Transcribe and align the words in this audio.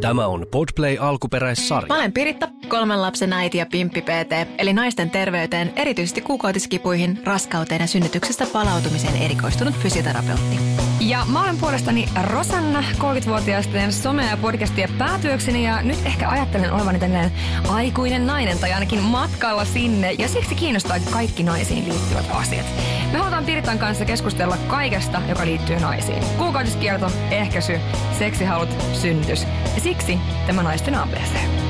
Tämä 0.00 0.26
on 0.26 0.46
Podplay 0.50 0.96
alkuperäissarja. 1.00 1.88
Mä 1.88 1.94
olen 1.94 2.12
Piritta, 2.12 2.48
kolmen 2.68 3.02
lapsen 3.02 3.32
äiti 3.32 3.58
ja 3.58 3.66
pimppi 3.66 4.02
PT, 4.02 4.48
eli 4.58 4.72
naisten 4.72 5.10
terveyteen, 5.10 5.72
erityisesti 5.76 6.20
kuukautiskipuihin, 6.20 7.20
raskauteen 7.24 7.80
ja 7.80 7.86
synnytyksestä 7.86 8.46
palautumiseen 8.52 9.16
erikoistunut 9.16 9.74
fysioterapeutti. 9.74 10.56
Ja 11.00 11.24
mä 11.32 11.42
olen 11.42 11.56
puolestani 11.56 12.08
Rosanna, 12.30 12.84
30-vuotiaisten 12.98 13.90
some- 13.90 14.30
ja 14.30 14.36
podcastia 14.36 14.88
päätyökseni 14.98 15.64
ja 15.64 15.82
nyt 15.82 15.98
ehkä 16.06 16.28
ajattelen 16.28 16.72
olevani 16.72 16.98
tällainen 16.98 17.32
aikuinen 17.68 18.26
nainen 18.26 18.58
tai 18.58 18.72
ainakin 18.72 19.02
matkalla 19.02 19.64
sinne 19.64 20.12
ja 20.12 20.28
siksi 20.28 20.54
kiinnostaa 20.54 20.96
kaikki 21.10 21.42
naisiin 21.42 21.88
liittyvät 21.88 22.26
asiat. 22.30 22.66
Me 23.12 23.18
halutaan 23.18 23.44
Piritan 23.44 23.78
kanssa 23.78 24.04
keskustella 24.04 24.56
kaikesta, 24.68 25.22
joka 25.28 25.44
liittyy 25.44 25.80
naisiin. 25.80 26.22
Kuukautiskierto, 26.38 27.10
ehkäisy, 27.30 27.80
seksihalut, 28.18 28.68
synnytys. 28.92 29.46
Ja 29.74 29.80
siksi 29.80 30.18
tämä 30.46 30.62
naisten 30.62 30.94
ABC. 30.94 31.69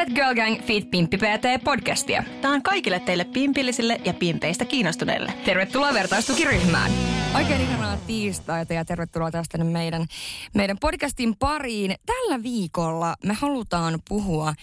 Kuuntelet 0.00 0.24
Girl 0.24 0.34
Gang 0.34 0.66
Feet 0.66 0.90
Pimppi 0.90 1.16
PT 1.16 1.64
podcastia. 1.64 2.24
Tämä 2.40 2.54
on 2.54 2.62
kaikille 2.62 3.00
teille 3.00 3.24
pimpillisille 3.24 4.00
ja 4.04 4.14
pimpeistä 4.14 4.64
kiinnostuneille. 4.64 5.32
Tervetuloa 5.44 5.94
vertaistukiryhmään. 5.94 6.90
Oikein 7.34 7.60
ihanaa 7.60 7.96
tiistaita 7.96 8.74
ja 8.74 8.84
tervetuloa 8.84 9.30
tästä 9.30 9.58
tänne 9.58 9.72
meidän, 9.72 10.06
meidän 10.54 10.78
podcastin 10.80 11.36
pariin. 11.36 11.94
Tällä 12.06 12.42
viikolla 12.42 13.14
me 13.24 13.34
halutaan 13.34 13.98
puhua 14.08 14.54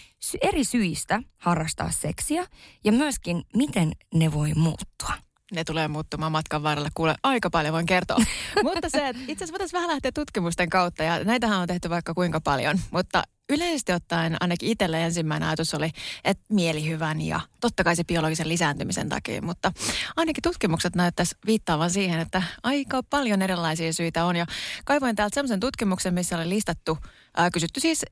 eri 0.41 0.63
syistä 0.63 1.21
harrastaa 1.37 1.91
seksiä 1.91 2.45
ja 2.83 2.91
myöskin 2.91 3.43
miten 3.55 3.91
ne 4.13 4.33
voi 4.33 4.53
muuttua. 4.55 5.13
Ne 5.51 5.63
tulee 5.63 5.87
muuttumaan 5.87 6.31
matkan 6.31 6.63
varrella, 6.63 6.89
kuule 6.93 7.15
aika 7.23 7.49
paljon 7.49 7.73
voin 7.73 7.85
kertoa. 7.85 8.17
mutta 8.63 8.89
se, 8.89 9.07
että 9.07 9.21
itse 9.21 9.33
asiassa 9.33 9.51
voitaisiin 9.51 9.77
vähän 9.77 9.89
lähteä 9.89 10.11
tutkimusten 10.11 10.69
kautta 10.69 11.03
ja 11.03 11.23
näitähän 11.23 11.59
on 11.59 11.67
tehty 11.67 11.89
vaikka 11.89 12.13
kuinka 12.13 12.41
paljon. 12.41 12.79
Mutta 12.91 13.23
yleisesti 13.49 13.93
ottaen 13.93 14.37
ainakin 14.39 14.69
itselle 14.69 15.03
ensimmäinen 15.03 15.47
ajatus 15.47 15.73
oli, 15.73 15.89
että 16.23 16.43
mielihyvän 16.49 17.21
ja 17.21 17.39
totta 17.61 17.83
kai 17.83 17.95
se 17.95 18.03
biologisen 18.03 18.49
lisääntymisen 18.49 19.09
takia. 19.09 19.41
Mutta 19.41 19.71
ainakin 20.15 20.41
tutkimukset 20.41 20.95
näyttäisi 20.95 21.35
viittaavan 21.45 21.89
siihen, 21.91 22.19
että 22.19 22.43
aika 22.63 23.03
paljon 23.03 23.41
erilaisia 23.41 23.93
syitä 23.93 24.25
on. 24.25 24.35
Ja 24.35 24.45
kaivoin 24.85 25.15
täältä 25.15 25.35
sellaisen 25.35 25.59
tutkimuksen, 25.59 26.13
missä 26.13 26.37
oli 26.37 26.49
listattu, 26.49 26.97
ää, 27.37 27.49
kysytty 27.51 27.79
siis 27.79 28.05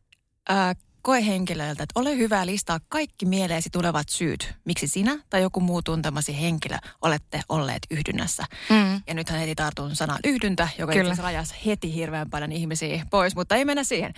ää, 0.50 0.76
koehenkilöiltä, 1.06 1.84
että 1.84 2.00
ole 2.00 2.18
hyvä 2.18 2.46
listaa 2.46 2.80
kaikki 2.90 3.26
mieleesi 3.26 3.70
tulevat 3.70 4.10
syyt, 4.10 4.54
miksi 4.66 4.88
sinä 4.88 5.20
tai 5.30 5.42
joku 5.42 5.60
muu 5.60 5.82
tuntemasi 5.82 6.42
henkilö 6.42 6.78
olette 7.02 7.42
olleet 7.50 7.82
yhdynnässä. 7.92 8.44
Mm. 8.70 9.02
Ja 9.08 9.14
nythän 9.14 9.40
heti 9.40 9.56
tartun 9.56 9.96
sanaan 9.96 10.20
yhdyntä, 10.24 10.70
joka 10.78 10.94
Kyllä. 10.94 11.16
rajasi 11.20 11.56
heti 11.66 11.94
hirveän 11.96 12.30
paljon 12.30 12.52
ihmisiä 12.52 13.06
pois, 13.10 13.36
mutta 13.36 13.56
ei 13.56 13.66
mennä 13.66 13.84
siihen. 13.84 14.14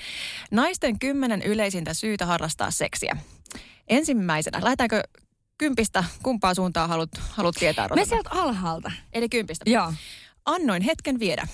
Naisten 0.52 1.00
kymmenen 1.00 1.42
yleisintä 1.42 1.94
syytä 1.94 2.26
harrastaa 2.26 2.72
seksiä. 2.72 3.18
Ensimmäisenä, 3.88 4.60
lähdetäänkö 4.64 5.02
kympistä, 5.58 6.04
kumpaa 6.24 6.54
suuntaa 6.54 6.88
haluat, 6.88 7.10
haluat 7.30 7.56
tietää, 7.60 7.86
Me 7.86 7.90
Rosanna? 7.90 8.10
sieltä 8.10 8.30
alhaalta. 8.30 8.92
Eli 9.14 9.30
kympistä. 9.30 9.70
Joo. 9.70 9.94
Annoin 10.46 10.82
hetken 10.82 11.20
viedä. 11.20 11.48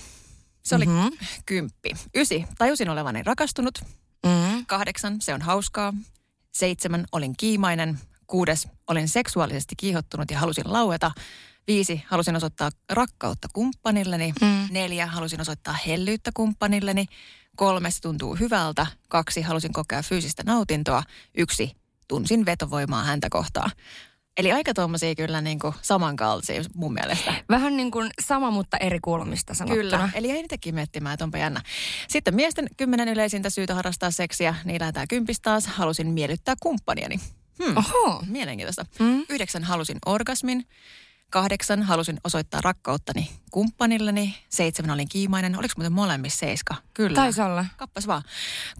Se 0.64 0.74
oli 0.74 0.86
Mhm. 0.86 0.94
mm-hmm. 0.94 1.18
kymppi. 1.46 1.90
Ysi, 2.16 2.44
tajusin 2.58 2.88
olevani 2.88 3.22
rakastunut. 3.22 3.78
Mm. 4.24 4.66
Kahdeksan, 4.66 5.20
se 5.20 5.34
on 5.34 5.42
hauskaa. 5.42 5.92
Seitsemän, 6.52 7.04
olin 7.12 7.36
kiimainen. 7.36 7.98
Kuudes, 8.26 8.68
olin 8.86 9.08
seksuaalisesti 9.08 9.74
kiihottunut 9.76 10.30
ja 10.30 10.38
halusin 10.38 10.72
laueta. 10.72 11.10
Viisi, 11.66 12.02
halusin 12.06 12.36
osoittaa 12.36 12.70
rakkautta 12.92 13.48
kumppanilleni. 13.52 14.32
Mm. 14.40 14.68
Neljä, 14.70 15.06
halusin 15.06 15.40
osoittaa 15.40 15.78
hellyyttä 15.86 16.30
kumppanilleni. 16.34 17.06
Kolme, 17.56 17.90
se 17.90 18.00
tuntuu 18.00 18.34
hyvältä. 18.34 18.86
Kaksi, 19.08 19.42
halusin 19.42 19.72
kokea 19.72 20.02
fyysistä 20.02 20.42
nautintoa. 20.46 21.02
Yksi, 21.36 21.76
tunsin 22.08 22.46
vetovoimaa 22.46 23.04
häntä 23.04 23.28
kohtaan. 23.30 23.70
Eli 24.36 24.52
aika 24.52 24.74
tuommoisia 24.74 25.14
kyllä 25.14 25.40
niin 25.40 25.58
kuin 25.58 25.74
samankaltaisia 25.82 26.62
mun 26.74 26.94
mielestä. 26.94 27.34
Vähän 27.48 27.76
niin 27.76 27.90
kuin 27.90 28.10
sama, 28.20 28.50
mutta 28.50 28.76
eri 28.76 29.00
kulmista 29.00 29.54
sanottuna. 29.54 29.82
Kyllä, 29.82 30.08
eli 30.14 30.30
ei 30.30 30.42
niitäkin 30.42 30.74
miettimään, 30.74 31.14
että 31.14 31.24
onpa 31.24 31.38
jännä. 31.38 31.62
Sitten 32.08 32.34
miesten 32.34 32.68
kymmenen 32.76 33.08
yleisintä 33.08 33.50
syytä 33.50 33.74
harrastaa 33.74 34.10
seksiä, 34.10 34.54
niin 34.64 34.80
lähdetään 34.80 35.08
kympistä 35.08 35.42
taas. 35.42 35.66
Halusin 35.66 36.06
miellyttää 36.06 36.54
kumppaniani. 36.62 37.20
Hmm. 37.64 37.76
Oho. 37.76 38.22
Mielenkiintoista. 38.26 38.86
Mm. 38.98 39.24
Yhdeksän 39.28 39.64
halusin 39.64 39.98
orgasmin. 40.06 40.66
Kahdeksan 41.30 41.82
halusin 41.82 42.20
osoittaa 42.24 42.60
rakkauttani 42.60 43.30
kumppanilleni. 43.50 44.34
Seitsemän 44.48 44.90
olin 44.90 45.08
kiimainen. 45.08 45.58
Oliko 45.58 45.74
muuten 45.76 45.92
molemmissa 45.92 46.38
seiska? 46.38 46.74
Kyllä. 46.94 47.14
Taisi 47.14 47.40
olla. 47.40 47.66
Kappas 47.76 48.06
vaan. 48.06 48.22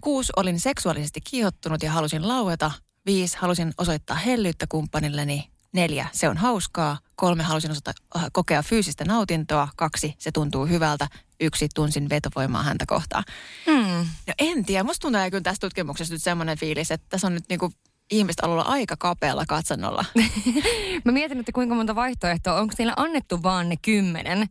Kuusi 0.01 0.33
olin 0.35 0.59
seksuaalisesti 0.59 1.21
kiihottunut 1.21 1.83
ja 1.83 1.91
halusin 1.91 2.27
laueta. 2.27 2.71
Viisi 3.05 3.37
halusin 3.37 3.73
osoittaa 3.77 4.17
hellyyttä 4.17 4.65
kumppanilleni. 4.69 5.49
Neljä, 5.73 6.07
se 6.11 6.29
on 6.29 6.37
hauskaa. 6.37 6.97
Kolme, 7.15 7.43
halusin 7.43 7.71
osoittaa, 7.71 7.93
äh, 8.15 8.25
kokea 8.33 8.63
fyysistä 8.63 9.05
nautintoa. 9.05 9.67
Kaksi, 9.75 10.15
se 10.17 10.31
tuntuu 10.31 10.65
hyvältä. 10.65 11.07
Yksi, 11.39 11.67
tunsin 11.75 12.09
vetovoimaa 12.09 12.63
häntä 12.63 12.85
kohtaan. 12.87 13.23
Mm. 13.67 14.07
No 14.27 14.33
en 14.39 14.65
tiedä, 14.65 14.83
musta 14.83 15.01
tuntuu 15.01 15.31
kyllä 15.31 15.41
tästä 15.41 15.67
tutkimuksesta 15.67 16.13
nyt 16.13 16.23
semmoinen 16.23 16.57
fiilis, 16.57 16.91
että 16.91 17.05
tässä 17.09 17.27
on 17.27 17.33
nyt 17.33 17.43
niinku 17.49 17.71
ihmistä 18.11 18.47
ollut 18.47 18.67
aika 18.67 18.95
kapealla 18.99 19.45
katsannolla. 19.47 20.05
Mä 21.05 21.11
mietin, 21.11 21.39
että 21.39 21.51
kuinka 21.51 21.75
monta 21.75 21.95
vaihtoehtoa. 21.95 22.59
Onko 22.59 22.73
teillä 22.77 22.93
annettu 22.97 23.43
vaan 23.43 23.69
ne 23.69 23.75
kymmenen? 23.81 24.49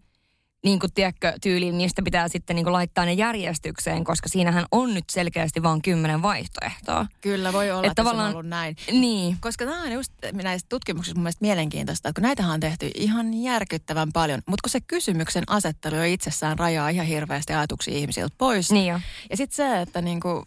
Niin 0.65 0.79
kuin 0.79 0.93
tiedätkö, 0.93 1.33
tyyliin 1.43 1.79
niistä 1.79 2.03
pitää 2.03 2.29
sitten 2.29 2.57
niin 2.57 2.65
kuin 2.65 2.73
laittaa 2.73 3.05
ne 3.05 3.13
järjestykseen, 3.13 4.05
koska 4.05 4.29
siinähän 4.29 4.67
on 4.73 4.95
nyt 4.95 5.05
selkeästi 5.11 5.63
vaan 5.63 5.83
kymmenen 5.83 6.23
vaihtoehtoa. 6.23 7.07
Kyllä 7.21 7.53
voi 7.53 7.71
olla, 7.71 7.83
Et 7.83 7.91
että 7.91 8.03
tavallaan- 8.03 8.27
se 8.27 8.29
on 8.31 8.37
ollut 8.37 8.49
näin. 8.51 8.77
Niin. 8.93 9.37
Koska 9.41 9.65
tämä 9.65 9.83
on 9.83 9.93
just 9.93 10.13
näissä 10.33 10.67
tutkimuksissa 10.69 11.15
mun 11.17 11.23
mielestä 11.23 11.45
mielenkiintoista, 11.45 12.09
että 12.09 12.21
kun 12.21 12.27
näitähän 12.29 12.53
on 12.55 12.61
tehty 12.61 12.91
ihan 12.95 13.35
järkyttävän 13.35 14.13
paljon, 14.13 14.43
mutta 14.47 14.63
kun 14.63 14.71
se 14.71 14.81
kysymyksen 14.81 15.45
asettelu 15.47 15.97
jo 15.97 16.05
itsessään 16.05 16.59
rajaa 16.59 16.89
ihan 16.89 17.07
hirveästi 17.07 17.53
ajatuksia 17.53 17.95
ihmisiltä 17.95 18.35
pois. 18.39 18.71
Niin 18.73 18.87
jo. 18.87 19.01
Ja 19.31 19.37
sitten 19.37 19.57
se, 19.57 19.81
että 19.81 20.01
niinku, 20.03 20.43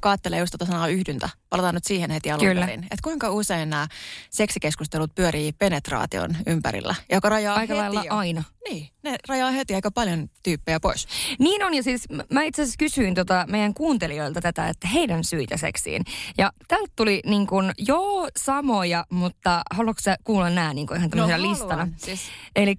kaattelee 0.00 0.38
just 0.40 0.52
tota 0.52 0.66
sanaa 0.66 0.88
yhdyntä. 0.88 1.28
Palataan 1.50 1.74
nyt 1.74 1.84
siihen 1.84 2.10
heti 2.10 2.30
alun 2.30 2.46
Kyllä. 2.46 2.66
perin. 2.66 2.82
Että 2.84 2.96
kuinka 3.02 3.30
usein 3.30 3.70
nämä 3.70 3.88
seksikeskustelut 4.30 5.14
pyörii 5.14 5.52
penetraation 5.52 6.36
ympärillä, 6.46 6.94
joka 7.12 7.28
rajaa 7.28 7.56
Aika 7.56 7.74
heti 7.74 7.82
lailla 7.82 8.04
jo. 8.04 8.14
aina. 8.14 8.44
Niin, 8.70 8.88
ne 9.06 9.16
rajaa 9.28 9.50
heti 9.50 9.74
aika 9.74 9.90
paljon 9.90 10.28
tyyppejä 10.42 10.80
pois. 10.80 11.06
Niin 11.38 11.64
on, 11.64 11.74
ja 11.74 11.82
siis 11.82 12.04
mä 12.32 12.42
itse 12.42 12.62
asiassa 12.62 12.78
kysyin 12.78 13.14
tota 13.14 13.44
meidän 13.48 13.74
kuuntelijoilta 13.74 14.40
tätä, 14.40 14.68
että 14.68 14.88
heidän 14.88 15.24
syitä 15.24 15.56
seksiin. 15.56 16.02
Ja 16.38 16.52
täältä 16.68 16.92
tuli 16.96 17.20
niin 17.26 17.46
kuin, 17.46 17.72
joo, 17.78 18.28
samoja, 18.36 19.04
mutta 19.10 19.62
haluatko 19.74 20.00
sä 20.02 20.16
kuulla 20.24 20.50
nämä 20.50 20.74
niin 20.74 20.86
kuin 20.86 20.98
ihan 20.98 21.10
tämmöisenä 21.10 21.38
No, 21.38 21.50
listana? 21.50 21.70
haluan. 21.74 21.94
Siis, 21.96 22.20
Eli 22.56 22.74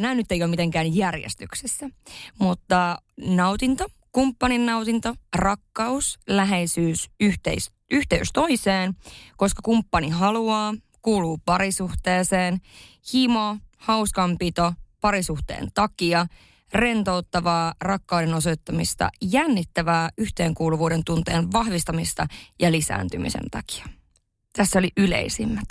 nämä 0.00 0.14
nyt 0.14 0.32
ei 0.32 0.42
ole 0.42 0.50
mitenkään 0.50 0.96
järjestyksessä, 0.96 1.88
mutta 2.38 2.98
nautinto, 3.16 3.86
kumppanin 4.12 4.66
nautinto, 4.66 5.14
rakkaus, 5.36 6.18
läheisyys, 6.28 7.10
yhteis, 7.20 7.70
yhteys 7.90 8.28
toiseen, 8.32 8.96
koska 9.36 9.60
kumppani 9.64 10.08
haluaa, 10.08 10.74
kuuluu 11.02 11.38
parisuhteeseen, 11.44 12.60
himo, 13.12 13.56
hauskanpito, 13.78 14.72
parisuhteen 15.00 15.68
takia, 15.74 16.26
rentouttavaa 16.72 17.74
rakkauden 17.80 18.34
osoittamista, 18.34 19.10
jännittävää 19.22 20.10
yhteenkuuluvuuden 20.18 21.04
tunteen 21.04 21.52
vahvistamista 21.52 22.26
ja 22.58 22.72
lisääntymisen 22.72 23.50
takia. 23.50 23.86
Tässä 24.52 24.78
oli 24.78 24.90
yleisimmät. 24.96 25.68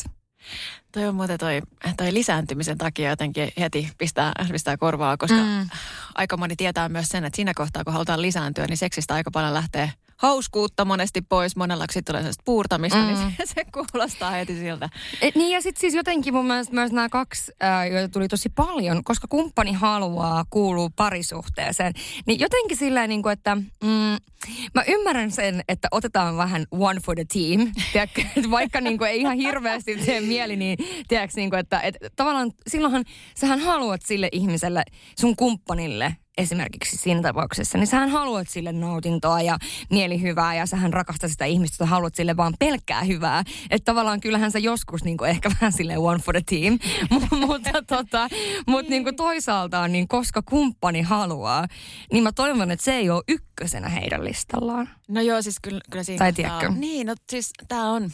toi 0.91 1.07
on 1.07 1.15
muuten 1.15 1.37
toi, 1.39 1.61
toi 1.97 2.13
lisääntymisen 2.13 2.77
takia 2.77 3.09
jotenkin 3.09 3.51
heti 3.59 3.89
pistää, 3.97 4.31
pistää 4.51 4.77
korvaa, 4.77 5.17
koska 5.17 5.37
Mm. 5.37 5.69
aika 6.15 6.37
moni 6.37 6.55
tietää 6.55 6.89
myös 6.89 7.09
sen, 7.09 7.25
että 7.25 7.35
siinä 7.35 7.53
kohtaa, 7.53 7.83
kun 7.83 7.93
halutaan 7.93 8.21
lisääntyä, 8.21 8.67
niin 8.67 8.77
seksistä 8.77 9.13
aika 9.13 9.31
paljon 9.31 9.53
lähtee 9.53 9.91
hauskuutta 10.19 10.85
monesti 10.85 11.21
pois. 11.21 11.55
Monella 11.55 11.85
sitten 11.89 12.13
tulee 12.13 12.21
sellaista 12.21 12.41
puurtamista, 12.45 12.99
mm. 12.99 13.05
niin 13.05 13.17
se, 13.17 13.45
se 13.45 13.65
kuulostaa 13.73 14.31
heti 14.31 14.55
siltä. 14.55 14.89
Et 15.21 15.35
niin 15.35 15.51
ja 15.51 15.61
sitten 15.61 15.81
siis 15.81 15.93
jotenkin 15.93 16.33
mun 16.33 16.45
mielestä 16.45 16.73
myös 16.73 16.91
nämä 16.91 17.09
kaksi, 17.09 17.51
ää, 17.59 17.85
joita 17.85 18.09
tuli 18.09 18.27
tosi 18.27 18.49
paljon, 18.49 19.03
koska 19.03 19.27
kumppani 19.27 19.73
haluaa, 19.73 20.45
kuuluu 20.49 20.89
parisuhteeseen, 20.95 21.93
niin 22.25 22.39
jotenkin 22.39 22.77
sillä 22.77 23.07
niin 23.07 23.23
kuin, 23.23 23.33
että 23.33 23.55
mm, 23.55 24.17
mä 24.75 24.83
ymmärrän 24.87 25.31
sen, 25.31 25.61
että 25.67 25.87
otetaan 25.91 26.37
vähän 26.37 26.65
one 26.71 26.99
for 26.99 27.15
the 27.15 27.25
team, 27.33 27.71
tiedätkö, 27.93 28.21
vaikka 28.51 28.81
niin 28.81 28.97
kuin 28.97 29.09
ei 29.09 29.19
ihan 29.19 29.37
hirveästi 29.37 29.95
tee 29.95 30.21
mieli, 30.21 30.55
niin 30.55 30.77
tiedätkö, 31.07 31.33
niin 31.35 31.49
kuin, 31.49 31.59
että 31.59 31.79
et, 31.79 31.95
tavallaan 32.15 32.51
silloinhan 32.67 33.03
sähän 33.35 33.59
haluat 33.59 34.01
sille 34.01 34.29
ihmiselle, 34.31 34.83
sun 35.19 35.35
kumppanille, 35.35 36.15
esimerkiksi 36.39 36.97
siinä 36.97 37.21
tapauksessa, 37.21 37.77
niin 37.77 37.87
sähän 37.87 38.09
haluat 38.09 38.49
sille 38.49 38.71
nautintoa 38.71 39.41
ja 39.41 39.57
mielihyvää 39.89 40.55
ja 40.55 40.65
sähän 40.65 40.93
rakastat 40.93 41.31
sitä 41.31 41.45
ihmistä, 41.45 41.75
että 41.75 41.85
haluat 41.85 42.15
sille 42.15 42.37
vaan 42.37 42.53
pelkkää 42.59 43.03
hyvää. 43.03 43.43
Että 43.69 43.85
tavallaan 43.85 44.19
kyllähän 44.19 44.51
sä 44.51 44.59
joskus 44.59 45.03
niin 45.03 45.17
ehkä 45.27 45.49
vähän 45.61 45.71
sille 45.71 45.97
one 45.97 46.19
for 46.19 46.33
the 46.33 46.41
team, 46.45 46.79
mutta 47.47 47.83
tota, 47.87 48.29
mut 48.67 48.87
niin 48.89 49.15
toisaalta 49.15 49.87
niin 49.87 50.07
koska 50.07 50.41
kumppani 50.41 51.01
haluaa, 51.01 51.67
niin 52.11 52.23
mä 52.23 52.31
toivon, 52.31 52.71
että 52.71 52.85
se 52.85 52.93
ei 52.93 53.09
ole 53.09 53.23
ykkösenä 53.27 53.89
heidän 53.89 54.23
listallaan. 54.23 54.89
No 55.07 55.21
joo, 55.21 55.41
siis 55.41 55.59
kyllä, 55.61 55.81
kyllä 55.91 56.03
siinä 56.03 56.17
Tai 56.17 56.33
tiedätkö? 56.33 56.69
Niin, 56.69 57.07
no 57.07 57.15
siis 57.29 57.51
tämä 57.67 57.89
on, 57.91 58.11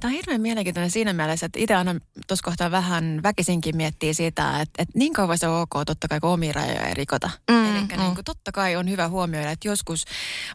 tää 0.00 0.08
on 0.08 0.14
hirveän 0.14 0.40
mielenkiintoinen 0.40 0.90
siinä 0.90 1.12
mielessä, 1.12 1.46
että 1.46 1.58
itse 1.58 1.74
aina 1.74 1.94
tuossa 2.26 2.44
kohtaa 2.44 2.70
vähän 2.70 3.20
väkisinkin 3.22 3.76
miettii 3.76 4.14
sitä, 4.14 4.60
että, 4.60 4.82
että 4.82 4.98
niin 4.98 5.12
kauan 5.12 5.38
se 5.38 5.48
on 5.48 5.60
ok, 5.60 5.84
totta 5.86 6.08
kai 6.08 6.20
kun 6.20 6.30
omia 6.30 6.52
rajoja 6.52 6.86
ei 6.86 6.94
rikota. 6.94 7.30
Mm, 7.50 7.59
Eli 7.66 7.80
mm. 7.80 7.98
niin 8.02 8.14
kuin, 8.14 8.24
totta 8.24 8.52
kai 8.52 8.76
on 8.76 8.90
hyvä 8.90 9.08
huomioida, 9.08 9.50
että 9.50 9.68
joskus, 9.68 10.04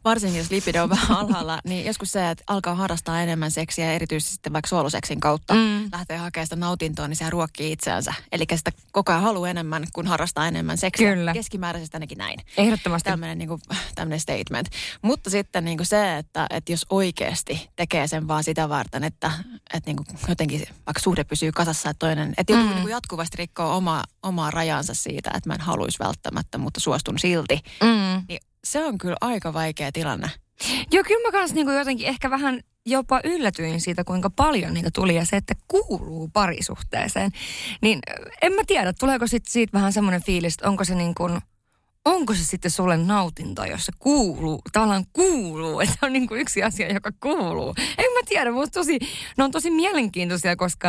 varsinkin 0.05 0.37
jos 0.39 0.51
lipido 0.51 0.83
on 0.83 0.89
vähän 0.95 1.11
alhaalla, 1.17 1.59
niin 1.63 1.85
joskus 1.85 2.11
se, 2.11 2.29
että 2.29 2.43
alkaa 2.47 2.75
harrastaa 2.75 3.21
enemmän 3.21 3.51
seksiä, 3.51 3.93
erityisesti 3.93 4.33
sitten 4.33 4.53
vaikka 4.53 4.69
suoluseksin 4.69 5.19
kautta, 5.19 5.53
Mm. 5.53 5.89
lähtee 5.91 6.17
hakemaan 6.17 6.45
sitä 6.45 6.55
nautintoa, 6.55 7.07
niin 7.07 7.15
se 7.17 7.29
ruokkii 7.29 7.71
itseänsä. 7.71 8.13
Eli 8.31 8.45
sitä 8.55 8.71
koko 8.91 9.11
ajan 9.11 9.21
haluaa 9.23 9.49
enemmän, 9.49 9.87
kun 9.93 10.07
harrastaa 10.07 10.47
enemmän 10.47 10.77
seksiä. 10.77 11.15
Kyllä. 11.15 11.33
Keskimääräisesti 11.33 11.95
ainakin 11.97 12.17
näin 12.17 12.39
Ehdottomasti. 12.57 13.09
tämmöinen 13.09 13.37
niin 13.37 14.19
statement. 14.19 14.67
Mutta 15.01 15.29
sitten 15.29 15.65
niin 15.65 15.77
kuin 15.77 15.87
se, 15.87 16.17
että, 16.17 16.47
että 16.49 16.71
jos 16.71 16.85
oikeasti 16.89 17.69
tekee 17.75 18.07
sen 18.07 18.27
vaan 18.27 18.43
sitä 18.43 18.69
varten, 18.69 19.03
että, 19.03 19.31
että 19.73 19.89
niin 19.89 19.95
kuin 19.95 20.07
jotenkin 20.29 20.59
vaikka 20.85 21.01
suhde 21.03 21.23
pysyy 21.23 21.51
kasassa, 21.51 21.89
että 21.89 21.99
toinen, 21.99 22.33
että 22.37 22.53
Mm. 22.53 22.69
niin 22.75 22.89
jatkuvasti 22.89 23.37
rikkoa 23.37 23.75
oma, 23.75 24.03
omaa 24.23 24.51
rajansa 24.51 24.93
siitä, 24.93 25.31
että 25.35 25.49
mä 25.49 25.53
en 25.53 25.61
haluaisi 25.61 25.99
välttämättä, 25.99 26.57
mutta 26.57 26.79
suostun 26.85 27.19
silti, 27.19 27.59
Mm. 27.83 28.23
niin 28.29 28.39
se 28.63 28.85
on 28.85 28.97
kyllä 28.97 29.17
aika 29.21 29.53
vaikea 29.53 29.91
tilanne. 29.91 30.29
Joo, 30.91 31.03
kyllä 31.07 31.27
mä 31.27 31.31
kans 31.31 31.53
niinku 31.53 31.71
jotenkin 31.71 32.07
ehkä 32.07 32.29
vähän 32.29 32.59
jopa 32.85 33.21
yllätyin 33.23 33.81
siitä, 33.81 34.03
kuinka 34.03 34.29
paljon 34.29 34.73
niitä 34.73 34.89
tuli 34.93 35.15
ja 35.15 35.25
se, 35.25 35.37
että 35.37 35.55
kuuluu 35.67 36.27
parisuhteeseen. 36.33 37.31
Niin 37.81 37.99
en 38.41 38.53
mä 38.53 38.61
tiedä, 38.67 38.93
tuleeko 38.93 39.27
sit 39.27 39.45
siitä 39.47 39.73
vähän 39.73 39.93
semmoinen 39.93 40.23
fiilis, 40.23 40.53
että 40.53 40.69
onko 40.69 40.83
se 40.83 40.95
niin 40.95 41.15
kuin, 41.15 41.39
onko 42.05 42.33
se 42.33 42.45
sitten 42.45 42.71
sulle 42.71 42.97
nautinto, 42.97 43.65
jos 43.65 43.85
se 43.85 43.91
kuuluu, 43.99 44.61
tavallaan 44.73 45.05
kuuluu, 45.13 45.79
että 45.79 45.97
on 46.01 46.13
niin 46.13 46.27
kuin 46.27 46.41
yksi 46.41 46.63
asia, 46.63 46.93
joka 46.93 47.11
kuuluu. 47.19 47.75
En 47.77 48.13
mä 48.13 48.19
tiedä, 48.27 48.51
musta 48.51 48.79
tosi, 48.79 48.99
ne 49.37 49.43
on 49.43 49.51
tosi 49.51 49.71
mielenkiintoisia, 49.71 50.55
koska 50.55 50.87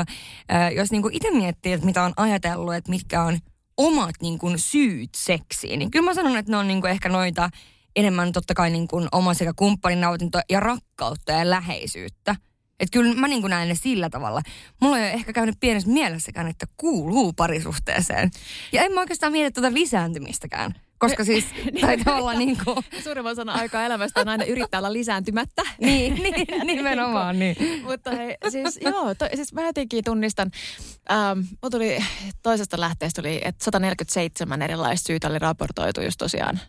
äh, 0.53 0.73
jos 0.73 0.91
niin 0.91 1.03
kuin 1.03 1.15
itse 1.15 1.31
miettii, 1.31 1.73
että 1.73 1.87
mitä 1.87 2.03
on 2.05 2.13
ajatellut, 2.17 2.75
että 2.75 2.91
mitkä 2.91 3.23
on 3.23 3.39
omat 3.77 4.15
niin 4.23 4.39
kuin 4.39 4.59
syyt 4.59 5.11
seksiin, 5.17 5.79
niin 5.79 5.91
kyllä 5.91 6.05
mä 6.05 6.15
sanon, 6.15 6.37
että 6.37 6.53
ne 6.53 6.57
on 6.57 6.69
niin 6.69 6.81
kuin 6.81 6.91
ehkä 6.91 7.09
noita 7.09 7.51
enemmän 7.97 8.33
totta 8.33 8.55
kai 8.55 8.71
niin 8.71 8.89
kuin 8.89 9.09
oma 9.13 9.35
sekä 9.35 9.53
kumppanin 9.57 10.01
nautintoa 10.01 10.41
ja 10.51 10.61
rakkautta 10.61 11.33
ja 11.33 11.51
läheisyyttä. 11.51 12.37
Että 12.81 12.93
kyllä 12.93 13.15
mä 13.15 13.29
niin 13.29 13.43
näen 13.43 13.69
ne 13.69 13.75
sillä 13.75 14.11
tavalla. 14.11 14.43
Mulla 14.81 14.99
ei 14.99 15.05
ole 15.05 15.13
ehkä 15.13 15.33
käynyt 15.33 15.61
pienessä 15.61 15.91
mielessäkään, 15.91 16.49
että 16.49 16.67
kuuluu 16.77 17.33
parisuhteeseen. 17.33 18.31
Ja 18.73 18.83
en 18.83 18.93
mä 18.93 19.01
oikeastaan 19.01 19.33
mieti 19.33 19.53
tuota 19.53 19.75
lisääntymistäkään. 19.75 20.75
Koska 20.99 21.25
siis, 21.25 21.45
tai 21.81 21.99
tavallaan 21.99 22.39
niin 22.39 22.59
kuin, 22.65 22.77
Suurimman 23.03 23.33
osan 23.33 23.49
aikaa 23.49 23.85
elämästä 23.85 24.21
on 24.21 24.29
aina 24.29 24.45
yrittää 24.45 24.79
olla 24.79 24.93
lisääntymättä. 24.93 25.63
niin, 25.81 26.15
niin, 26.23 26.67
nimenomaan 26.67 27.39
niin. 27.39 27.57
Mutta 27.83 28.11
hei, 28.11 28.37
siis 28.49 28.79
joo, 28.81 29.15
to, 29.15 29.29
siis 29.35 29.53
mä 29.53 29.67
jotenkin 29.67 30.05
tunnistan, 30.05 30.51
ähm, 31.11 31.41
tuli 31.71 31.99
toisesta 32.43 32.81
lähteestä 32.81 33.23
tuli, 33.23 33.41
että 33.45 33.65
147 33.65 34.63
erilaista 34.63 35.07
syytä 35.07 35.29
oli 35.29 35.39
raportoitu 35.39 36.01
just 36.01 36.19
tosiaan 36.19 36.61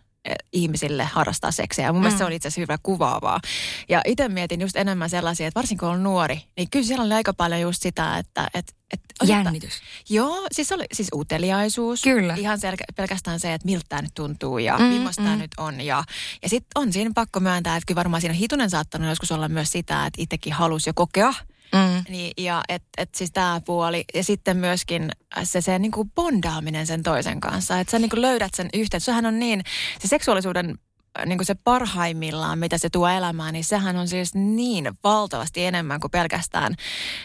ihmisille 0.52 1.04
harrastaa 1.04 1.50
seksiä. 1.52 1.84
Ja 1.84 1.92
mun 1.92 2.02
mielestä 2.02 2.16
Mm. 2.16 2.18
se 2.18 2.24
oli 2.24 2.34
itse 2.34 2.48
asiassa 2.48 2.60
hyvä 2.60 2.78
kuvaavaa. 2.82 3.40
Ja 3.88 4.02
itse 4.04 4.28
mietin 4.28 4.60
just 4.60 4.76
enemmän 4.76 5.10
sellaisia, 5.10 5.46
että 5.48 5.58
varsinkin 5.58 5.78
kun 5.78 5.88
on 5.88 6.02
nuori, 6.02 6.42
niin 6.56 6.70
kyllä 6.70 6.86
siellä 6.86 7.04
oli 7.04 7.14
aika 7.14 7.34
paljon 7.34 7.60
just 7.60 7.82
sitä, 7.82 8.18
että... 8.18 8.48
että, 8.54 8.72
että 8.92 9.24
Jännitys. 9.24 9.72
Joo, 10.10 10.46
siis 10.52 10.72
oli 10.72 10.84
siis 10.92 11.08
uteliaisuus. 11.14 12.02
Kyllä. 12.02 12.34
Ihan 12.34 12.58
selkä, 12.60 12.84
pelkästään 12.96 13.40
se, 13.40 13.54
että 13.54 13.66
miltä 13.66 13.84
tämä 13.88 14.02
nyt 14.02 14.14
tuntuu 14.14 14.58
ja 14.58 14.78
Mm, 14.78 14.84
mm, 14.84 14.90
millaista 14.90 15.22
tämä 15.22 15.34
mm. 15.34 15.40
nyt 15.40 15.50
on. 15.56 15.80
Ja, 15.80 16.04
ja 16.42 16.48
sitten 16.48 16.82
on 16.82 16.92
siinä 16.92 17.10
pakko 17.14 17.40
myöntää, 17.40 17.76
että 17.76 17.86
kyllä 17.86 17.98
varmaan 17.98 18.20
siinä 18.20 18.34
hitunen 18.34 18.70
saattanut 18.70 19.08
joskus 19.08 19.32
olla 19.32 19.48
myös 19.48 19.72
sitä, 19.72 20.06
että 20.06 20.22
itsekin 20.22 20.52
halusi 20.52 20.88
jo 20.88 20.94
kokea. 20.94 21.34
Mm. 21.72 22.04
Niin, 22.08 22.32
ja 22.36 22.62
että 22.68 22.88
et 22.98 23.14
siis 23.14 23.32
tämä 23.32 23.60
puoli. 23.66 24.04
Ja 24.14 24.24
sitten 24.24 24.56
myöskin 24.56 25.10
se, 25.42 25.60
se 25.60 25.78
niinku 25.78 26.04
bondaaminen 26.04 26.86
sen 26.86 27.02
toisen 27.02 27.40
kanssa. 27.40 27.80
Että 27.80 27.90
sä 27.90 27.98
niinku 27.98 28.20
löydät 28.20 28.54
sen 28.56 28.68
yhteyden. 28.74 29.00
Sehän 29.00 29.26
on 29.26 29.38
niin, 29.38 29.62
se 29.98 30.08
seksuaalisuuden 30.08 30.78
niin 31.26 31.44
se 31.44 31.54
parhaimmillaan, 31.54 32.58
mitä 32.58 32.78
se 32.78 32.90
tuo 32.90 33.08
elämään, 33.08 33.52
niin 33.52 33.64
sehän 33.64 33.96
on 33.96 34.08
siis 34.08 34.34
niin 34.34 34.90
valtavasti 35.04 35.64
enemmän 35.64 36.00
kuin 36.00 36.10
pelkästään 36.10 36.74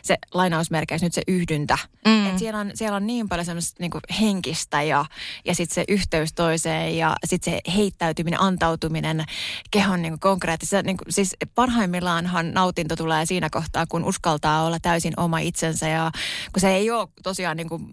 se 0.04 0.18
lainausmerkeissä 0.34 1.06
nyt 1.06 1.14
se 1.14 1.22
yhdyntä. 1.28 1.78
Mm. 2.08 2.28
Et 2.28 2.40
siellä, 2.40 2.60
on, 2.60 2.72
siellä 2.74 2.96
on 2.96 3.08
niin 3.08 3.30
paljon 3.30 3.46
semmoista 3.46 3.76
niin 3.80 3.92
henkistä 4.22 4.82
ja, 4.82 5.06
ja 5.46 5.56
sitten 5.56 5.76
se 5.76 5.84
yhteys 5.88 6.34
toiseen 6.34 6.98
ja 6.98 7.16
sitten 7.26 7.54
se 7.54 7.72
heittäytyminen, 7.76 8.42
antautuminen 8.42 9.26
kehon 9.72 10.02
niin 10.02 10.20
konkreettisesti. 10.20 10.88
Niin 10.88 10.98
siis 11.10 11.36
parhaimmillaanhan 11.56 12.52
nautinto 12.52 12.96
tulee 12.96 13.26
siinä 13.26 13.50
kohtaa, 13.50 13.86
kun 13.88 14.06
uskaltaa 14.06 14.64
olla 14.64 14.80
täysin 14.80 15.14
oma 15.18 15.40
itsensä 15.40 15.90
ja 15.90 16.12
kun 16.54 16.62
se 16.62 16.76
ei 16.76 16.92
ole 16.92 17.08
tosiaan 17.24 17.58
niin 17.58 17.70
kuin 17.70 17.92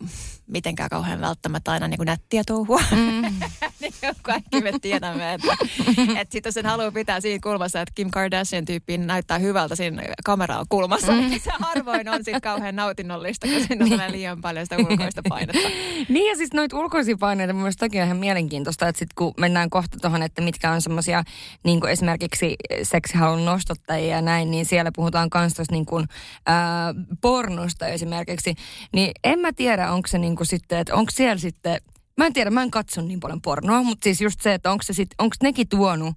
mitenkään 0.51 0.89
kauhean 0.89 1.21
välttämättä 1.21 1.71
aina 1.71 1.89
niin 1.89 1.99
kuin 1.99 2.07
nättiä 2.07 2.43
touhua. 2.47 2.81
Mm. 2.91 3.23
niin 3.81 3.95
kuin 4.01 4.15
kaikki 4.23 4.61
me 4.61 4.73
tiedämme, 4.83 5.35
että, 5.35 5.57
että 6.21 6.33
sitten 6.33 6.49
jos 6.49 6.55
sen 6.55 6.67
haluaa 6.67 6.93
pitää 6.93 7.21
siinä 7.21 7.41
kulmassa, 7.43 7.81
että 7.81 7.93
Kim 7.95 8.11
Kardashian 8.11 8.65
tyyppi 8.65 8.99
näyttää 8.99 9.39
hyvältä 9.39 9.77
siinä 9.77 10.03
kameran 10.25 10.67
kulmassa, 10.69 11.13
mm. 11.13 11.19
niin 11.19 11.41
se 11.41 11.51
harvoin 11.61 12.09
on 12.09 12.25
sitten 12.25 12.41
kauhean 12.41 12.77
nautinnollista, 12.77 13.47
kun 13.47 13.67
siinä 13.67 13.87
tulee 13.87 14.13
liian 14.13 14.41
paljon 14.41 14.67
sitä 14.67 14.77
ulkoista 14.77 15.23
painetta. 15.29 15.69
Niin 16.09 16.31
ja 16.31 16.37
siis 16.37 16.53
noita 16.53 16.79
ulkoisia 16.79 17.17
paineita 17.21 17.53
mun 17.53 17.63
mielestä 17.63 17.85
on 17.85 17.95
ihan 17.95 18.17
mielenkiintoista, 18.17 18.89
että 18.89 18.99
sitten 18.99 19.15
kun 19.15 19.35
mennään 19.37 19.71
kohta 19.71 19.99
tuohon, 20.01 20.23
että 20.23 20.43
mitkä 20.43 20.71
on 20.71 20.83
semmoisia 20.83 21.23
niin 21.65 21.87
esimerkiksi 21.89 22.57
seksihalun 22.83 23.45
nostottajia 23.45 24.17
ja 24.17 24.23
näin, 24.23 24.51
niin 24.51 24.67
siellä 24.67 24.91
puhutaan 24.97 25.29
myös 25.35 25.71
niin 25.71 25.87
kuin, 25.87 26.07
ää, 26.47 26.95
pornosta 27.21 27.87
esimerkiksi. 27.87 28.55
Niin 28.93 29.13
en 29.25 29.39
mä 29.39 29.53
tiedä, 29.53 29.93
onko 29.93 30.09
se 30.09 30.19
niin 30.19 30.37
kuin 30.41 30.47
sitten, 30.47 30.79
että 30.79 30.95
onko 30.95 31.11
siellä 31.15 31.39
sitten, 31.39 31.81
mä 32.17 32.27
en 32.27 32.33
tiedä, 32.33 32.51
mä 32.51 32.63
en 32.63 32.71
katso 32.71 33.01
niin 33.01 33.21
paljon 33.21 33.43
pornoa, 33.43 33.83
mutta 33.83 34.05
siis 34.05 34.21
just 34.21 34.41
se, 34.41 34.55
että 34.55 34.71
onko 34.71 34.83
se 34.83 34.93
sitten, 34.93 35.15
onko 35.19 35.37
nekin 35.43 35.69
tuonut 35.69 36.15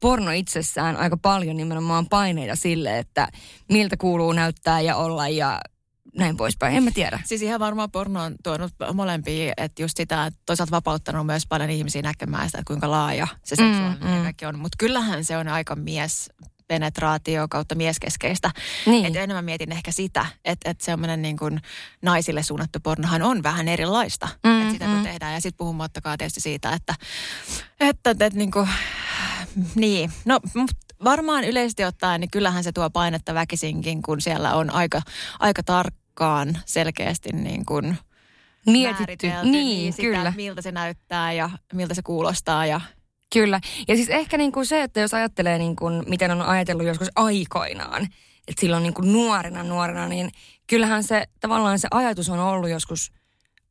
porno 0.00 0.30
itsessään 0.30 0.96
aika 0.96 1.16
paljon 1.16 1.56
nimenomaan 1.56 2.06
paineita 2.08 2.56
sille, 2.56 2.98
että 2.98 3.28
miltä 3.68 3.96
kuuluu 3.96 4.32
näyttää 4.32 4.80
ja 4.80 4.96
olla 4.96 5.28
ja 5.28 5.60
näin 6.16 6.36
poispäin. 6.36 6.76
En 6.76 6.82
mä 6.82 6.90
tiedä. 6.94 7.20
Siis 7.24 7.42
ihan 7.42 7.60
varmaan 7.60 7.90
porno 7.90 8.22
on 8.22 8.34
tuonut 8.44 8.72
molempia, 8.94 9.52
että 9.56 9.82
just 9.82 9.96
sitä, 9.96 10.26
että 10.26 10.40
toisaalta 10.46 10.70
vapauttanut 10.70 11.26
myös 11.26 11.46
paljon 11.48 11.70
ihmisiä 11.70 12.02
näkemään 12.02 12.48
sitä, 12.48 12.58
että 12.58 12.66
kuinka 12.66 12.90
laaja 12.90 13.26
se 13.44 13.56
seksuaalinen 13.56 13.98
Mm, 14.00 14.08
mm, 14.08 14.16
mm. 14.16 14.22
kaikki 14.22 14.46
on. 14.46 14.58
Mutta 14.58 14.76
kyllähän 14.78 15.24
se 15.24 15.36
on 15.36 15.48
aika 15.48 15.76
mies 15.76 16.30
penetraatio 16.68 17.48
kautta 17.48 17.74
mieskeskeistä. 17.74 18.50
Niin. 18.86 19.06
Että 19.06 19.20
enemmän 19.20 19.44
mietin 19.44 19.72
ehkä 19.72 19.92
sitä, 19.92 20.26
että, 20.44 20.70
että 20.70 20.84
semmoinen 20.84 21.22
niin 21.22 21.36
kuin 21.36 21.60
naisille 22.02 22.42
suunnattu 22.42 22.80
pornohan 22.82 23.22
on 23.22 23.42
vähän 23.42 23.68
erilaista. 23.68 24.28
Mm, 24.44 24.60
että 24.60 24.72
sitä 24.72 24.84
kun 24.84 24.94
mm. 24.94 25.02
tehdään. 25.02 25.34
Ja 25.34 25.40
sitten 25.40 25.58
puhumattakaan 25.58 26.18
tietysti 26.18 26.40
siitä, 26.40 26.72
että, 26.72 26.94
että, 27.80 28.10
että, 28.10 28.26
että 28.26 28.38
niin 28.38 28.50
kuin, 28.50 28.68
niin. 29.74 30.12
No 30.24 30.40
varmaan 31.04 31.44
yleisesti 31.44 31.84
ottaen, 31.84 32.20
niin 32.20 32.30
kyllähän 32.30 32.64
se 32.64 32.72
tuo 32.72 32.90
painetta 32.90 33.34
väkisinkin, 33.34 34.02
kun 34.02 34.20
siellä 34.20 34.54
on 34.54 34.70
aika, 34.70 35.02
aika 35.38 35.62
tarkkaan 35.62 36.58
selkeästi 36.64 37.28
niin 37.32 37.66
kuin 37.66 37.98
Mietitty. 38.66 39.26
määritelty 39.26 39.50
Niin, 39.50 39.92
sitä, 39.92 40.02
kyllä. 40.02 40.32
miltä 40.36 40.62
se 40.62 40.72
näyttää 40.72 41.32
ja 41.32 41.50
miltä 41.72 41.94
se 41.94 42.02
kuulostaa. 42.02 42.66
Ja, 42.66 42.80
Kyllä. 43.32 43.60
Ja 43.88 43.96
siis 43.96 44.08
ehkä 44.08 44.38
niin 44.38 44.52
kuin 44.52 44.66
se, 44.66 44.82
että 44.82 45.00
jos 45.00 45.14
ajattelee 45.14 45.58
niin 45.58 45.76
kuin, 45.76 46.02
miten 46.06 46.30
on 46.30 46.42
ajatellut 46.42 46.86
joskus 46.86 47.08
aikoinaan, 47.16 48.02
että 48.48 48.60
silloin 48.60 48.82
niin 48.82 48.94
kuin 48.94 49.12
nuorena 49.12 49.62
nuorena, 49.62 50.08
niin 50.08 50.30
kyllähän 50.66 51.04
se 51.04 51.24
tavallaan 51.40 51.78
se 51.78 51.88
ajatus 51.90 52.28
on 52.28 52.38
ollut 52.38 52.70
joskus 52.70 53.12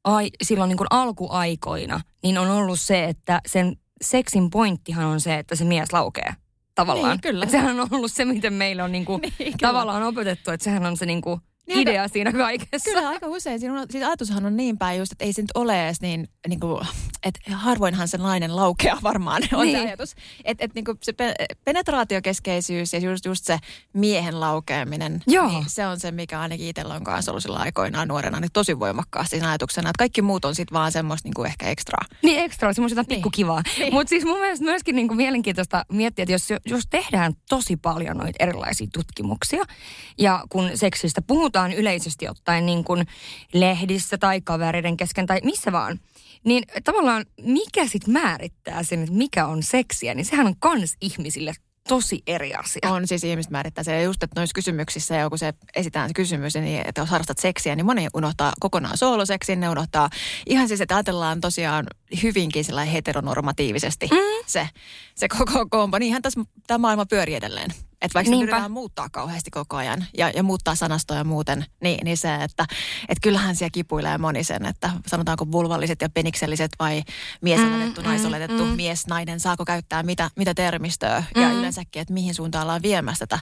ai, 0.04 0.30
silloin 0.44 0.70
niin 0.70 0.78
kuin 0.78 0.88
alkuaikoina, 0.90 2.02
niin 2.24 2.38
on 2.38 2.50
ollut 2.50 2.80
se, 2.80 3.04
että 3.04 3.42
sen 3.46 3.78
seksin 4.02 4.50
pointtihan 4.50 5.06
on 5.06 5.22
se, 5.22 5.36
että 5.36 5.56
se 5.56 5.66
mies 5.66 5.94
laukee 5.94 6.34
tavallaan. 6.76 7.12
Niin, 7.12 7.22
kyllä. 7.22 7.44
Että 7.46 7.52
sehän 7.58 7.80
on 7.80 7.88
ollut 7.92 8.12
se, 8.12 8.26
miten 8.26 8.54
meillä 8.54 8.84
on 8.84 8.92
niin 8.92 9.06
kuin, 9.06 9.22
Niin, 9.22 9.34
kyllä. 9.40 9.58
tavallaan 9.60 10.04
opetettu, 10.04 10.52
että 10.52 10.64
sehän 10.64 10.86
on 10.86 10.98
se 10.98 11.06
niin 11.06 11.22
kuin 11.22 11.42
Niin, 11.68 11.80
idea 11.80 12.08
siinä 12.08 12.32
kaikessa. 12.32 12.90
Kyllä 12.92 13.10
aika 13.10 13.28
usein. 13.28 13.60
Siinä 13.60 13.82
on, 13.82 13.88
siis 13.90 14.04
ajatushan 14.04 14.46
on 14.46 14.58
niin 14.58 14.78
päin 14.78 15.00
just, 15.00 15.12
että 15.12 15.26
ei 15.26 15.34
se 15.34 15.42
nyt 15.42 15.52
ole 15.56 15.86
edes 15.86 16.02
niin, 16.02 16.28
niin 16.48 16.60
kuin, 16.60 16.88
että 17.24 17.40
harvoinhan 17.56 18.08
se 18.08 18.18
nainen 18.18 18.56
laukeaa 18.56 19.00
varmaan, 19.04 19.42
on 19.54 19.66
Niin. 19.66 19.80
se 19.80 19.86
ajatus. 19.86 20.16
Että 20.46 20.66
et 20.66 20.74
niinku 20.76 20.96
se 21.04 21.14
pe- 21.14 21.36
penetraatiokeskeisyys 21.66 22.94
ja 22.94 23.00
just, 23.00 23.26
just 23.26 23.46
se 23.46 23.58
miehen 23.94 24.40
laukeaminen, 24.40 25.22
Joo. 25.28 25.48
niin 25.48 25.64
se 25.68 25.88
on 25.88 26.00
se, 26.00 26.12
mikä 26.12 26.40
ainakin 26.40 26.68
itsellä 26.68 26.94
on 26.94 27.04
kanssa 27.04 27.32
ollut 27.32 27.44
sillä 27.44 27.58
aikoinaan 27.60 28.08
nuorena 28.08 28.40
niin 28.40 28.52
tosi 28.54 28.80
voimakkaasti 28.80 29.30
siinä 29.30 29.50
ajatuksena, 29.50 29.90
että 29.90 29.98
kaikki 30.00 30.22
muut 30.22 30.46
on 30.46 30.56
sitten 30.56 30.74
vaan 30.74 30.92
semmoista 30.92 31.28
niinku 31.28 31.44
ehkä 31.44 31.70
ekstraa. 31.70 32.06
Niin 32.24 32.40
ekstra, 32.40 32.74
semmoista 32.74 33.02
Niin. 33.02 33.08
pikkukivaa. 33.08 33.62
Niin. 33.80 33.94
Mutta 33.94 34.10
siis 34.10 34.26
mun 34.26 34.40
mielestä 34.40 34.66
myöskin 34.66 34.96
niinku 34.96 35.14
mielenkiintoista 35.16 35.86
miettiä, 35.92 36.24
että 36.24 36.32
jos, 36.34 36.48
jos 36.66 36.84
tehdään 36.90 37.34
tosi 37.50 37.78
paljon 37.78 38.18
noita 38.18 38.36
erilaisia 38.40 38.88
tutkimuksia, 38.94 39.64
ja 40.18 40.44
kun 40.50 40.70
seksistä 40.76 41.22
puhutaan 41.22 41.57
yleisesti 41.66 42.30
ottaen 42.30 42.66
niin 42.66 42.84
kuin 42.84 43.08
lehdissä 43.54 44.18
tai 44.18 44.42
kavereiden 44.42 44.98
kesken 44.98 45.26
tai 45.26 45.40
missä 45.44 45.72
vaan, 45.72 46.00
niin 46.44 46.64
tavallaan 46.84 47.26
mikä 47.42 47.88
sitten 47.88 48.14
määrittää 48.14 48.84
sen, 48.84 49.04
että 49.04 49.16
mikä 49.16 49.48
on 49.48 49.64
seksiä, 49.64 50.14
niin 50.14 50.26
sehän 50.26 50.48
on 50.48 50.56
kans 50.60 50.96
ihmisille 51.02 51.54
tosi 51.88 52.22
eri 52.28 52.54
asia. 52.56 52.92
On 52.92 53.08
siis 53.08 53.24
ihmiset 53.24 53.52
määrittää 53.52 53.84
se. 53.84 53.96
Ja 53.96 54.02
just, 54.02 54.24
että 54.24 54.42
noissa 54.42 54.54
kysymyksissä, 54.54 55.16
ja 55.16 55.30
kun 55.30 55.38
se 55.38 55.54
esitään 55.76 56.10
se 56.10 56.14
kysymys, 56.14 56.56
niin 56.56 56.88
että 56.88 57.02
jos 57.02 57.10
harrastat 57.10 57.38
seksiä, 57.38 57.76
niin 57.76 57.86
moni 57.86 58.08
unohtaa 58.14 58.54
kokonaan 58.60 58.98
sooloseksin. 58.98 59.60
Ne 59.60 59.70
unohtaa 59.70 60.10
ihan 60.46 60.68
siis, 60.68 60.82
että 60.82 60.96
ajatellaan 60.96 61.42
tosiaan 61.42 61.88
hyvinkin 62.24 62.66
sellainen 62.66 62.94
heteronormatiivisesti 62.94 64.08
mm. 64.12 64.46
se, 64.46 64.70
se 65.16 65.28
koko 65.28 65.66
kompo. 65.70 66.00
Niinhän 66.00 66.22
tässä 66.22 66.42
tämä 66.68 66.78
maailma 66.78 67.06
pyörii 67.06 67.36
edelleen. 67.36 67.70
Että 68.02 68.14
vaikka 68.14 68.28
se 68.30 68.32
Niinpä. 68.32 68.44
yritetään 68.52 68.72
muuttaa 68.72 69.10
kauheasti 69.12 69.52
koko 69.52 69.76
ajan 69.76 70.06
ja, 70.18 70.30
ja 70.30 70.44
muuttaa 70.44 70.76
sanastoja 70.76 71.24
muuten, 71.24 71.66
niin, 71.84 72.00
niin 72.04 72.18
se, 72.18 72.36
että 72.36 72.66
et 73.10 73.18
kyllähän 73.24 73.56
siellä 73.56 73.72
kipuilee 73.74 74.18
moni 74.18 74.44
sen, 74.44 74.66
että 74.66 74.90
sanotaanko 75.08 75.52
vulvalliset 75.52 76.02
ja 76.02 76.10
penikselliset 76.10 76.72
vai 76.80 77.04
miesoletettu, 77.42 78.02
mm, 78.02 78.08
naisoletettu, 78.08 78.66
mm. 78.66 78.72
mies, 78.72 79.08
nainen, 79.08 79.40
saako 79.40 79.66
käyttää 79.66 80.04
mitä, 80.04 80.30
mitä 80.36 80.54
termistöä 80.54 81.24
ja 81.36 81.50
Mm. 81.50 81.56
yleensäkin, 81.60 82.02
että 82.02 82.14
mihin 82.14 82.36
suuntaan 82.36 82.64
ollaan 82.64 82.82
viemässä 82.82 83.28
tätä. 83.28 83.40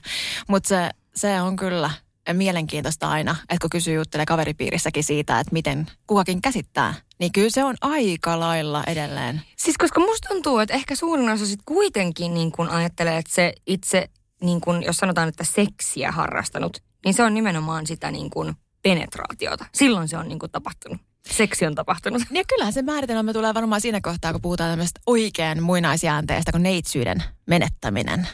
Mutta 0.48 0.68
se, 0.68 0.90
se 1.16 1.40
on 1.42 1.56
kyllä 1.56 1.90
mielenkiintoista 2.32 3.10
aina, 3.10 3.36
että 3.40 3.58
kun 3.60 3.70
kysyy 3.70 3.94
juttelee 3.94 4.26
kaveripiirissäkin 4.26 5.04
siitä, 5.04 5.40
että 5.40 5.52
miten 5.52 5.86
kukakin 6.06 6.42
käsittää, 6.42 6.94
niin 7.18 7.32
kyllä 7.32 7.50
se 7.50 7.64
on 7.64 7.74
aika 7.80 8.40
lailla 8.40 8.84
edelleen. 8.86 9.42
Siis 9.56 9.76
koska 9.78 10.00
musta 10.00 10.28
tuntuu, 10.28 10.58
että 10.58 10.74
ehkä 10.74 10.96
suurin 10.96 11.28
osa 11.30 11.46
sit 11.46 11.60
kuitenkin 11.66 12.34
niin 12.34 12.52
kun 12.52 12.68
ajattelee, 12.68 13.18
että 13.18 13.34
se 13.34 13.52
itse, 13.66 14.08
niin 14.40 14.60
kun, 14.60 14.82
jos 14.82 14.96
sanotaan, 14.96 15.28
että 15.28 15.44
seksiä 15.44 16.12
harrastanut, 16.12 16.82
niin 17.04 17.14
se 17.14 17.22
on 17.22 17.34
nimenomaan 17.34 17.86
sitä 17.86 18.10
niin 18.10 18.30
kun 18.30 18.54
penetraatiota. 18.82 19.66
Silloin 19.72 20.08
se 20.08 20.16
on 20.16 20.28
niin 20.28 20.38
kun 20.38 20.50
tapahtunut. 20.50 21.00
Seksi 21.30 21.66
on 21.66 21.74
tapahtunut. 21.74 22.22
Ja 22.30 22.42
kyllähän 22.48 22.72
se 22.72 22.82
määritelmä 22.82 23.32
tulee 23.32 23.54
varmaan 23.54 23.80
siinä 23.80 24.00
kohtaa, 24.00 24.32
kun 24.32 24.42
puhutaan 24.42 24.70
tämmöistä 24.70 25.00
oikein 25.06 25.62
muinaisjäänteestä 25.62 26.52
kuin 26.52 26.62
neitsyyden 26.62 27.22
menettäminen. 27.46 28.28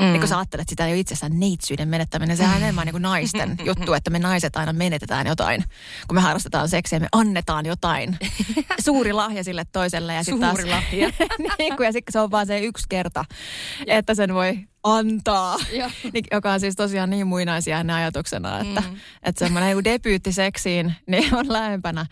Mm. 0.00 0.18
Kun 0.18 0.28
sä 0.28 0.38
ajattelet 0.38 0.68
sitä 0.68 0.88
jo 0.88 0.94
itsessään 0.96 1.40
neitsyyden 1.40 1.88
menettäminen, 1.88 2.36
sehän 2.36 2.56
on 2.56 2.62
enemmän 2.62 2.86
niin 2.86 2.92
kuin 2.92 3.02
naisten 3.02 3.56
juttu, 3.64 3.94
että 3.94 4.10
me 4.10 4.18
naiset 4.18 4.56
aina 4.56 4.72
menetetään 4.72 5.26
jotain. 5.26 5.64
Kun 6.08 6.14
me 6.14 6.20
harrastetaan 6.20 6.68
seksiä, 6.68 7.00
me 7.00 7.08
annetaan 7.12 7.66
jotain. 7.66 8.18
Suuri 8.84 9.12
lahja 9.12 9.44
sille 9.44 9.64
toiselle. 9.72 10.14
Ja 10.14 10.24
sit 10.24 10.40
taas, 10.40 10.56
Suuri 10.56 10.70
lahja. 10.70 11.10
niin 11.58 11.76
kuin, 11.76 11.86
ja 11.86 11.92
sitten 11.92 12.12
se 12.12 12.20
on 12.20 12.30
vaan 12.30 12.46
se 12.46 12.58
yksi 12.58 12.84
kerta, 12.88 13.24
että 13.86 14.14
sen 14.14 14.34
voi 14.34 14.58
antaa. 14.82 15.56
Niin, 16.12 16.24
joka 16.32 16.52
on 16.52 16.60
siis 16.60 16.76
tosiaan 16.76 17.10
niin 17.10 17.26
muinaisia 17.26 17.84
ajatuksena, 17.96 18.60
että, 18.60 18.80
Mm. 18.80 18.96
että 19.22 19.38
semmoinen 19.44 19.70
joku 19.70 19.84
debyytti 19.84 20.32
seksiin 20.32 20.94
niin 21.06 21.34
on 21.34 21.52
lähempänä 21.52 22.06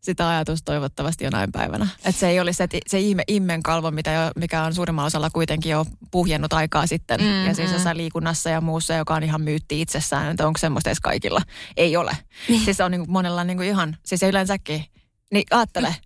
sitä 0.00 0.28
ajatusta 0.28 0.64
toivottavasti 0.64 1.24
jonain 1.24 1.52
päivänä. 1.52 1.88
Että 1.98 2.20
se 2.20 2.28
ei 2.28 2.40
olisi 2.40 2.56
se, 2.56 2.68
se 2.86 3.00
ihme 3.00 3.22
immenkalvo, 3.28 3.90
mitä 3.90 4.12
jo, 4.12 4.30
mikä 4.36 4.62
on 4.62 4.74
suurimmalla 4.74 5.06
osalla 5.06 5.30
kuitenkin 5.30 5.72
jo 5.72 5.84
puhjennut 6.10 6.52
aikaa 6.52 6.86
sitten. 6.86 7.20
Mm, 7.20 7.38
Mm, 7.38 7.46
ja 7.46 7.54
siis 7.54 7.68
mm. 7.68 7.74
jossain 7.74 7.96
liikunnassa 7.96 8.50
ja 8.50 8.60
muussa, 8.60 8.94
joka 8.94 9.14
on 9.14 9.22
ihan 9.22 9.40
myytti 9.40 9.80
itsessään, 9.80 10.30
että 10.30 10.46
onko 10.46 10.58
semmoista 10.58 10.90
edes 10.90 11.00
kaikilla. 11.00 11.42
Ei 11.76 11.96
ole. 11.96 12.16
Niin. 12.48 12.64
Siis 12.64 12.76
se 12.76 12.84
on 12.84 12.90
niin 12.90 13.00
kuin 13.00 13.10
monella 13.10 13.44
niin 13.44 13.56
kuin 13.56 13.68
ihan, 13.68 13.96
siis 14.06 14.18
se 14.18 14.28
yleensäkin, 14.28 14.84
niin 15.32 15.44
ajattele. 15.50 15.96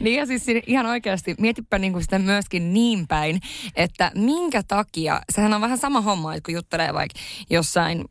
Niin 0.00 0.18
ja 0.18 0.26
siis 0.26 0.46
ihan 0.66 0.86
oikeasti, 0.86 1.34
mietipä 1.38 1.78
niinku 1.78 2.00
sitä 2.00 2.18
myöskin 2.18 2.72
niin 2.72 3.08
päin, 3.08 3.40
että 3.76 4.12
minkä 4.14 4.62
takia, 4.62 5.20
sehän 5.32 5.54
on 5.54 5.60
vähän 5.60 5.78
sama 5.78 6.00
homma, 6.00 6.34
että 6.34 6.46
kun 6.46 6.54
juttelee 6.54 6.94
vaikka 6.94 7.20
jossain 7.50 8.04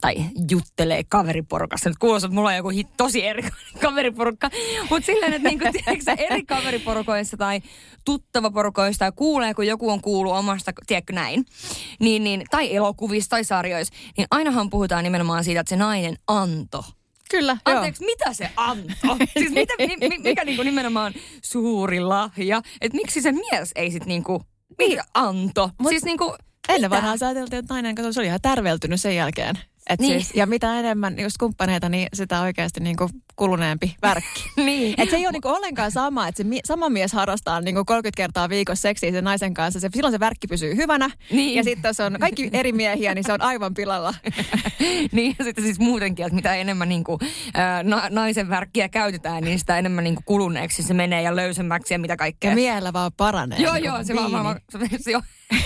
tai 0.00 0.16
juttelee 0.50 1.04
kaveriporukassa. 1.08 1.90
Nyt 1.90 1.98
kuulostaa, 1.98 2.26
että 2.26 2.34
mulla 2.34 2.48
on 2.48 2.56
joku 2.56 2.68
hit, 2.68 2.88
tosi 2.96 3.26
eri 3.26 3.42
kaveriporukka. 3.82 4.50
Mutta 4.90 5.06
silleen, 5.06 5.32
että 5.32 5.48
niinku, 5.48 5.64
tiedätkö, 5.72 6.24
eri 6.24 6.42
kaveriporukoissa 6.44 7.36
tai 7.36 7.60
tuttavaporukoissa 8.04 8.98
tai 8.98 9.12
kuulee, 9.16 9.54
kun 9.54 9.66
joku 9.66 9.90
on 9.90 10.00
kuullut 10.00 10.34
omasta, 10.34 10.72
tiedätkö 10.86 11.12
näin, 11.12 11.44
niin, 12.00 12.24
niin, 12.24 12.42
tai 12.50 12.76
elokuvissa 12.76 13.30
tai 13.30 13.44
sarjoissa, 13.44 13.94
niin 14.16 14.26
ainahan 14.30 14.70
puhutaan 14.70 15.04
nimenomaan 15.04 15.44
siitä, 15.44 15.60
että 15.60 15.70
se 15.70 15.76
nainen 15.76 16.16
anto 16.26 16.84
Kyllä, 17.30 17.56
Anteeksi, 17.64 18.04
mitä 18.04 18.32
se 18.32 18.50
antoi? 18.56 19.26
siis 19.38 19.50
mitä, 19.50 19.74
mi, 19.78 20.08
mi, 20.08 20.18
mikä 20.18 20.44
niinku 20.44 20.62
nimenomaan 20.62 21.14
suuri 21.42 22.00
lahja? 22.00 22.62
Että 22.80 22.96
miksi 22.96 23.20
se 23.20 23.32
mies 23.32 23.72
ei 23.74 23.90
sit 23.90 24.06
niinku, 24.06 24.42
mikä 24.78 25.04
anto? 25.14 25.70
Mut- 25.82 25.88
siis 25.88 26.04
niinku, 26.04 26.36
Ennen 26.68 26.90
sä 27.18 27.26
ajateltiin, 27.26 27.58
että 27.58 27.74
nainen 27.74 27.94
kato, 27.94 28.12
se 28.12 28.20
oli 28.20 28.26
ihan 28.26 28.40
tärveltynyt 28.42 29.00
sen 29.00 29.16
jälkeen. 29.16 29.58
Et 29.88 30.00
Niin. 30.00 30.10
niin. 30.10 30.24
siis, 30.24 30.36
ja 30.36 30.46
mitä 30.46 30.78
enemmän 30.80 31.18
just 31.18 31.36
kumppaneita, 31.38 31.88
niin 31.88 32.08
sitä 32.14 32.40
oikeasti 32.40 32.80
niin 32.80 32.96
kuin 32.96 33.10
kuluneempi 33.36 33.96
värkki. 34.02 34.44
Niin. 34.56 34.94
Et 34.98 35.10
se 35.10 35.16
ei 35.16 35.26
ole 35.26 35.32
niinku 35.32 35.48
ollenkaan 35.48 35.90
sama, 35.90 36.28
että 36.28 36.36
se 36.36 36.44
mi- 36.44 36.60
sama 36.64 36.88
mies 36.88 37.12
harrastaa 37.12 37.60
niinku 37.60 37.84
30 37.84 38.16
kertaa 38.16 38.48
viikossa 38.48 38.82
seksiä 38.82 39.10
sen 39.10 39.24
naisen 39.24 39.54
kanssa. 39.54 39.80
Se, 39.80 39.88
silloin 39.94 40.12
se 40.12 40.20
värkki 40.20 40.46
pysyy 40.46 40.76
hyvänä. 40.76 41.10
Niin. 41.32 41.54
Ja 41.56 41.64
sitten 41.64 41.88
jos 41.88 42.00
on 42.00 42.16
kaikki 42.20 42.50
eri 42.52 42.72
miehiä, 42.72 43.14
niin 43.14 43.24
se 43.24 43.32
on 43.32 43.42
aivan 43.42 43.74
pilalla. 43.74 44.14
niin 45.12 45.36
ja 45.38 45.44
sitten 45.44 45.64
siis 45.64 45.78
muutenkin, 45.78 46.26
että 46.26 46.36
mitä 46.36 46.54
enemmän 46.54 46.88
niinku, 46.88 47.18
ää, 47.54 47.82
na, 47.82 48.02
naisen 48.10 48.48
värkkiä 48.50 48.88
käytetään, 48.88 49.42
niin 49.44 49.58
sitä 49.58 49.78
enemmän 49.78 50.04
niinku 50.04 50.22
kuluneeksi 50.24 50.82
se 50.82 50.94
menee 50.94 51.22
ja 51.22 51.36
löysemmäksi 51.36 51.94
ja 51.94 51.98
mitä 51.98 52.16
kaikkea. 52.16 52.50
Ja 52.50 52.54
miellä 52.54 52.92
vaan 52.92 53.12
paranee. 53.16 53.58
Joo, 53.58 53.74
niinku 53.74 53.86
joo, 53.88 54.04
se, 54.04 54.14
vaan, 54.14 54.32
vaan, 54.32 54.60
se, 54.70 54.78
se, 55.00 55.12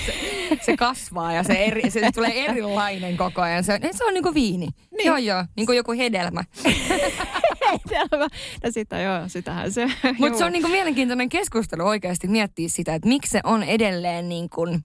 se, 0.06 0.14
se 0.62 0.76
kasvaa 0.76 1.32
ja 1.32 1.42
se, 1.42 1.52
eri, 1.52 1.90
se 1.90 2.10
tulee 2.14 2.44
erilainen 2.44 3.16
koko 3.16 3.42
ajan. 3.42 3.64
Se, 3.64 3.80
se 3.92 4.04
on 4.04 4.14
niinku 4.14 4.34
viini. 4.34 4.68
Niin. 4.96 5.06
Joo, 5.06 5.16
joo, 5.16 5.44
niin 5.56 5.66
kuin 5.66 5.76
joku 5.76 5.92
hedelmä. 5.92 6.44
Selvä. 7.88 8.28
Ja 8.62 8.72
sitä 8.72 9.00
joo, 9.00 9.28
sitähän 9.28 9.72
se. 9.72 9.86
Mutta 10.18 10.38
se 10.38 10.44
on 10.44 10.52
niinku 10.52 10.68
mielenkiintoinen 10.68 11.28
keskustelu 11.28 11.82
oikeasti 11.82 12.28
miettiä 12.28 12.68
sitä, 12.68 12.94
että 12.94 13.08
miksi 13.08 13.30
se 13.30 13.40
on 13.44 13.62
edelleen 13.62 14.28
niin 14.28 14.50
kuin, 14.50 14.84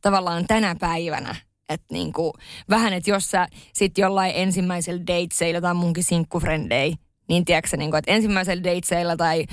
tavallaan 0.00 0.46
tänä 0.46 0.76
päivänä. 0.80 1.36
Että 1.68 1.86
niinku, 1.90 2.32
vähän, 2.70 2.92
että 2.92 3.10
jos 3.10 3.30
sä 3.30 3.48
sit 3.72 3.98
jollain 3.98 4.32
ensimmäisellä 4.34 5.02
dateseilla 5.06 5.60
tai 5.60 5.74
munkin 5.74 6.04
sinkkufrendei, 6.04 6.94
niin 7.28 7.44
tiedätkö 7.44 7.68
sä, 7.68 7.76
niinku, 7.76 7.96
että 7.96 8.12
ensimmäisellä 8.12 8.64
dateseilla 8.64 9.16
tai 9.16 9.44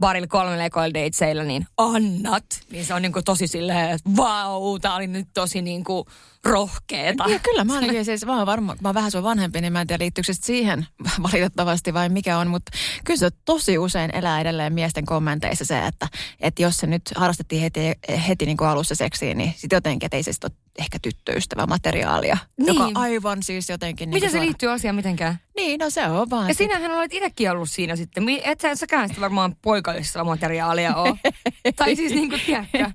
parilla 0.00 0.26
kolmella 0.26 0.64
ekoilla 0.64 0.94
dateseilla, 0.94 1.42
niin 1.42 1.66
annat. 1.76 2.44
Niin 2.70 2.84
se 2.84 2.94
on 2.94 3.02
niinku 3.02 3.22
tosi 3.22 3.46
silleen, 3.46 3.90
että 3.90 4.10
vau, 4.16 4.78
tää 4.78 4.94
oli 4.94 5.06
nyt 5.06 5.28
tosi 5.34 5.62
niinku 5.62 6.06
rohkeeta. 6.44 7.24
Ja 7.28 7.38
kyllä 7.38 7.64
mä 7.64 7.74
ainakin 7.74 8.04
siis, 8.04 8.26
mä 8.26 8.36
oon 8.36 8.46
varma, 8.46 8.76
mä 8.80 8.88
oon 8.88 8.94
vähän 8.94 9.10
sun 9.10 9.22
vanhempi, 9.22 9.60
niin 9.60 9.72
mä 9.72 9.80
en 9.80 9.86
tiedä 9.86 10.02
liittyykö 10.02 10.32
siihen 10.32 10.86
valitettavasti 11.32 11.94
vai 11.94 12.08
mikä 12.08 12.38
on, 12.38 12.48
mutta 12.48 12.72
kyllä 13.04 13.18
se 13.18 13.30
tosi 13.44 13.78
usein 13.78 14.16
elää 14.16 14.40
edelleen 14.40 14.72
miesten 14.72 15.06
kommenteissa 15.06 15.64
se, 15.64 15.86
että, 15.86 16.08
että 16.40 16.62
jos 16.62 16.76
se 16.76 16.86
nyt 16.86 17.02
harrastettiin 17.16 17.62
heti, 17.62 17.80
heti 18.28 18.46
niin 18.46 18.56
kuin 18.56 18.68
alussa 18.68 18.94
seksiin, 18.94 19.38
niin 19.38 19.52
sitten 19.56 19.76
jotenkin, 19.76 20.06
että 20.06 20.16
ei 20.16 20.22
se 20.22 20.32
sitten 20.32 20.50
ole 20.50 20.58
ehkä 20.78 20.98
tyttöystävä 21.02 21.66
materiaalia, 21.66 22.36
Niin. 22.56 22.74
joka 22.74 23.00
aivan 23.00 23.42
siis 23.42 23.68
jotenkin... 23.68 24.08
Miten 24.08 24.20
niin 24.20 24.30
se 24.30 24.40
liittyy 24.40 24.70
asiaan 24.70 24.96
mitenkään? 24.96 25.40
Niin, 25.56 25.80
no 25.80 25.90
se 25.90 26.04
on 26.06 26.30
vaan. 26.30 26.48
Ja 26.48 26.54
sit- 26.54 26.58
sinähän 26.58 26.90
olet 26.92 27.14
itsekin 27.14 27.50
ollut 27.50 27.70
siinä 27.70 27.96
sitten. 27.96 28.24
Et 28.44 28.60
sä 28.60 28.74
säkään 28.74 29.08
sitä 29.08 29.20
varmaan 29.20 29.56
poikaystävä 29.62 30.24
materiaalia 30.24 30.94
ole. 30.96 31.18
tai 31.76 31.96
siis 31.96 32.12
niin 32.12 32.28
kuin, 32.30 32.40
tiedätkö? 32.46 32.90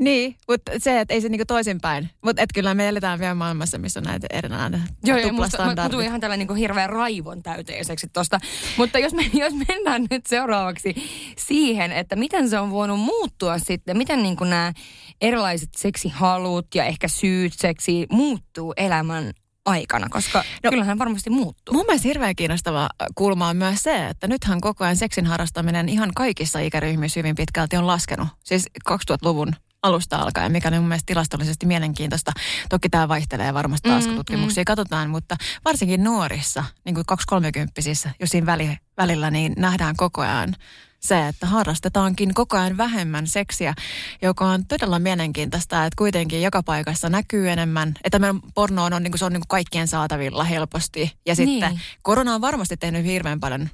Niin, 0.00 0.36
mutta 0.48 0.72
se, 0.78 1.00
että 1.00 1.14
ei 1.14 1.20
se 1.20 1.28
niinku 1.28 1.44
toisinpäin. 1.46 2.10
Mutta 2.24 2.42
et 2.42 2.50
kyllä 2.54 2.74
me 2.74 2.88
eletään 2.88 3.18
vielä 3.18 3.34
maailmassa, 3.34 3.78
missä 3.78 4.00
on 4.00 4.04
näitä 4.04 4.26
erilainen 4.30 4.82
Joo, 5.04 5.18
joo, 5.18 5.32
musta, 5.32 5.66
mä, 5.66 5.74
mä 5.74 6.02
ihan 6.04 6.20
tällainen 6.20 6.46
niin 6.46 6.56
hirveän 6.56 6.90
raivon 6.90 7.42
täyteiseksi 7.42 8.06
tosta. 8.12 8.40
Mutta 8.76 8.98
jos, 8.98 9.14
me, 9.14 9.30
jos 9.44 9.52
mennään 9.68 10.06
nyt 10.10 10.26
seuraavaksi 10.26 10.94
siihen, 11.38 11.92
että 11.92 12.16
miten 12.16 12.50
se 12.50 12.58
on 12.58 12.70
voinut 12.70 13.00
muuttua 13.00 13.58
sitten, 13.58 13.96
miten 13.96 14.22
niin 14.22 14.36
kuin 14.36 14.50
nämä 14.50 14.72
erilaiset 15.20 15.70
seksihalut 15.76 16.74
ja 16.74 16.84
ehkä 16.84 17.08
syyt 17.08 17.52
seksi 17.56 18.06
muuttuu 18.10 18.74
elämän 18.76 19.32
aikana, 19.66 20.08
koska 20.10 20.44
No- 20.64 20.70
kyllähän 20.70 20.98
varmasti 20.98 21.30
muuttuu. 21.30 21.74
Mun 21.74 21.86
mielestä 21.86 22.08
hirveän 22.08 22.36
kiinnostava 22.36 22.88
kulma 23.14 23.48
on 23.48 23.56
myös 23.56 23.82
se, 23.82 24.06
että 24.06 24.28
nythän 24.28 24.60
koko 24.60 24.84
ajan 24.84 24.96
seksin 24.96 25.26
harrastaminen 25.26 25.88
ihan 25.88 26.10
kaikissa 26.16 26.58
ikäryhmissä 26.58 27.20
hyvin 27.20 27.34
pitkälti 27.34 27.76
on 27.76 27.86
laskenut. 27.86 28.28
Siis 28.44 28.66
2000-luvun 28.90 29.52
alusta 29.82 30.16
alkaen, 30.16 30.52
mikä 30.52 30.68
on 30.68 30.74
mun 30.74 30.88
mielestä 30.88 31.06
tilastollisesti 31.06 31.66
mielenkiintoista. 31.66 32.32
Toki 32.68 32.88
tämä 32.88 33.08
vaihtelee 33.08 33.54
varmasti 33.54 33.88
taas, 33.88 34.04
kun 34.04 34.12
Mm, 34.12 34.16
tutkimuksia 34.16 34.64
katsotaan, 34.64 35.10
mutta 35.10 35.36
varsinkin 35.64 36.04
nuorissa, 36.04 36.64
niin 36.84 36.94
kuin 36.94 37.04
2-30-sissä, 37.12 38.10
jos 38.20 38.30
siinä 38.30 38.46
väli, 38.46 38.76
välillä, 38.96 39.30
niin 39.30 39.52
nähdään 39.56 39.96
koko 39.96 40.20
ajan 40.20 40.56
se, 41.00 41.28
että 41.28 41.46
harrastetaankin 41.46 42.34
koko 42.34 42.56
ajan 42.56 42.76
vähemmän 42.76 43.26
seksiä, 43.26 43.74
joka 44.22 44.46
on 44.46 44.66
todella 44.66 44.98
mielenkiintoista, 44.98 45.84
että 45.84 45.96
kuitenkin 45.98 46.42
joka 46.42 46.62
paikassa 46.62 47.08
näkyy 47.08 47.50
enemmän, 47.50 47.94
että 48.04 48.18
meidän 48.18 48.40
porno 48.54 48.84
on, 48.84 49.02
niin 49.02 49.12
kuin, 49.12 49.18
se 49.18 49.24
on 49.24 49.32
niin 49.32 49.40
kuin 49.40 49.48
kaikkien 49.48 49.88
saatavilla 49.88 50.44
helposti. 50.44 51.12
Ja 51.26 51.34
sitten 51.34 51.70
niin. 51.70 51.80
korona 52.02 52.34
on 52.34 52.40
varmasti 52.40 52.76
tehnyt 52.76 53.04
hirveän 53.04 53.40
paljon 53.40 53.68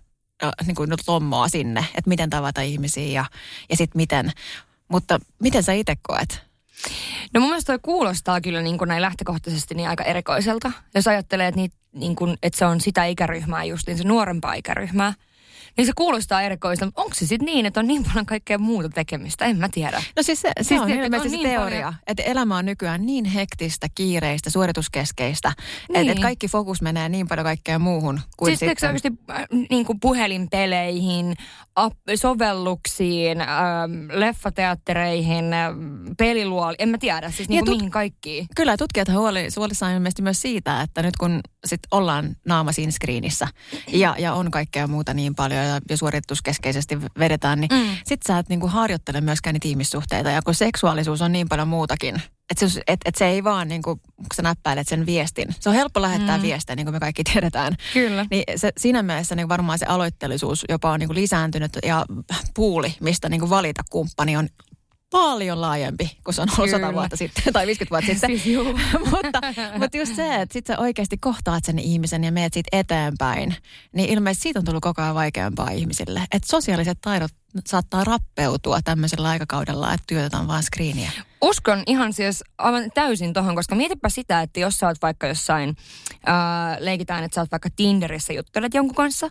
niin 0.66 0.74
kuin 0.74 0.90
lommoa 1.06 1.48
sinne, 1.48 1.80
että 1.80 2.08
miten 2.08 2.30
tavata 2.30 2.60
ihmisiä 2.60 3.12
ja, 3.12 3.24
ja 3.70 3.76
sitten 3.76 3.98
miten. 3.98 4.32
Mutta 4.88 5.18
miten 5.42 5.62
sä 5.62 5.72
itse 5.72 5.94
koet? 6.02 6.46
No 7.34 7.40
mun 7.40 7.50
mielestä 7.50 7.72
toi 7.72 7.78
kuulostaa 7.82 8.40
kyllä 8.40 8.62
niin 8.62 8.78
kuin 8.78 8.88
näin 8.88 9.02
lähtökohtaisesti 9.02 9.74
niin 9.74 9.88
aika 9.88 10.04
erikoiselta. 10.04 10.72
Jos 10.94 11.06
ajattelee, 11.06 11.48
että, 11.48 11.60
niitä, 11.60 11.76
niin 11.92 12.16
kuin, 12.16 12.38
että 12.42 12.58
se 12.58 12.66
on 12.66 12.80
sitä 12.80 13.04
ikäryhmää 13.04 13.64
just, 13.64 13.86
niin 13.86 13.98
se 13.98 14.04
nuorempaa 14.04 14.54
ikäryhmää. 14.54 15.12
Niin 15.76 15.86
se 15.86 15.92
kuulostaa 15.96 16.42
erikoiselta. 16.42 17.02
Onko 17.02 17.14
se 17.14 17.26
sitten 17.26 17.46
niin, 17.46 17.66
että 17.66 17.80
on 17.80 17.86
niin 17.86 18.04
paljon 18.04 18.26
kaikkea 18.26 18.58
muuta 18.58 18.88
tekemistä? 18.88 19.44
En 19.44 19.56
mä 19.56 19.68
tiedä. 19.68 20.02
No 20.16 20.22
siis 20.22 20.40
se, 20.40 20.52
se 20.60 20.68
siis 20.68 20.80
on 20.80 20.90
ilmeisesti 20.90 21.28
on 21.28 21.42
niin 21.42 21.48
teoria, 21.48 21.80
paljon... 21.80 21.94
että 22.06 22.22
elämä 22.22 22.56
on 22.56 22.66
nykyään 22.66 23.06
niin 23.06 23.24
hektistä, 23.24 23.86
kiireistä, 23.94 24.50
suorituskeskeistä, 24.50 25.52
niin. 25.88 26.00
että 26.00 26.12
et 26.12 26.22
kaikki 26.22 26.48
fokus 26.48 26.82
menee 26.82 27.08
niin 27.08 27.28
paljon 27.28 27.44
kaikkeen 27.44 27.80
muuhun 27.80 28.20
kuin 28.36 28.56
siis 28.56 28.70
sitten. 28.70 29.00
Siis 29.00 29.14
niin 29.70 29.86
kuin 29.86 30.00
puhelinpeleihin, 30.00 31.34
sovelluksiin, 32.14 33.40
äh, 33.40 33.48
leffateattereihin, 34.12 35.52
äh, 35.52 35.72
peliluoli, 36.18 36.74
en 36.78 36.88
mä 36.88 36.98
tiedä, 36.98 37.30
siis 37.30 37.48
niin 37.48 37.64
kuin 37.64 37.74
tut- 37.74 37.76
mihin 37.76 37.90
kaikkiin. 37.90 38.46
Kyllä, 38.56 38.76
tutkijat 38.76 39.08
huoli, 39.08 39.48
huolissaan 39.56 39.92
ilmeisesti 39.92 40.22
myös 40.22 40.40
siitä, 40.42 40.82
että 40.82 41.02
nyt 41.02 41.16
kun 41.16 41.40
sit 41.64 41.80
ollaan 41.90 42.36
naama 42.44 42.72
siinä 42.72 42.92
screenissä 42.92 43.48
ja, 43.88 44.14
ja 44.18 44.34
on 44.34 44.50
kaikkea 44.50 44.86
muuta 44.86 45.14
niin 45.14 45.34
paljon 45.34 45.65
ja, 45.66 45.80
ja 45.90 45.96
suorituskeskeisesti 45.96 46.98
vedetään, 47.18 47.60
niin 47.60 47.70
mm. 47.72 47.96
sit 48.04 48.20
sä 48.28 48.38
et 48.38 48.48
niinku 48.48 48.66
harjoittele 48.66 49.20
myöskään 49.20 49.54
niitä 49.54 49.68
ihmissuhteita. 49.68 50.30
Ja 50.30 50.42
kun 50.42 50.54
seksuaalisuus 50.54 51.22
on 51.22 51.32
niin 51.32 51.48
paljon 51.48 51.68
muutakin, 51.68 52.22
että 52.50 52.68
se, 52.68 52.82
et, 52.86 53.00
et 53.04 53.14
se 53.14 53.26
ei 53.26 53.44
vaan, 53.44 53.68
niin 53.68 53.82
kuin, 53.82 54.00
kun 54.16 54.26
sä 54.34 54.42
näppäilet 54.42 54.88
sen 54.88 55.06
viestin. 55.06 55.48
Se 55.60 55.68
on 55.68 55.74
helppo 55.74 56.02
lähettää 56.02 56.36
mm. 56.36 56.42
viestejä, 56.42 56.76
niin 56.76 56.86
kuin 56.86 56.94
me 56.94 57.00
kaikki 57.00 57.24
tiedetään. 57.24 57.76
Kyllä. 57.92 58.26
Niin 58.30 58.44
se, 58.56 58.72
siinä 58.78 59.02
mielessä 59.02 59.34
niin 59.34 59.48
varmaan 59.48 59.78
se 59.78 59.86
aloitteellisuus 59.86 60.64
jopa 60.68 60.90
on 60.90 61.00
niin 61.00 61.08
kuin 61.08 61.16
lisääntynyt 61.16 61.78
ja 61.86 62.06
puuli, 62.54 62.94
mistä 63.00 63.28
niin 63.28 63.40
kuin 63.40 63.50
valita 63.50 63.82
kumppani 63.90 64.36
on 64.36 64.48
paljon 65.10 65.60
laajempi 65.60 66.18
kuin 66.24 66.34
se 66.34 66.42
on 66.42 66.48
ollut 66.58 66.70
sata 66.70 66.92
vuotta 66.92 67.16
sitten 67.16 67.52
tai 67.52 67.66
50 67.66 67.90
vuotta 67.90 68.12
sitten. 68.12 68.38
siis 68.38 68.58
mutta, 69.12 69.40
mutta 69.78 69.96
just 69.96 70.16
se, 70.16 70.34
että 70.34 70.52
sit 70.52 70.66
sä 70.66 70.78
oikeasti 70.78 71.16
kohtaat 71.18 71.64
sen 71.64 71.78
ihmisen 71.78 72.24
ja 72.24 72.32
meet 72.32 72.52
siitä 72.52 72.68
eteenpäin, 72.72 73.56
niin 73.92 74.08
ilmeisesti 74.08 74.42
siitä 74.42 74.58
on 74.58 74.64
tullut 74.64 74.82
koko 74.82 75.02
ajan 75.02 75.14
vaikeampaa 75.14 75.70
ihmisille. 75.70 76.20
Että 76.20 76.48
sosiaaliset 76.48 76.98
taidot 77.00 77.30
saattaa 77.66 78.04
rappeutua 78.04 78.82
tämmöisellä 78.84 79.28
aikakaudella, 79.28 79.94
että 79.94 80.04
työtetään 80.06 80.48
vaan 80.48 80.62
screeniä. 80.62 81.10
Uskon 81.42 81.82
ihan 81.86 82.12
siis 82.12 82.44
aivan 82.58 82.90
täysin 82.94 83.32
tohon, 83.32 83.54
koska 83.54 83.74
mietipä 83.74 84.08
sitä, 84.08 84.42
että 84.42 84.60
jos 84.60 84.78
sä 84.78 84.86
oot 84.86 84.96
vaikka 85.02 85.26
jossain, 85.26 85.76
ää, 86.26 86.76
leikitään, 86.80 87.24
että 87.24 87.34
sä 87.34 87.40
oot 87.40 87.50
vaikka 87.50 87.68
Tinderissä 87.76 88.32
juttelet 88.32 88.74
jonkun 88.74 88.94
kanssa, 88.94 89.28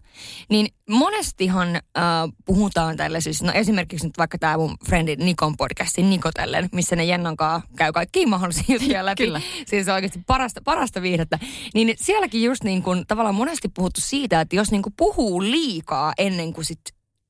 niin 0.50 0.67
monestihan 0.89 1.82
ää, 1.96 2.27
puhutaan 2.46 2.98
tällaisissa, 2.98 3.46
no 3.46 3.51
esimerkiksi 3.51 4.08
nyt 4.08 4.17
vaikka 4.17 4.38
tämä 4.38 4.58
mun 4.58 4.77
frendi 4.88 5.15
Nikon 5.15 5.58
podcastin 5.58 6.10
Nikotellen, 6.10 6.70
missä 6.72 6.96
ne 6.96 7.05
Jennan 7.05 7.38
käy 7.75 7.91
kaikki 7.91 8.25
mahdollisia 8.25 8.65
juttuja 8.70 9.05
läpi. 9.05 9.25
Kyllä. 9.25 9.41
Siis 9.67 9.88
oikeasti 9.88 10.20
parasta, 10.27 10.62
parasta 10.65 11.01
viihdettä. 11.01 11.39
Niin 11.74 11.94
sielläkin 12.01 12.44
just 12.44 12.63
niin 12.63 12.84
kuin 12.84 13.08
tavallaan 13.08 13.36
monesti 13.36 13.70
puhuttu 13.70 14.01
siitä, 14.01 14.41
että 14.41 14.55
jos 14.55 14.72
niin 14.72 14.82
kuin 14.82 14.94
puhuu 14.98 15.41
liikaa 15.41 16.13
ennen 16.17 16.53
kuin 16.53 16.65
sit 16.65 16.82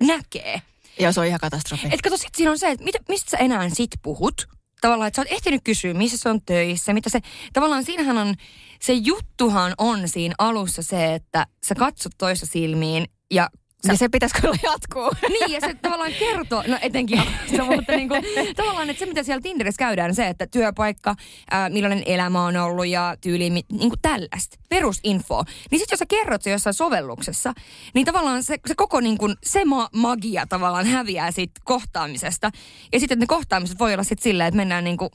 näkee, 0.03 0.61
Joo, 0.99 1.11
se 1.11 1.19
on 1.19 1.25
ihan 1.25 1.39
katastrofi. 1.39 1.87
Et 1.91 2.01
kato, 2.01 2.17
sit 2.17 2.35
siinä 2.35 2.51
on 2.51 2.59
se, 2.59 2.71
että 2.71 2.85
mit, 2.85 2.95
mistä 3.09 3.31
sä 3.31 3.37
enää 3.37 3.69
sit 3.69 3.91
puhut. 4.01 4.47
Tavallaan, 4.81 5.07
että 5.07 5.15
sä 5.15 5.21
oot 5.21 5.31
ehtinyt 5.31 5.61
kysyä, 5.63 5.93
missä 5.93 6.17
se 6.17 6.29
on 6.29 6.41
töissä, 6.41 6.93
mitä 6.93 7.09
se, 7.09 7.19
tavallaan 7.53 7.83
siinähän 7.83 8.17
on, 8.17 8.35
se 8.81 8.93
juttuhan 8.93 9.73
on 9.77 10.09
siinä 10.09 10.35
alussa 10.37 10.83
se, 10.83 11.13
että 11.13 11.47
sä 11.67 11.75
katsot 11.75 12.11
toista 12.17 12.45
silmiin 12.45 13.05
ja 13.31 13.49
Sä... 13.85 13.93
Ja 13.93 13.97
se 13.97 14.09
pitäisi 14.09 14.35
kyllä 14.41 14.55
jatkuu. 14.63 15.11
Niin, 15.29 15.51
ja 15.51 15.59
se 15.61 15.73
tavallaan 15.73 16.11
kertoo, 16.19 16.63
no 16.67 16.77
etenkin 16.81 17.21
mutta 17.75 17.91
niin 17.91 18.09
kuin, 18.09 18.23
tavallaan, 18.55 18.89
että 18.89 18.99
se 18.99 19.05
mitä 19.05 19.23
siellä 19.23 19.41
Tinderissä 19.41 19.79
käydään, 19.79 20.15
se, 20.15 20.27
että 20.27 20.47
työpaikka, 20.47 21.15
ää, 21.51 21.69
millainen 21.69 22.03
elämä 22.05 22.45
on 22.45 22.57
ollut 22.57 22.87
ja 22.87 23.15
tyyli, 23.21 23.49
niin 23.49 23.65
kuin 23.69 24.01
tällaista, 24.01 24.57
perusinfo. 24.69 25.43
Niin 25.71 25.79
sitten 25.79 25.93
jos 25.93 25.99
sä 25.99 26.05
kerrot 26.05 26.41
se 26.41 26.51
jossain 26.51 26.73
sovelluksessa, 26.73 27.53
niin 27.93 28.05
tavallaan 28.05 28.43
se, 28.43 28.57
se 28.67 28.75
koko 28.75 28.99
niin 28.99 29.17
kuin, 29.17 29.35
se 29.43 29.65
ma- 29.65 29.89
magia 29.93 30.45
tavallaan 30.49 30.85
häviää 30.85 31.31
siitä 31.31 31.61
kohtaamisesta. 31.63 32.51
Ja 32.93 32.99
sitten 32.99 33.19
ne 33.19 33.25
kohtaamiset 33.25 33.79
voi 33.79 33.93
olla 33.93 34.03
sitten 34.03 34.23
silleen, 34.23 34.47
että 34.47 34.57
mennään 34.57 34.83
niin 34.83 34.97
kuin 34.97 35.09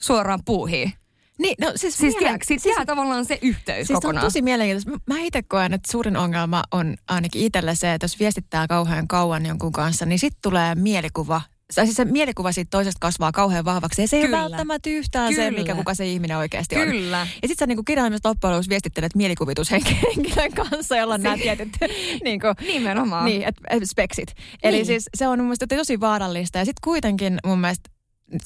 suoraan 0.00 0.40
puuhiin. 0.44 0.92
Niin, 1.40 1.54
no 1.60 1.72
siis, 1.76 1.98
siis 1.98 2.16
tiedätkö, 2.16 2.44
siis, 2.46 2.66
jää 2.66 2.86
tavallaan 2.86 3.24
se 3.24 3.38
yhteys 3.42 3.86
siis 3.86 3.96
kokonaan. 3.96 4.24
on 4.24 4.26
tosi 4.26 4.42
mielenkiintoista. 4.42 5.00
Mä 5.06 5.18
itse 5.18 5.42
koen, 5.42 5.74
että 5.74 5.92
suurin 5.92 6.16
ongelma 6.16 6.62
on 6.70 6.96
ainakin 7.08 7.42
itsellä 7.42 7.74
se, 7.74 7.94
että 7.94 8.04
jos 8.04 8.20
viestittää 8.20 8.66
kauhean 8.66 9.08
kauan 9.08 9.46
jonkun 9.46 9.72
kanssa, 9.72 10.06
niin 10.06 10.18
sitten 10.18 10.42
tulee 10.42 10.74
mielikuva 10.74 11.40
tai 11.74 11.86
siis 11.86 11.96
se 11.96 12.04
mielikuva 12.04 12.52
siitä 12.52 12.68
toisesta 12.70 12.98
kasvaa 13.00 13.32
kauhean 13.32 13.64
vahvaksi. 13.64 14.02
Ja 14.02 14.08
se 14.08 14.16
ei 14.16 14.22
Kyllä. 14.22 14.42
ole 14.42 14.50
välttämättä 14.50 14.90
yhtään 14.90 15.34
Kyllä. 15.34 15.44
se, 15.44 15.50
mikä 15.50 15.74
kuka 15.74 15.94
se 15.94 16.06
ihminen 16.06 16.36
oikeasti 16.36 16.74
Kyllä. 16.74 16.86
on. 16.86 16.92
Kyllä. 16.92 17.18
Ja 17.18 17.48
sitten 17.48 17.56
sä 17.58 17.66
niin 17.66 17.84
kirjaimessa 17.84 18.28
loppujen 18.28 18.64
viestittelet 18.68 19.14
mielikuvitushenkilön 19.14 20.52
kanssa, 20.70 20.96
jolla 20.96 21.14
on 21.14 21.22
nämä 21.22 21.36
tietyt 21.36 21.68
niin 22.24 22.40
kuin, 22.40 22.54
Nimenomaan. 22.66 23.24
Niin, 23.24 23.42
et, 23.42 23.54
et 23.70 23.82
speksit. 23.86 24.34
Eli 24.62 24.76
niin. 24.76 24.86
siis 24.86 25.08
se 25.14 25.28
on 25.28 25.38
mun 25.38 25.46
mielestä 25.46 25.66
tosi 25.66 26.00
vaarallista. 26.00 26.58
Ja 26.58 26.64
sitten 26.64 26.80
kuitenkin 26.84 27.38
mun 27.44 27.58
mielestä 27.58 27.90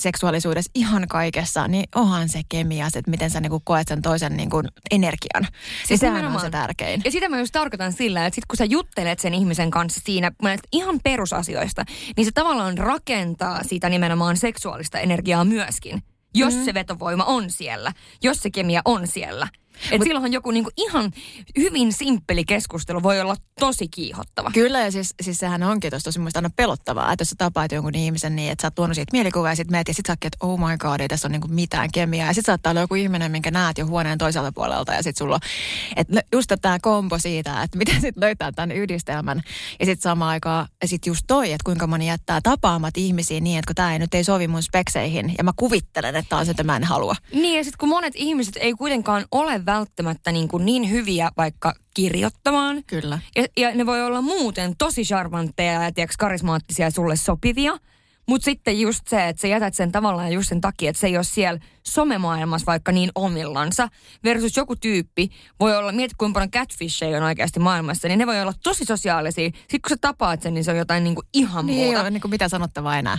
seksuaalisuudessa, 0.01 0.71
ihan 0.75 1.09
kaikessa, 1.09 1.69
niin 1.69 1.85
onhan 1.95 2.29
se 2.29 2.41
kemia, 2.49 2.87
että 2.87 3.11
miten 3.11 3.31
sä 3.31 3.41
niinku 3.41 3.61
koet 3.65 3.89
sen 3.89 4.03
toisen 4.03 4.37
niinku 4.37 4.63
energian. 4.91 5.47
Siis 5.87 6.01
sehän 6.01 6.25
on 6.25 6.41
se 6.41 6.51
tärkein. 6.51 7.03
Ja 7.05 7.11
sitä 7.11 7.29
mä 7.29 7.39
just 7.39 7.53
tarkoitan 7.53 7.93
sillä, 7.93 8.27
että 8.27 8.35
sit 8.35 8.47
kun 8.47 8.57
sä 8.57 8.65
juttelet 8.65 9.19
sen 9.19 9.35
ihmisen 9.35 9.71
kanssa 9.71 10.01
siinä 10.05 10.33
ihan 10.73 11.01
perusasioista, 11.05 11.85
niin 12.17 12.25
se 12.25 12.31
tavallaan 12.35 12.79
rakentaa 12.79 13.63
sitä 13.63 13.89
nimenomaan 13.89 14.37
seksuaalista 14.37 14.99
energiaa 14.99 15.45
myöskin. 15.45 16.03
Jos 16.35 16.55
mm. 16.55 16.65
se 16.65 16.75
vetovoima 16.75 17.25
on 17.25 17.51
siellä, 17.51 17.93
jos 18.23 18.39
se 18.39 18.51
kemia 18.51 18.83
on 18.85 19.07
siellä– 19.07 19.49
et 19.91 19.99
Mut, 19.99 20.05
silloinhan 20.05 20.33
joku 20.33 20.51
niinku 20.51 20.71
ihan 20.77 21.13
hyvin 21.59 21.93
simppeli 21.93 22.45
keskustelu 22.45 23.03
voi 23.03 23.21
olla 23.21 23.37
tosi 23.61 23.89
kiihottava. 23.89 24.51
Kyllä 24.51 24.81
ja 24.81 24.91
siis, 24.91 25.15
siis 25.23 25.39
sehän 25.39 25.63
onkin 25.63 25.91
tosi, 25.91 26.05
tosi 26.05 26.21
aina 26.35 26.51
pelottavaa, 26.57 27.13
että 27.13 27.23
jos 27.23 27.31
sä 27.31 27.37
tapaat 27.39 27.73
jonkun 27.73 27.95
ihmisen 27.95 28.37
niin, 28.37 28.53
että 28.53 28.63
sä 28.63 28.67
oot 28.67 28.75
tuonut 28.75 28.95
siitä 28.95 29.13
mielikuvaa 29.13 29.51
ja 29.51 29.57
sit 29.57 29.71
meet 29.71 29.89
ja 29.89 29.95
sit 29.95 30.07
sä 30.07 30.13
että 30.13 30.39
oh 30.41 30.59
my 30.59 30.77
god, 30.79 31.01
ei 31.01 31.09
tässä 31.09 31.29
ole 31.29 31.33
niinku 31.33 31.49
mitään 31.49 31.89
kemiaa. 31.93 32.27
Ja 32.27 32.35
sit 32.35 32.47
saattaa 32.47 32.71
olla 32.71 32.81
joku 32.81 32.95
ihminen, 32.95 33.31
minkä 33.31 33.51
näet 33.51 33.79
jo 33.79 33.87
huoneen 33.87 34.19
toiselta 34.19 34.53
puolelta 34.53 34.93
ja 34.93 35.03
sit 35.03 35.17
sulla 35.17 35.41
että 35.97 36.23
just 36.33 36.53
tämä 36.63 36.79
kombo 36.83 37.19
siitä, 37.19 37.63
että 37.63 37.79
miten 37.79 38.01
sit 38.01 38.17
löytää 38.17 38.53
tämän 38.53 38.73
yhdistelmän. 38.73 39.43
Ja 39.81 39.87
sit 39.87 40.03
samaan 40.03 40.31
aikaan 40.31 40.69
ja 40.83 40.89
sit 40.89 41.07
just 41.07 41.25
toi, 41.27 41.53
että 41.53 41.65
kuinka 41.65 41.87
moni 41.87 42.09
jättää 42.09 42.41
tapaamat 42.41 42.97
ihmisiä 42.97 43.41
niin, 43.41 43.59
että 43.59 43.67
kun 43.67 43.75
tämä 43.75 43.93
ei 43.93 43.99
nyt 43.99 44.15
ei 44.15 44.25
sovi 44.25 44.49
mun 44.49 44.63
spekseihin 44.63 45.35
ja 45.39 45.45
mä 45.45 45.53
kuvittelen, 45.57 46.17
että 46.17 46.29
tämä 46.29 46.41
on 46.41 46.47
se, 46.47 46.51
että 46.51 46.65
mä 46.65 46.77
en 46.77 46.85
halua. 46.85 47.17
Niin 47.33 47.59
ja 47.59 47.65
sit 47.65 47.77
kun 47.77 47.89
monet 47.89 48.13
ihmiset 48.17 48.57
ei 48.57 48.73
kuitenkaan 48.73 49.25
ole 49.31 49.64
välttämättä 49.67 50.33
niin, 50.33 50.49
kuin 50.49 50.65
niin 50.65 50.91
hyviä 50.91 51.31
vaikka 51.37 51.75
kirjoittamaan. 51.95 52.85
Kyllä. 52.87 53.19
Ja, 53.37 53.47
ja 53.57 53.75
ne 53.75 53.87
voi 53.87 54.03
olla 54.03 54.23
muuten 54.23 54.77
tosi 54.77 55.03
charmantteja 55.03 55.83
ja 55.83 55.93
tiiäks, 55.93 56.17
karismaattisia 56.17 56.87
ja 56.87 56.91
sulle 56.91 57.17
sopivia. 57.17 57.79
Mutta 58.29 58.45
sitten 58.45 58.81
just 58.81 59.09
se, 59.09 59.29
että 59.29 59.43
sä 59.43 59.49
jätät 59.49 59.75
sen 59.75 59.93
tavallaan 59.93 60.33
just 60.33 60.49
sen 60.49 60.61
takia, 60.61 60.91
että 60.91 61.01
se 61.01 61.07
ei 61.07 61.17
ole 61.17 61.25
siellä 61.25 61.61
somemaailmassa 61.87 62.67
vaikka 62.67 62.93
niin 62.93 63.11
omillansa. 63.15 63.89
Versus 64.25 64.57
joku 64.57 64.77
tyyppi 64.77 65.31
voi 65.61 65.77
olla, 65.77 65.93
mieti 65.93 66.15
kuinka 66.19 66.35
paljon 66.35 66.51
catfishia 66.51 67.17
on 67.17 67.23
oikeasti 67.23 67.61
maailmassa, 67.61 68.09
niin 68.09 68.19
ne 68.19 68.27
voi 68.27 68.41
olla 68.41 68.53
tosi 68.63 68.85
sosiaalisia. 68.85 69.51
Sitten 69.51 69.81
kun 69.81 69.89
sä 69.89 69.97
tapaat 70.01 70.43
sen, 70.43 70.55
niin 70.55 70.65
se 70.65 70.71
on 70.71 70.77
jotain 70.77 71.05
niinku 71.05 71.23
ihan 71.33 71.67
niin, 71.67 71.85
muuta. 71.85 72.01
Ole 72.01 72.11
niin 72.11 72.21
kuin 72.21 72.31
mitä 72.31 72.49
sanottavaa 72.49 72.99
enää. 72.99 73.19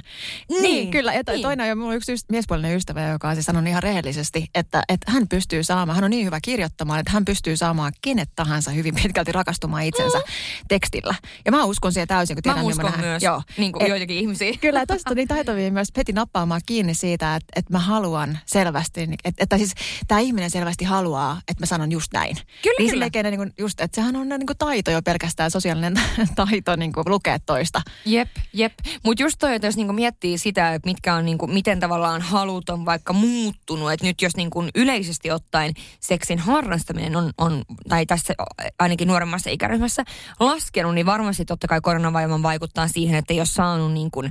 Niin, 0.50 0.62
niin 0.62 0.92
kyllä. 0.92 1.14
Ja 1.14 1.24
to, 1.24 1.32
niin. 1.32 1.42
toinen 1.42 1.72
on 1.72 1.78
mulla 1.78 1.94
yksi 1.94 2.14
yst- 2.14 2.26
miespuolinen 2.32 2.76
ystävä, 2.76 3.10
joka 3.10 3.30
on 3.30 3.36
siis 3.36 3.46
sanonut 3.46 3.70
ihan 3.70 3.84
rehellisesti, 3.84 4.46
että, 4.56 4.84
että 4.90 5.12
hän 5.12 5.28
pystyy 5.28 5.64
saamaan, 5.64 5.96
hän 5.96 6.04
on 6.04 6.12
niin 6.12 6.26
hyvä 6.26 6.40
kirjoittamaan, 6.42 7.00
että 7.00 7.12
hän 7.12 7.26
pystyy 7.26 7.58
saamaan 7.58 7.94
kenet 8.02 8.30
tahansa 8.36 8.72
hyvin 8.72 8.96
pitkälti 8.96 9.32
rakastumaan 9.32 9.84
itsensä 9.84 10.18
mm. 10.18 10.24
tekstillä. 10.68 11.16
Ja 11.46 11.52
mä 11.52 11.64
uskon 11.64 11.94
siihen 11.94 12.08
täysin, 12.08 12.36
kun 12.36 12.44
tiedän, 12.44 12.62
mä 12.62 12.68
uskon 12.68 12.94
myös, 13.00 13.24
Joo. 13.24 13.42
Niin 13.58 13.72
kuin 13.72 13.84
et, 13.84 13.90
joitakin 13.90 14.18
ihmisiä. 14.18 14.54
Kyllä, 14.62 14.86
tosta 14.96 15.16
niin 15.16 15.28
taitavia 15.28 15.72
myös 15.72 15.88
heti 15.98 16.14
nappaamaan 16.14 16.62
kiinni 16.66 16.94
siitä, 16.94 17.36
että, 17.36 17.54
että 17.56 17.74
mä 17.74 17.80
haluan 17.80 18.40
selvästi, 18.46 19.02
että, 19.24 19.44
että 19.44 19.58
siis 19.58 19.74
tämä 20.08 20.20
ihminen 20.20 20.50
selvästi 20.50 20.86
haluaa, 20.86 21.42
että 21.48 21.62
mä 21.62 21.66
sanon 21.66 21.92
just 21.92 22.14
näin. 22.14 22.36
Kyllä, 22.36 22.76
niin 22.80 22.90
kyllä. 22.92 23.10
Silleen, 23.14 23.26
niin 23.26 23.38
kuin, 23.38 23.54
just, 23.58 23.82
että 23.82 23.96
sehän 23.96 24.16
on 24.16 24.30
niin 24.30 24.46
kuin 24.48 24.58
taito 24.58 24.92
jo 24.92 25.02
pelkästään 25.02 25.52
sosiaalinen 25.52 25.94
taito 26.36 26.76
niin 26.76 26.94
kuin 26.94 27.04
lukea 27.08 27.40
toista. 27.40 27.82
Jep, 28.06 28.30
jep. 28.54 28.74
Mutta 29.04 29.24
just 29.24 29.36
toi, 29.40 29.56
että 29.56 29.68
jos 29.68 29.76
niinku 29.76 29.94
miettii 29.94 30.38
sitä, 30.38 30.74
että 30.74 30.90
mitkä 30.90 31.16
on 31.16 31.26
niinku, 31.26 31.48
miten 31.48 31.80
tavallaan 31.80 32.22
halut 32.22 32.70
on 32.70 32.86
vaikka 32.86 33.14
muuttunut, 33.14 33.92
että 33.92 34.06
nyt 34.06 34.22
jos 34.22 34.36
niinku 34.36 34.66
yleisesti 34.76 35.32
ottaen 35.32 35.74
seksin 36.00 36.40
harrastaminen 36.40 37.16
on, 37.16 37.32
on, 37.38 37.64
tai 37.90 38.06
tässä 38.06 38.34
ainakin 38.80 39.08
nuoremmassa 39.08 39.50
ikäryhmässä 39.50 40.04
laskenut, 40.40 40.96
niin 40.96 41.06
varmasti 41.06 41.46
totta 41.46 41.68
kai 41.68 41.82
koronavaivan 41.82 42.44
vaikuttaa 42.44 42.88
siihen, 42.88 43.18
että 43.18 43.34
ei 43.34 43.40
ole 43.40 43.46
saanut 43.46 43.94
niinku 43.94 44.24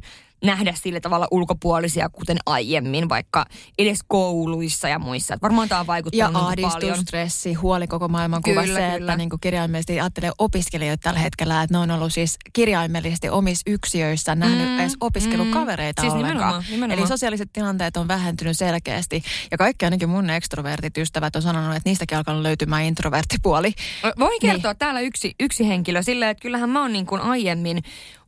nähdä 0.44 0.74
sillä 0.82 1.00
tavalla 1.00 1.28
ulkopuolisia, 1.30 2.08
kuten 2.08 2.38
aiemmin, 2.46 3.08
vaikka 3.08 3.46
edes 3.78 3.98
kouluissa 4.06 4.88
ja 4.88 4.98
muissa. 4.98 5.34
Et 5.34 5.42
varmaan 5.42 5.68
tämä 5.68 5.80
on 5.80 5.86
vaikuttanut 5.86 6.18
Ja 6.18 6.26
niinku 6.28 6.46
ahdistus, 6.46 6.72
paljon. 6.74 6.96
stressi, 6.98 7.54
huoli 7.54 7.86
koko 7.86 8.08
maailman 8.08 8.42
Kyllä, 8.42 8.62
kuvassa. 8.62 8.80
Se, 8.80 8.90
kyllä. 8.90 9.12
että 9.12 9.16
niin 9.16 9.30
kuin 9.30 9.40
kirjaimellisesti 9.40 10.00
ajattelee 10.00 10.32
opiskelijoita 10.38 11.02
tällä 11.02 11.20
hetkellä, 11.20 11.62
että 11.62 11.74
ne 11.74 11.78
on 11.78 11.90
ollut 11.90 12.12
siis 12.12 12.36
kirjaimellisesti 12.52 13.28
omissa 13.28 13.62
yksiöissä 13.66 14.34
nähnyt 14.34 14.68
Mm, 14.68 14.80
edes 14.80 14.96
opiskelukavereita 15.00 16.02
mm. 16.02 16.04
Siis 16.04 16.14
ollenkaan. 16.14 16.36
nimenomaan, 16.38 16.64
nimenomaan. 16.70 16.98
Eli 16.98 17.08
sosiaaliset 17.08 17.50
tilanteet 17.52 17.96
on 17.96 18.08
vähentynyt 18.08 18.56
selkeästi. 18.58 19.22
Ja 19.50 19.58
kaikki 19.58 19.84
ainakin 19.84 20.08
mun 20.08 20.30
ekstrovertit 20.30 20.98
ystävät 20.98 21.36
on 21.36 21.42
sanonut, 21.42 21.76
että 21.76 21.88
niistäkin 21.90 22.18
alkanut 22.18 22.42
löytymään 22.42 22.82
introverttipuoli. 22.84 23.72
Voin 24.18 24.40
kertoa 24.40 24.72
niin. 24.72 24.78
täällä 24.78 25.00
yksi, 25.00 25.34
yksi 25.40 25.68
henkilö 25.68 26.02
silleen, 26.02 26.30
että 26.30 26.42
kyllähän 26.42 26.70
mä 26.70 26.80
oon 26.80 26.92
niin 26.92 27.06
kuin 27.06 27.20
aiemmin 27.20 27.82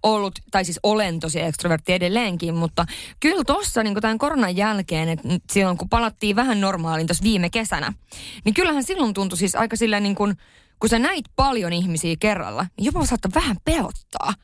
ollut, 0.06 0.38
tai 0.50 0.64
siis 0.64 0.80
olen 0.82 1.20
tosi 1.20 1.40
ekstrovertti 1.40 1.92
edelleenkin, 1.92 2.54
mutta 2.54 2.86
kyllä 3.20 3.44
tuossa 3.44 3.82
niin 3.82 4.00
tämän 4.00 4.18
koronan 4.18 4.56
jälkeen, 4.56 5.08
että 5.08 5.28
silloin 5.52 5.78
kun 5.78 5.88
palattiin 5.88 6.36
vähän 6.36 6.60
normaaliin 6.60 7.06
tuossa 7.06 7.24
viime 7.24 7.50
kesänä, 7.50 7.92
niin 8.44 8.54
kyllähän 8.54 8.84
silloin 8.84 9.14
tuntui 9.14 9.38
siis 9.38 9.54
aika 9.54 9.76
silleen 9.76 10.02
niin 10.02 10.14
kuin, 10.14 10.36
kun 10.80 10.90
sä 10.90 10.98
näit 10.98 11.24
paljon 11.36 11.72
ihmisiä 11.72 12.16
kerralla, 12.20 12.66
niin 12.76 12.84
jopa 12.84 13.06
saattaa 13.06 13.30
vähän 13.34 13.56
pelottaa. 13.64 14.34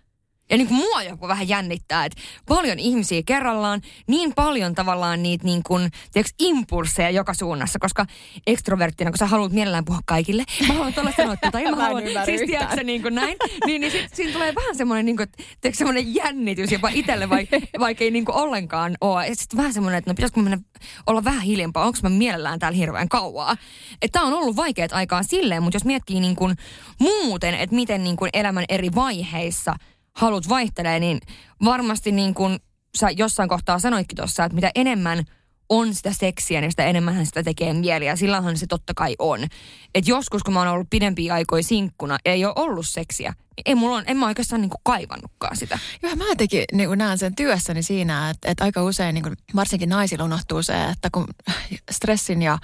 Ja 0.52 0.58
niin 0.58 0.68
kuin 0.68 0.78
mua 0.78 1.02
joku 1.02 1.28
vähän 1.28 1.48
jännittää, 1.48 2.04
että 2.04 2.22
paljon 2.48 2.78
ihmisiä 2.78 3.22
kerrallaan, 3.26 3.80
niin 4.06 4.34
paljon 4.34 4.74
tavallaan 4.74 5.22
niitä 5.22 5.44
niin 5.44 5.62
kuin, 5.62 5.90
tiedätkö, 6.12 6.34
impulseja 6.38 7.10
joka 7.10 7.34
suunnassa, 7.34 7.78
koska 7.78 8.06
ekstroverttina, 8.46 9.10
kun 9.10 9.18
sä 9.18 9.26
haluat 9.26 9.52
mielellään 9.52 9.84
puhua 9.84 10.00
kaikille, 10.04 10.44
mä 10.68 10.74
haluan 10.74 10.94
tuolla 10.94 11.12
sanoa 11.16 11.36
tätä, 11.36 11.60
ja 11.60 11.70
mä 11.70 11.76
Mä 11.82 11.82
haluan, 11.82 12.02
siis 12.24 12.40
tiedätkö 12.46 12.84
niin 12.84 13.02
kuin 13.02 13.14
näin, 13.14 13.36
niin, 13.66 13.80
niin 13.80 13.92
sit, 13.92 14.14
siinä 14.14 14.32
tulee 14.32 14.54
vähän 14.54 14.76
semmoinen, 14.76 15.06
niin 15.06 15.16
kuin, 15.16 15.28
tiedätkö, 15.60 15.78
semmoinen 15.78 16.14
jännitys 16.14 16.72
jopa 16.72 16.88
itselle, 16.88 17.30
vai, 17.30 17.48
vaikka 17.80 18.04
ei 18.04 18.10
niin 18.10 18.24
kuin 18.24 18.36
ollenkaan 18.36 18.96
ole. 19.00 19.26
Ja 19.26 19.36
sitten 19.36 19.56
vähän 19.56 19.72
semmoinen, 19.72 19.98
että 19.98 20.10
no 20.10 20.14
pitäisikö 20.14 20.40
mennä 20.40 20.58
olla 21.06 21.24
vähän 21.24 21.42
hiljempaa, 21.42 21.84
onko 21.84 21.98
mä 22.02 22.08
mielellään 22.08 22.58
täällä 22.58 22.76
hirveän 22.76 23.08
kauaa. 23.08 23.56
Että 24.02 24.18
tää 24.18 24.22
on 24.22 24.34
ollut 24.34 24.56
vaikeat 24.56 24.92
aikaa 24.92 25.22
silleen, 25.22 25.62
mutta 25.62 25.76
jos 25.76 25.84
miettii 25.84 26.20
niin 26.20 26.36
kuin 26.36 26.56
muuten, 26.98 27.54
että 27.54 27.76
miten 27.76 28.04
niin 28.04 28.16
kuin 28.16 28.30
elämän 28.32 28.64
eri 28.68 28.88
vaiheissa 28.94 29.74
halut 30.16 30.48
vaihtelee, 30.48 31.00
niin 31.00 31.20
varmasti 31.64 32.12
niin 32.12 32.34
kuin 32.34 32.58
sä 32.98 33.10
jossain 33.10 33.48
kohtaa 33.48 33.78
sanoitkin 33.78 34.16
tuossa, 34.16 34.44
että 34.44 34.54
mitä 34.54 34.70
enemmän 34.74 35.24
on 35.68 35.94
sitä 35.94 36.12
seksiä, 36.12 36.60
niin 36.60 36.70
sitä 36.70 36.84
enemmän 36.84 37.26
sitä 37.26 37.42
tekee 37.42 37.72
mieli. 37.72 38.06
Ja 38.06 38.16
sillähän 38.16 38.58
se 38.58 38.66
totta 38.66 38.92
kai 38.96 39.16
on. 39.18 39.46
Et 39.94 40.08
joskus, 40.08 40.42
kun 40.42 40.54
mä 40.54 40.60
oon 40.60 40.68
ollut 40.68 40.90
pidempiä 40.90 41.34
aikoja 41.34 41.62
sinkkuna, 41.62 42.18
ei 42.24 42.44
ole 42.44 42.52
ollut 42.56 42.86
seksiä. 42.88 43.30
niin 43.30 43.62
Ei 43.66 43.74
mulla 43.74 43.96
on, 43.96 44.04
en 44.06 44.16
mä 44.16 44.26
oikeastaan 44.26 44.60
niinku 44.60 44.76
kaivannutkaan 44.82 45.56
sitä. 45.56 45.78
Joo, 46.02 46.16
mä 46.16 46.24
jotenkin 46.24 46.64
niin 46.72 46.88
kuin 46.88 46.98
näen 46.98 47.18
sen 47.18 47.34
työssäni 47.34 47.82
siinä, 47.82 48.30
että, 48.30 48.50
että 48.50 48.64
aika 48.64 48.82
usein, 48.82 49.14
niin 49.14 49.22
kuin, 49.22 49.36
varsinkin 49.56 49.88
naisilla 49.88 50.24
unohtuu 50.24 50.62
se, 50.62 50.84
että 50.84 51.08
kun 51.12 51.26
stressin 51.90 52.42
ja 52.42 52.58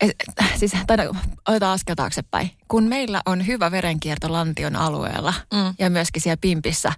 et, 0.00 0.10
siis, 0.56 0.72
tai 0.86 1.08
otetaan 1.48 1.72
askel 1.72 1.94
taaksepäin. 1.94 2.50
Kun 2.74 2.84
meillä 2.84 3.20
on 3.26 3.46
hyvä 3.46 3.70
verenkierto 3.70 4.32
lantion 4.32 4.76
alueella 4.76 5.34
Mm. 5.54 5.74
ja 5.78 5.90
myöskin 5.90 6.22
siellä 6.22 6.36
pimpissä, 6.40 6.92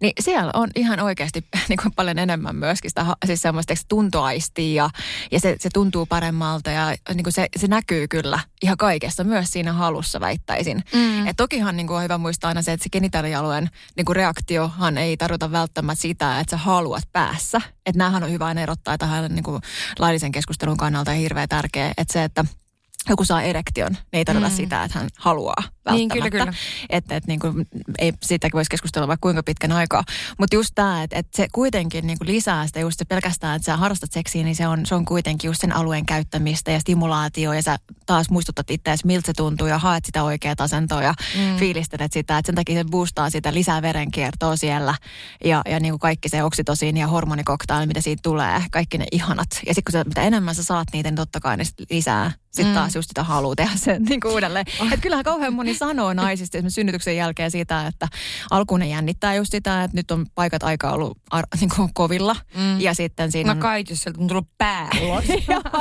niin 0.00 0.12
siellä 0.20 0.50
on 0.54 0.70
ihan 0.76 1.00
oikeasti 1.00 1.44
niin 1.68 1.78
kuin 1.82 1.94
paljon 1.96 2.18
enemmän 2.18 2.56
myöskin 2.56 2.90
sitä 2.90 3.06
siis 3.26 3.42
semmoista 3.42 3.74
tuntoaistia 3.88 4.84
ja, 4.84 4.90
ja 5.30 5.40
se, 5.40 5.56
se 5.60 5.68
tuntuu 5.74 6.06
paremmalta 6.06 6.70
ja 6.70 6.96
niin 7.14 7.24
kuin 7.24 7.32
se, 7.32 7.48
se 7.56 7.66
näkyy 7.66 8.08
kyllä 8.08 8.40
ihan 8.62 8.76
kaikessa, 8.76 9.24
myös 9.24 9.50
siinä 9.50 9.72
halussa 9.72 10.20
väittäisin. 10.20 10.84
Mm. 10.94 11.26
Et 11.26 11.36
tokihan 11.36 11.76
niin 11.76 11.86
kuin 11.86 11.96
on 11.96 12.02
hyvä 12.02 12.18
muistaa 12.18 12.48
aina 12.48 12.62
se, 12.62 12.72
että 12.72 12.84
se 12.84 12.90
genitaalialueen 12.90 13.70
niin 13.96 14.04
kuin 14.04 14.16
reaktiohan 14.16 14.98
ei 14.98 15.16
tarkoita 15.16 15.52
välttämättä 15.52 16.02
sitä, 16.02 16.40
että 16.40 16.50
sä 16.50 16.56
haluat 16.56 17.04
päässä. 17.12 17.60
Että 17.86 17.98
näähän 17.98 18.24
on 18.24 18.32
hyvä 18.32 18.46
aina 18.46 18.60
erottaa, 18.60 18.94
että 18.94 19.06
tähän 19.06 19.34
niin 19.34 19.44
kuin 19.44 19.62
laillisen 19.98 20.32
keskustelun 20.32 20.76
kannalta 20.76 21.10
hirveän 21.10 21.48
tärkeä, 21.48 21.92
että 21.96 22.12
se, 22.12 22.24
että 22.24 22.44
joku 23.08 23.24
saa 23.24 23.42
erektion, 23.42 23.92
niin 23.92 24.02
ei 24.12 24.24
tarkoita 24.24 24.48
Mm. 24.48 24.56
sitä, 24.56 24.84
että 24.84 24.98
hän 24.98 25.08
haluaa 25.18 25.54
välttämättä. 25.56 25.92
Niin, 25.92 26.08
kyllä, 26.08 26.30
kyllä. 26.30 26.52
Että 26.90 27.16
et, 27.16 27.26
niin 27.26 27.40
kuin, 27.40 27.66
ei 27.98 28.12
siitäkin 28.22 28.56
voisi 28.56 28.70
keskustella 28.70 29.08
vaikka 29.08 29.22
kuinka 29.22 29.42
pitkän 29.42 29.72
aikaa. 29.72 30.04
Mutta 30.38 30.56
just 30.56 30.70
tämä, 30.74 31.02
että 31.02 31.16
et 31.18 31.26
se 31.36 31.46
kuitenkin 31.52 32.06
niin 32.06 32.18
kuin 32.18 32.28
lisää 32.28 32.66
sitä 32.66 32.80
just 32.80 32.98
se 32.98 33.04
pelkästään, 33.04 33.56
että 33.56 33.66
sä 33.66 33.76
harrastat 33.76 34.12
seksiä, 34.12 34.44
niin 34.44 34.56
se 34.56 34.68
on, 34.68 34.86
se 34.86 34.94
on 34.94 35.04
kuitenkin 35.04 35.48
just 35.48 35.60
sen 35.60 35.76
alueen 35.76 36.06
käyttämistä 36.06 36.70
ja 36.70 36.80
stimulaatio 36.80 37.52
ja 37.52 37.62
sä 37.62 37.78
taas 38.06 38.30
muistutat 38.30 38.70
itseäsi, 38.70 39.06
miltä 39.06 39.26
se 39.26 39.32
tuntuu 39.36 39.66
ja 39.66 39.78
haet 39.78 40.04
sitä 40.04 40.22
oikeaa 40.22 40.54
asentoa 40.58 41.02
ja 41.02 41.14
Mm. 41.36 41.56
fiilistelet 41.56 42.12
sitä. 42.12 42.38
Että 42.38 42.46
sen 42.46 42.54
takia 42.54 42.74
se 42.80 42.84
boostaa 42.90 43.30
sitä 43.30 43.54
lisää 43.54 43.82
verenkiertoa 43.82 44.56
siellä 44.56 44.94
ja, 45.44 45.62
ja 45.68 45.80
niin 45.80 45.92
kuin 45.92 46.00
kaikki 46.00 46.28
se 46.28 46.42
oksitosiin 46.42 46.96
ja 46.96 47.06
hormonikoktaili, 47.06 47.86
mitä 47.86 48.00
siitä 48.00 48.20
tulee, 48.22 48.62
kaikki 48.70 48.98
ne 48.98 49.06
ihanat. 49.12 49.48
Ja 49.66 49.74
sitten 49.74 49.92
kun 49.92 50.00
sä, 50.00 50.04
mitä 50.08 50.22
enemmän 50.22 50.54
sä 50.54 50.62
saat 50.64 50.88
niitä, 50.92 51.10
niin 51.10 51.16
totta 51.16 51.40
kai 51.40 51.56
ne 51.56 51.64
lisää 51.90 52.32
sitten 52.58 52.74
Mm. 52.74 52.78
mm. 52.78 52.80
taas 52.80 52.94
just 52.94 53.08
sitä 53.08 53.22
haluaa 53.22 53.54
tehdä 53.54 53.72
sen 53.76 54.02
niin 54.08 54.20
kuin 54.20 54.32
uudelleen. 54.32 54.64
Että 54.82 54.96
kyllähän 55.02 55.24
kauhean 55.24 55.54
moni 55.54 55.74
sanoo 55.74 56.12
naisista 56.14 56.58
esimerkiksi 56.58 56.74
synnytyksen 56.74 57.16
jälkeen 57.16 57.50
sitä, 57.50 57.86
että 57.86 58.08
alkuun 58.50 58.80
ne 58.80 58.88
jännittää 58.88 59.34
just 59.34 59.50
sitä, 59.50 59.84
että 59.84 59.96
nyt 59.96 60.10
on 60.10 60.26
paikat 60.34 60.62
aika 60.62 60.90
ollut 60.90 61.18
ar- 61.30 61.44
niin 61.60 61.70
kuin 61.76 61.90
kovilla. 61.94 62.36
Mm. 62.56 62.80
Ja 62.80 62.94
sitten 62.94 63.32
siinä 63.32 63.46
Mä 63.46 63.52
on... 63.52 63.58
kaitin 63.58 63.96
sieltä, 63.96 64.20
on 64.20 64.26
tullut 64.28 64.48
pää 64.58 64.88
ulos. 65.02 65.24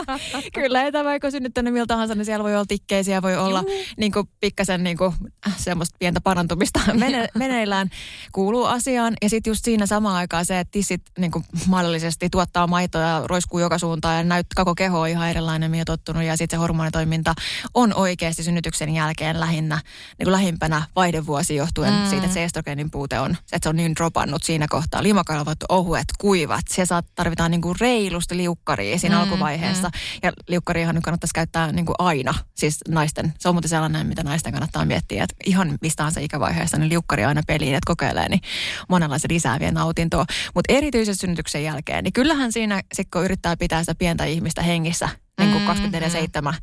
Kyllä, 0.55 0.83
että 0.83 1.03
vaikka 1.03 1.31
synnyttänyt 1.31 1.73
miltä 1.73 1.87
tahansa, 1.87 2.15
niin 2.15 2.25
siellä 2.25 2.43
voi 2.43 2.55
olla 2.55 2.65
tikkeisiä, 2.67 3.21
voi 3.21 3.37
olla 3.37 3.63
niin 3.97 4.11
kuin, 4.11 4.29
pikkasen 4.39 4.83
niin 4.83 4.97
kuin, 4.97 5.13
semmoista 5.57 5.95
pientä 5.99 6.21
parantumista 6.21 6.79
mene, 6.93 7.27
meneillään, 7.35 7.89
kuuluu 8.31 8.65
asiaan. 8.65 9.13
Ja 9.21 9.29
sitten 9.29 9.51
just 9.51 9.65
siinä 9.65 9.85
samaan 9.85 10.15
aikaan 10.15 10.45
se, 10.45 10.59
että 10.59 10.71
tissit 10.71 11.01
niin 11.19 11.31
kuin, 11.31 11.45
mahdollisesti 11.67 12.29
tuottaa 12.29 12.67
maitoa 12.67 13.01
ja 13.01 13.21
roiskuu 13.25 13.59
joka 13.59 13.77
suuntaan 13.77 14.17
ja 14.17 14.23
näyt, 14.23 14.47
koko 14.55 14.75
keho 14.75 14.99
on 14.99 15.09
ihan 15.09 15.29
erilainen, 15.29 15.71
mihin 15.71 15.85
tottunut. 15.85 16.23
Ja 16.23 16.37
sitten 16.37 16.57
se 16.57 16.61
hormonitoiminta 16.67 17.33
on 17.73 17.93
oikeasti 17.93 18.43
synnytyksen 18.43 18.93
jälkeen 18.93 19.39
lähinnä, 19.39 19.75
niin 20.19 20.25
kuin 20.25 20.31
lähimpänä 20.31 20.83
vaihdevuosi 20.95 21.55
johtuen 21.55 21.93
Mm. 21.93 21.99
mm. 21.99 22.09
siitä, 22.09 22.25
että 22.25 22.33
se 22.33 22.43
estrogeenin 22.43 22.91
puute 22.91 23.19
on, 23.19 23.31
että 23.31 23.59
se 23.63 23.69
on 23.69 23.75
niin 23.75 23.95
dropannut 23.95 24.43
siinä 24.43 24.65
kohtaa. 24.69 25.03
Limakalvot, 25.03 25.57
ohuet, 25.69 26.05
kuivat. 26.17 26.61
Siellä 26.69 26.85
saat, 26.87 27.05
tarvitaan 27.15 27.51
niin 27.51 27.61
kuin 27.61 27.75
reilusti 27.79 28.37
liukkaria 28.37 28.99
siinä 28.99 29.15
Mm, 29.15 29.19
mm, 29.19 29.23
alkuvaiheessa. 29.23 29.89
Ja 30.23 30.31
liukkariahan 30.47 30.95
nyt 30.95 31.03
kannattaisi 31.03 31.33
käyttää 31.33 31.71
niin 31.71 31.85
kuin 31.85 31.95
aina, 31.99 32.33
siis 32.55 32.79
naisten. 32.87 33.33
Se 33.39 33.49
on 33.49 33.55
muuten 33.55 33.69
sellainen, 33.69 34.07
mitä 34.07 34.23
naisten 34.23 34.51
kannattaa 34.53 34.85
miettiä, 34.85 35.23
että 35.23 35.35
ihan 35.45 35.77
mistä 35.81 35.97
tahansa 35.97 36.19
ikävaiheessa, 36.19 36.77
niin 36.77 36.89
liukkari 36.89 37.25
aina 37.25 37.41
peliin, 37.47 37.75
että 37.75 37.87
kokeilee, 37.87 38.29
niin 38.29 38.41
monella 38.89 39.17
se 39.19 39.27
lisää 39.31 39.59
vielä 39.59 39.71
nautintoa. 39.71 40.25
Mutta 40.55 40.73
erityisesti 40.73 41.21
synnytyksen 41.21 41.63
jälkeen, 41.63 42.03
niin 42.03 42.13
kyllähän 42.13 42.51
siinä, 42.51 42.81
sit 42.93 43.07
kun 43.13 43.23
yrittää 43.23 43.57
pitää 43.57 43.81
sitä 43.81 43.95
pientä 43.95 44.25
ihmistä 44.25 44.61
hengissä, 44.61 45.09
niin 45.39 45.51
kuin 45.51 45.63
Mm, 45.63 46.51
24-7, 46.51 46.53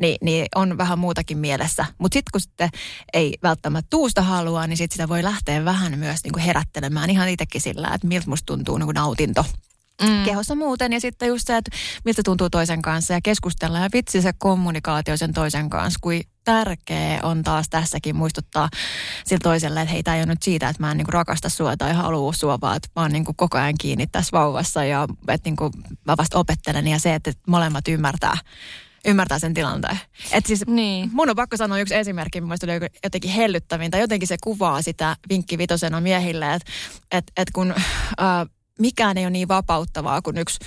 niin, 0.00 0.18
niin 0.22 0.46
on 0.54 0.78
vähän 0.78 0.98
muutakin 0.98 1.38
mielessä. 1.38 1.86
Mutta 1.98 2.14
sitten 2.16 2.30
kun 2.32 2.40
sitten 2.40 2.70
ei 3.12 3.34
välttämättä 3.42 3.86
tuusta 3.90 4.22
halua, 4.22 4.66
niin 4.66 4.76
sitten 4.76 4.94
sitä 4.94 5.08
voi 5.08 5.22
lähteä 5.22 5.64
vähän 5.64 5.98
myös 5.98 6.24
niin 6.24 6.32
kuin 6.32 6.42
herättelemään 6.42 7.10
ihan 7.10 7.28
itsekin 7.28 7.60
sillä, 7.60 7.88
että 7.94 8.06
miltä 8.06 8.28
musta 8.30 8.46
tuntuu 8.46 8.78
niin 8.78 8.86
kuin 8.86 8.94
nautinto 8.94 9.44
Mm. 10.02 10.24
kehossa 10.24 10.54
muuten. 10.54 10.92
Ja 10.92 11.00
sitten 11.00 11.28
just 11.28 11.46
se, 11.46 11.56
että 11.56 11.70
miltä 12.04 12.22
tuntuu 12.24 12.50
toisen 12.50 12.82
kanssa 12.82 13.14
ja 13.14 13.20
keskustella 13.20 13.78
ja 13.78 13.88
vitsi 13.92 14.22
se 14.22 14.32
kommunikaatio 14.38 15.16
sen 15.16 15.32
toisen 15.32 15.70
kanssa, 15.70 15.98
kuin 16.02 16.22
tärkeä 16.48 17.20
on 17.22 17.42
taas 17.42 17.68
tässäkin 17.68 18.16
muistuttaa 18.16 18.68
sillä 19.24 19.40
toiselle, 19.42 19.80
että 19.80 19.92
hei, 19.92 20.02
tämä 20.02 20.16
ei 20.16 20.20
ole 20.20 20.26
nyt 20.26 20.42
siitä, 20.42 20.68
että 20.68 20.82
mä 20.82 20.90
en 20.90 20.96
niinku 20.96 21.10
rakasta 21.10 21.48
sua 21.48 21.76
tai 21.76 21.94
halua 21.94 22.32
sua, 22.32 22.58
vaan 22.60 22.76
että 22.76 22.88
mä 22.96 23.02
oon 23.02 23.10
niinku 23.10 23.34
koko 23.36 23.58
ajan 23.58 23.74
kiinni 23.80 24.06
tässä 24.06 24.38
vauvassa 24.38 24.84
ja 24.84 25.08
että 25.28 25.48
niinku 25.48 25.70
mä 26.04 26.16
vasta 26.16 26.38
opettelen 26.38 26.86
ja 26.86 26.98
se, 26.98 27.14
että 27.14 27.32
molemmat 27.46 27.88
ymmärtää, 27.88 28.36
ymmärtää 29.06 29.38
sen 29.38 29.54
tilanteen. 29.54 29.98
Et 30.32 30.46
siis 30.46 30.66
Niin. 30.66 31.10
Mun 31.12 31.30
on 31.30 31.36
pakko 31.36 31.56
sanoa 31.56 31.78
yksi 31.78 31.94
esimerkki, 31.94 32.40
mielestä 32.40 32.66
oli 32.66 32.90
jotenkin 33.04 33.30
hellyttävin, 33.30 33.90
tai 33.90 34.00
jotenkin 34.00 34.28
se 34.28 34.36
kuvaa 34.44 34.82
sitä 34.82 35.16
vinkki 35.28 35.58
vitosena 35.58 36.00
miehille, 36.00 36.54
että 36.54 36.72
et, 37.10 37.24
et 37.36 37.50
kun 37.50 37.74
äh, 38.20 38.46
mikään 38.78 39.18
ei 39.18 39.24
ole 39.24 39.30
niin 39.30 39.48
vapauttavaa 39.48 40.22
kuin 40.22 40.38
yksi, 40.38 40.58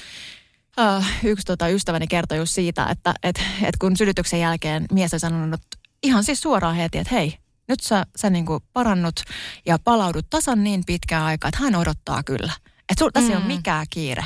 äh, 0.79 1.19
yksi 1.23 1.45
tota, 1.45 1.67
ystäväni 1.67 2.07
kertoi 2.07 2.38
just 2.38 2.53
siitä, 2.53 2.86
että 2.86 3.13
et, 3.23 3.41
et 3.63 3.77
kun 3.77 3.97
synnytyksen 3.97 4.39
jälkeen 4.39 4.86
mies 4.91 5.13
on 5.13 5.19
sanonut 5.19 5.62
ihan 6.03 6.23
siis 6.23 6.41
suoraan 6.41 6.75
heti, 6.75 6.97
että 6.97 7.15
hei, 7.15 7.38
nyt 7.67 7.79
sä, 7.79 8.05
sä 8.15 8.29
niinku 8.29 8.60
parannut 8.73 9.23
ja 9.65 9.79
palaudut 9.84 10.29
tasan 10.29 10.63
niin 10.63 10.84
pitkään 10.86 11.23
aikaa, 11.23 11.47
että 11.47 11.63
hän 11.63 11.75
odottaa 11.75 12.23
kyllä 12.23 12.53
Että 12.89 12.99
sul, 12.99 13.10
tässä 13.10 13.29
mm. 13.29 13.36
ei 13.36 13.38
ole 13.38 13.55
mikään 13.55 13.86
kiire. 13.89 14.25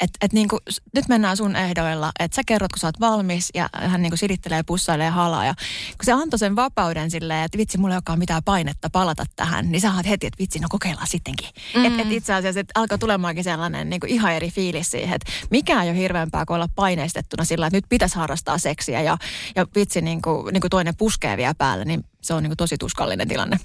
Että 0.00 0.18
et 0.20 0.32
niinku, 0.32 0.58
nyt 0.94 1.08
mennään 1.08 1.36
sun 1.36 1.56
ehdoilla, 1.56 2.12
että 2.18 2.34
sä 2.34 2.42
kerrot, 2.46 2.72
kun 2.72 2.80
sä 2.80 2.86
oot 2.86 3.00
valmis 3.00 3.50
ja 3.54 3.68
hän 3.72 4.02
niinku 4.02 4.16
sidittelee, 4.16 4.62
pussailee 4.62 5.10
halaa. 5.10 5.44
Ja 5.44 5.54
kun 5.88 6.04
se 6.04 6.12
antoi 6.12 6.38
sen 6.38 6.56
vapauden 6.56 7.10
silleen, 7.10 7.44
että 7.44 7.58
vitsi, 7.58 7.78
mulla 7.78 7.94
ei 7.94 7.96
olekaan 7.96 8.18
mitään 8.18 8.42
painetta 8.44 8.90
palata 8.90 9.24
tähän, 9.36 9.72
niin 9.72 9.80
sä 9.80 9.94
oot 9.94 10.06
heti, 10.06 10.26
että 10.26 10.38
vitsi, 10.38 10.58
no 10.58 10.68
kokeillaan 10.70 11.06
sittenkin. 11.06 11.48
Mm. 11.74 11.84
Että 11.84 12.02
et 12.02 12.12
itse 12.12 12.34
asiassa 12.34 12.60
et 12.60 12.70
alkaa 12.74 12.98
tulemaankin 12.98 13.44
sellainen 13.44 13.90
niinku 13.90 14.06
ihan 14.10 14.32
eri 14.32 14.50
fiilis 14.50 14.90
siihen, 14.90 15.14
että 15.14 15.32
mikä 15.50 15.82
ei 15.82 15.90
ole 15.90 15.98
hirveämpää 15.98 16.46
kuin 16.46 16.54
olla 16.54 16.68
paineistettuna 16.74 17.44
sillä, 17.44 17.66
että 17.66 17.76
nyt 17.76 17.88
pitäisi 17.88 18.16
harrastaa 18.16 18.58
seksiä 18.58 19.00
ja, 19.00 19.18
ja 19.56 19.66
vitsi 19.74 20.00
niinku, 20.00 20.50
niinku 20.52 20.68
toinen 20.68 20.96
puskee 20.96 21.36
vielä 21.36 21.54
päälle, 21.58 21.84
niin 21.84 22.04
se 22.24 22.34
on 22.34 22.42
niin 22.42 22.50
kuin 22.50 22.56
tosi 22.56 22.78
tuskallinen 22.78 23.28
tilanne. 23.28 23.58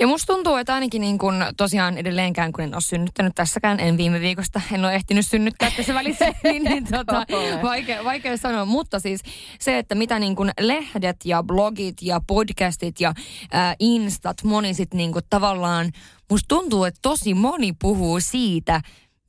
Ja 0.00 0.06
musta 0.06 0.32
tuntuu, 0.32 0.56
että 0.56 0.74
ainakin 0.74 1.00
niin 1.00 1.18
kuin 1.18 1.36
tosiaan 1.56 1.98
edelleenkään, 1.98 2.52
kun 2.52 2.64
en 2.64 2.74
ole 2.74 2.80
synnyttänyt 2.80 3.34
tässäkään, 3.34 3.80
en 3.80 3.96
viime 3.96 4.20
viikosta, 4.20 4.60
en 4.72 4.84
ole 4.84 4.94
ehtinyt 4.94 5.26
synnyttää 5.26 5.71
tässä 5.76 5.94
välissä, 5.94 6.34
niin, 6.44 6.64
niin 6.64 6.84
tota, 6.96 7.26
vaikea, 7.62 8.04
vaikea 8.04 8.36
sanoa. 8.36 8.64
Mutta 8.64 9.00
siis 9.00 9.20
se, 9.60 9.78
että 9.78 9.94
mitä 9.94 10.18
niin 10.18 10.36
kuin 10.36 10.50
lehdet 10.60 11.16
ja 11.24 11.42
blogit 11.42 11.96
ja 12.02 12.20
podcastit 12.26 13.00
ja 13.00 13.08
äh, 13.54 13.76
instat, 13.78 14.44
moni 14.44 14.74
sit 14.74 14.94
niin 14.94 15.12
kuin 15.12 15.24
tavallaan, 15.30 15.92
musta 16.30 16.48
tuntuu, 16.48 16.84
että 16.84 16.98
tosi 17.02 17.34
moni 17.34 17.72
puhuu 17.72 18.20
siitä, 18.20 18.80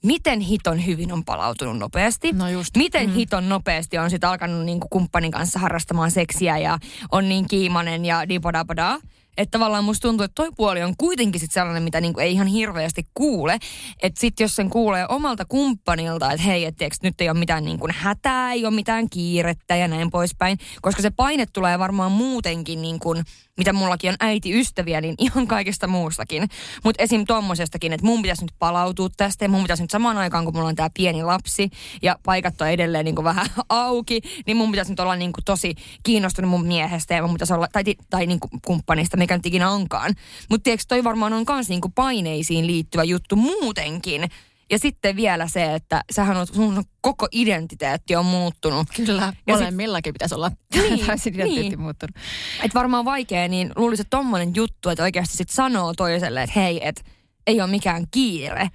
miten 0.03 0.39
hiton 0.39 0.85
hyvin 0.85 1.11
on 1.11 1.25
palautunut 1.25 1.77
nopeasti. 1.77 2.31
No 2.31 2.49
just. 2.49 2.77
Miten 2.77 3.09
mm. 3.09 3.15
hiton 3.15 3.49
nopeasti 3.49 3.97
on 3.97 4.09
sitten 4.09 4.29
alkanut 4.29 4.65
niin 4.65 4.79
kuin 4.79 4.89
kumppanin 4.89 5.31
kanssa 5.31 5.59
harrastamaan 5.59 6.11
seksiä 6.11 6.57
ja 6.57 6.77
on 7.11 7.29
niin 7.29 7.47
kiimanen 7.47 8.05
ja 8.05 8.29
dipodapoda. 8.29 8.99
Että 9.37 9.51
tavallaan 9.57 9.83
musta 9.83 10.07
tuntuu, 10.07 10.23
että 10.23 10.35
toi 10.35 10.49
puoli 10.57 10.83
on 10.83 10.93
kuitenkin 10.97 11.41
sit 11.41 11.51
sellainen, 11.51 11.83
mitä 11.83 12.01
niinku 12.01 12.19
ei 12.19 12.31
ihan 12.31 12.47
hirveästi 12.47 13.07
kuule. 13.13 13.59
Että 14.03 14.21
sit 14.21 14.39
jos 14.39 14.55
sen 14.55 14.69
kuulee 14.69 15.05
omalta 15.09 15.45
kumppanilta, 15.45 16.31
että 16.31 16.43
hei, 16.43 16.65
että 16.65 16.85
nyt 17.03 17.21
ei 17.21 17.29
ole 17.29 17.39
mitään 17.39 17.65
niinku 17.65 17.87
hätää, 17.91 18.51
ei 18.51 18.65
ole 18.65 18.75
mitään 18.75 19.09
kiirettä 19.09 19.75
ja 19.75 19.87
näin 19.87 20.11
poispäin. 20.11 20.57
Koska 20.81 21.01
se 21.01 21.09
paine 21.09 21.45
tulee 21.45 21.79
varmaan 21.79 22.11
muutenkin 22.11 22.81
niinku 22.81 23.15
mitä 23.57 23.73
mullakin 23.73 24.09
on 24.09 24.15
äitiystäviä, 24.19 25.01
niin 25.01 25.15
ihan 25.17 25.47
kaikesta 25.47 25.87
muustakin. 25.87 26.49
Mutta 26.83 27.03
esim. 27.03 27.25
tommosestakin, 27.25 27.93
että 27.93 28.05
mun 28.05 28.21
pitäisi 28.21 28.41
nyt 28.41 28.53
palautua 28.59 29.09
tästä 29.17 29.45
ja 29.45 29.49
mun 29.49 29.61
pitäisi 29.61 29.83
nyt 29.83 29.91
samaan 29.91 30.17
aikaan, 30.17 30.45
kun 30.45 30.53
mulla 30.55 30.67
on 30.67 30.75
tämä 30.75 30.89
pieni 30.93 31.23
lapsi 31.23 31.69
ja 32.01 32.15
paikat 32.25 32.61
on 32.61 32.69
edelleen 32.69 33.05
niin 33.05 33.23
vähän 33.23 33.45
auki, 33.69 34.21
niin 34.47 34.57
mun 34.57 34.71
pitäisi 34.71 34.91
nyt 34.91 34.99
olla 34.99 35.15
niin 35.15 35.33
kuin 35.33 35.45
tosi 35.45 35.75
kiinnostunut 36.03 36.51
mun 36.51 36.67
miehestä 36.67 37.13
ja 37.13 37.21
mun 37.21 37.33
pitäisi 37.33 37.53
olla, 37.53 37.67
tai, 37.71 37.83
tai 38.09 38.25
niin 38.25 38.39
kuin 38.39 38.51
kumppanista, 38.65 39.17
mikä 39.23 39.37
nyt 39.37 39.45
ikinä 39.45 39.69
onkaan. 39.69 40.13
Mutta 40.49 40.63
tiedätkö, 40.63 40.85
toi 40.87 41.03
varmaan 41.03 41.33
on 41.33 41.45
kans 41.45 41.69
niin 41.69 41.81
kuin 41.81 41.91
paineisiin 41.91 42.67
liittyvä 42.67 43.03
juttu 43.03 43.35
muutenkin 43.35 44.29
ja 44.71 44.79
sitten 44.79 45.15
vielä 45.15 45.47
se, 45.47 45.73
että 45.73 46.03
sähän 46.11 46.37
on, 46.37 46.47
sun 46.47 46.83
koko 47.01 47.27
identiteetti 47.31 48.15
on 48.15 48.25
muuttunut. 48.25 48.87
Kyllä, 48.95 49.33
ja 49.47 49.53
molemmillakin 49.53 50.09
sit, 50.09 50.13
pitäisi 50.13 50.35
olla 50.35 50.51
niin, 50.75 51.05
täysin 51.05 51.35
identiteetti 51.35 51.69
niin. 51.69 51.81
muuttunut. 51.81 52.15
Et 52.63 52.75
varmaan 52.75 53.05
vaikea, 53.05 53.47
niin 53.47 53.71
luulisin, 53.75 54.03
että 54.03 54.17
tommonen 54.17 54.55
juttu, 54.55 54.89
että 54.89 55.03
oikeasti 55.03 55.37
sit 55.37 55.49
sanoo 55.49 55.93
toiselle, 55.93 56.43
että 56.43 56.59
hei, 56.59 56.87
että 56.87 57.01
ei 57.47 57.61
ole 57.61 57.69
mikään 57.69 58.05
kiire 58.11 58.69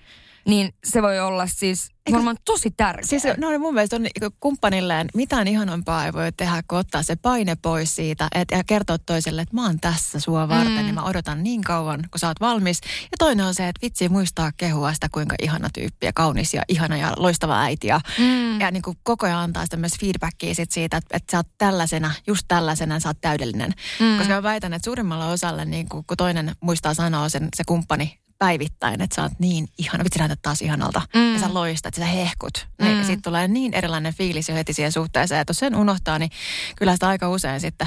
niin 0.48 0.74
se 0.84 1.02
voi 1.02 1.20
olla 1.20 1.46
siis 1.46 1.88
Eikö, 2.06 2.16
varmaan 2.16 2.37
tosi 2.44 2.70
tärkeä. 2.70 3.06
Siis 3.06 3.22
no 3.37 3.58
mun 3.58 3.74
mielestä 3.74 3.96
on 3.96 4.02
niin 4.02 4.32
kumppanilleen 4.40 5.08
mitään 5.14 5.48
ihanompaa 5.48 6.06
ei 6.06 6.12
voi 6.12 6.32
tehdä, 6.32 6.62
kun 6.68 6.78
ottaa 6.78 7.02
se 7.02 7.16
paine 7.16 7.56
pois 7.56 7.94
siitä 7.94 8.28
et, 8.34 8.48
ja 8.50 8.64
kertoa 8.64 8.98
toiselle, 8.98 9.42
että 9.42 9.54
mä 9.54 9.66
oon 9.66 9.80
tässä 9.80 10.20
sua 10.20 10.48
varten 10.48 10.72
mm. 10.72 10.82
niin 10.82 10.94
mä 10.94 11.04
odotan 11.04 11.42
niin 11.42 11.62
kauan, 11.62 12.00
kun 12.11 12.18
sä 12.18 12.28
oot 12.28 12.40
valmis. 12.40 12.80
Ja 12.84 13.16
toinen 13.18 13.46
on 13.46 13.54
se, 13.54 13.68
että 13.68 13.80
vitsi 13.82 14.08
muistaa 14.08 14.50
kehua 14.56 14.94
sitä, 14.94 15.08
kuinka 15.12 15.37
ihana 15.42 15.68
tyyppi 15.74 16.06
ja 16.06 16.12
kaunis 16.12 16.54
ja 16.54 16.62
ihana 16.68 16.96
ja 16.96 17.12
loistava 17.16 17.61
äiti. 17.61 17.87
Ja, 17.87 18.00
mm. 18.18 18.61
ja 18.61 18.70
niin 18.70 18.82
kuin 18.82 18.96
koko 19.02 19.26
ajan 19.26 19.38
antaa 19.38 19.64
sitä 19.64 19.76
myös 19.76 19.98
feedbackia 20.00 20.54
sit 20.54 20.70
siitä, 20.70 20.96
että, 20.96 21.16
että 21.16 21.30
sä 21.30 21.37
oot 21.37 21.48
tällaisena, 21.58 22.14
just 22.26 22.44
tällaisena 22.48 23.00
sä 23.00 23.08
oot 23.08 23.20
täydellinen. 23.20 23.74
Mm. 24.00 24.18
Koska 24.18 24.34
mä 24.34 24.42
väitän, 24.42 24.72
että 24.72 24.84
suurimmalla 24.84 25.26
osalla, 25.26 25.64
niin 25.64 25.88
kuin, 25.88 26.04
kun 26.06 26.16
toinen 26.16 26.52
muistaa 26.61 26.94
sanoa 26.94 27.28
sen, 27.28 27.48
se 27.56 27.64
kumppani 27.66 28.18
päivittäin, 28.38 29.01
että 29.01 29.16
sä 29.16 29.22
oot 29.22 29.33
niin 29.38 29.68
ihana, 29.79 30.05
vitsi 30.05 30.18
näytät 30.18 30.42
taas 30.42 30.62
ihanalta. 30.62 31.03
Mm. 31.14 31.33
Ja 31.33 31.38
sä 31.38 31.55
loistat, 31.55 31.94
sä 31.94 32.05
hehkut. 32.05 32.66
Niin 32.83 32.96
mm. 32.98 33.05
siitä 33.05 33.22
tulee 33.22 33.48
niin 33.48 33.74
erilainen 33.74 34.14
fiilis 34.14 34.48
jo 34.48 34.55
heti 34.55 34.72
siihen 34.72 34.92
suhteeseen, 34.92 35.40
että 35.40 35.51
jos 35.51 35.59
sen 35.59 35.77
unohtaa, 35.77 36.18
niin 36.18 36.31
kyllä 36.77 36.92
sitä 36.92 37.09
aika 37.09 37.29
usein 37.29 37.61
sitten 37.61 37.87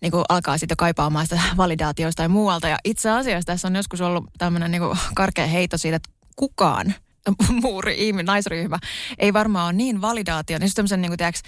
niin 0.00 0.12
kuin 0.12 0.24
alkaa 0.28 0.58
sitten 0.58 0.76
kaipaamaan 0.76 1.26
sitä 1.26 1.40
validaatioista 1.56 2.20
tai 2.20 2.28
muualta. 2.28 2.68
Ja 2.68 2.78
itse 2.84 3.10
asiassa 3.10 3.46
tässä 3.46 3.68
on 3.68 3.76
joskus 3.76 4.00
ollut 4.00 4.24
tämmöinen 4.38 4.70
niin 4.70 4.82
karkea 5.14 5.46
heito 5.46 5.78
siitä, 5.78 5.96
että 5.96 6.10
kukaan 6.36 6.94
muuri, 7.62 7.94
ihminen, 8.06 8.26
naisryhmä, 8.26 8.78
ei 9.18 9.32
varmaan 9.32 9.66
ole 9.66 9.72
niin 9.72 10.00
validaatio, 10.00 10.58
niin 10.58 10.74
tämmöisen 10.74 11.02
niin 11.02 11.10
kuin, 11.10 11.18
tiiäks, 11.18 11.42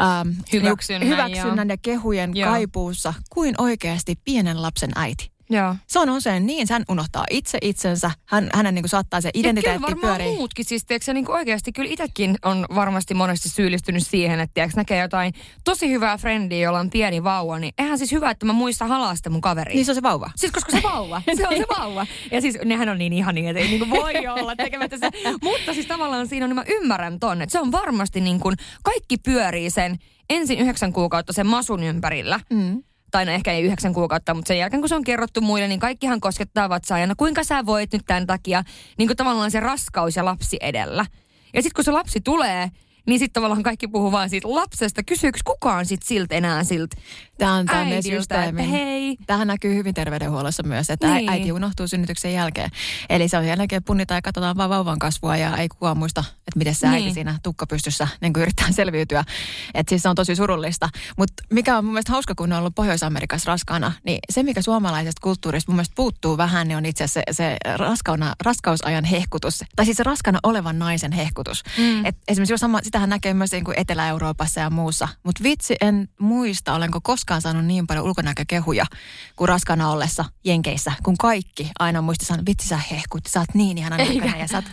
ähm, 0.00 0.28
hyväksynnän, 0.52 1.08
hyväksynnän 1.08 1.68
ja, 1.68 1.72
ja 1.72 1.78
kehujen 1.82 2.36
joo. 2.36 2.50
kaipuussa 2.50 3.14
kuin 3.30 3.54
oikeasti 3.58 4.18
pienen 4.24 4.62
lapsen 4.62 4.90
äiti. 4.94 5.32
Joo. 5.50 5.76
Se 5.86 5.98
on 5.98 6.10
usein 6.10 6.46
niin, 6.46 6.66
hän 6.70 6.84
unohtaa 6.88 7.24
itse 7.30 7.58
itsensä, 7.62 8.10
hän, 8.26 8.50
hänen 8.54 8.74
niin 8.74 8.82
kuin 8.82 8.90
saattaa 8.90 9.20
se 9.20 9.30
identiteetti 9.34 9.94
pyöriä. 10.00 10.26
muutkin, 10.26 10.64
siis 10.64 10.84
tiedätkö, 10.86 11.12
niin 11.12 11.24
kuin 11.24 11.36
oikeasti 11.36 11.72
kyllä 11.72 11.90
itsekin 11.90 12.36
on 12.44 12.66
varmasti 12.74 13.14
monesti 13.14 13.48
syyllistynyt 13.48 14.06
siihen, 14.06 14.40
että 14.40 14.54
tiedätkö, 14.54 14.76
näkee 14.76 15.00
jotain 15.00 15.32
tosi 15.64 15.90
hyvää 15.90 16.18
frendiä, 16.18 16.58
jolla 16.58 16.80
on 16.80 16.90
pieni 16.90 17.24
vauva, 17.24 17.58
niin 17.58 17.74
eihän 17.78 17.98
siis 17.98 18.12
hyvä, 18.12 18.30
että 18.30 18.46
mä 18.46 18.52
muistan 18.52 18.88
halasta 18.88 19.30
mun 19.30 19.40
kaveri. 19.40 19.74
Niin 19.74 19.84
se 19.84 19.90
on 19.90 19.94
se 19.94 20.02
vauva. 20.02 20.30
Siis 20.36 20.52
koska 20.52 20.72
se 20.72 20.82
vauva, 20.82 21.22
se 21.36 21.48
on 21.48 21.56
se 21.56 21.64
vauva. 21.78 22.06
Ja 22.30 22.40
siis 22.40 22.58
nehän 22.64 22.88
on 22.88 22.98
niin 22.98 23.12
ihania, 23.12 23.50
että 23.50 23.60
ei 23.60 23.68
niin 23.68 23.78
kuin 23.78 23.90
voi 23.90 24.26
olla 24.40 24.56
tekemättä 24.56 24.98
se. 24.98 25.10
Mutta 25.42 25.74
siis 25.74 25.86
tavallaan 25.86 26.26
siinä 26.26 26.46
on, 26.46 26.50
niin 26.50 26.56
mä 26.56 26.64
ymmärrän 26.68 27.20
ton, 27.20 27.42
että 27.42 27.52
se 27.52 27.60
on 27.60 27.72
varmasti 27.72 28.20
niin 28.20 28.40
kuin, 28.40 28.56
kaikki 28.82 29.16
pyörii 29.18 29.70
sen 29.70 29.98
ensin 30.30 30.58
yhdeksän 30.58 30.92
kuukautta 30.92 31.32
sen 31.32 31.46
masun 31.46 31.82
ympärillä. 31.82 32.40
Mm 32.50 32.82
tai 33.12 33.24
no 33.24 33.32
ehkä 33.32 33.52
ei 33.52 33.62
yhdeksän 33.62 33.94
kuukautta, 33.94 34.34
mutta 34.34 34.48
sen 34.48 34.58
jälkeen 34.58 34.80
kun 34.80 34.88
se 34.88 34.94
on 34.94 35.04
kerrottu 35.04 35.40
muille, 35.40 35.68
niin 35.68 35.80
kaikkihan 35.80 36.20
koskettaa 36.20 36.68
vatsaa. 36.68 36.98
Ja 36.98 37.06
no 37.06 37.14
kuinka 37.16 37.44
sä 37.44 37.66
voit 37.66 37.92
nyt 37.92 38.02
tämän 38.06 38.26
takia, 38.26 38.62
niin 38.98 39.08
kuin 39.08 39.16
tavallaan 39.16 39.50
se 39.50 39.60
raskaus 39.60 40.16
ja 40.16 40.24
lapsi 40.24 40.56
edellä. 40.60 41.06
Ja 41.54 41.62
sitten 41.62 41.74
kun 41.74 41.84
se 41.84 41.90
lapsi 41.90 42.20
tulee, 42.20 42.70
niin 43.06 43.18
sitten 43.18 43.32
tavallaan 43.32 43.62
kaikki 43.62 43.88
puhuu 43.88 44.12
vaan 44.12 44.30
siitä 44.30 44.54
lapsesta. 44.54 45.02
Kysyykö 45.02 45.38
kukaan 45.44 45.86
sitten 45.86 46.08
siltä 46.08 46.34
enää 46.34 46.64
siltä 46.64 46.96
Tämä 47.38 47.54
on 47.54 47.66
tänne 47.66 48.02
systeemi. 48.02 48.70
hei. 48.70 49.16
Tähän 49.26 49.46
näkyy 49.46 49.74
hyvin 49.74 49.94
terveydenhuollossa 49.94 50.62
myös, 50.62 50.90
että 50.90 51.14
niin. 51.14 51.28
äiti 51.28 51.52
unohtuu 51.52 51.88
synnytyksen 51.88 52.32
jälkeen. 52.32 52.70
Eli 53.08 53.28
se 53.28 53.38
on 53.38 53.46
jälkeen 53.46 53.84
punnitaan 53.84 54.18
ja 54.18 54.22
katsotaan 54.22 54.56
vaan 54.56 54.70
vauvan 54.70 54.98
kasvua 54.98 55.36
ja 55.36 55.56
ei 55.56 55.68
kukaan 55.68 55.98
muista, 55.98 56.24
että 56.38 56.58
miten 56.58 56.74
se 56.74 56.88
niin. 56.88 57.02
äiti 57.02 57.14
siinä 57.14 57.38
tukkapystyssä 57.42 58.08
niin 58.20 58.32
yrittää 58.38 58.72
selviytyä. 58.72 59.24
Että 59.74 59.90
siis 59.90 60.02
se 60.02 60.08
on 60.08 60.14
tosi 60.14 60.36
surullista. 60.36 60.88
Mutta 61.18 61.42
mikä 61.50 61.78
on 61.78 61.84
mun 61.84 61.94
mielestä 61.94 62.12
hauska, 62.12 62.34
kun 62.34 62.52
on 62.52 62.58
ollut 62.58 62.74
Pohjois-Amerikassa 62.74 63.50
raskaana, 63.50 63.92
niin 64.04 64.18
se 64.30 64.42
mikä 64.42 64.62
suomalaisesta 64.62 65.20
kulttuurista 65.22 65.72
mun 65.72 65.76
mielestä 65.76 65.94
puuttuu 65.96 66.36
vähän, 66.36 66.68
niin 66.68 66.76
on 66.76 66.86
itse 66.86 67.04
asiassa 67.04 67.20
se, 67.32 67.36
se 67.36 67.76
raskauna, 67.76 68.34
raskausajan 68.42 69.04
hehkutus. 69.04 69.64
Tai 69.76 69.84
siis 69.84 69.96
se 69.96 70.02
raskana 70.02 70.38
olevan 70.42 70.78
naisen 70.78 71.12
hehkutus. 71.12 71.62
Mm. 71.78 72.04
Et 72.04 72.16
esimerkiksi 72.28 72.58
sama, 72.58 72.80
sitähän 72.92 73.10
näkee 73.10 73.34
myös 73.34 73.52
niin 73.52 73.64
kuin 73.64 73.78
Etelä-Euroopassa 73.78 74.60
ja 74.60 74.70
muussa. 74.70 75.08
Mutta 75.22 75.42
vitsi, 75.42 75.76
en 75.80 76.08
muista, 76.20 76.74
olenko 76.74 77.00
koskaan 77.02 77.42
saanut 77.42 77.64
niin 77.64 77.86
paljon 77.86 78.04
ulkonäkökehuja 78.04 78.84
kuin 79.36 79.48
raskana 79.48 79.90
ollessa 79.90 80.24
Jenkeissä, 80.44 80.92
kun 81.02 81.16
kaikki 81.18 81.70
aina 81.78 82.02
muisti 82.02 82.24
sanoa, 82.24 82.42
vitsi 82.46 82.68
sä 82.68 82.76
hehkut, 82.90 83.26
sä 83.28 83.40
oot 83.40 83.54
niin 83.54 83.78
ihana 83.78 83.96
näköinen. 83.96 84.40
Ja, 84.40 84.48
sä 84.48 84.56
oot, 84.56 84.64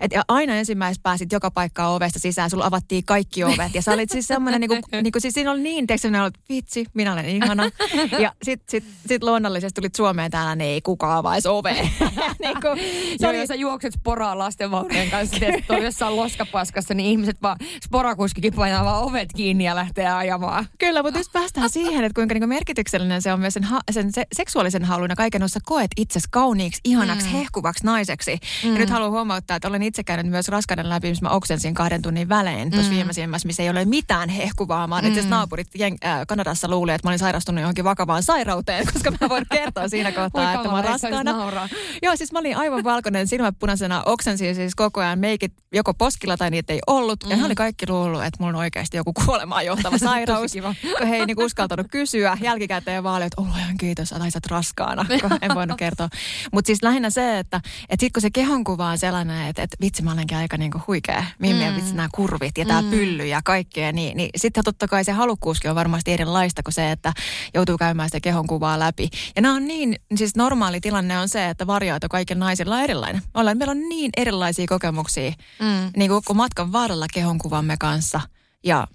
et, 0.00 0.12
ja 0.12 0.22
aina 0.28 0.54
ensimmäisenä 0.54 1.00
pääsit 1.02 1.32
joka 1.32 1.50
paikkaa 1.50 1.94
ovesta 1.94 2.18
sisään, 2.18 2.50
sulla 2.50 2.66
avattiin 2.66 3.04
kaikki 3.04 3.44
ovet. 3.44 3.74
Ja 3.74 3.82
sä 3.82 3.92
olit 3.92 4.10
siis 4.10 4.26
semmoinen, 4.26 4.60
niin 4.60 4.68
kuin, 4.68 4.82
niin 5.02 5.12
kuin, 5.12 5.22
siis 5.22 5.34
siinä 5.34 5.50
oli 5.50 5.60
niin, 5.60 5.86
sinä 5.96 6.22
olet, 6.22 6.34
vitsi, 6.48 6.86
minä 6.94 7.12
olen 7.12 7.26
ihana. 7.26 7.70
Ja 8.18 8.32
sit, 8.42 8.62
sit, 8.68 8.84
sit 9.06 9.22
luonnollisesti 9.22 9.80
tulit 9.80 9.94
Suomeen 9.94 10.30
täällä, 10.30 10.56
niin 10.56 10.70
ei 10.70 10.80
kukaan 10.80 11.18
avaisi 11.18 11.48
ovea. 11.48 11.74
niin 12.44 12.60
kuin, 12.62 12.78
se 13.18 13.28
oli, 13.28 13.46
sä 13.46 13.54
juokset 13.54 13.94
sporaa 13.94 14.38
lastenvaunujen 14.38 15.10
kanssa, 15.10 15.36
että 15.46 15.74
oli 15.74 15.84
jossain 15.84 16.16
loskapaskassa, 16.16 16.94
niin 16.94 17.08
ihmiset 17.08 17.36
vaan, 17.42 17.56
sporakuskikin 17.84 18.54
painaa 18.54 18.84
vaan 18.84 19.02
ovet 19.02 19.28
kiinni 19.36 19.64
ja 19.64 19.74
lähtee 19.74 20.08
ajamaan. 20.08 20.66
Kyllä, 20.78 21.02
mutta 21.02 21.20
just 21.20 21.32
päästään 21.32 21.70
siihen, 21.70 22.04
että 22.04 22.14
kuinka 22.14 22.34
niin 22.34 22.48
merkityksellinen 22.48 23.22
se 23.22 23.32
on 23.32 23.40
myös 23.40 23.54
sen, 23.54 23.64
ha, 23.64 23.80
sen 23.90 24.12
se, 24.12 24.24
seksuaalisen 24.32 24.84
halun 24.84 25.10
ja 25.10 25.16
kaiken, 25.16 25.42
jossa 25.42 25.60
koet 25.66 25.90
itsesi 25.96 26.28
kauniiksi, 26.30 26.80
ihanaksi, 26.84 27.26
mm. 27.26 27.32
hehkuvaksi 27.32 27.84
naiseksi. 27.84 28.38
Mm. 28.64 28.72
Ja 28.72 28.78
nyt 28.78 28.90
haluan 28.90 29.10
huomauttaa, 29.10 29.56
että 29.56 29.68
olen 29.68 29.82
itse 29.82 30.04
käynyt 30.04 30.26
myös 30.26 30.48
raskauden 30.48 30.88
läpi, 30.88 31.08
missä 31.08 31.24
mä 31.24 31.30
oksensin 31.30 31.74
kahden 31.74 32.02
tunnin 32.02 32.28
välein 32.28 32.70
tuossa 32.70 32.90
mm. 32.90 32.96
viimeisimmässä, 32.96 33.46
missä 33.46 33.62
ei 33.62 33.70
ole 33.70 33.84
mitään 33.84 34.28
hehkuvaa. 34.28 34.86
Mä 34.86 35.00
mm. 35.00 35.28
naapurit 35.28 35.68
jen, 35.74 35.96
äh, 36.04 36.20
Kanadassa 36.28 36.68
luuli, 36.68 36.92
että 36.92 37.08
mä 37.08 37.10
olin 37.10 37.18
sairastunut 37.18 37.60
johonkin 37.60 37.84
vakavaan 37.84 38.22
sairauteen, 38.22 38.86
koska 38.92 39.10
mä 39.20 39.28
voin 39.28 39.44
kertoa 39.52 39.88
siinä 39.88 40.12
kohtaa, 40.12 40.54
että 40.54 40.68
mä 40.68 40.74
olen 40.74 40.84
raskaana. 40.84 41.68
Joo, 42.02 42.16
siis 42.16 42.32
mä 42.32 42.38
olin 42.38 42.56
aivan 42.56 42.84
valkoinen 42.84 43.26
silmät 43.26 43.54
punaisena, 43.58 44.02
oksensin 44.06 44.54
siis 44.54 44.74
koko 44.74 45.00
ajan 45.00 45.18
meikit 45.18 45.52
joko 45.72 45.94
poskilla 45.94 46.36
tai 46.36 46.50
niitä 46.50 46.72
ei 46.72 46.80
ollut. 46.86 47.24
Mm. 47.24 47.30
Ja 47.30 47.36
oli 47.52 47.56
kaikki 47.56 47.86
luullut, 47.88 48.24
että 48.24 48.36
mulla 48.40 48.50
on 48.50 48.56
oikeasti 48.56 48.96
joku 48.96 49.12
kuolemaan 49.12 49.66
johtava 49.66 49.98
sairaus. 50.08 50.52
kun 50.98 51.06
he 51.06 51.16
ei 51.16 51.26
niinku 51.26 51.44
uskaltanut 51.44 51.86
kysyä. 51.90 52.38
Jälkikäteen 52.40 53.02
vaan 53.02 53.22
että 53.22 53.42
ihan 53.58 53.76
kiitos, 53.76 54.12
että 54.12 54.30
sä 54.30 54.40
raskaana. 54.50 55.06
en 55.42 55.54
voinut 55.54 55.78
kertoa. 55.78 56.08
Mutta 56.52 56.66
siis 56.66 56.82
lähinnä 56.82 57.10
se, 57.10 57.38
että, 57.38 57.60
että 57.88 58.00
sit 58.00 58.12
kun 58.12 58.22
se 58.22 58.30
kehonkuva 58.30 58.86
on 58.86 58.98
sellainen, 58.98 59.48
että, 59.48 59.62
että 59.62 59.76
vitsi 59.80 60.02
mä 60.02 60.12
olenkin 60.12 60.36
aika 60.36 60.56
niinku 60.56 60.80
huikea. 60.86 61.24
Mimmi 61.38 61.70
mm. 61.70 61.76
vitsi 61.76 61.94
nämä 61.94 62.08
kurvit 62.14 62.58
ja 62.58 62.64
tämä 62.64 62.82
mm. 62.82 62.90
pylly 62.90 63.26
ja 63.26 63.40
kaikkea. 63.44 63.92
Niin, 63.92 64.16
niin 64.16 64.30
sitten 64.36 64.64
totta 64.64 64.88
kai 64.88 65.04
se 65.04 65.12
halukkuuskin 65.12 65.70
on 65.70 65.76
varmasti 65.76 66.12
erilaista 66.12 66.62
kuin 66.62 66.74
se, 66.74 66.90
että 66.90 67.12
joutuu 67.54 67.78
käymään 67.78 68.08
sitä 68.08 68.20
kehonkuvaa 68.20 68.78
läpi. 68.78 69.08
Ja 69.36 69.42
nämä 69.42 69.54
on 69.54 69.66
niin, 69.66 69.96
siis 70.14 70.36
normaali 70.36 70.80
tilanne 70.80 71.18
on 71.18 71.28
se, 71.28 71.48
että 71.48 71.66
variaatio 71.66 72.08
kaikilla 72.08 72.44
naisilla 72.44 72.76
on 72.76 72.82
erilainen. 72.82 73.22
Ollaan, 73.34 73.58
meillä 73.58 73.70
on 73.70 73.88
niin 73.88 74.10
erilaisia 74.16 74.66
kokemuksia 74.68 75.32
mm. 75.60 75.90
niin 75.96 76.10
kuin 76.26 76.36
matkan 76.36 76.72
varrella 76.72 77.06
kehonkuvamme 77.42 77.76
kanssa. 77.76 78.20
Ja 78.64 78.86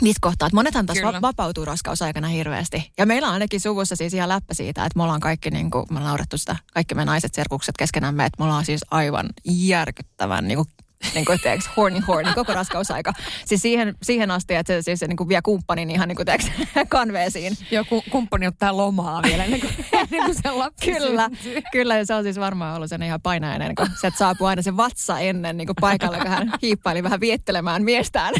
niistä 0.00 0.18
kohtaa, 0.20 0.46
että 0.46 0.56
monethan 0.56 0.86
taas 0.86 0.98
Kyllä. 0.98 1.20
vapautuu 1.20 1.64
raskausaikana 1.64 2.28
hirveästi. 2.28 2.92
Ja 2.98 3.06
meillä 3.06 3.28
on 3.28 3.34
ainakin 3.34 3.60
suvussa 3.60 3.96
siis 3.96 4.14
ihan 4.14 4.28
läppä 4.28 4.54
siitä, 4.54 4.84
että 4.84 4.96
me 4.96 5.02
ollaan 5.02 5.20
kaikki, 5.20 5.50
niin 5.50 5.70
kuin, 5.70 5.86
me 5.90 5.98
ollaan 5.98 6.18
sitä, 6.34 6.56
kaikki 6.74 6.94
me 6.94 7.04
naiset 7.04 7.34
serkukset 7.34 7.76
keskenämme, 7.78 8.24
että 8.24 8.36
me 8.38 8.44
ollaan 8.44 8.64
siis 8.64 8.84
aivan 8.90 9.26
järkyttävän 9.44 10.48
niin 10.48 10.56
kuin 10.56 10.68
niin 11.14 11.24
kuin, 11.24 11.40
teeks, 11.40 11.70
horny 11.76 12.00
horny 12.00 12.32
koko 12.34 12.54
raskausaika. 12.54 13.12
Siis 13.44 13.62
siihen, 13.62 13.94
siihen 14.02 14.30
asti, 14.30 14.54
että 14.54 14.72
se, 14.72 14.82
siis 14.82 15.00
se 15.00 15.06
niin 15.06 15.16
kuin 15.16 15.28
vie 15.28 15.42
kumppanin 15.42 15.90
ihan 15.90 16.08
niin 16.08 16.16
kuin, 16.16 16.26
teeks, 16.26 16.50
kanveesiin. 16.88 17.56
Joku 17.70 18.04
kumppani 18.10 18.46
ottaa 18.46 18.76
lomaa 18.76 19.22
vielä 19.22 19.44
ennen 19.44 19.60
kuin, 19.60 19.72
ennen 20.00 20.24
kuin 20.24 20.34
se 20.42 20.50
lapsi 20.50 20.92
Kyllä, 20.92 21.30
kyllä. 21.72 21.96
Ja 21.96 22.06
se 22.06 22.14
on 22.14 22.22
siis 22.22 22.40
varmaan 22.40 22.76
ollut 22.76 22.88
sen 22.88 23.02
ihan 23.02 23.20
painajainen, 23.20 23.74
kun 23.74 23.86
se 24.00 24.10
saapuu 24.18 24.46
aina 24.46 24.62
se 24.62 24.76
vatsa 24.76 25.18
ennen 25.18 25.56
niin 25.56 25.66
kuin 25.66 25.76
paikalle, 25.80 26.18
kun 26.18 26.30
hän 26.30 26.52
hiippaili 26.62 27.02
vähän 27.02 27.20
viettelemään 27.20 27.84
miestään. 27.84 28.34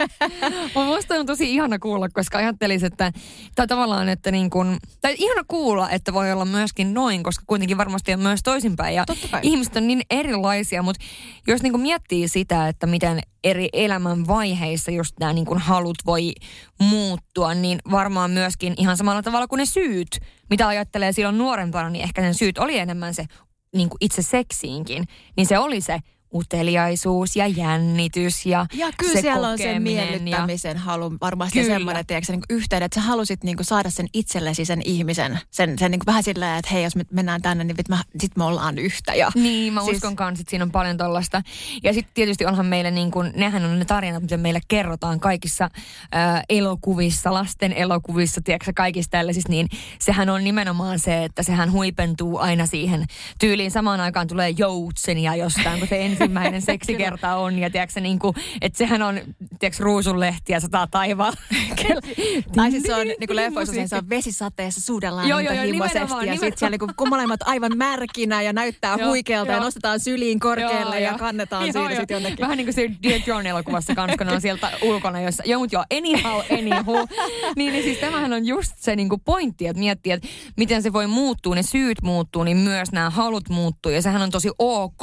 Mä 0.74 0.84
musta 0.84 1.14
on 1.14 1.26
tosi 1.26 1.54
ihana 1.54 1.78
kuulla, 1.78 2.08
koska 2.08 2.38
ajattelisin, 2.38 2.86
että 2.86 3.12
tai 3.54 3.66
tavallaan, 3.66 4.08
että 4.08 4.30
niin 4.30 4.50
kuin, 4.50 4.78
tai 5.00 5.14
ihana 5.18 5.44
kuulla, 5.48 5.90
että 5.90 6.12
voi 6.12 6.32
olla 6.32 6.44
myöskin 6.44 6.94
noin, 6.94 7.22
koska 7.22 7.44
kuitenkin 7.46 7.78
varmasti 7.78 8.12
on 8.12 8.20
myös 8.20 8.40
toisinpäin. 8.42 8.94
Ja 8.94 9.04
ihmiset 9.42 9.76
on 9.76 9.86
niin 9.86 10.02
erilaisia, 10.10 10.82
mutta 10.82 11.04
jos 11.46 11.62
niin 11.62 11.72
kuin 11.72 11.82
miettii 11.90 12.28
sitä, 12.28 12.68
että 12.68 12.86
miten 12.86 13.20
eri 13.44 13.68
elämän 13.72 14.26
vaiheissa 14.26 14.90
just 14.90 15.14
nämä 15.20 15.32
niin 15.32 15.44
kuin 15.44 15.58
halut 15.58 15.96
voi 16.06 16.32
muuttua, 16.80 17.54
niin 17.54 17.78
varmaan 17.90 18.30
myöskin 18.30 18.74
ihan 18.76 18.96
samalla 18.96 19.22
tavalla 19.22 19.46
kuin 19.46 19.58
ne 19.58 19.66
syyt, 19.66 20.08
mitä 20.50 20.68
ajattelee 20.68 21.12
silloin 21.12 21.38
nuorempana, 21.38 21.90
niin 21.90 22.04
ehkä 22.04 22.22
ne 22.22 22.32
syyt 22.32 22.58
oli 22.58 22.78
enemmän 22.78 23.14
se 23.14 23.24
niin 23.74 23.88
kuin 23.88 23.98
itse 24.00 24.22
seksiinkin, 24.22 25.04
niin 25.36 25.46
se 25.46 25.58
oli 25.58 25.80
se 25.80 25.98
uteliaisuus 26.34 27.36
ja 27.36 27.46
jännitys 27.46 28.46
ja 28.46 28.66
Ja 28.74 28.90
kyllä 28.96 29.12
se 29.12 29.20
siellä 29.20 29.48
on 29.48 29.58
sen 29.58 29.82
miellyttämisen 29.82 30.76
ja... 30.76 30.80
halu 30.80 31.12
varmasti 31.20 31.60
kyllä. 31.60 31.74
semmoinen, 31.74 32.06
tiedätkö, 32.06 32.32
niin 32.32 32.42
yhteyden, 32.50 32.86
että 32.86 33.00
sä 33.00 33.06
halusit 33.06 33.44
niin 33.44 33.56
kuin 33.56 33.66
saada 33.66 33.90
sen 33.90 34.06
itsellesi 34.12 34.64
sen 34.64 34.82
ihmisen, 34.84 35.40
sen, 35.50 35.78
sen 35.78 35.90
niin 35.90 35.98
kuin 35.98 36.06
vähän 36.06 36.22
silleen, 36.22 36.58
että 36.58 36.70
hei, 36.72 36.84
jos 36.84 36.96
me 36.96 37.04
mennään 37.10 37.42
tänne, 37.42 37.64
niin 37.64 37.76
me, 37.88 37.96
sit 38.18 38.36
me 38.36 38.44
ollaan 38.44 38.78
yhtä. 38.78 39.14
Ja, 39.14 39.32
niin, 39.34 39.72
mä 39.72 39.84
siis... 39.84 39.96
uskon 39.96 40.16
kanssa, 40.16 40.42
että 40.42 40.50
siinä 40.50 40.64
on 40.64 40.72
paljon 40.72 40.96
tollasta. 40.96 41.42
Ja 41.82 41.92
sitten 41.92 42.14
tietysti 42.14 42.46
onhan 42.46 42.66
meille 42.66 42.90
niin 42.90 43.10
kuin, 43.10 43.32
nehän 43.36 43.64
on 43.64 43.78
ne 43.78 43.84
tarinat, 43.84 44.22
mitä 44.22 44.36
meille 44.36 44.60
kerrotaan 44.68 45.20
kaikissa 45.20 45.64
äh, 45.64 46.42
elokuvissa, 46.48 47.34
lasten 47.34 47.72
elokuvissa, 47.72 48.40
tiedätkö, 48.40 48.72
kaikissa 48.76 49.10
tällaisissa, 49.10 49.48
niin 49.48 49.68
sehän 49.98 50.28
on 50.28 50.44
nimenomaan 50.44 50.98
se, 50.98 51.24
että 51.24 51.42
sehän 51.42 51.72
huipentuu 51.72 52.38
aina 52.38 52.66
siihen 52.66 53.04
tyyliin. 53.38 53.70
Samaan 53.70 54.00
aikaan 54.00 54.26
tulee 54.26 54.50
joutsenia 54.50 55.36
jostain, 55.36 55.78
kun 55.78 55.88
se 55.88 56.10
ensimmäinen 56.20 56.62
seksikerta 56.72 57.36
on. 57.36 57.58
Ja 57.58 57.70
tiedätkö, 57.70 58.00
niin 58.00 58.18
kuin, 58.18 58.34
että 58.60 58.78
sehän 58.78 59.02
on 59.02 59.20
tiedätkö, 59.58 59.84
ruusunlehtiä 59.84 60.60
sataa 60.60 60.86
taivaalla. 60.86 61.36
tai 62.56 62.70
siis 62.70 62.82
se 62.82 62.94
on 62.94 63.06
niin 63.06 63.26
kuin 63.26 63.36
leffoissa 63.36 63.86
se 63.86 63.96
on 63.96 64.08
vesisateessa, 64.08 64.80
suudellaan 64.80 65.28
joo, 65.28 65.38
joo, 65.38 65.62
himoisesti. 65.62 66.26
Ja 66.26 66.32
sitten 66.32 66.58
siellä 66.58 66.76
niin 66.78 66.94
kuin 66.96 67.08
molemmat 67.10 67.40
aivan 67.42 67.72
märkinä 67.76 68.42
ja 68.42 68.52
näyttää 68.52 68.96
huikealta 69.06 69.52
ja 69.52 69.60
nostetaan 69.60 70.00
syliin 70.00 70.40
korkealle 70.40 71.00
ja 71.00 71.18
kannetaan 71.18 71.72
siinä 71.72 71.96
sitten 71.96 72.14
jonnekin. 72.14 72.40
Vähän 72.40 72.56
niin 72.56 72.66
kuin 72.66 72.74
se 72.74 72.90
Dear 73.02 73.20
John 73.26 73.46
elokuvassa 73.46 73.94
kanssa, 73.94 74.16
kun 74.18 74.28
on 74.28 74.40
sieltä 74.40 74.70
ulkona, 74.82 75.20
jossa, 75.20 75.42
joo, 75.46 75.60
mutta 75.60 75.76
joo, 75.76 75.84
anyhow, 75.98 76.40
anywho. 76.58 77.06
niin, 77.56 77.72
niin 77.72 77.84
siis 77.84 77.98
tämähän 77.98 78.32
on 78.32 78.46
just 78.46 78.72
se 78.76 78.96
niin 78.96 79.08
kuin 79.08 79.20
pointti, 79.20 79.66
että 79.66 79.80
miettii, 79.80 80.12
että 80.12 80.28
miten 80.56 80.82
se 80.82 80.92
voi 80.92 81.06
muuttua, 81.06 81.54
ne 81.54 81.62
syyt 81.62 82.02
muuttuu, 82.02 82.44
niin 82.44 82.56
myös 82.56 82.92
nämä 82.92 83.10
halut 83.10 83.48
muuttuu. 83.48 83.92
Ja 83.92 84.02
sehän 84.02 84.22
on 84.22 84.30
tosi 84.30 84.50
ok, 84.58 85.02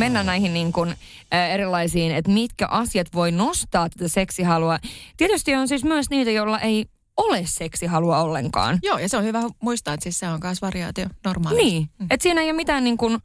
mennä 0.00 0.22
näihin 0.22 0.54
niin 0.54 0.72
kuin, 0.72 0.88
äh, 1.34 1.50
erilaisiin, 1.50 2.12
että 2.12 2.30
mitkä 2.30 2.66
asiat 2.66 3.06
voi 3.14 3.32
nostaa 3.32 3.88
tätä 3.88 4.08
seksihalua. 4.08 4.78
Tietysti 5.16 5.54
on 5.54 5.68
siis 5.68 5.84
myös 5.84 6.10
niitä, 6.10 6.30
joilla 6.30 6.58
ei 6.58 6.86
ole 7.16 7.42
seksihalua 7.44 8.22
ollenkaan. 8.22 8.78
Joo, 8.82 8.98
ja 8.98 9.08
se 9.08 9.16
on 9.16 9.24
hyvä 9.24 9.42
muistaa, 9.62 9.94
että 9.94 10.04
siis 10.04 10.18
se 10.18 10.28
on 10.28 10.40
myös 10.42 10.62
variaatio 10.62 11.06
normaali. 11.24 11.56
Niin, 11.64 11.88
mm. 11.98 12.06
että 12.10 12.22
siinä 12.22 12.40
ei 12.40 12.46
ole 12.46 12.56
mitään 12.56 12.84
niin 12.84 12.96
kuin, 12.96 13.18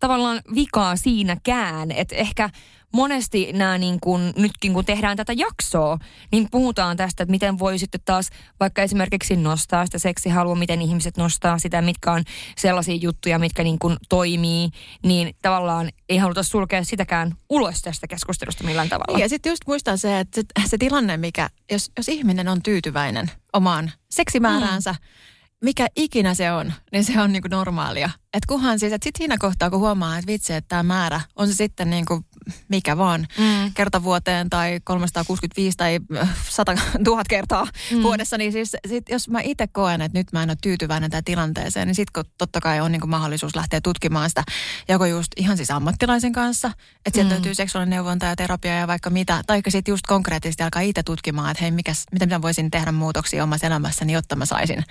tavallaan 0.00 0.40
vikaa 0.54 0.96
siinäkään. 0.96 1.90
Että 1.90 2.16
ehkä 2.16 2.50
monesti 2.92 3.52
nämä 3.52 3.78
niin 3.78 4.00
kuin, 4.00 4.32
nytkin 4.36 4.74
kun 4.74 4.84
tehdään 4.84 5.16
tätä 5.16 5.32
jaksoa, 5.32 5.98
niin 6.32 6.48
puhutaan 6.50 6.96
tästä, 6.96 7.22
että 7.22 7.30
miten 7.30 7.58
voi 7.58 7.78
sitten 7.78 8.00
taas 8.04 8.30
vaikka 8.60 8.82
esimerkiksi 8.82 9.36
nostaa 9.36 9.86
sitä 9.86 9.98
seksihalua, 9.98 10.54
miten 10.54 10.82
ihmiset 10.82 11.16
nostaa 11.16 11.58
sitä, 11.58 11.82
mitkä 11.82 12.12
on 12.12 12.24
sellaisia 12.56 12.94
juttuja, 12.94 13.38
mitkä 13.38 13.62
niin 13.62 13.78
kuin 13.78 13.96
toimii, 14.08 14.68
niin 15.04 15.36
tavallaan 15.42 15.90
ei 16.08 16.18
haluta 16.18 16.42
sulkea 16.42 16.84
sitäkään 16.84 17.34
ulos 17.48 17.82
tästä 17.82 18.06
keskustelusta 18.06 18.64
millään 18.64 18.88
tavalla. 18.88 19.18
Ja 19.18 19.28
sitten 19.28 19.50
just 19.50 19.62
muistaa 19.66 19.96
se, 19.96 20.20
että 20.20 20.40
se, 20.40 20.66
se 20.68 20.78
tilanne, 20.78 21.16
mikä, 21.16 21.50
jos, 21.70 21.90
jos 21.96 22.08
ihminen 22.08 22.48
on 22.48 22.62
tyytyväinen 22.62 23.30
omaan 23.52 23.92
seksimääräänsä, 24.10 24.92
mm 24.92 25.30
mikä 25.64 25.86
ikinä 25.96 26.34
se 26.34 26.52
on, 26.52 26.72
niin 26.92 27.04
se 27.04 27.20
on 27.20 27.32
niinku 27.32 27.48
normaalia. 27.48 28.10
Et 28.34 28.46
kunhan 28.46 28.78
siis, 28.78 28.92
että 28.92 29.04
sitten 29.04 29.18
siinä 29.18 29.36
kohtaa, 29.38 29.70
kun 29.70 29.80
huomaa, 29.80 30.18
että 30.18 30.26
vitsi, 30.26 30.52
että 30.52 30.68
tämä 30.68 30.82
määrä 30.82 31.20
on 31.36 31.48
se 31.48 31.54
sitten 31.54 31.90
niinku 31.90 32.24
mikä 32.68 32.96
vaan, 32.96 33.26
mm. 33.38 33.72
kertavuoteen 33.74 34.50
tai 34.50 34.80
365 34.84 35.76
tai 35.76 36.00
100 36.48 36.74
000 37.06 37.22
kertaa 37.28 37.66
mm. 37.90 38.02
vuodessa, 38.02 38.38
niin 38.38 38.52
siis 38.52 38.76
sit, 38.88 39.08
jos 39.08 39.28
mä 39.28 39.40
itse 39.40 39.66
koen, 39.66 40.00
että 40.00 40.18
nyt 40.18 40.32
mä 40.32 40.42
en 40.42 40.50
ole 40.50 40.56
tyytyväinen 40.62 41.10
tähän 41.10 41.24
tilanteeseen, 41.24 41.86
niin 41.86 41.94
sitten 41.94 42.24
totta 42.38 42.60
kai 42.60 42.80
on 42.80 42.92
niinku 42.92 43.06
mahdollisuus 43.06 43.56
lähteä 43.56 43.80
tutkimaan 43.80 44.28
sitä 44.28 44.44
joko 44.88 45.06
just 45.06 45.32
ihan 45.36 45.56
siis 45.56 45.70
ammattilaisen 45.70 46.32
kanssa, 46.32 46.72
että 47.06 47.16
sieltä 47.16 47.28
mm. 47.28 47.34
löytyy 47.34 47.54
seksuaalinen 47.54 47.96
neuvonta 47.96 48.26
ja 48.26 48.36
terapia 48.36 48.74
ja 48.74 48.86
vaikka 48.86 49.10
mitä, 49.10 49.42
tai 49.46 49.60
sitten 49.68 49.92
just 49.92 50.06
konkreettisesti 50.06 50.62
alkaa 50.62 50.82
itse 50.82 51.02
tutkimaan, 51.02 51.50
että 51.50 51.64
hei, 51.64 51.70
mikäs, 51.70 52.04
mitä 52.12 52.26
mä 52.26 52.42
voisin 52.42 52.70
tehdä 52.70 52.92
muutoksia 52.92 53.44
omassa 53.44 53.66
elämässäni, 53.66 54.12
jotta 54.12 54.36
mä 54.36 54.46
saisin 54.46 54.84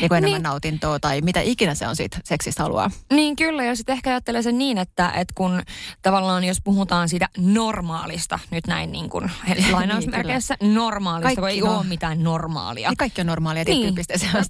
niinku 0.00 0.14
enemmän 0.14 0.32
niin. 0.32 0.42
nautintoa 0.42 1.00
tai 1.00 1.20
mitä 1.20 1.40
ikinä 1.40 1.74
se 1.74 1.88
on 1.88 1.96
siitä 1.96 2.18
seksistä 2.24 2.62
haluaa. 2.62 2.90
Niin 3.12 3.36
kyllä, 3.36 3.64
ja 3.64 3.76
sitten 3.76 3.92
ehkä 3.92 4.10
ajattelee 4.10 4.42
sen 4.42 4.58
niin, 4.58 4.78
että, 4.78 5.10
että 5.10 5.34
kun 5.34 5.62
tavallaan 6.02 6.44
jos 6.44 6.60
puhutaan 6.64 6.89
siitä 7.06 7.28
normaalista, 7.38 8.38
nyt 8.50 8.66
näin 8.66 8.92
niin 8.92 9.10
kuin 9.10 9.30
lainausmerkeissä 9.72 10.56
niin, 10.60 10.74
normaalista, 10.74 11.40
kaikki 11.40 11.60
kun 11.60 11.68
ei 11.68 11.74
no. 11.74 11.78
ole 11.78 11.86
mitään 11.86 12.22
normaalia. 12.22 12.88
Niin 12.88 12.96
kaikki 12.96 13.20
on 13.20 13.26
normaalia 13.26 13.64
niin. 13.66 13.94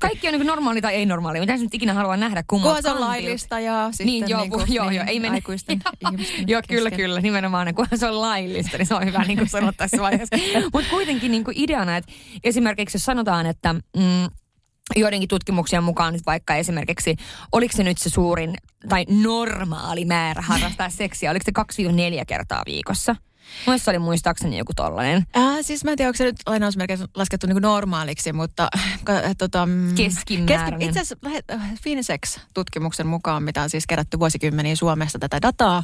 Kaikki 0.00 0.28
on 0.28 0.34
niin 0.34 0.46
normaali 0.46 0.80
tai 0.80 0.94
ei 0.94 1.06
normaalia. 1.06 1.40
Mitä 1.40 1.56
nyt 1.56 1.74
ikinä 1.74 1.94
haluaa 1.94 2.16
nähdä 2.16 2.44
kummat 2.46 2.78
se 2.82 2.90
on 2.90 3.00
laillista 3.00 3.60
ja 3.60 3.88
sitten 3.90 4.06
niin, 4.06 4.28
joo, 4.28 4.40
niin 4.40 4.50
kuin, 4.50 4.64
joo, 4.68 4.88
niin, 4.88 4.96
joo, 4.96 5.04
ei 5.08 5.20
mene. 5.20 5.34
aikuisten 5.34 5.80
Joo, 6.46 6.62
kyllä, 6.68 6.90
kyllä. 6.90 7.20
Nimenomaan, 7.20 7.74
kun 7.74 7.86
se 7.94 8.08
on 8.08 8.20
laillista, 8.20 8.78
niin 8.78 8.86
se 8.86 8.94
on 8.94 9.04
hyvä 9.04 9.24
niin 9.28 9.38
kuin 9.38 9.48
sanoa 9.48 9.72
tässä 9.76 9.98
vaiheessa. 9.98 10.36
Mutta 10.72 10.90
kuitenkin 10.90 11.30
niin 11.30 11.44
kuin 11.44 11.56
ideana, 11.58 11.96
että 11.96 12.12
esimerkiksi 12.44 12.96
jos 12.96 13.04
sanotaan, 13.04 13.46
että 13.46 13.72
mm, 13.72 14.28
joidenkin 14.96 15.28
tutkimuksien 15.28 15.84
mukaan 15.84 16.12
nyt 16.12 16.26
vaikka 16.26 16.54
esimerkiksi, 16.54 17.16
oliko 17.52 17.76
se 17.76 17.82
nyt 17.82 17.98
se 17.98 18.10
suurin 18.10 18.54
tai 18.88 19.04
normaali 19.08 20.04
määrä 20.04 20.42
harrastaa 20.42 20.90
seksiä, 21.00 21.30
oliko 21.30 21.44
se 21.44 21.82
2-4 22.22 22.24
kertaa 22.26 22.62
viikossa? 22.66 23.16
Mielestäni 23.66 23.96
oli 23.96 24.04
muistaakseni 24.04 24.58
joku 24.58 24.72
tollainen. 24.76 25.26
Äh, 25.36 25.58
siis 25.62 25.84
mä 25.84 25.90
en 25.90 25.96
tiedä, 25.96 26.08
onko 26.08 26.16
se 26.16 26.24
nyt 26.24 26.36
lainausmerkeissä 26.46 27.06
laskettu 27.14 27.46
niin 27.46 27.62
normaaliksi, 27.62 28.32
mutta... 28.32 28.68
Äh, 29.10 29.36
tota, 29.38 29.66
mm, 29.66 29.94
Keskimääräinen. 29.94 30.78
Keski, 30.78 30.84
itse 30.84 31.00
asiassa 31.00 31.50
äh, 31.52 31.80
Finesex-tutkimuksen 31.82 33.06
mukaan, 33.06 33.42
mitä 33.42 33.62
on 33.62 33.70
siis 33.70 33.86
kerätty 33.86 34.18
vuosikymmeniä 34.18 34.76
Suomesta 34.76 35.18
tätä 35.18 35.38
dataa, 35.42 35.82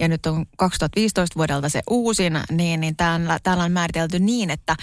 ja 0.00 0.08
nyt 0.08 0.26
on 0.26 0.46
2015 0.56 1.36
vuodelta 1.36 1.68
se 1.68 1.80
uusin, 1.90 2.40
niin, 2.50 2.80
niin 2.80 2.96
täällä, 2.96 3.38
täällä 3.42 3.64
on 3.64 3.72
määritelty 3.72 4.18
niin, 4.18 4.50
että 4.50 4.76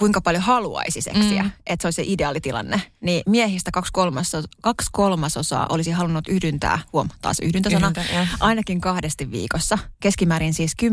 kuinka 0.00 0.20
paljon 0.20 0.42
haluaisi 0.42 1.00
seksiä, 1.02 1.42
Mm. 1.42 1.50
että 1.66 1.82
se 1.82 1.86
olisi 1.86 1.96
se 1.96 2.12
ideaalitilanne, 2.12 2.82
niin 3.00 3.22
miehistä 3.26 3.70
kaksi, 3.70 3.92
kolmasosa, 3.92 4.48
kaksi 4.60 4.88
kolmasosaa 4.92 5.66
olisi 5.68 5.90
halunnut 5.90 6.28
yhdyntää, 6.28 6.78
huom, 6.92 7.08
taas 7.22 7.38
yhdyntäsana, 7.42 7.92
Yhdyntä, 7.96 8.26
ainakin 8.40 8.80
kahdesti 8.80 9.30
viikossa, 9.30 9.78
keskimäärin 10.00 10.54
siis 10.54 10.72
10-11 10.82 10.84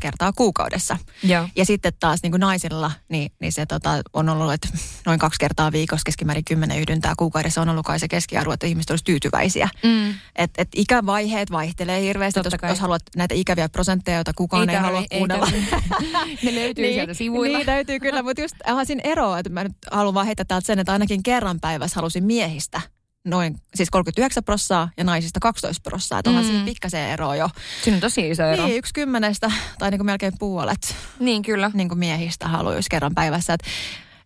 kertaa 0.00 0.32
kuukaudessa. 0.32 0.96
Joo. 1.22 1.48
Ja 1.56 1.64
sitten 1.64 1.92
taas 2.00 2.20
niin 2.22 2.30
kuin 2.32 2.40
naisilla, 2.40 2.90
niin, 3.08 3.32
niin 3.40 3.52
se 3.52 3.66
tota, 3.66 3.90
on 4.12 4.28
ollut, 4.28 4.52
että 4.52 4.68
noin 5.06 5.18
kaksi 5.18 5.40
kertaa 5.40 5.72
viikossa 5.72 6.04
keskimäärin 6.04 6.44
10 6.44 6.78
yhdyntää 6.78 7.14
kuukaudessa 7.18 7.60
on 7.62 7.68
ollut 7.68 7.86
kai 7.86 7.98
se 7.98 8.08
keskiarvo, 8.08 8.52
että 8.52 8.66
ihmiset 8.66 8.90
olisi 8.90 9.04
tyytyväisiä. 9.04 9.68
Mm. 9.84 10.14
Et, 10.36 10.50
et 10.58 10.68
ikävaiheet 10.74 11.50
vaihtelee 11.50 12.00
hirveästi, 12.00 12.40
jos, 12.44 12.54
jos 12.68 12.80
haluat 12.80 13.02
näitä 13.16 13.34
ikäviä 13.34 13.68
prosentteja, 13.68 14.16
joita 14.18 14.32
kukaan 14.36 14.70
ei, 14.70 14.76
tarvi- 14.76 14.82
halua 14.84 15.04
kuunnella. 15.12 15.46
tarvi. 15.46 15.66
ne 16.42 16.54
löytyy 16.54 16.84
niin, 16.84 16.94
sieltä 16.94 17.14
sivuilla. 17.14 17.58
Niin 17.58 17.66
löytyy 17.66 18.00
kyllä, 18.00 18.11
mutta 18.22 18.42
just 18.42 18.56
siinä 18.84 19.00
eroa, 19.04 19.38
että 19.38 19.50
mä 19.50 19.64
nyt 19.64 19.72
haluan 19.90 20.14
vaan 20.14 20.26
heittää 20.26 20.44
täältä 20.44 20.66
sen, 20.66 20.78
että 20.78 20.92
ainakin 20.92 21.22
kerran 21.22 21.60
päivässä 21.60 21.96
halusin 21.96 22.24
miehistä 22.24 22.80
noin, 23.24 23.56
siis 23.74 23.90
39 23.90 24.44
prossaa 24.44 24.90
ja 24.96 25.04
naisista 25.04 25.40
12 25.40 25.90
prossaa. 25.90 26.18
Että 26.18 26.30
onhan 26.30 26.44
Mm. 26.44 26.48
mm. 26.50 26.52
siinä 26.52 26.64
pikkasen 26.64 27.08
eroa 27.10 27.36
jo. 27.36 27.48
Siinä 27.84 27.96
on 27.96 28.00
tosi 28.00 28.30
iso 28.30 28.42
ero. 28.42 28.66
Niin, 28.66 28.78
yksi 28.78 28.94
kymmenestä 28.94 29.52
tai 29.78 29.90
niin 29.90 29.98
kuin 29.98 30.06
melkein 30.06 30.32
puolet 30.38 30.96
Niin 31.18 31.42
kyllä. 31.42 31.70
niin 31.74 31.88
kuin 31.88 31.98
miehistä 31.98 32.48
haluaisi 32.48 32.90
kerran 32.90 33.14
päivässä. 33.14 33.52
Että 33.54 33.68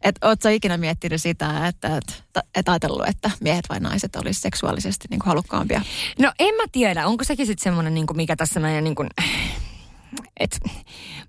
et, 0.02 0.16
oot 0.24 0.42
sä 0.42 0.50
ikinä 0.50 0.76
miettinyt 0.76 1.22
sitä, 1.22 1.66
että 1.66 1.96
et, 1.96 2.24
et 2.54 2.68
ajatellut, 2.68 3.08
että 3.08 3.30
miehet 3.40 3.64
vai 3.68 3.80
naiset 3.80 4.16
olisi 4.16 4.40
seksuaalisesti 4.40 5.08
niin 5.10 5.20
kuin 5.20 5.28
halukkaampia? 5.28 5.82
No 6.18 6.32
en 6.38 6.54
mä 6.54 6.64
tiedä, 6.72 7.06
onko 7.06 7.24
sekin 7.24 7.46
sitten 7.46 7.64
semmoinen, 7.64 7.94
niin 7.94 8.06
mikä 8.14 8.36
tässä 8.36 8.60
meidän 8.60 8.84
niin 8.84 8.94
kuin, 8.94 9.08
että 10.40 10.58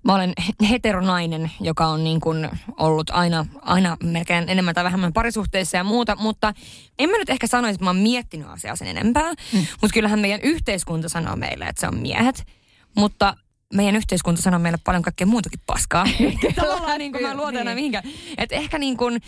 mä 0.04 0.14
olen 0.14 0.32
heteronainen, 0.70 1.50
joka 1.60 1.86
on 1.86 2.04
niin 2.04 2.20
kuin 2.20 2.48
ollut 2.78 3.10
aina, 3.10 3.46
aina 3.62 3.96
melkein 4.02 4.48
enemmän 4.48 4.74
tai 4.74 4.84
vähemmän 4.84 5.12
parisuhteissa 5.12 5.76
ja 5.76 5.84
muuta, 5.84 6.16
mutta 6.16 6.54
en 6.98 7.10
mä 7.10 7.18
nyt 7.18 7.30
ehkä 7.30 7.46
sanoisi, 7.46 7.74
että 7.74 7.84
mä 7.84 7.90
oon 7.90 7.96
miettinyt 7.96 8.48
asiaa 8.48 8.76
sen 8.76 8.88
enempää, 8.88 9.32
mm. 9.32 9.58
mutta 9.58 9.94
kyllähän 9.94 10.18
meidän 10.18 10.40
yhteiskunta 10.40 11.08
sanoo 11.08 11.36
meille, 11.36 11.64
että 11.64 11.80
se 11.80 11.88
on 11.88 11.98
miehet, 11.98 12.44
mutta 12.96 13.34
meidän 13.74 13.96
yhteiskunta 13.96 14.42
sanoo 14.42 14.58
meille 14.58 14.78
paljon 14.84 15.02
kaikkea 15.02 15.26
muutakin 15.26 15.60
paskaa. 15.66 16.06
Tavallaan 16.56 16.98
niin 16.98 17.12
kuin 17.12 17.22
mä 17.22 17.34
luotan 17.34 17.56
enää 17.56 17.74
mihinkään. 17.74 18.04
Että 18.38 18.54
ehkä 18.54 18.78
niin 18.78 18.96
kuin, 18.96 19.20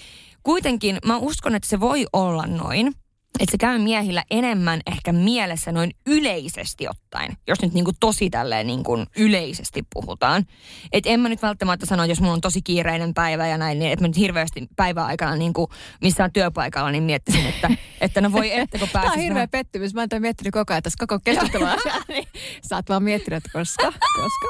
kuitenkin 0.43 0.99
mä 1.07 1.17
uskon, 1.17 1.55
että 1.55 1.69
se 1.69 1.81
voi 1.81 2.07
olla 2.13 2.47
noin, 2.47 2.95
että 3.41 3.51
se 3.51 3.59
käy 3.59 3.79
miehillä 3.79 4.25
enemmän 4.31 4.81
ehkä 4.87 5.13
mielessä 5.13 5.73
noin 5.73 5.91
yleisesti 6.07 6.89
ottaen, 6.89 7.37
jos 7.49 7.63
nyt 7.63 7.75
niinku 7.75 7.93
tosi 8.01 8.31
tälleen 8.31 8.67
niinku 8.67 9.05
yleisesti 9.17 9.85
puhutaan. 9.95 10.47
Et 10.93 11.07
en 11.07 11.21
mä 11.21 11.29
nyt 11.29 11.43
välttämättä 11.43 11.87
sano, 11.87 12.03
että 12.03 12.11
jos 12.11 12.21
mulla 12.21 12.33
on 12.33 12.41
tosi 12.41 12.63
kiireinen 12.63 13.15
päivä 13.15 13.47
ja 13.47 13.59
näin, 13.59 13.79
niin 13.79 13.93
että 13.93 14.03
mä 14.03 14.09
nyt 14.09 14.17
hirveästi 14.17 14.69
päivän 14.77 15.07
aikana 15.07 15.37
niinku 15.37 15.71
missään 16.01 16.33
työpaikalla 16.33 16.91
niin 16.91 17.03
miettisin, 17.03 17.47
että, 17.47 17.71
että 18.01 18.21
no 18.21 18.33
voi 18.33 18.53
että 18.53 18.79
kun 18.79 18.89
Tämä 18.93 19.03
pääsis 19.03 19.19
on 19.19 19.23
hirveä 19.23 19.49
pettymys. 19.49 19.95
Mä 19.95 20.01
oon 20.01 20.23
miettinyt 20.23 20.53
koko 20.53 20.73
ajan 20.73 20.83
tässä 20.83 21.07
koko 21.07 21.21
keskustelua. 21.25 21.77
Niin. 22.09 22.29
Sä 22.69 22.77
oot 22.77 22.89
vaan 22.89 23.03
miettinyt, 23.03 23.37
että 23.37 23.51
koska, 23.53 23.93
koska. 24.17 24.47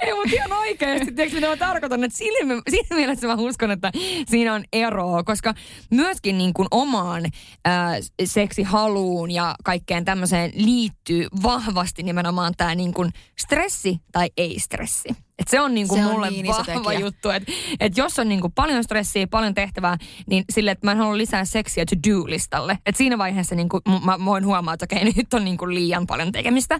Ei, 0.00 0.14
mutta 0.14 0.34
ihan 0.34 0.52
oikeasti. 0.52 1.12
Tiedätkö, 1.12 1.34
mitä 1.34 1.48
mä 1.48 1.56
tarkoitan? 1.56 2.04
Että 2.04 2.18
siinä, 2.18 2.38
siinä 2.70 2.96
mielessä 2.96 3.26
mä 3.26 3.34
uskon, 3.34 3.70
että 3.70 3.92
siinä 4.26 4.54
on 4.54 4.64
eroa, 4.72 5.24
koska 5.24 5.54
myöskin 5.90 6.38
niin 6.38 6.54
kuin 6.54 6.68
omaan 6.70 7.24
ää, 7.64 7.96
seksihaluun 8.26 9.30
ja 9.30 9.54
kaikkeen 9.64 10.04
tämmöiseen 10.04 10.52
liittyy 10.54 11.26
vahvasti 11.42 12.02
nimenomaan 12.02 12.54
tämä 12.56 12.74
niin 12.74 12.94
kuin 12.94 13.10
stressi 13.38 13.98
tai 14.12 14.30
ei-stressi. 14.36 15.08
Et 15.38 15.48
se 15.48 15.60
on 15.60 15.74
niinku 15.74 15.94
Se 15.94 16.06
on 16.06 16.12
mulle 16.12 16.30
niin 16.30 16.46
iso 16.46 16.62
vahva 16.74 16.92
juttu, 16.92 17.30
että 17.30 17.52
et 17.80 17.96
jos 17.96 18.18
on 18.18 18.28
niinku 18.28 18.48
paljon 18.48 18.84
stressiä, 18.84 19.26
paljon 19.26 19.54
tehtävää, 19.54 19.96
niin 20.26 20.44
sille, 20.50 20.70
että 20.70 20.86
mä 20.86 20.92
en 20.92 20.98
halua 20.98 21.16
lisää 21.16 21.44
seksiä 21.44 21.84
to-do-listalle. 21.84 22.78
Et 22.86 22.96
siinä 22.96 23.18
vaiheessa 23.18 23.54
niinku, 23.54 23.80
m- 23.88 24.04
mä 24.04 24.24
voin 24.24 24.46
huomaa, 24.46 24.74
että 24.74 24.84
okei, 24.84 25.04
nyt 25.16 25.34
on 25.34 25.44
niinku 25.44 25.68
liian 25.68 26.06
paljon 26.06 26.32
tekemistä. 26.32 26.78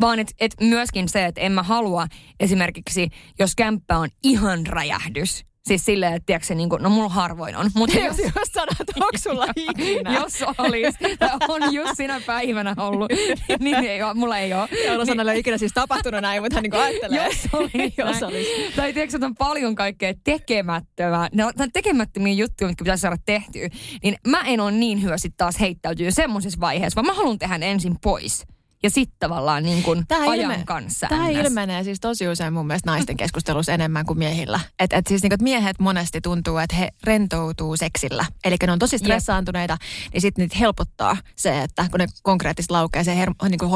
Vaan 0.00 0.18
että 0.18 0.34
et 0.40 0.54
myöskin 0.60 1.08
se, 1.08 1.26
että 1.26 1.40
en 1.40 1.52
mä 1.52 1.62
halua 1.62 2.06
esimerkiksi, 2.40 3.08
jos 3.38 3.54
kämppä 3.56 3.98
on 3.98 4.08
ihan 4.22 4.66
räjähdys, 4.66 5.44
Siis 5.68 5.84
silleen, 5.84 6.14
että 6.14 6.26
tiedätkö, 6.26 6.54
niin 6.54 6.68
kuin, 6.68 6.82
no 6.82 6.90
mulla 6.90 7.08
harvoin 7.08 7.56
on. 7.56 7.70
Mutta 7.74 7.98
jos, 7.98 8.18
Jos, 8.18 8.48
sanot, 8.52 8.88
onko 8.96 9.18
sulla 9.18 9.46
ikinä? 9.70 10.14
jos 10.14 10.42
olisi, 10.58 11.16
tai 11.18 11.30
on 11.48 11.74
just 11.74 11.90
sinä 11.96 12.20
päivänä 12.26 12.74
ollut, 12.78 13.12
niin 13.60 13.76
ei 13.76 14.02
ole, 14.02 14.14
mulla 14.14 14.38
ei 14.38 14.54
ole. 14.54 14.68
Jolla 14.86 15.04
sanalla 15.04 15.30
ole 15.32 15.38
ikinä 15.38 15.58
siis 15.58 15.72
tapahtunut 15.72 16.20
näin, 16.20 16.42
mutta 16.42 16.54
hän 16.54 16.62
niin 16.62 16.74
ajattelee. 16.74 17.24
Jos 17.24 17.36
olisi. 17.52 17.94
jos 17.98 18.22
olisi. 18.22 18.72
Tai 18.76 18.92
tiedätkö, 18.92 19.16
että 19.16 19.26
on 19.26 19.34
paljon 19.34 19.74
kaikkea 19.74 20.14
tekemättömää. 20.24 21.28
Ne 21.32 21.44
on 21.44 21.52
ne 21.58 21.62
on 21.64 21.72
tekemättömiä 21.72 22.34
juttuja, 22.34 22.68
mitkä 22.68 22.84
pitäisi 22.84 23.00
saada 23.00 23.16
tehtyä. 23.24 23.68
Niin 24.02 24.16
mä 24.26 24.40
en 24.40 24.60
ole 24.60 24.72
niin 24.72 25.02
hyvä 25.02 25.18
sit 25.18 25.34
taas 25.36 25.60
heittäytyä 25.60 26.10
semmoisessa 26.10 26.60
vaiheessa, 26.60 26.96
vaan 26.96 27.06
mä 27.06 27.14
haluan 27.14 27.38
tehdä 27.38 27.56
ensin 27.56 27.96
pois. 28.02 28.46
Ja 28.82 28.90
sitten 28.90 29.16
tavallaan 29.18 29.62
niin 29.62 29.82
kuin 29.82 30.06
ajan 30.10 30.34
ilme- 30.34 30.64
kanssa. 30.64 31.06
Tämä 31.08 31.28
ns. 31.28 31.36
ilmenee 31.36 31.84
siis 31.84 32.00
tosi 32.00 32.28
usein 32.28 32.52
mun 32.52 32.66
mielestä 32.66 32.90
naisten 32.90 33.16
keskustelussa 33.16 33.72
enemmän 33.72 34.06
kuin 34.06 34.18
miehillä. 34.18 34.60
Et, 34.78 34.92
et 34.92 35.06
siis 35.06 35.22
niin 35.22 35.30
kuin, 35.30 35.42
miehet 35.42 35.78
monesti 35.78 36.20
tuntuu, 36.20 36.58
että 36.58 36.76
he 36.76 36.88
rentoutuu 37.04 37.76
seksillä. 37.76 38.24
Eli 38.44 38.56
ne 38.66 38.72
on 38.72 38.78
tosi 38.78 38.98
stressaantuneita, 38.98 39.76
niin 40.12 40.20
sitten 40.20 40.42
niitä 40.42 40.58
helpottaa 40.58 41.16
se, 41.36 41.62
että 41.62 41.86
kun 41.90 42.00
ne 42.00 42.06
konkreettisesti 42.22 42.72
laukee 42.72 43.04
se 43.04 43.16
her, 43.16 43.30
niin 43.48 43.58
kuin 43.58 43.70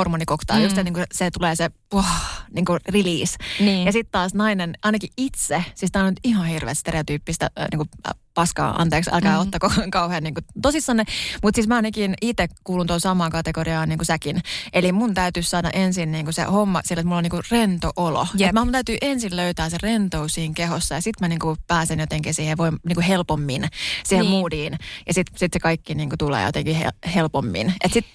mm. 0.53 0.63
just 0.63 0.77
se, 0.77 0.85
niin 0.85 0.95
kuin, 0.95 1.07
se 1.13 1.31
tulee 1.31 1.57
se 1.57 1.71
oh, 1.93 2.07
niin 2.55 2.65
kuin 2.65 2.81
release. 2.89 3.37
Niin. 3.61 3.87
Ja 3.87 3.93
sitten 3.93 4.13
taas 4.13 4.35
nainen, 4.35 4.75
ainakin 4.83 5.11
itse, 5.17 5.65
siis 5.75 5.93
tämä 5.93 6.05
on 6.05 6.11
nyt 6.11 6.21
ihan 6.25 6.47
hirveän 6.47 6.77
stereotyyppistä 6.77 7.51
äh, 7.61 7.67
niin 7.71 7.79
kuin, 7.79 7.89
äh, 8.07 8.24
paskaa, 8.35 8.83
anteeksi, 8.83 9.11
älkää 9.13 9.35
mm. 9.35 9.41
ottako 9.41 9.71
kauhean 9.91 10.23
niin 10.23 10.35
kuin, 10.35 10.45
tosissanne. 10.63 11.05
Mutta 11.43 11.57
siis 11.57 11.69
mä 11.69 11.77
ainakin 11.77 12.15
itse 12.23 12.49
kuulun 12.65 12.87
tuon 12.87 13.01
samaan 13.01 13.31
kategoriaan 13.31 13.89
niin 13.89 13.99
kuin 13.99 14.07
säkin. 14.07 14.41
Eli 14.73 14.93
mun 14.93 15.15
täytyy 15.15 15.43
saada 15.43 15.71
ensin 15.71 16.13
niin 16.13 16.25
kuin 16.27 16.35
se 16.35 16.43
homma 16.43 16.81
sillä, 16.85 17.01
että 17.01 17.07
mulla 17.09 17.17
on 17.19 17.23
niin 17.23 17.31
kuin 17.31 17.43
rento 17.51 17.91
olo. 17.97 18.27
Et 18.41 18.53
mä 18.53 18.65
mun 18.65 18.73
täytyy 18.73 18.97
ensin 19.03 19.37
löytää 19.37 19.71
se 19.71 19.79
rentous 19.83 20.35
siinä 20.35 20.55
kehossa 20.55 20.95
ja 20.95 21.01
sitten 21.01 21.25
mä 21.25 21.29
niin 21.29 21.39
kuin 21.39 21.57
pääsen 21.67 22.01
jotenkin 22.01 22.35
siihen 22.35 22.59
voi, 22.59 22.71
niin 22.71 22.95
kuin 22.95 23.05
helpommin, 23.05 23.65
siihen 24.05 24.25
Niin. 24.25 24.31
moodiin. 24.31 24.79
Ja 25.07 25.15
sitten 25.15 25.39
sit 25.39 25.53
se 25.53 25.59
kaikki 25.59 25.95
niin 25.95 26.09
kuin 26.09 26.19
tulee 26.19 26.45
jotenkin 26.45 26.77
he, 26.77 26.89
helpommin. 27.15 27.75
Et 27.85 27.93
sit, 27.93 28.07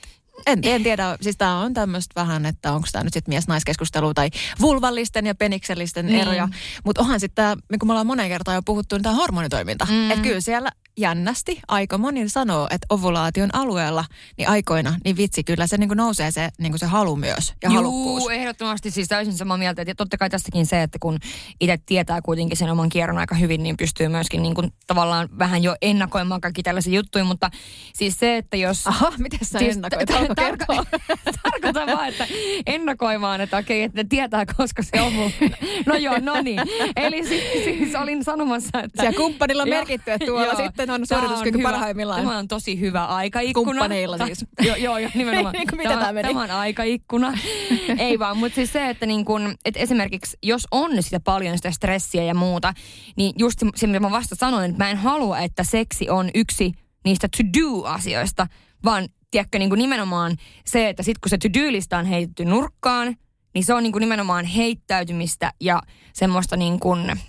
en, 0.48 0.60
en 0.64 0.84
tiedä, 0.84 1.18
siis 1.22 1.38
tämä 1.38 1.60
on 1.60 1.74
tämmöistä 1.74 2.22
vähän, 2.22 2.46
että 2.46 2.74
onko 2.74 2.88
tämä 2.92 3.04
nyt 3.04 3.14
sitten 3.14 3.32
mies-naiskeskustelu 3.32 4.14
tai 4.14 4.30
vulvallisten 4.62 5.26
ja 5.26 5.36
peniksellisten 5.36 6.06
Niin. 6.06 6.20
eroja. 6.20 6.48
Mutta 6.86 7.02
onhan 7.02 7.20
sitten 7.20 7.36
tämä, 7.36 7.56
kun 7.80 7.88
me 7.88 7.92
ollaan 7.92 8.08
moneen 8.08 8.30
kertaan 8.30 8.56
jo 8.56 8.62
puhuttu, 8.62 8.96
niin 8.96 9.04
tämä 9.04 9.16
hormonitoiminta. 9.16 9.86
Mm. 9.90 10.12
Että 10.12 10.24
kyllä 10.24 10.42
siellä 10.42 10.70
jännästi 11.00 11.60
aika 11.68 11.98
moni 11.98 12.30
sanoo, 12.30 12.68
että 12.72 12.88
ovulaation 12.90 13.50
alueella, 13.54 14.06
niin 14.38 14.50
aikoina, 14.50 14.96
niin 15.04 15.18
vitsi, 15.18 15.44
kyllä 15.44 15.68
se 15.68 15.78
niin 15.78 15.90
nousee 15.96 16.32
se, 16.32 16.50
niin 16.58 16.80
se 16.80 16.86
halu 16.86 17.16
myös 17.16 17.54
ja 17.64 17.70
halukkuus. 17.70 18.24
Juu, 18.24 18.30
ehdottomasti 18.30 18.92
siis 18.92 19.08
täysin 19.08 19.34
samaa 19.34 19.58
mieltä. 19.58 19.82
Ja 19.82 19.96
totta 19.96 20.18
kai 20.18 20.30
tästäkin 20.30 20.66
se, 20.66 20.84
että 20.84 21.00
kun 21.02 21.18
itse 21.60 21.78
tietää 21.86 22.22
kuitenkin 22.22 22.58
sen 22.58 22.70
oman 22.70 22.90
kierron 22.90 23.18
aika 23.18 23.36
hyvin, 23.36 23.64
niin 23.64 23.78
pystyy 23.78 24.08
myöskin 24.08 24.44
niin 24.44 24.56
kuin 24.56 24.74
tavallaan 24.88 25.30
vähän 25.40 25.64
jo 25.64 25.76
ennakoimaan 25.82 26.42
kaikki 26.42 26.64
tällaisia 26.64 26.94
juttuja. 26.94 27.24
Mutta 27.24 27.50
siis 27.94 28.20
se, 28.20 28.38
että 28.38 28.58
jos... 28.58 28.88
Aha, 28.88 29.14
miten 29.18 29.40
sä 29.44 29.60
Siis 29.60 29.76
ennakoit? 29.76 30.10
tar- 30.10 30.14
Haluatko 30.14 30.42
tar- 30.42 30.46
kertoa? 30.46 30.86
Tarkoitan 31.44 31.98
vaan, 31.98 32.10
että 32.10 32.28
ennakoimaan, 32.66 33.42
että 33.42 33.58
okei, 33.58 33.84
että 33.84 34.02
ne 34.04 34.06
tietää, 34.10 34.46
koska 34.58 34.84
se 34.84 35.02
on 35.02 35.14
mun. 35.14 35.32
No 35.86 35.96
joo, 35.96 36.20
no 36.22 36.42
niin. 36.42 36.60
Eli 36.96 37.28
siis, 37.28 37.44
siis 37.64 37.96
olin 37.96 38.24
sanomassa, 38.24 38.82
että... 38.84 39.02
Siellä 39.02 39.18
kumppanilla 39.18 39.64
on 39.64 39.70
merkitty, 39.70 40.12
että 40.12 40.26
tuolla 40.26 40.46
joo. 40.46 40.56
Sitten 40.98 41.18
on 41.18 41.22
suorituskyky 41.22 41.58
hyvä- 41.58 41.70
parhaimmillaan. 41.70 42.22
Tämä 42.24 42.38
on 42.38 42.48
tosi 42.48 42.80
hyvä 42.80 43.06
aikaikkuna. 43.06 43.66
Kumppaneilla 43.66 44.18
Ta- 44.18 44.26
siis. 44.26 44.46
Joo, 44.62 44.76
joo, 44.76 44.98
joo 44.98 45.12
nimenomaan. 45.16 45.54
Niin 45.58 45.68
kuin 45.68 45.78
mitä 45.78 45.98
tää 45.98 46.14
meni? 46.14 46.28
Tämä 46.28 46.44
on 46.44 46.52
aikaikkuna. 46.52 47.34
Ei 47.98 48.20
vaan, 48.20 48.38
mutta 48.38 48.56
siis 48.56 48.74
se, 48.74 48.90
että 48.90 49.06
niin 49.06 49.26
kun, 49.26 49.56
että 49.66 49.80
esimerkiksi 49.80 50.38
jos 50.44 50.68
on 50.72 51.04
sitä 51.04 51.20
paljon 51.20 51.58
sitä 51.58 51.72
stressiä 51.72 52.24
ja 52.24 52.34
muuta, 52.34 52.74
niin 53.16 53.34
just 53.38 53.60
se, 53.76 53.88
mitä 53.88 54.00
mä 54.00 54.12
vasta 54.12 54.36
sanoin, 54.36 54.72
että 54.72 54.84
mä 54.84 54.90
en 54.90 54.98
halua, 54.98 55.40
että 55.40 55.64
seksi 55.64 56.10
on 56.10 56.30
yksi 56.36 56.72
niistä 57.06 57.28
to-do-asioista, 57.38 58.48
vaan 58.86 59.08
tiedätkö, 59.32 59.60
niin 59.60 59.70
kuin 59.70 59.80
nimenomaan 59.80 60.36
se, 60.66 60.90
että 60.90 61.04
sitten 61.04 61.22
kun 61.22 61.30
se 61.30 61.38
to-do-lista 61.38 61.98
on 61.98 62.06
heitetty 62.06 62.46
nurkkaan, 62.46 63.16
niin 63.54 63.64
se 63.66 63.74
on 63.74 63.84
niin 63.84 63.92
kuin 63.92 64.00
nimenomaan 64.00 64.46
heittäytymistä 64.46 65.54
ja 65.62 65.82
semmoista 66.14 66.58
niin 66.58 66.80
kuin, 66.80 67.20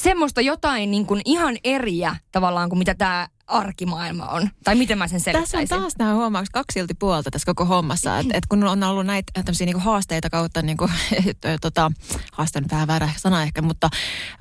semmoista 0.00 0.40
jotain 0.40 0.90
niin 0.90 1.06
kuin 1.06 1.20
ihan 1.24 1.56
eriä 1.64 2.16
tavallaan 2.32 2.68
kuin 2.68 2.78
mitä 2.78 2.94
tämä 2.94 3.28
arkimaailma 3.46 4.26
on. 4.26 4.50
Tai 4.64 4.74
miten 4.74 4.98
mä 4.98 5.08
sen 5.08 5.18
Tässä 5.22 5.32
selittäisin. 5.32 5.74
on 5.76 5.82
taas 5.82 5.92
nämä 5.98 6.14
huomaaks 6.14 6.48
kaksi 6.52 6.74
silti 6.74 6.94
puolta 6.94 7.30
tässä 7.30 7.46
koko 7.46 7.64
hommassa. 7.64 8.18
Että 8.18 8.38
et 8.38 8.46
kun 8.46 8.64
on 8.64 8.82
ollut 8.82 9.06
näitä 9.06 9.32
tämmöisiä 9.34 9.64
niinku 9.66 9.80
haasteita 9.80 10.30
kautta, 10.30 10.62
niinku, 10.62 10.88
tota, 11.60 11.92
haaste 12.32 12.58
on 12.58 12.64
vähän 12.70 12.86
väärä 12.88 13.08
sana 13.16 13.42
ehkä, 13.42 13.62
mutta 13.62 13.88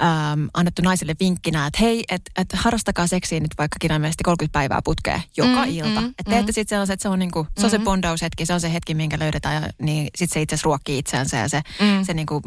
ähm, 0.03 0.45
annettu 0.53 0.81
naisille 0.81 1.15
vinkkinä, 1.19 1.67
että 1.67 1.79
hei, 1.81 2.03
että 2.09 2.31
et 2.37 2.53
harrastakaa 2.53 3.07
seksiä 3.07 3.39
nyt 3.39 3.51
vaikka 3.57 3.77
kirjaimellisesti 3.81 4.23
30 4.23 4.53
päivää 4.59 4.81
putkea 4.83 5.21
joka 5.37 5.65
Mm, 5.65 5.71
mm, 5.71 5.77
ilta. 5.77 6.01
mm, 6.01 6.05
Mm, 6.07 6.13
että 6.19 6.23
teette 6.29 6.51
mm. 6.51 6.55
sitten 6.55 6.69
sellaiset, 6.69 6.93
että 6.93 7.03
se 7.03 7.09
on, 7.09 7.19
niinku, 7.19 7.47
se, 7.59 7.65
on 7.65 7.71
se 7.71 7.79
bondaushetki, 7.79 8.45
se 8.45 8.53
on 8.53 8.61
se 8.61 8.73
hetki, 8.73 8.93
minkä 8.93 9.19
löydetään 9.19 9.63
ja 9.63 9.69
niin 9.81 10.07
sitten 10.15 10.33
se 10.33 10.41
itse 10.41 10.55
asiassa 10.55 10.65
ruokkii 10.65 10.97
itseänsä 10.97 11.37
ja 11.37 11.49
se, 11.49 11.61
Mm. 11.81 11.85
mm. 11.87 12.03
se 12.05 12.13
niinku, 12.13 12.41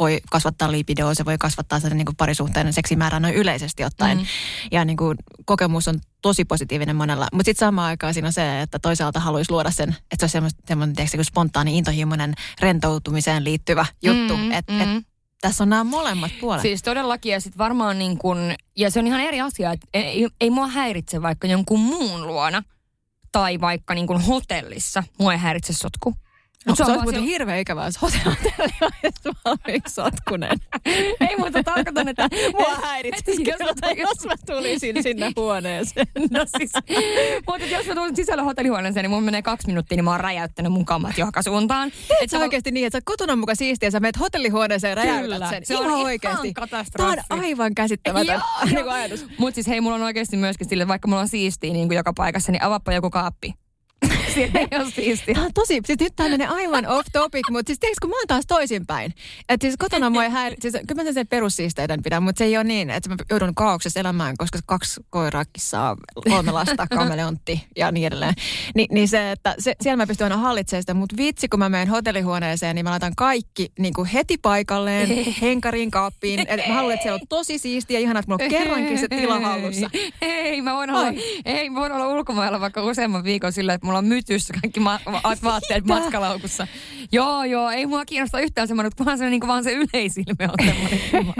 voi 0.00 0.20
kasvattaa 0.30 0.72
lipidoa, 0.72 1.14
se 1.14 1.24
voi 1.24 1.38
kasvattaa 1.38 1.80
sen 1.80 1.96
niin 1.96 2.06
kuin 2.06 2.16
parisuhteen 2.16 2.72
seksimäärää 2.72 3.20
noin 3.20 3.34
yleisesti 3.34 3.84
ottaen. 3.84 4.18
Mm. 4.18 4.24
Ja 4.72 4.84
niin 4.84 4.96
kuin, 4.96 5.18
kokemus 5.44 5.88
on 5.88 6.00
tosi 6.22 6.44
positiivinen 6.44 6.96
monella. 6.96 7.28
Mutta 7.32 7.48
sitten 7.48 7.66
samaan 7.66 7.88
aikaan 7.88 8.14
siinä 8.14 8.26
on 8.26 8.32
se, 8.32 8.60
että 8.60 8.78
toisaalta 8.78 9.20
haluaisi 9.20 9.50
luoda 9.50 9.70
sen, 9.70 9.96
että 10.10 10.28
se 10.28 10.38
olisi 10.38 10.56
semmoinen 10.68 10.96
tiedätkö, 10.96 11.24
spontaani, 11.24 11.78
intohimoinen 11.78 12.34
rentoutumiseen 12.60 13.44
liittyvä 13.44 13.86
juttu. 14.02 14.36
Mm, 14.36 14.52
että 14.52 14.72
mm. 14.72 14.80
et, 14.80 15.04
tässä 15.40 15.64
on 15.64 15.68
nämä 15.68 15.84
molemmat 15.84 16.30
puolet. 16.40 16.62
Siis 16.62 16.82
todellakin 16.82 17.32
ja 17.32 17.40
sitten 17.40 17.58
varmaan 17.58 17.98
niin 17.98 18.18
kun, 18.18 18.54
ja 18.76 18.90
se 18.90 18.98
on 18.98 19.06
ihan 19.06 19.20
eri 19.20 19.40
asia, 19.40 19.72
että 19.72 19.86
ei, 19.94 20.28
ei 20.40 20.50
mua 20.50 20.66
häiritse 20.66 21.22
vaikka 21.22 21.46
jonkun 21.46 21.80
muun 21.80 22.26
luona 22.26 22.62
tai 23.32 23.60
vaikka 23.60 23.94
niin 23.94 24.06
kuin 24.06 24.20
hotellissa. 24.20 25.02
Mua 25.18 25.32
ei 25.32 25.38
häiritse 25.38 25.72
sotku. 25.72 26.14
No, 26.66 26.74
se 26.74 26.82
on 26.82 26.92
muuten 26.92 27.12
siellä... 27.12 27.26
hirveän 27.26 27.58
ikävää, 27.58 27.86
jos 27.86 28.02
hotelli 28.02 28.72
on 29.24 29.34
valmiiksi 29.44 29.94
sotkunen. 29.94 30.58
Ei 31.28 31.36
muuta 31.38 31.62
tarkoitan, 31.62 32.08
että 32.08 32.28
mua 32.52 32.74
häiritsisi 32.82 33.44
jos, 33.48 33.60
jos 33.96 34.26
mä 34.26 34.34
tulisin 34.46 35.02
sinne 35.02 35.32
huoneeseen. 35.36 36.06
No 36.30 36.44
siis, 36.58 36.72
mutta 37.46 37.66
jos 37.66 37.86
mä 37.86 37.94
tulin 37.94 38.16
sisällä 38.16 38.42
hotellihuoneeseen, 38.42 39.04
niin 39.04 39.10
mun 39.10 39.22
menee 39.22 39.42
kaksi 39.42 39.66
minuuttia, 39.66 39.96
niin 39.96 40.04
mä 40.04 40.10
oon 40.10 40.20
räjäyttänyt 40.20 40.72
mun 40.72 40.84
kammat 40.84 41.18
johonka 41.18 41.42
suuntaan. 41.42 41.92
Et 42.22 42.30
sä 42.30 42.38
oikeasti 42.38 42.70
niin, 42.70 42.86
että 42.86 42.98
sä 42.98 43.02
kotona 43.04 43.36
mukaan 43.36 43.56
siistiä, 43.56 43.90
sä 43.90 44.00
menet 44.00 44.20
hotellihuoneeseen 44.20 44.90
ja 44.90 44.94
räjäytät 44.94 45.48
sen. 45.50 45.66
Se 45.66 45.76
on 45.76 45.86
ihan 45.86 46.00
oikeasti. 46.00 46.52
Tämä 46.96 47.10
on 47.10 47.40
aivan 47.40 47.74
käsittämätön 47.74 48.40
niin 48.64 48.88
ajatus. 48.88 49.26
Mutta 49.38 49.54
siis 49.54 49.66
hei, 49.66 49.80
mulla 49.80 49.96
on 49.96 50.02
oikeasti 50.02 50.36
myöskin 50.36 50.68
sille, 50.68 50.88
vaikka 50.88 51.08
mulla 51.08 51.20
on 51.20 51.28
siistiä 51.28 51.72
niin 51.72 51.88
kuin 51.88 51.96
joka 51.96 52.12
paikassa, 52.12 52.52
niin 52.52 52.62
avaappa 52.62 52.92
joku 52.92 53.10
kaappi 53.10 53.54
Siellä 54.34 54.60
ei 54.60 54.78
ole 54.80 54.90
siistiä. 54.90 55.34
Tämä 55.34 55.46
on 55.46 55.52
tosi, 55.54 55.80
siis 55.84 56.00
nyt 56.00 56.12
tämä 56.16 56.28
menee 56.28 56.46
aivan 56.46 56.86
off 56.86 57.08
topic, 57.12 57.50
mutta 57.50 57.70
siis 57.70 57.78
tiedätkö, 57.78 57.98
kun 58.00 58.10
mä 58.10 58.16
oon 58.16 58.26
taas 58.28 58.44
toisinpäin. 58.48 59.14
Että 59.48 59.64
siis 59.64 59.74
kotona 59.78 60.10
mua 60.10 60.24
ei 60.24 60.30
häiri, 60.30 60.56
siis 60.60 60.74
kyllä 60.88 61.04
mä 61.04 61.12
sen 61.12 61.26
perussiisteiden 61.28 62.02
pidän, 62.02 62.22
mutta 62.22 62.38
se 62.38 62.44
ei 62.44 62.56
ole 62.56 62.64
niin, 62.64 62.90
että 62.90 63.08
mä 63.08 63.16
joudun 63.30 63.54
kaauksessa 63.54 64.00
elämään, 64.00 64.36
koska 64.38 64.58
kaksi 64.66 65.00
koiraa, 65.10 65.44
kissaa, 65.52 65.96
kolme 66.30 66.52
lasta, 66.52 66.86
kameleontti 66.86 67.66
ja 67.76 67.92
niin 67.92 68.06
edelleen. 68.06 68.34
Ni, 68.74 68.86
niin 68.90 69.08
se, 69.08 69.32
että 69.32 69.54
se, 69.58 69.74
siellä 69.80 69.96
mä 69.96 70.06
pystyn 70.06 70.24
aina 70.24 70.36
hallitsemaan 70.36 70.82
sitä, 70.82 70.94
mutta 70.94 71.16
vitsi, 71.16 71.48
kun 71.48 71.58
mä 71.58 71.68
menen 71.68 71.88
hotellihuoneeseen, 71.88 72.74
niin 72.74 72.84
mä 72.84 72.90
laitan 72.90 73.12
kaikki 73.16 73.72
niin 73.78 73.94
kuin 73.94 74.08
heti 74.08 74.38
paikalleen, 74.38 75.08
henkariin, 75.42 75.90
kaappiin. 75.90 76.40
Et 76.40 76.68
mä 76.68 76.74
haluan, 76.74 76.94
että 76.94 77.02
siellä 77.02 77.18
on 77.22 77.28
tosi 77.28 77.58
siistiä, 77.58 77.98
ihana, 77.98 78.20
että 78.20 78.32
mulla 78.32 78.44
on 78.44 78.50
kerrankin 78.50 78.98
se 78.98 79.08
tila 79.08 79.40
hallussa. 79.40 79.90
Ei, 80.22 80.62
mä 80.62 80.74
voin 80.74 80.90
olla, 80.90 81.12
ei, 81.44 81.70
mä 81.70 81.80
voin 81.80 81.92
olla 81.92 82.08
ulkomailla 82.08 82.60
vaikka 82.60 82.82
useamman 82.82 83.24
viikon 83.24 83.52
sillä, 83.52 83.74
että 83.74 83.86
mulla 83.86 83.98
on 83.98 84.08
mytyssä 84.28 84.54
kaikki 84.62 84.80
ma- 84.80 85.00
vaatteet 85.44 85.84
matkalaukussa. 85.84 86.66
Joo, 87.12 87.44
joo, 87.44 87.70
ei 87.70 87.86
mua 87.86 88.04
kiinnosta 88.04 88.40
yhtään 88.40 88.68
semmoinen, 88.68 88.92
kunhan 88.96 89.18
se 89.18 89.30
niin 89.30 89.46
vaan 89.46 89.64
se 89.64 89.72
yleisilme 89.72 90.48
on 90.48 90.66
semmoinen 90.66 91.00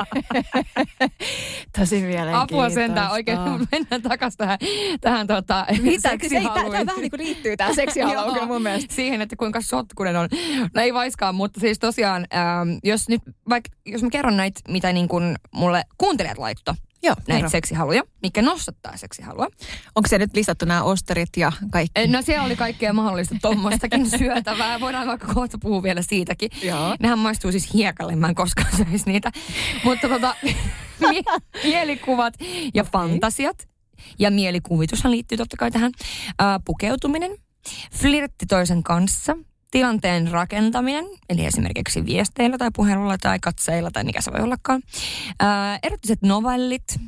Tosi 1.79 2.01
mielenkiintoista. 2.01 2.41
Apua 2.41 2.71
sentään, 2.71 3.11
oikein 3.11 3.39
mennään 3.73 4.03
takaisin 4.03 4.39
tähän, 4.39 4.59
tähän 5.01 5.27
tota, 5.27 5.67
Mitä? 5.83 6.09
seksihaluun. 6.09 6.73
Tämä 6.73 6.87
vähän 6.87 7.01
niin 7.01 7.11
kuin 7.11 7.21
liittyy 7.21 7.57
tämä 7.57 7.75
seksihaluun 7.75 8.49
mun 8.49 8.63
mielestä. 8.63 8.95
Siihen, 8.95 9.23
että 9.23 9.37
kuinka 9.37 9.61
sotkunen 9.61 10.17
on. 10.17 10.29
No 10.75 10.83
ei 10.83 10.95
vaiskaan, 10.95 11.35
mutta 11.35 11.61
siis 11.61 11.79
tosiaan, 11.79 12.27
ähm, 12.35 12.79
jos 12.85 13.09
nyt 13.09 13.23
vaikka, 13.49 13.71
jos 13.87 14.03
mä 14.03 14.11
kerron 14.11 14.37
näitä, 14.37 14.61
mitä 14.69 14.93
niin 14.93 15.09
kuin 15.09 15.37
mulle 15.55 15.83
kuuntelijat 15.99 16.39
laitto 16.39 16.75
Joo, 17.03 17.15
näitä 17.15 17.35
kerro. 17.35 17.51
seksihaluja, 17.51 18.03
mikä 18.23 18.43
nostattaa 18.43 18.97
seksihalua. 18.97 19.47
Onko 19.95 20.09
se 20.09 20.19
nyt 20.19 20.35
listattu 20.35 20.65
nämä 20.65 20.83
osterit 20.83 21.29
ja 21.37 21.53
kaikki? 21.71 22.07
No 22.07 22.23
siellä 22.23 22.45
oli 22.45 22.57
kaikkea 22.57 22.93
mahdollista 22.93 23.35
tuommoistakin 23.43 24.11
syötävää. 24.19 24.81
Voidaan 24.81 25.07
vaikka 25.07 25.35
kohta 25.35 25.59
puhua 25.59 25.83
vielä 25.83 26.03
siitäkin. 26.03 26.51
Joo. 26.63 26.97
Nehän 27.01 27.19
maistuu 27.19 27.53
siis 27.53 27.75
hiekalle, 27.75 28.17
mä 28.17 28.29
en 28.29 28.35
koskaan 28.35 28.77
söisi 28.77 29.07
niitä. 29.07 29.33
Mutta 29.85 30.09
tota, 30.09 30.35
mielikuvat 31.65 32.35
ja 32.75 32.83
okay. 32.83 32.91
fantasiat 32.93 33.69
ja 34.19 34.31
mielikuvitushan 34.31 35.13
liittyy 35.13 35.39
totta 35.39 35.57
kai 35.57 35.71
tähän. 35.71 35.93
Uh, 36.29 36.65
pukeutuminen, 36.65 37.31
flirtti 37.93 38.47
toisen 38.47 38.83
kanssa, 38.83 39.37
tilanteen 39.73 40.29
rakentaminen, 40.29 41.05
eli 41.29 41.45
esimerkiksi 41.45 42.07
viesteillä 42.07 42.59
tai 42.59 42.71
puhelulla 42.77 43.19
tai 43.19 43.39
katseilla 43.39 43.91
tai 43.91 44.05
mikä 44.05 44.21
se 44.21 44.33
voi 44.33 44.41
ollakaan. 44.41 44.83
Ää, 45.41 45.79
erottiset 45.83 46.23
novellit, 46.23 47.01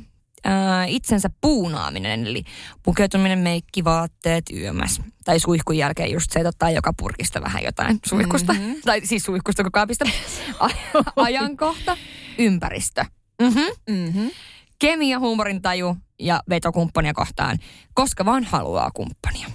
ää, 0.43 0.85
itsensä 0.85 1.29
puunaaminen, 1.41 2.27
eli 2.27 2.43
pukeutuminen, 2.83 3.39
meikki, 3.39 3.83
vaatteet, 3.83 4.45
yömäs. 4.53 5.01
Tai 5.25 5.39
suihkun 5.39 5.77
jälkeen 5.77 6.11
just 6.11 6.31
se, 6.31 6.39
että 6.39 6.49
ottaa 6.49 6.71
joka 6.71 6.93
purkista 6.97 7.41
vähän 7.41 7.63
jotain 7.63 7.99
suihkusta. 8.05 8.53
Mm-hmm. 8.53 8.75
Tai 8.85 9.01
siis 9.05 9.23
suihkusta 9.23 9.63
koko 9.63 9.71
kaapista. 9.71 10.05
Ajankohta, 11.15 11.97
ympäristö. 12.37 13.05
Mm-hmm. 13.41 13.95
Mm-hmm. 13.95 14.31
Kemia, 14.79 15.19
huumorintaju 15.19 15.97
ja 16.19 16.43
vetokumppania 16.49 17.13
kohtaan, 17.13 17.57
koska 17.93 18.25
vaan 18.25 18.43
haluaa 18.43 18.91
kumppania. 18.93 19.47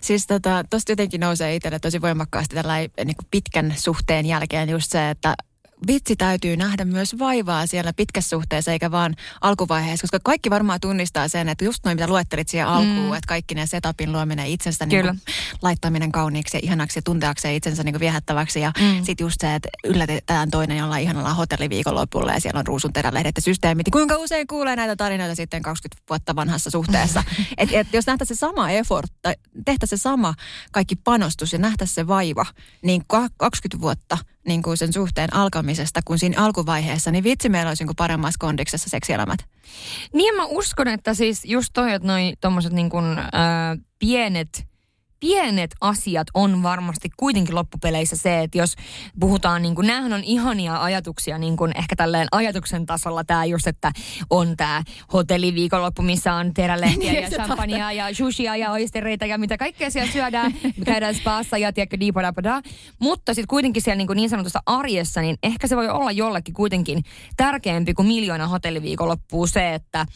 Siis 0.00 0.26
tota, 0.26 0.64
tosta 0.70 0.92
jotenkin 0.92 1.20
nousee 1.20 1.54
itselle 1.54 1.78
tosi 1.78 2.00
voimakkaasti 2.00 2.54
tällä 2.54 2.74
niin 2.78 3.16
pitkän 3.30 3.74
suhteen 3.76 4.26
jälkeen 4.26 4.68
just 4.68 4.92
se, 4.92 5.10
että 5.10 5.34
vitsi 5.86 6.16
täytyy 6.16 6.56
nähdä 6.56 6.84
myös 6.84 7.18
vaivaa 7.18 7.66
siellä 7.66 7.92
pitkässä 7.92 8.28
suhteessa, 8.28 8.72
eikä 8.72 8.90
vaan 8.90 9.16
alkuvaiheessa, 9.40 10.02
koska 10.02 10.18
kaikki 10.22 10.50
varmaan 10.50 10.80
tunnistaa 10.80 11.28
sen, 11.28 11.48
että 11.48 11.64
just 11.64 11.84
noin 11.84 11.96
mitä 11.96 12.08
luettelit 12.08 12.48
siihen 12.48 12.66
alkuun, 12.66 13.06
mm. 13.06 13.14
että 13.14 13.26
kaikki 13.28 13.54
ne 13.54 13.66
setupin 13.66 14.12
luominen 14.12 14.46
itsestä 14.46 14.86
niin 14.86 15.04
kuin, 15.04 15.20
laittaminen 15.62 16.12
kauniiksi 16.12 16.56
ja 16.56 16.60
ihanaksi 16.62 16.98
ja 16.98 17.02
tunteakseen 17.02 17.54
itsensä 17.54 17.82
niin 17.82 17.92
kuin 17.92 18.00
viehättäväksi 18.00 18.60
ja 18.60 18.72
mm. 18.80 19.04
sitten 19.04 19.24
just 19.24 19.36
se, 19.40 19.54
että 19.54 19.68
yllätetään 19.84 20.50
toinen 20.50 20.76
jollain 20.76 21.02
ihanalla 21.02 21.34
hotelliviikonlopulla 21.34 22.32
ja 22.32 22.40
siellä 22.40 22.58
on 22.58 22.66
ruusun 22.66 22.92
terälehdet 22.92 23.36
ja 23.36 23.42
systeemit. 23.42 23.86
Kuinka 23.92 24.16
usein 24.16 24.46
kuulee 24.46 24.76
näitä 24.76 24.96
tarinoita 24.96 25.34
sitten 25.34 25.62
20 25.62 26.02
vuotta 26.10 26.36
vanhassa 26.36 26.70
suhteessa? 26.70 27.24
että 27.58 27.78
et, 27.78 27.86
jos 27.92 28.06
nähtäisiin 28.06 28.36
se 28.36 28.40
sama 28.40 28.70
effort, 28.70 29.12
tai 29.22 29.34
tehtäisiin 29.64 29.98
se 29.98 30.02
sama 30.02 30.34
kaikki 30.72 30.96
panostus 30.96 31.52
ja 31.52 31.58
nähtäisiin 31.58 31.94
se 31.94 32.06
vaiva, 32.06 32.46
niin 32.82 33.02
20 33.36 33.80
vuotta 33.80 34.18
niin 34.46 34.62
kuin 34.62 34.76
sen 34.76 34.92
suhteen 34.92 35.34
alkamisesta 35.34 36.00
kuin 36.04 36.18
siinä 36.18 36.44
alkuvaiheessa, 36.44 37.10
niin 37.10 37.24
vitsi 37.24 37.48
meillä 37.48 37.70
olisi 37.70 37.84
niin 37.84 37.96
paremmassa 37.96 38.38
kondiksessa 38.40 38.90
seksielämät. 38.90 39.40
Niin 40.12 40.34
mä 40.36 40.44
uskon, 40.44 40.88
että 40.88 41.14
siis 41.14 41.44
just 41.44 41.70
toi, 41.72 41.92
että 41.92 42.08
noi 42.08 42.32
tommoset 42.40 42.72
niin 42.72 42.90
kuin, 42.90 43.18
äh, 43.18 43.28
pienet 43.98 44.66
pienet 45.20 45.70
asiat 45.80 46.26
on 46.34 46.62
varmasti 46.62 47.10
kuitenkin 47.16 47.54
loppupeleissä 47.54 48.16
se, 48.16 48.40
että 48.40 48.58
jos 48.58 48.74
puhutaan, 49.20 49.62
niin 49.62 49.74
kuin, 49.74 49.86
näähän 49.86 50.12
on 50.12 50.24
ihania 50.24 50.82
ajatuksia, 50.82 51.38
niin 51.38 51.56
kuin 51.56 51.72
ehkä 51.76 51.96
tälleen 51.96 52.28
ajatuksen 52.32 52.86
tasolla 52.86 53.24
tämä 53.24 53.44
just, 53.44 53.66
että 53.66 53.92
on 54.30 54.56
tämä 54.56 54.82
hotelliviikonloppu, 55.12 56.02
missä 56.02 56.34
on 56.34 56.54
terälehtiä 56.54 57.12
ja 57.20 57.28
champagnea 57.28 57.92
ja 57.92 58.14
sushia 58.14 58.56
ja 58.56 58.70
oistereita 58.70 59.26
ja 59.26 59.38
mitä 59.38 59.58
kaikkea 59.58 59.90
siellä 59.90 60.12
syödään, 60.12 60.54
käydään 60.84 61.14
spaassa 61.14 61.58
ja 61.58 61.72
tiedätkö, 61.72 62.00
diipadapada. 62.00 62.60
Mutta 62.98 63.34
sitten 63.34 63.48
kuitenkin 63.48 63.82
siellä 63.82 63.96
niin, 63.96 64.06
kuin 64.06 64.16
niin 64.16 64.30
sanotussa 64.30 64.62
arjessa, 64.66 65.20
niin 65.20 65.36
ehkä 65.42 65.66
se 65.66 65.76
voi 65.76 65.88
olla 65.88 66.12
jollekin 66.12 66.54
kuitenkin 66.54 67.02
tärkeämpi 67.36 67.94
kuin 67.94 68.08
miljoona 68.08 68.48
hotelliviikonloppua 68.48 69.46
se, 69.46 69.74
että 69.74 70.06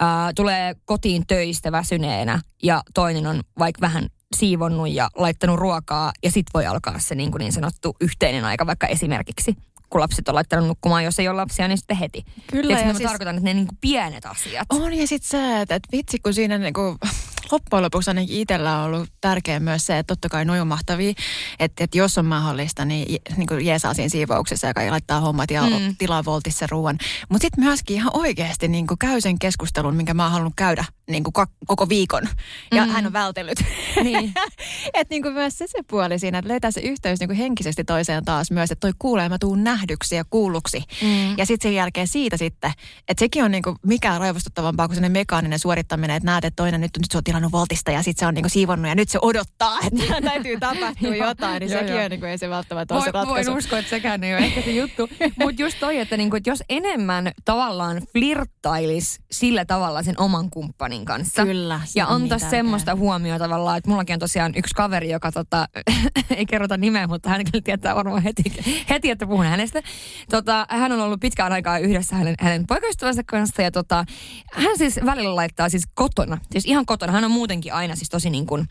ää, 0.00 0.32
tulee 0.34 0.74
kotiin 0.84 1.26
töistä 1.26 1.72
väsyneenä 1.72 2.40
ja 2.62 2.82
toinen 2.94 3.26
on 3.26 3.40
vaikka 3.58 3.80
vähän 3.80 4.06
siivonnut 4.36 4.90
ja 4.90 5.08
laittanut 5.16 5.58
ruokaa 5.58 6.12
ja 6.22 6.30
sit 6.30 6.46
voi 6.54 6.66
alkaa 6.66 6.98
se 6.98 7.14
niin, 7.14 7.30
kuin 7.30 7.40
niin 7.40 7.52
sanottu 7.52 7.96
yhteinen 8.00 8.44
aika 8.44 8.66
vaikka 8.66 8.86
esimerkiksi 8.86 9.56
kun 9.92 10.00
lapset 10.00 10.28
on 10.28 10.34
laittanut 10.34 10.66
nukkumaan, 10.66 11.04
jos 11.04 11.18
ei 11.18 11.28
ole 11.28 11.36
lapsia, 11.36 11.68
niin 11.68 11.78
sitten 11.78 11.96
heti. 11.96 12.24
Kyllä. 12.50 12.72
Ja, 12.72 12.86
ja 12.86 12.94
siis, 12.94 13.08
tarkoitan, 13.08 13.36
että 13.36 13.44
ne 13.44 13.54
niin 13.54 13.66
kuin 13.66 13.78
pienet 13.80 14.26
asiat. 14.26 14.66
On 14.70 14.94
ja 14.94 15.06
sitten 15.06 15.28
se, 15.28 15.60
että, 15.60 15.74
että 15.74 15.88
vitsi 15.92 16.18
kun 16.18 16.34
siinä 16.34 16.58
niin 16.58 16.74
kuin, 16.74 16.98
loppujen 17.52 17.82
lopuksi 17.82 18.10
ainakin 18.10 18.40
itsellä 18.40 18.78
on 18.78 18.84
ollut 18.84 19.08
tärkeä 19.20 19.60
myös 19.60 19.86
se, 19.86 19.98
että 19.98 20.14
totta 20.14 20.28
kai 20.28 20.44
noin 20.44 20.60
on 20.60 20.66
mahtavia, 20.66 21.12
että, 21.58 21.84
että 21.84 21.98
jos 21.98 22.18
on 22.18 22.26
mahdollista, 22.26 22.84
niin, 22.84 23.20
niin 23.36 23.46
kuin 23.46 23.66
jeesaa 23.66 23.94
siinä 23.94 24.08
siivouksessa 24.08 24.66
ja 24.66 24.90
laittaa 24.90 25.20
hommat 25.20 25.50
ja 25.50 25.62
mm. 25.62 25.96
tilaa 25.98 26.24
voltissa 26.24 26.66
ruoan. 26.70 26.98
Mutta 27.28 27.44
sitten 27.44 27.64
myöskin 27.64 27.96
ihan 27.96 28.16
oikeasti 28.16 28.68
niin 28.68 28.86
kuin 28.86 28.98
käy 28.98 29.20
sen 29.20 29.38
keskustelun, 29.38 29.96
minkä 29.96 30.14
mä 30.14 30.22
oon 30.22 30.32
halunnut 30.32 30.54
käydä 30.56 30.84
niin 31.12 31.24
kuin 31.24 31.46
koko 31.66 31.88
viikon. 31.88 32.28
Ja 32.72 32.84
mm. 32.84 32.90
hän 32.90 33.06
on 33.06 33.12
vältellyt. 33.12 33.58
Niin. 34.02 34.32
että 34.94 35.14
niin 35.14 35.22
kuin 35.22 35.34
myös 35.34 35.58
se, 35.58 35.66
se 35.66 35.78
puoli 35.90 36.18
siinä, 36.18 36.38
että 36.38 36.48
löytää 36.48 36.70
se 36.70 36.80
yhteys 36.80 37.20
niin 37.20 37.28
kuin 37.28 37.36
henkisesti 37.36 37.84
toiseen 37.84 38.24
taas 38.24 38.50
myös, 38.50 38.70
että 38.70 38.80
toi 38.80 38.92
kuulee, 38.98 39.28
mä 39.28 39.38
tuun 39.38 39.64
nähdyksi 39.64 40.16
ja 40.16 40.24
kuulluksi. 40.30 40.84
Mm. 41.02 41.38
Ja 41.38 41.46
sitten 41.46 41.68
sen 41.70 41.74
jälkeen 41.74 42.08
siitä 42.08 42.36
sitten, 42.36 42.72
että 43.08 43.20
sekin 43.20 43.44
on 43.44 43.50
niin 43.50 43.62
kuin 43.62 43.76
mikään 43.86 44.20
raivostuttavampaa 44.20 44.88
kuin 44.88 44.96
sellainen 44.96 45.20
mekaaninen 45.20 45.58
suorittaminen, 45.58 46.16
että 46.16 46.26
näet, 46.26 46.44
että 46.44 46.62
toinen 46.62 46.80
nyt, 46.80 46.90
nyt 46.96 47.10
se 47.10 47.18
on 47.18 47.24
tilannut 47.24 47.52
voltista 47.52 47.90
ja 47.90 48.02
sitten 48.02 48.20
se 48.20 48.26
on 48.26 48.34
niin 48.34 48.42
kuin 48.42 48.50
siivonnut 48.50 48.88
ja 48.88 48.94
nyt 48.94 49.08
se 49.08 49.18
odottaa, 49.22 49.78
että 49.86 50.20
täytyy 50.20 50.60
tapahtua 50.60 51.16
jotain, 51.16 51.60
niin 51.60 51.70
sekin 51.70 51.94
on 51.94 52.10
niin 52.10 52.20
kuin, 52.20 52.30
ei 52.30 52.38
se 52.38 52.50
välttämättä 52.50 52.94
ole 52.94 53.04
se 53.04 53.10
ratkaisu. 53.10 53.50
Voin 53.50 53.58
uskoa, 53.58 53.78
että 53.78 53.90
sekään 53.90 54.24
ei 54.24 54.34
ole 54.34 54.44
ehkä 54.44 54.62
se 54.62 54.70
juttu. 54.70 55.08
Mutta 55.42 55.62
just 55.62 55.76
toi, 55.80 55.98
että, 55.98 56.16
niin 56.16 56.30
kuin, 56.30 56.38
että 56.38 56.50
jos 56.50 56.62
enemmän 56.68 57.32
tavallaan 57.44 58.02
flirttailisi 58.12 59.18
sillä 59.30 59.64
tavalla 59.64 60.02
sen 60.02 60.20
oman 60.20 60.50
kumppanin 60.50 61.01
kumppanin 61.02 61.24
kanssa. 61.24 61.44
Kyllä. 61.44 61.80
Ja 61.94 62.06
on 62.06 62.22
antaa 62.22 62.38
niin 62.38 62.50
semmoista 62.50 62.94
huomioon 62.94 63.40
tavallaan, 63.40 63.78
että 63.78 63.90
mullakin 63.90 64.14
on 64.14 64.20
tosiaan 64.20 64.52
yksi 64.56 64.74
kaveri, 64.74 65.10
joka 65.10 65.32
tota, 65.32 65.68
ei 66.36 66.46
kerrota 66.46 66.76
nimeä, 66.76 67.06
mutta 67.06 67.28
hän 67.28 67.44
kyllä 67.44 67.62
tietää 67.64 67.94
varmaan 67.94 68.22
heti, 68.22 68.42
heti 68.90 69.10
että 69.10 69.26
puhun 69.26 69.46
hänestä. 69.46 69.82
Tota, 70.30 70.66
hän 70.68 70.92
on 70.92 71.00
ollut 71.00 71.20
pitkään 71.20 71.52
aikaa 71.52 71.78
yhdessä 71.78 72.16
hänen, 72.16 72.34
hänen 72.40 72.66
poikaystävänsä 72.66 73.22
kanssa 73.26 73.62
ja 73.62 73.70
tota, 73.70 74.04
hän 74.52 74.78
siis 74.78 75.00
välillä 75.06 75.36
laittaa 75.36 75.68
siis 75.68 75.82
kotona, 75.94 76.38
siis 76.50 76.64
ihan 76.64 76.86
kotona. 76.86 77.12
Hän 77.12 77.24
on 77.24 77.30
muutenkin 77.30 77.72
aina 77.72 77.96
siis 77.96 78.08
tosi 78.08 78.30
niin 78.30 78.46
kuin 78.46 78.66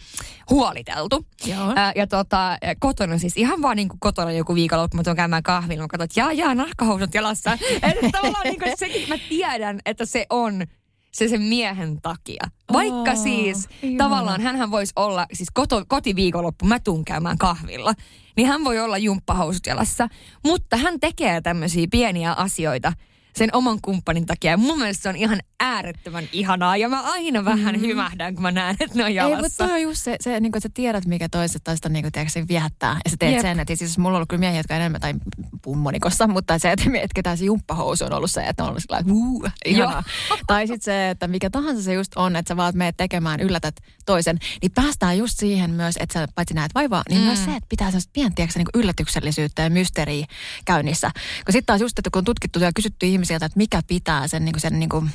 huoliteltu. 0.49 1.25
Joo. 1.45 1.73
Ää, 1.75 1.91
ja 1.95 2.07
tota, 2.07 2.57
kotona 2.79 3.17
siis 3.17 3.37
ihan 3.37 3.61
vaan 3.61 3.75
niin 3.75 3.89
kuin 3.89 3.99
kotona 3.99 4.31
joku 4.31 4.55
viikonloppu, 4.55 4.97
mä 4.97 5.03
tuun 5.03 5.15
käymään 5.15 5.43
kahvilla, 5.43 5.81
mä 5.83 5.87
katson, 5.87 6.05
että 6.05 6.19
jaa, 6.19 6.33
jaa, 6.33 6.55
nahkahousut 6.55 7.13
jalassa. 7.13 7.51
että 7.83 8.09
tavallaan 8.11 8.43
niin 8.43 8.59
kuin 8.59 8.77
sekin, 8.77 9.09
mä 9.09 9.15
tiedän, 9.29 9.79
että 9.85 10.05
se 10.05 10.25
on 10.29 10.63
se 11.11 11.27
sen 11.27 11.41
miehen 11.41 12.01
takia. 12.01 12.43
Vaikka 12.73 13.11
Oh, 13.11 13.17
siis 13.23 13.67
ihana. 13.83 14.03
tavallaan 14.03 14.41
hänhän 14.41 14.71
voisi 14.71 14.93
olla, 14.95 15.25
siis 15.33 15.49
koto, 15.53 15.85
kotiviikonloppu, 15.87 16.65
mä 16.65 16.79
tuun 16.79 17.05
käymään 17.05 17.37
kahvilla, 17.37 17.93
niin 18.37 18.47
hän 18.47 18.63
voi 18.63 18.79
olla 18.79 18.97
jumppahousut 18.97 19.65
jalassa, 19.67 20.07
mutta 20.43 20.77
hän 20.77 20.99
tekee 20.99 21.41
tämmöisiä 21.41 21.87
pieniä 21.91 22.33
asioita 22.33 22.93
sen 23.35 23.49
oman 23.55 23.79
kumppanin 23.81 24.25
takia. 24.25 24.51
Ja 24.51 24.57
mun 24.57 24.79
mielestä 24.79 25.03
se 25.03 25.09
on 25.09 25.15
ihan 25.15 25.39
äärettömän 25.59 26.23
ihanaa 26.31 26.77
ja 26.77 26.89
mä 26.89 27.01
aina 27.01 27.45
vähän 27.45 27.75
mm. 27.75 27.81
hymähdän, 27.81 28.33
kun 28.33 28.41
mä 28.41 28.51
näen, 28.51 28.75
että 28.79 28.97
ne 28.97 29.03
on 29.03 29.09
Ei, 29.09 29.15
jalassa. 29.15 29.41
mutta 29.41 29.67
toi 29.67 29.73
on 29.73 29.81
just 29.81 30.03
se, 30.03 30.15
se 30.19 30.39
niin 30.39 30.51
kuin, 30.51 30.59
että 30.59 30.69
sä 30.69 30.73
tiedät, 30.73 31.05
mikä 31.05 31.29
toiset 31.29 31.63
toista 31.63 31.89
niin 31.89 32.03
kuin, 32.03 32.11
tiedätkö, 32.11 32.31
se 32.31 32.47
viehättää. 32.47 32.99
Ja 33.05 33.09
sä 33.09 33.15
teet 33.19 33.33
Jep. 33.33 33.41
sen, 33.41 33.59
että 33.59 33.75
siis 33.75 33.97
mulla 33.97 34.09
on 34.09 34.15
ollut 34.15 34.29
kyllä 34.29 34.39
miehiä, 34.39 34.59
jotka 34.59 34.75
enemmän, 34.75 35.01
tai 35.01 35.13
pummonikossa, 35.61 36.27
mutta 36.27 36.59
se, 36.59 36.71
että 36.71 36.85
että 36.93 37.15
ketään 37.15 37.37
se 37.37 37.45
jumppahousu 37.45 38.05
on 38.05 38.13
ollut 38.13 38.31
se, 38.31 38.41
että 38.41 38.63
on 38.63 38.69
ollut 38.69 38.83
että 38.83 39.09
vuu, 39.09 39.47
ihanaa. 39.65 40.03
tai 40.47 40.67
sitten 40.67 40.85
se, 40.85 41.09
että 41.09 41.27
mikä 41.27 41.49
tahansa 41.49 41.83
se 41.83 41.93
just 41.93 42.11
on, 42.15 42.35
että 42.35 42.49
sä 42.49 42.57
vaan 42.57 42.73
meet 42.75 42.97
tekemään, 42.97 43.39
yllätät 43.39 43.75
toisen, 44.05 44.37
niin 44.61 44.71
päästään 44.71 45.17
just 45.17 45.39
siihen 45.39 45.71
myös, 45.71 45.95
että 45.99 46.13
sä 46.13 46.27
paitsi 46.35 46.53
näet 46.53 46.75
vaivaa, 46.75 47.03
niin 47.09 47.21
mm. 47.21 47.25
myös 47.25 47.45
se, 47.45 47.51
että 47.51 47.69
pitää 47.69 47.87
sellaista 47.87 48.11
pientä 48.13 48.35
tiedätkö, 48.35 48.59
niin 48.59 48.81
yllätyksellisyyttä 48.83 49.61
ja 49.61 49.69
mysteeriä 49.69 50.25
käynnissä. 50.65 51.11
Kun 51.45 51.53
sitten 51.53 51.65
taas 51.65 51.81
just, 51.81 51.99
että 51.99 52.09
kun 52.09 52.19
on 52.19 52.25
tutkittu 52.25 52.59
ja 52.59 52.71
kysytty 52.75 53.07
ihmisiltä, 53.21 53.45
että 53.45 53.57
mikä 53.57 53.81
pitää 53.87 54.27
sen, 54.27 54.45
niin 54.45 54.53
kuin 54.53 54.61
sen 54.61 54.79
niin 54.79 54.89
kuin, 54.89 55.09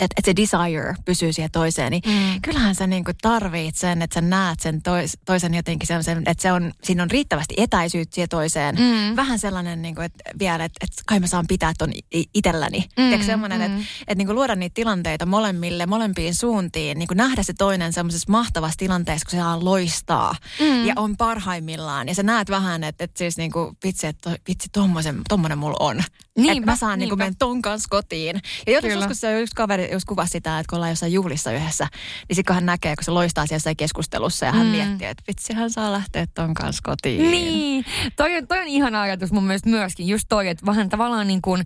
että 0.00 0.14
et 0.16 0.24
se 0.24 0.36
desire 0.36 0.94
pysyy 1.04 1.32
siihen 1.32 1.50
toiseen, 1.50 1.90
niin 1.90 2.02
mm. 2.06 2.42
kyllähän 2.42 2.74
sä 2.74 2.86
niinku 2.86 3.10
tarvit 3.22 3.76
sen, 3.76 4.02
että 4.02 4.14
sä 4.14 4.20
näet 4.20 4.60
sen 4.60 4.82
tois, 4.82 5.18
toisen 5.24 5.54
jotenkin 5.54 5.86
sellaisen, 5.86 6.22
että 6.26 6.42
se 6.42 6.52
on, 6.52 6.72
siinä 6.82 7.02
on 7.02 7.10
riittävästi 7.10 7.54
etäisyyttä 7.56 8.14
siihen 8.14 8.28
toiseen. 8.28 8.74
Mm. 8.74 9.16
Vähän 9.16 9.38
sellainen, 9.38 9.82
niinku, 9.82 10.00
että 10.00 10.24
vielä, 10.38 10.64
että 10.64 10.78
et 10.84 10.90
kai 11.06 11.20
mä 11.20 11.26
saan 11.26 11.46
pitää 11.48 11.72
ton 11.78 11.92
itselläni. 12.34 12.78
Mm. 12.78 12.94
Tiedätkö 12.94 13.26
semmoinen, 13.26 13.58
mm. 13.60 13.66
että 13.66 13.88
et 14.08 14.18
niinku 14.18 14.34
luoda 14.34 14.54
niitä 14.54 14.74
tilanteita 14.74 15.26
molemmille, 15.26 15.86
molempiin 15.86 16.34
suuntiin, 16.34 16.98
niinku 16.98 17.14
nähdä 17.14 17.42
se 17.42 17.52
toinen 17.58 17.92
semmoisessa 17.92 18.32
mahtavassa 18.32 18.78
tilanteessa, 18.78 19.24
kun 19.24 19.30
se 19.30 19.36
saa 19.36 19.64
loistaa 19.64 20.34
mm. 20.60 20.86
ja 20.86 20.94
on 20.96 21.16
parhaimmillaan. 21.16 22.08
Ja 22.08 22.14
sä 22.14 22.22
näet 22.22 22.50
vähän, 22.50 22.84
että 22.84 23.04
et 23.04 23.16
siis 23.16 23.36
niinku, 23.36 23.76
vitsi, 23.84 24.06
että 24.06 24.30
to, 24.30 24.36
vitsi, 24.48 24.68
tommosen, 24.72 25.20
tommonen 25.28 25.58
mulla 25.58 25.76
on. 25.80 26.02
Niinpä, 26.38 26.72
mä 26.72 26.76
saan 26.76 26.98
niinku 26.98 27.16
mennä 27.16 27.34
ton 27.38 27.62
kanssa 27.62 27.88
kotiin. 27.90 28.40
Ja 28.66 28.72
joskus, 28.72 29.20
se 29.20 29.40
yksi 29.40 29.54
kaveri 29.54 29.81
just 29.92 30.04
kuvasi 30.04 30.30
sitä, 30.30 30.58
että 30.58 30.70
kun 30.70 30.76
ollaan 30.76 30.92
jossain 30.92 31.12
juhlissa 31.12 31.52
yhdessä, 31.52 31.88
niin 32.28 32.36
sitten 32.36 32.44
kun 32.44 32.54
hän 32.54 32.66
näkee, 32.66 32.96
kun 32.96 33.04
se 33.04 33.10
loistaa 33.10 33.46
siellä 33.46 33.56
jossain 33.56 33.76
keskustelussa 33.76 34.46
ja 34.46 34.52
hän 34.52 34.66
mm. 34.66 34.72
miettii, 34.72 35.08
että 35.08 35.24
vitsi, 35.28 35.52
hän 35.54 35.70
saa 35.70 35.92
lähteä 35.92 36.26
ton 36.34 36.54
kanssa 36.54 36.82
kotiin. 36.84 37.30
Niin, 37.30 37.84
toi, 38.16 38.36
on- 38.36 38.46
toi 38.46 38.58
on 38.60 38.68
ihana 38.68 39.00
ajatus 39.02 39.32
mun 39.32 39.44
mielestä 39.44 39.70
myöskin. 39.70 40.08
Just 40.08 40.26
toi, 40.28 40.48
että 40.48 40.66
vähän 40.66 40.88
tavallaan 40.88 41.26
niin 41.26 41.42
kuin, 41.42 41.64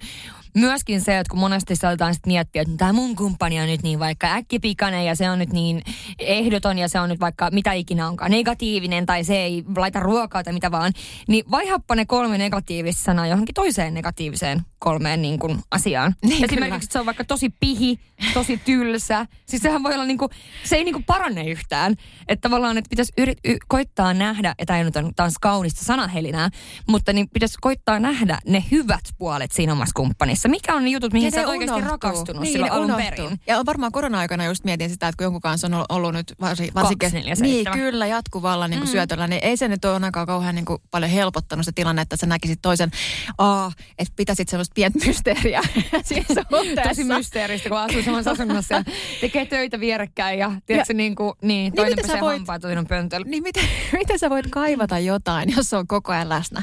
myöskin 0.57 1.01
se, 1.01 1.19
että 1.19 1.31
kun 1.31 1.41
monesti 1.41 1.77
saatetaan 1.77 2.15
sitten 2.15 2.33
miettiä, 2.33 2.63
että 2.63 2.75
tämä 2.77 2.93
mun 2.93 3.17
kumppani 3.17 3.61
on 3.61 3.67
nyt 3.67 3.83
niin 3.83 3.99
vaikka 3.99 4.27
äkkipikainen 4.35 5.07
ja 5.07 5.17
se 5.17 5.31
on 5.31 5.39
nyt 5.39 5.53
niin 5.53 5.83
ehdoton 6.19 6.79
ja 6.79 6.89
se 6.89 7.01
on 7.01 7.09
nyt 7.09 7.21
vaikka 7.21 7.51
mitä 7.53 7.73
ikinä 7.73 8.09
onkaan 8.09 8.31
negatiivinen 8.31 9.07
tai 9.07 9.25
se 9.25 9.37
ei 9.37 9.65
laita 9.77 10.01
ruokaa 10.01 10.43
tai 10.45 10.53
mitä 10.53 10.71
vaan, 10.71 10.93
niin 11.29 11.45
vaihappa 11.51 11.95
ne 11.95 12.07
kolme 12.07 12.39
negatiivista 12.39 13.03
sanaa 13.03 13.27
johonkin 13.27 13.55
toiseen 13.55 13.95
negatiiviseen 13.95 14.63
kolmeen 14.87 15.23
niin 15.23 15.39
kuin 15.39 15.59
asiaan. 15.71 16.15
Niin, 16.23 16.45
Esimerkiksi 16.45 16.85
että 16.85 16.93
se 16.93 16.99
on 16.99 17.07
vaikka 17.07 17.25
tosi 17.25 17.51
pihi, 17.61 18.01
tosi 18.35 18.61
tylsä. 18.65 19.27
Siis 19.47 19.63
sehän 19.63 19.83
voi 19.83 19.95
olla 19.95 20.05
niin 20.05 20.19
kuin, 20.19 20.31
se 20.65 20.77
ei 20.77 20.85
niin 20.85 20.93
kuin 20.93 21.05
parane 21.05 21.51
yhtään. 21.51 21.95
Että 22.29 22.49
tavallaan, 22.49 22.79
että 22.79 22.89
pitäisi 22.89 23.13
yrit, 23.19 23.39
y, 23.45 23.57
koittaa 23.69 24.15
nähdä, 24.15 24.55
ja 24.59 24.67
tämä 24.67 24.85
nyt 24.85 24.97
on 24.97 25.13
taas 25.17 25.35
kaunista 25.41 25.85
sanahelinää, 25.85 26.51
mutta 26.89 27.13
niin 27.13 27.29
pitäisi 27.29 27.59
koittaa 27.61 27.99
nähdä 27.99 28.39
ne 28.47 28.65
hyvät 28.71 29.01
puolet 29.19 29.53
siinä 29.53 29.73
omassa 29.73 29.93
kumppanissa. 29.97 30.49
Mikä 30.49 30.75
on 30.75 30.85
ne 30.85 30.91
jutut, 30.91 31.13
mihin 31.13 31.27
Ja 31.27 31.31
sä 31.31 31.41
oot 31.41 31.49
oikeasti 31.49 31.73
unohtuu. 31.73 31.91
rakastunut 31.91 32.43
niin, 32.43 32.53
silloin 32.53 32.73
alun 32.73 32.95
perin? 32.95 33.41
Ja 33.47 33.67
varmaan 33.67 33.93
korona-aikana 33.93 34.45
just 34.45 34.65
mietin 34.65 34.91
sitä, 34.91 35.09
että 35.09 35.17
kun 35.17 35.25
jonkun 35.25 35.41
kanssa 35.41 35.67
on 35.67 35.85
ollut- 35.89 36.13
nyt 36.13 36.35
varsin, 36.41 36.71
varsinkin... 36.75 37.13
neljä, 37.13 37.35
niin, 37.41 37.67
kyllä, 37.73 38.07
jatkuvalla 38.07 38.69
niin 38.69 38.81
kuin 38.81 38.89
mm. 38.89 38.93
syötöllä, 38.93 39.27
niin 39.27 39.45
ei 39.45 39.57
se 39.57 39.69
nyt 39.69 39.85
ole 39.85 39.95
ainakaan 39.95 40.27
kauhean 40.27 40.55
niin 40.55 40.65
kuin, 40.65 40.79
paljon 40.91 41.11
helpottanut 41.11 41.67
se 41.67 41.73
tilanne, 41.73 42.03
että 42.03 42.17
sä 42.17 42.27
näkisit 42.27 42.59
toisen, 42.63 42.91
aa, 43.39 43.73
että 43.99 44.13
pitäisit 44.17 44.49
semmoista 44.49 44.76
pientä 44.77 45.07
mysteeriä 45.07 45.61
siinä 46.05 46.27
suhteessa. 46.29 46.89
Tosi 46.89 47.05
mysteeristä, 47.05 47.69
kun 47.69 47.79
asuu 47.79 48.03
samassa 48.03 48.31
asunnossa 48.31 48.75
ja 48.75 48.85
tekee 49.21 49.47
töitä 49.47 49.81
vierekkäin 49.81 50.39
ja, 50.39 50.53
tiedätkö, 50.67 50.95
niin, 50.95 51.17
kuin, 51.17 51.33
niin, 51.43 51.73
toinen 51.73 51.99
sä 51.99 52.03
pesee 52.03 52.21
voit- 52.21 52.39
hampaa, 52.39 52.59
toinen 52.59 52.87
pöntöllä. 52.87 53.27
Niin 53.29 53.43
miten, 53.43 53.65
miten 53.99 54.19
sä 54.19 54.31
voit 54.31 54.47
kaivata 54.51 54.99
jotain, 54.99 55.53
jos 55.57 55.71
se 55.71 55.77
on 55.77 55.87
koko 55.87 56.13
ajan 56.13 56.29
läsnä? 56.29 56.63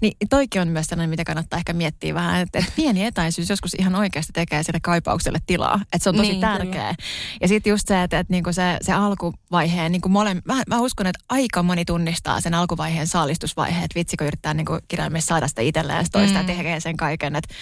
Niin 0.00 0.16
toikin 0.30 0.62
on 0.62 0.68
myös 0.68 0.86
sellainen, 0.86 1.10
mitä 1.10 1.24
kannattaa 1.24 1.58
ehkä 1.58 1.72
miettiä 1.72 2.14
vähän, 2.14 2.40
että, 2.40 2.58
että 2.58 2.72
pieni 2.76 3.04
etäisyys 3.04 3.50
joskus 3.50 3.74
ihan 3.74 3.94
oikeasti 3.94 4.32
tekee 4.32 4.62
sille 4.62 4.80
kaipaukselle 4.82 5.38
tilaa. 5.46 5.80
Että 5.82 5.98
se 5.98 6.08
on 6.08 6.16
tosi 6.16 6.28
Niin, 6.28 6.40
niin, 6.40 6.40
tärkeä. 6.40 6.94
Ja 7.40 7.48
sitten 7.48 7.70
just 7.70 7.88
se, 7.88 8.02
että, 8.02 8.18
että 8.18 8.32
niinku 8.32 8.52
se, 8.52 8.76
se 8.82 8.92
alkuvaiheen, 8.92 9.92
niinku 9.92 10.08
mole, 10.08 10.34
mä, 10.34 10.62
mä, 10.68 10.80
uskon, 10.80 11.06
että 11.06 11.24
aika 11.28 11.62
moni 11.62 11.84
tunnistaa 11.84 12.40
sen 12.40 12.54
alkuvaiheen 12.54 13.06
saalistusvaiheen, 13.06 13.84
että 13.84 13.94
vitsi 13.94 14.16
kun 14.16 14.26
yrittää 14.26 14.54
niinku 14.54 14.78
kirjaimellisesti 14.88 15.28
saada 15.28 15.48
sitä 15.48 15.62
itselleen 15.62 16.06
toista 16.12 16.42
mm. 16.42 16.48
ja 16.48 16.56
tekee 16.56 16.80
sen 16.80 16.96
kaiken, 16.96 17.36
että, 17.44 17.54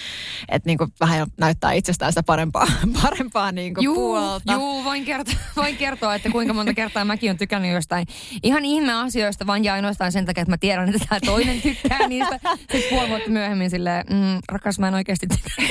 että 0.49 0.69
niinku 0.69 0.87
vähän 1.01 1.19
jo 1.19 1.27
näyttää 1.41 1.73
itsestään 1.73 2.13
sitä 2.13 2.23
parempaa, 2.23 2.67
parempaa 3.03 3.53
niinku 3.53 3.81
Juu, 3.81 3.95
puolta. 3.95 4.53
juu 4.53 4.85
voin, 4.85 5.05
kertoa, 5.05 5.35
voin 5.57 5.77
kertoa, 5.77 6.15
että 6.15 6.31
kuinka 6.31 6.55
monta 6.55 6.75
kertaa 6.75 7.05
mäkin 7.05 7.31
olen 7.31 7.39
tykännyt 7.39 7.73
jostain 7.73 8.07
ihan 8.43 8.65
ihme 8.65 8.93
asioista, 8.95 9.47
vaan 9.47 9.65
ja 9.65 9.75
ainoastaan 9.75 10.13
sen 10.13 10.27
takia, 10.27 10.43
että 10.43 10.53
mä 10.53 10.59
tiedän, 10.59 10.89
että 10.89 11.07
tämä 11.09 11.21
toinen 11.27 11.63
tykkää 11.63 12.09
niistä. 12.09 12.41
Sitten 12.59 12.83
puoli 12.91 13.09
vuotta 13.09 13.31
myöhemmin 13.31 13.71
silleen, 13.71 14.05
mm, 14.11 14.41
rakas, 14.49 14.79
mä 14.79 14.89
en 14.89 14.95
oikeasti 14.95 15.27
tykkää. 15.27 15.67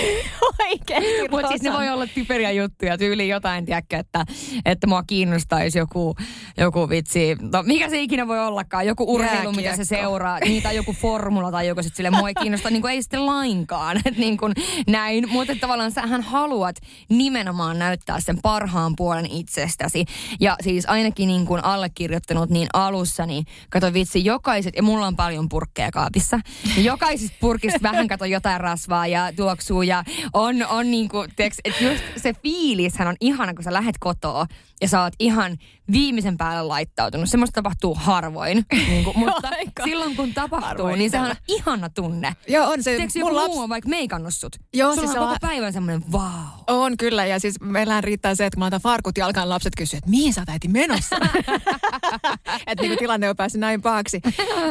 Oikeasti, 0.69 1.27
Mutta 1.31 1.47
siis 1.47 1.61
ne 1.61 1.73
voi 1.73 1.89
olla 1.89 2.07
typeriä 2.07 2.51
juttuja, 2.51 2.97
tyyli 2.97 3.27
jotain, 3.29 3.65
tiedätkö, 3.65 3.97
että, 3.97 4.25
että 4.65 4.87
mua 4.87 5.03
kiinnostaisi 5.03 5.77
joku, 5.77 6.15
joku 6.57 6.89
vitsi, 6.89 7.37
no 7.41 7.63
mikä 7.63 7.89
se 7.89 8.01
ikinä 8.01 8.27
voi 8.27 8.39
ollakaan, 8.39 8.87
joku 8.87 9.13
urheilu, 9.13 9.51
mitä 9.51 9.61
se 9.61 9.65
Jääkiekko. 9.67 9.95
seuraa, 9.95 10.39
niin, 10.39 10.63
tai 10.63 10.75
joku 10.75 10.93
formula 10.93 11.51
tai 11.51 11.67
joku 11.67 11.83
sitten 11.83 11.97
sille 11.97 12.09
mua 12.09 12.27
ei 12.27 12.33
kiinnosta, 12.33 12.69
niin 12.69 12.81
kuin 12.81 12.91
ei 12.93 13.01
sitten 13.01 13.25
lainkaan, 13.25 14.00
että 14.05 14.19
niin 14.25 14.37
kuin 14.37 14.53
näin, 14.87 15.29
mutta 15.29 15.55
tavallaan 15.55 15.91
sähän 15.91 16.21
haluat 16.21 16.75
nimenomaan 17.09 17.79
näyttää 17.79 18.19
sen 18.19 18.37
parhaan 18.41 18.93
puolen 18.97 19.25
itsestäsi, 19.31 20.05
ja 20.39 20.55
siis 20.63 20.85
ainakin 20.85 21.27
niin 21.27 21.45
kuin 21.45 21.63
allekirjoittanut 21.63 22.49
niin 22.49 22.67
alussa, 22.73 23.25
niin 23.25 23.45
kato 23.69 23.93
vitsi, 23.93 24.25
jokaiset, 24.25 24.75
ja 24.75 24.83
mulla 24.83 25.07
on 25.07 25.15
paljon 25.15 25.49
purkkeja 25.49 25.91
kaapissa, 25.91 26.39
niin 26.75 26.85
jokaisesta 26.85 27.37
purkista 27.39 27.79
vähän 27.81 28.07
kato 28.07 28.25
jotain 28.25 28.61
rasvaa 28.61 29.07
ja 29.07 29.33
tuoksuu, 29.35 29.81
ja 29.81 30.03
on, 30.33 30.65
on 30.69 30.91
niin 30.91 31.09
kuin, 31.09 31.29
että 31.37 31.69
just 31.81 32.03
se 32.17 32.33
fiilishän 32.43 33.07
on 33.07 33.15
ihana, 33.21 33.53
kun 33.53 33.63
sä 33.63 33.73
lähet 33.73 33.95
kotoa, 33.99 34.45
ja 34.81 34.87
sä 34.87 35.01
oot 35.03 35.13
ihan 35.19 35.57
viimeisen 35.91 36.37
päälle 36.37 36.61
laittautunut. 36.67 37.29
Semmoista 37.29 37.53
tapahtuu 37.53 37.95
harvoin, 37.95 38.65
niin 38.87 39.03
kuin, 39.03 39.19
mutta 39.19 39.47
Aika 39.51 39.83
silloin 39.83 40.15
kun 40.15 40.33
tapahtuu, 40.33 40.67
harvoin 40.67 40.99
niin 40.99 41.11
sehän 41.11 41.29
on 41.29 41.35
ihana 41.47 41.89
tunne. 41.89 42.35
Joo, 42.47 42.69
on 42.71 42.83
se. 42.83 42.97
Mun 42.99 43.09
joku 43.15 43.35
laps- 43.35 43.47
muu 43.47 43.59
on 43.59 43.69
vaikka 43.69 43.89
meikannut 43.89 44.33
sut. 44.33 44.55
Joo, 44.73 44.95
Sulla 44.95 45.07
siis 45.07 45.17
on 45.17 45.23
koko 45.23 45.31
on- 45.31 45.37
päivän 45.41 45.73
semmoinen 45.73 46.03
wow. 46.11 46.21
On 46.67 46.97
kyllä, 46.97 47.25
ja 47.25 47.39
siis 47.39 47.55
meillähän 47.61 48.03
riittää 48.03 48.35
se, 48.35 48.45
että 48.45 48.55
kun 48.55 48.59
mä 48.59 48.65
laitan 48.65 48.81
farkut 48.81 49.17
jalkaan, 49.17 49.49
lapset 49.49 49.73
kysyy, 49.77 49.97
että 49.97 50.09
mihin 50.09 50.33
sä 50.33 50.41
oot 50.41 50.49
äiti 50.49 50.67
menossa? 50.67 51.15
että 52.67 52.81
niinku 52.81 52.97
tilanne 52.99 53.29
on 53.29 53.35
päässyt 53.35 53.61
näin 53.61 53.81
paaksi. 53.81 54.21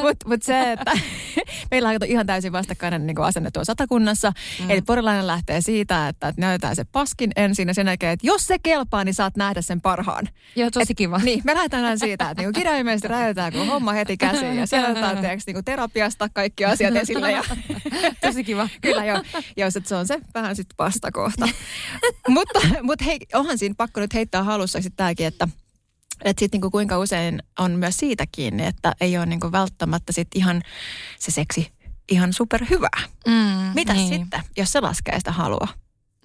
Mutta 0.02 0.28
mut 0.28 0.42
se, 0.42 0.72
että 0.72 0.92
meillä 1.70 1.88
on 1.88 1.96
ihan 2.06 2.26
täysin 2.26 2.52
vastakkainen 2.52 3.06
niinku 3.06 3.22
asenne 3.22 3.50
tuossa 3.50 3.70
satakunnassa. 3.70 4.32
Mm. 4.61 4.70
Eli 4.70 4.82
porilainen 4.82 5.26
lähtee 5.26 5.61
siitä, 5.61 6.08
että, 6.08 6.34
näytetään 6.36 6.76
se 6.76 6.84
paskin 6.92 7.30
ensin 7.36 7.68
ja 7.68 7.74
sen 7.74 7.86
jälkeen, 7.86 8.12
että 8.12 8.26
jos 8.26 8.46
se 8.46 8.58
kelpaa, 8.58 9.04
niin 9.04 9.14
saat 9.14 9.36
nähdä 9.36 9.62
sen 9.62 9.80
parhaan. 10.05 10.28
Joo, 10.57 10.70
tosi 10.70 10.94
kiva. 10.94 11.18
Niin, 11.18 11.40
me 11.44 11.55
lähdetään 11.55 11.98
siitä, 11.98 12.30
että 12.30 12.42
niinku 12.42 12.59
kirjaimellisesti 12.59 13.09
räjäytetään 13.09 13.53
kun 13.53 13.66
homma 13.66 13.92
heti 13.92 14.16
käsiin 14.16 14.57
ja 14.57 14.66
siellä 14.66 14.88
otetaan 14.88 15.18
tiedätkö, 15.18 15.42
niinku 15.46 15.62
terapiasta 15.62 16.28
kaikki 16.28 16.64
asiat 16.64 16.96
esille. 16.96 17.32
Ja 17.32 17.44
Tosi 18.20 18.44
kiva. 18.44 18.68
Kyllä 18.80 19.05
joo. 19.05 19.22
Jos 19.57 19.76
et 19.76 19.86
se 19.86 19.96
on 19.96 20.07
se 20.07 20.20
vähän 20.34 20.57
sitten 20.57 20.74
vastakohta. 20.78 21.48
mutta, 22.28 22.61
mutta 22.82 23.05
hei, 23.05 23.18
onhan 23.34 23.59
siinä 23.59 23.74
pakko 23.78 24.01
nyt 24.01 24.14
heittää 24.14 24.42
halussa 24.42 24.82
sitten 24.82 24.96
tämäkin, 24.96 25.26
että 25.26 25.48
että 26.24 26.40
sitten 26.40 26.59
niinku 26.59 26.70
kuinka 26.70 26.98
usein 26.98 27.42
on 27.59 27.70
myös 27.70 27.96
siitä 27.96 28.24
kiinni, 28.32 28.66
että 28.66 28.92
ei 29.01 29.16
ole 29.16 29.26
niinku 29.26 29.53
välttämättä 29.53 30.12
sit 30.12 30.28
ihan 30.34 30.62
se 31.18 31.30
seksi 31.30 31.72
ihan 32.11 32.32
superhyvää. 32.32 33.01
Mm, 33.26 33.72
Mitäs 33.74 33.96
niin. 33.96 34.09
sitten, 34.09 34.42
jos 34.57 34.72
se 34.72 34.80
laskee 34.80 35.18
sitä 35.18 35.32
halua? 35.32 35.68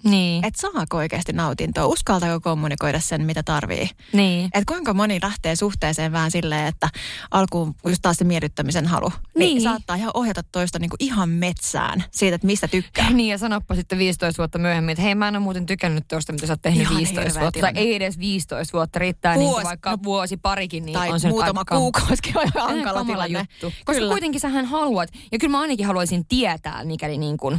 Niin. 0.04 0.44
Että 0.44 0.60
saako 0.60 0.96
oikeasti 0.96 1.32
nautintoa, 1.32 1.86
uskaltaako 1.86 2.40
kommunikoida 2.40 3.00
sen, 3.00 3.22
mitä 3.24 3.42
tarvii. 3.42 3.88
niin. 4.12 4.44
Että 4.44 4.72
kuinka 4.72 4.94
moni 4.94 5.18
lähtee 5.22 5.56
suhteeseen 5.56 6.12
vähän 6.12 6.30
silleen, 6.30 6.66
että 6.66 6.88
alkuun 7.30 7.74
just 7.86 7.98
taas 8.02 8.16
se 8.16 8.24
miellyttämisen 8.24 8.86
halu. 8.86 9.08
Niin. 9.08 9.38
Niin. 9.38 9.62
saattaa 9.62 9.96
ihan 9.96 10.10
ohjata 10.14 10.42
toista 10.52 10.78
niinku 10.78 10.96
ihan 10.98 11.28
metsään 11.28 12.04
siitä, 12.10 12.34
että 12.34 12.46
mistä 12.46 12.68
tykkää. 12.68 13.10
Niin 13.16 13.28
ja 13.30 13.38
sanoppa 13.38 13.74
sitten 13.74 13.98
15 13.98 14.38
vuotta 14.42 14.58
myöhemmin, 14.58 14.92
että 14.92 15.02
hei 15.02 15.14
mä 15.14 15.28
en 15.28 15.36
ole 15.36 15.42
muuten 15.42 15.66
tykännyt 15.66 16.04
tuosta, 16.08 16.32
mitä 16.32 16.46
sä 16.46 16.52
oot 16.52 16.62
tehnyt 16.62 16.80
Ihan 16.82 16.96
15 16.96 17.20
hirveä 17.20 17.40
vuotta. 17.42 17.60
Tai 17.60 17.72
tilanne. 17.72 17.80
ei 17.90 17.94
edes 17.94 18.18
15 18.18 18.72
vuotta, 18.72 18.98
riittää 18.98 19.36
niin 19.36 19.48
Vuosi. 19.50 19.64
vaikka 19.64 19.90
No, 19.90 19.98
vuosi 20.04 20.36
parikin, 20.36 20.86
niin 20.86 20.94
tai 20.98 21.10
on 21.10 21.20
se 21.20 21.28
muutama 21.28 21.60
aika 21.60 21.76
kuukausikin 21.76 22.38
on 22.38 22.44
ihan 22.56 22.68
hankala 22.70 23.04
tilanne. 23.04 23.38
juttu. 23.38 23.70
Koska 23.84 23.92
Kyllä. 24.00 24.12
kuitenkin 24.12 24.40
sähän 24.40 24.64
haluat, 24.64 25.08
ja 25.32 25.38
kyllä 25.38 25.50
mä 25.52 25.60
ainakin 25.60 25.86
haluaisin 25.86 26.26
tietää, 26.26 26.84
mikäli 26.84 27.18
niin 27.18 27.36
kuin 27.36 27.58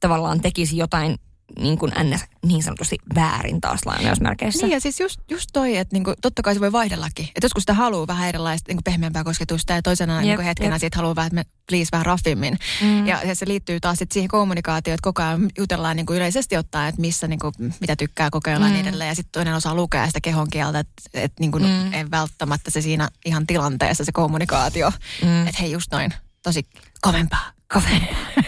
tavallaan 0.00 0.40
tekisi 0.40 0.76
jotain 0.76 1.16
niin 1.58 1.78
kuin 1.78 1.92
ns. 2.04 2.24
niin 2.46 2.62
sanotusti 2.62 2.96
väärin 3.14 3.60
taas 3.60 3.80
lainausmerkeissä. 3.86 4.66
Niin 4.66 4.74
ja 4.74 4.80
siis 4.80 5.00
just, 5.00 5.20
just 5.30 5.50
toi, 5.52 5.76
että 5.76 5.94
niinku, 5.94 6.14
totta 6.22 6.42
kai 6.42 6.54
se 6.54 6.60
voi 6.60 6.72
vaihdellakin. 6.72 7.24
Että 7.24 7.44
joskus 7.44 7.62
sitä 7.62 7.74
haluaa 7.74 8.06
vähän 8.06 8.28
erilaista 8.28 8.68
niinku 8.68 8.82
pehmeämpää 8.84 9.24
kosketusta 9.24 9.72
ja 9.72 9.82
toisena 9.82 10.14
Jep, 10.14 10.22
niinku 10.24 10.42
hetkenä 10.42 10.74
jep. 10.74 10.80
siitä 10.80 10.96
haluaa 10.96 11.14
vähän, 11.16 11.26
että 11.26 11.34
me 11.34 11.44
please 11.68 11.88
vähän 11.92 12.06
raffimmin. 12.06 12.58
Mm. 12.82 13.06
Ja, 13.06 13.22
ja 13.22 13.34
se 13.34 13.48
liittyy 13.48 13.80
taas 13.80 13.98
sit 13.98 14.12
siihen 14.12 14.28
kommunikaatioon, 14.28 14.94
että 14.94 15.02
koko 15.04 15.22
ajan 15.22 15.50
jutellaan 15.58 15.96
niinku 15.96 16.12
yleisesti 16.12 16.56
ottaen, 16.56 16.88
että 16.88 17.00
missä 17.00 17.28
niinku, 17.28 17.52
mitä 17.80 17.96
tykkää 17.96 18.30
kokeilla 18.30 18.66
mm. 18.66 18.70
Mm. 18.70 18.76
ja 18.76 18.82
niin 18.82 18.88
edelleen. 18.88 19.08
Ja 19.08 19.14
sitten 19.14 19.32
toinen 19.32 19.54
osaa 19.54 19.74
lukea 19.74 20.06
sitä 20.06 20.20
kehon 20.20 20.50
kieltä, 20.50 20.78
että 20.78 20.92
et, 21.14 21.32
niinku, 21.40 21.58
Mm. 21.58 21.64
mm. 21.64 21.92
ei 21.92 22.10
välttämättä 22.10 22.70
se 22.70 22.80
siinä 22.80 23.08
ihan 23.24 23.46
tilanteessa 23.46 24.04
se 24.04 24.12
kommunikaatio. 24.12 24.90
Mm. 25.22 25.28
Mm. 25.28 25.46
Että 25.46 25.62
hei 25.62 25.72
just 25.72 25.92
noin, 25.92 26.14
tosi 26.42 26.66
kovempaa. 27.00 27.50
Kovempaa. 27.72 28.16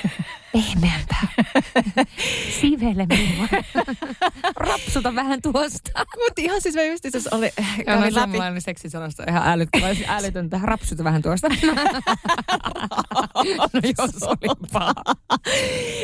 Pehmeämpää. 0.52 1.28
Sivele 2.60 3.06
minua. 3.06 3.48
Rapsuta 4.56 5.14
vähän 5.14 5.42
tuosta. 5.42 5.90
Mutta 5.96 6.42
ihan 6.42 6.60
siis 6.60 6.74
mä 6.74 6.82
just 6.82 7.04
itse 7.04 7.18
asiassa 7.18 7.36
oli, 7.36 7.46
Ja 7.56 7.84
kävin 7.84 8.00
läpi. 8.00 8.12
suomalainen 8.12 8.60
seksisanasta 8.62 9.24
ihan 9.28 9.42
älyttömän, 9.48 9.96
älytöntä. 10.08 10.60
Rapsuta 10.62 11.04
vähän 11.04 11.22
tuosta. 11.22 11.48
no 13.72 13.80
jos 13.98 14.22
oli 14.22 14.54
paha. 14.72 14.94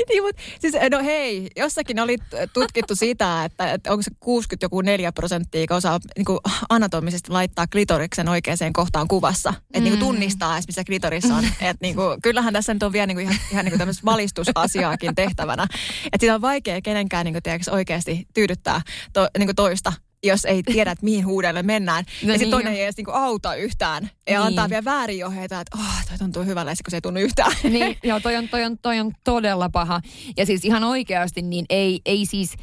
niin, 0.09 0.22
mutta 0.22 0.42
siis 0.61 0.74
no 0.90 1.03
hei, 1.05 1.49
jossakin 1.57 2.01
oli 2.01 2.16
tutkittu 2.53 2.94
sitä, 2.94 3.44
että, 3.44 3.72
että 3.72 3.90
onko 3.90 4.03
se 4.03 4.11
60 4.20 4.64
joku 4.64 4.80
4 4.80 5.12
prosenttia, 5.12 5.61
joka 5.61 5.76
osaa 5.76 6.01
niin 6.16 6.24
kuin 6.24 6.38
anatomisesti 6.68 7.30
laittaa 7.30 7.66
klitoriksen 7.66 8.28
oikeaan 8.28 8.72
kohtaan 8.72 9.09
kuvassa. 9.09 9.51
Että 9.51 9.80
niin 9.80 9.86
Mm. 9.86 9.99
kuin 9.99 10.07
tunnistaa 10.09 10.55
edes, 10.55 10.66
missä 10.66 10.84
klitoris 10.84 11.24
on. 11.24 11.44
Että 11.44 11.76
niin 11.80 11.94
kuin, 11.94 12.22
kyllähän 12.22 12.53
tässä 12.53 12.74
nyt 12.74 12.82
on 12.82 12.92
vielä 12.92 13.07
niin 13.07 13.16
kuin 13.16 13.22
ihan, 13.24 13.36
ihan 13.53 13.64
niin 13.64 13.72
kuin 13.72 13.78
tämmöistä 13.78 14.03
valistusasiaakin 14.37 15.14
tehtävänä. 15.14 15.62
Että 16.05 16.18
sitä 16.20 16.34
on 16.34 16.41
vaikea 16.41 16.80
kenenkään 16.82 17.24
niin 17.24 17.34
kuin, 17.34 17.43
tiedätkö, 17.43 17.70
oikeasti 17.70 18.26
tyydyttää 18.34 18.80
to, 19.12 19.28
niin 19.39 19.47
kuin 19.47 19.57
toista 19.57 19.93
jos 20.22 20.45
ei 20.45 20.62
tiedä, 20.62 20.91
että 20.91 21.05
mihin 21.05 21.26
huudelle 21.26 21.62
mennään. 21.62 22.05
No 22.09 22.11
ja 22.12 22.18
sitten 22.20 22.39
niin 22.39 22.51
toinen 22.51 22.72
jo. 22.72 22.76
ei 22.78 22.84
edes 22.84 22.97
niinku 22.97 23.11
auta 23.11 23.55
yhtään. 23.55 24.03
Ja 24.05 24.39
Niin. 24.39 24.47
antaa 24.47 24.68
vielä 24.68 24.84
väärin 24.84 25.26
ohjeita, 25.26 25.61
että 25.61 25.78
oh, 25.78 26.07
toi 26.09 26.18
tuntuu 26.18 26.45
hyvälle, 26.45 26.72
kun 26.84 26.91
se 26.91 26.97
ei 26.97 27.01
tunnu 27.01 27.20
yhtään. 27.20 27.53
niin, 27.70 27.99
joo, 28.03 28.20
toi 28.20 28.37
on, 28.37 28.49
toi, 28.49 28.64
on, 28.64 28.78
toi 28.78 29.01
on 29.01 29.12
todella 29.24 29.68
paha. 29.68 30.01
Ja 30.37 30.47
siis 30.47 30.64
ihan 30.64 30.84
oikeasti, 30.84 31.43
niin 31.43 31.66
ei, 31.70 32.01
ei 32.07 32.26
siis, 32.26 32.55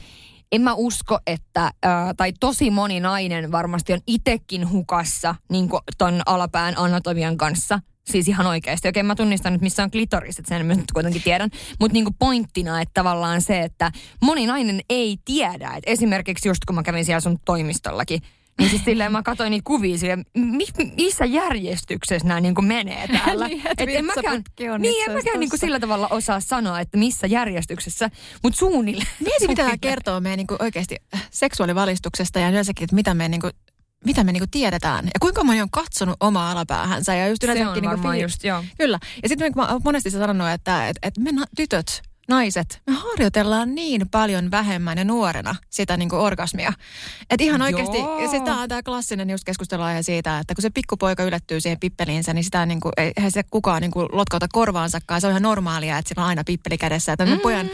en 0.52 0.62
mä 0.62 0.74
usko, 0.74 1.20
että, 1.28 1.72
ää, 1.84 2.14
tai 2.14 2.34
tosi 2.40 2.72
moni 2.72 3.00
nainen 3.00 3.52
varmasti 3.52 3.94
on 3.94 4.00
itekin 4.08 4.70
hukassa 4.70 5.36
niin 5.52 5.70
ton 5.98 6.22
alapään 6.26 6.74
anatomian 6.78 7.38
kanssa. 7.38 7.80
Siis 8.06 8.28
ihan 8.28 8.48
oikeasti. 8.48 8.88
Okei, 8.88 9.04
mä 9.04 9.16
tunnistan 9.16 9.54
nyt, 9.54 9.62
missä 9.62 9.84
on 9.84 9.92
klitoris, 9.92 10.40
että 10.40 10.50
sen 10.50 10.66
mä 10.66 10.74
nyt 10.74 10.92
kuitenkin 10.94 11.22
tiedän. 11.22 11.50
Mutta 11.80 11.94
niinku 11.94 12.12
pointtina, 12.20 12.82
että 12.82 12.92
tavallaan 12.94 13.42
se, 13.42 13.60
että 13.60 13.92
moni 14.22 14.48
nainen 14.48 14.82
ei 14.90 15.18
tiedä. 15.26 15.68
Että 15.68 15.92
esimerkiksi 15.92 16.50
just 16.50 16.66
kun 16.66 16.76
mä 16.76 16.84
kävin 16.84 17.06
siellä 17.06 17.22
sun 17.22 17.40
toimistollakin, 17.46 18.22
niin 18.60 18.70
siis 18.70 18.84
silleen 18.86 19.12
mä 19.12 19.24
katsoin 19.24 19.52
niitä 19.52 19.64
kuvia 19.68 19.98
silleen, 19.98 20.26
mi, 20.38 20.66
missä 20.98 21.26
järjestyksessä 21.26 22.28
nämä 22.28 22.42
niinku 22.42 22.62
menee 22.62 23.08
täällä. 23.08 23.48
Niin, 23.54 23.68
että 23.68 23.84
Et 23.84 23.90
en 23.90 24.06
mäkään, 24.06 24.44
on 24.74 24.82
niin, 24.82 25.10
en 25.10 25.16
mäkään 25.16 25.40
niinku 25.40 25.58
sillä 25.58 25.80
tavalla 25.80 26.08
osaa 26.08 26.40
sanoa, 26.40 26.80
että 26.80 26.98
missä 26.98 27.28
järjestyksessä, 27.28 28.10
mutta 28.44 28.58
suunnilleen. 28.58 29.08
Mieti, 29.20 29.48
mitä 29.54 29.64
tämä 29.64 29.78
kertoo 29.82 30.20
meidän 30.20 30.38
niin 30.38 30.62
oikeasti 30.62 30.96
seksuaalivalistuksesta 31.32 32.40
ja 32.40 32.50
yleensäkin, 32.50 32.84
että 32.84 32.96
mitä 32.96 33.14
me, 33.14 33.30
niin 33.30 33.42
kuin, 33.42 33.54
mitä 34.06 34.24
me 34.24 34.32
niin 34.32 34.50
tiedetään. 34.52 35.06
Ja 35.06 35.20
kuinka 35.20 35.44
moni 35.44 35.62
on 35.62 35.70
katsonut 35.70 36.18
omaa 36.20 36.52
alapäähänsä 36.52 37.16
ja 37.16 37.28
just 37.28 37.42
Se 37.42 37.52
on 37.52 37.58
yleensäkin 37.58 37.82
niin 37.82 37.90
varmaan 37.90 38.16
fiili- 38.16 38.22
just, 38.22 38.44
joo. 38.44 38.64
Kyllä. 38.78 39.00
Ja 39.24 39.30
sitten 39.30 39.52
mä 39.56 39.68
oon 39.68 39.82
monesti 39.84 40.12
sanonut, 40.12 40.50
että, 40.50 40.88
että, 40.88 41.08
että 41.08 41.22
me 41.22 41.32
na- 41.32 41.46
tytöt, 41.56 42.02
naiset, 42.28 42.82
me 42.88 42.94
harjoitellaan 42.94 43.76
niin 43.76 44.10
paljon 44.10 44.52
vähemmän 44.52 44.98
ja 44.98 45.04
nuorena 45.04 45.56
sitä 45.70 45.98
niin 45.98 46.14
orgasmia. 46.14 46.74
Että 47.30 47.44
ihan 47.44 47.62
oikeasti, 47.62 47.98
sitä 48.32 48.56
on 48.56 48.70
tämä 48.70 48.84
klassinen 48.84 49.30
just 49.30 49.44
keskusteluaihe 49.44 50.04
siitä, 50.04 50.40
että 50.40 50.56
kun 50.56 50.62
se 50.62 50.70
pikkupoika 50.70 51.24
ylettyy 51.24 51.62
siihen 51.62 51.80
pippeliinsä, 51.80 52.34
niin 52.34 52.44
sitä 52.44 52.66
niin 52.66 52.80
kuin, 52.80 52.94
eihän 52.98 53.32
se 53.32 53.44
kukaan 53.44 53.82
niin 53.82 53.92
kuin 53.92 54.08
lotkauta 54.12 54.48
korvaansakaan. 54.54 55.22
Se 55.22 55.28
on 55.28 55.32
ihan 55.32 55.42
normaalia, 55.44 55.98
että 55.98 56.10
sillä 56.10 56.22
on 56.22 56.30
aina 56.30 56.44
pippeli 56.44 56.78
kädessä. 56.78 57.14
Että 57.14 57.26
mm. 57.26 57.40
pojan, 57.40 57.70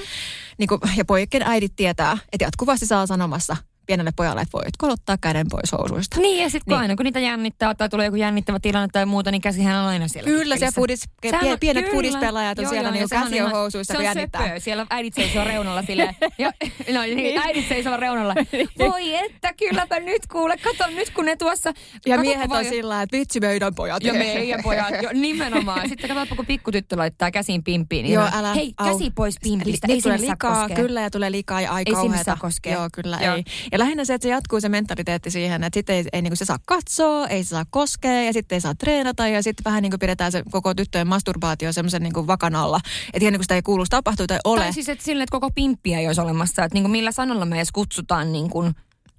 niin 0.57 0.67
kuin, 0.67 0.81
ja 0.97 1.05
poikien 1.05 1.43
äidit 1.43 1.75
tietää, 1.75 2.17
että 2.31 2.45
jatkuvasti 2.45 2.85
saa 2.85 3.07
sanomassa 3.07 3.57
pienelle 3.89 4.11
pojalle, 4.15 4.41
että 4.41 4.51
voit 4.53 4.77
kolottaa 4.77 5.17
käden 5.21 5.47
pois 5.51 5.71
housuista. 5.71 6.19
Niin, 6.19 6.43
ja 6.43 6.49
sitten 6.49 6.71
Niin. 6.71 6.81
aina 6.81 6.95
kun 6.95 7.03
niitä 7.03 7.19
jännittää 7.19 7.75
tai 7.75 7.89
tulee 7.89 8.05
joku 8.05 8.15
jännittävä 8.15 8.59
tilanne 8.59 8.87
tai 8.91 9.05
muuta, 9.05 9.31
niin 9.31 9.41
käsihän 9.41 9.79
on 9.81 9.85
aina 9.87 10.07
siellä. 10.07 10.27
Kyllä, 10.29 10.57
siellä 10.57 10.71
fudis, 10.75 11.03
Sehän 11.23 11.39
pie, 11.41 11.57
pienet 11.57 11.83
kyllä. 11.85 11.95
fudispelaajat 11.95 12.59
on 12.59 12.63
Joo, 12.63 12.69
siellä 12.71 12.89
joo, 12.89 12.93
niin 12.93 13.09
käsi 13.09 13.41
on 13.41 13.51
housuissa, 13.51 13.93
se 13.93 13.97
kun 13.97 13.99
on 14.01 14.05
jännittää. 14.05 14.41
söpöä. 14.41 14.59
Siellä 14.59 14.85
äidit 14.89 15.13
seisoo 15.13 15.43
reunalla 15.43 15.81
silleen. 15.81 16.15
ja, 16.37 16.51
no 16.93 17.01
niin, 17.01 17.39
äidit 17.39 17.67
seisoo 17.67 17.97
reunalla. 17.97 18.35
Voi 18.79 19.15
että, 19.15 19.53
kylläpä 19.53 19.99
nyt 19.99 20.27
kuule. 20.31 20.57
Kato 20.57 20.89
nyt 20.95 21.09
kun 21.09 21.25
ne 21.25 21.35
tuossa. 21.35 21.69
Ja 21.69 21.73
katoppa 22.17 22.21
miehet 22.21 22.49
vaan, 22.49 22.65
on 22.65 22.69
sillä 22.71 23.01
että 23.01 23.17
vitsi 23.17 23.39
meidän 23.39 23.75
pojat. 23.75 24.03
Ja 24.03 24.13
meidän 24.13 24.59
pojat, 24.63 25.01
jo, 25.03 25.09
nimenomaan. 25.13 25.89
Sitten 25.89 26.09
katsotpa, 26.09 26.35
kun 26.35 26.45
pikkutyttö 26.45 26.97
laittaa 26.97 27.31
käsiin 27.31 27.63
pimppiin. 27.63 28.03
Niin 28.03 28.13
Joo, 28.13 28.27
älä. 28.33 28.53
Hei, 28.53 28.73
käsi 28.83 29.11
pois 29.15 29.35
pimpistä. 29.43 29.87
Niin 29.87 29.95
Ei 29.95 30.01
sinne 30.01 30.17
saa 30.17 30.35
koskea. 30.61 30.75
kyllä, 30.75 31.01
ja 31.01 31.09
tulee 31.09 31.31
likaa 31.31 31.61
ja 31.61 31.71
aika 31.71 31.91
Ei 31.97 32.01
sinne 32.01 32.23
saa 32.23 32.37
koskea. 32.39 32.73
Joo, 32.73 32.89
kyllä 32.93 33.17
ei. 33.17 33.43
Ja 33.71 33.78
lähinnä 33.79 34.05
se, 34.05 34.13
että 34.13 34.25
se 34.25 34.29
jatkuu 34.29 34.61
se 34.61 34.69
mentaliteetti 34.69 35.31
siihen, 35.31 35.63
että 35.63 35.77
sitten 35.77 35.95
ei, 35.95 36.05
ei 36.13 36.21
niin 36.21 36.37
se 36.37 36.45
saa 36.45 36.59
katsoa, 36.65 37.27
ei 37.27 37.43
se 37.43 37.47
saa 37.47 37.65
koskea, 37.69 38.23
ja 38.23 38.33
sitten 38.33 38.55
ei 38.55 38.61
saa 38.61 38.75
treenata, 38.75 39.27
ja 39.27 39.43
sitten 39.43 39.63
vähän 39.63 39.81
niin 39.81 39.91
kuin 39.91 39.99
pidetään 39.99 40.31
se 40.31 40.43
koko 40.51 40.73
tyttöjen 40.73 41.07
masturbaatio 41.07 41.73
semmoisen 41.73 42.03
niin 42.03 42.27
vakan 42.27 42.55
alla. 42.55 42.79
Että 43.13 43.19
ihan 43.21 43.33
niin 43.33 43.39
kuin 43.39 43.43
sitä 43.43 43.55
ei 43.55 43.61
kuuluisi 43.61 43.89
tapahtua 43.89 44.27
tai 44.27 44.39
ole. 44.45 44.59
Tai 44.59 44.73
siis, 44.73 44.89
että 44.89 45.05
sille, 45.05 45.23
että 45.23 45.31
koko 45.31 45.51
pimppiä 45.55 45.99
ei 45.99 46.07
olisi 46.07 46.21
olemassa. 46.21 46.63
Että 46.63 46.75
niin 46.75 46.83
kuin 46.83 46.91
millä 46.91 47.11
sanalla 47.11 47.45
me 47.45 47.55
edes 47.55 47.71
kutsutaan 47.71 48.31
niin 48.31 48.49
kuin 48.49 48.73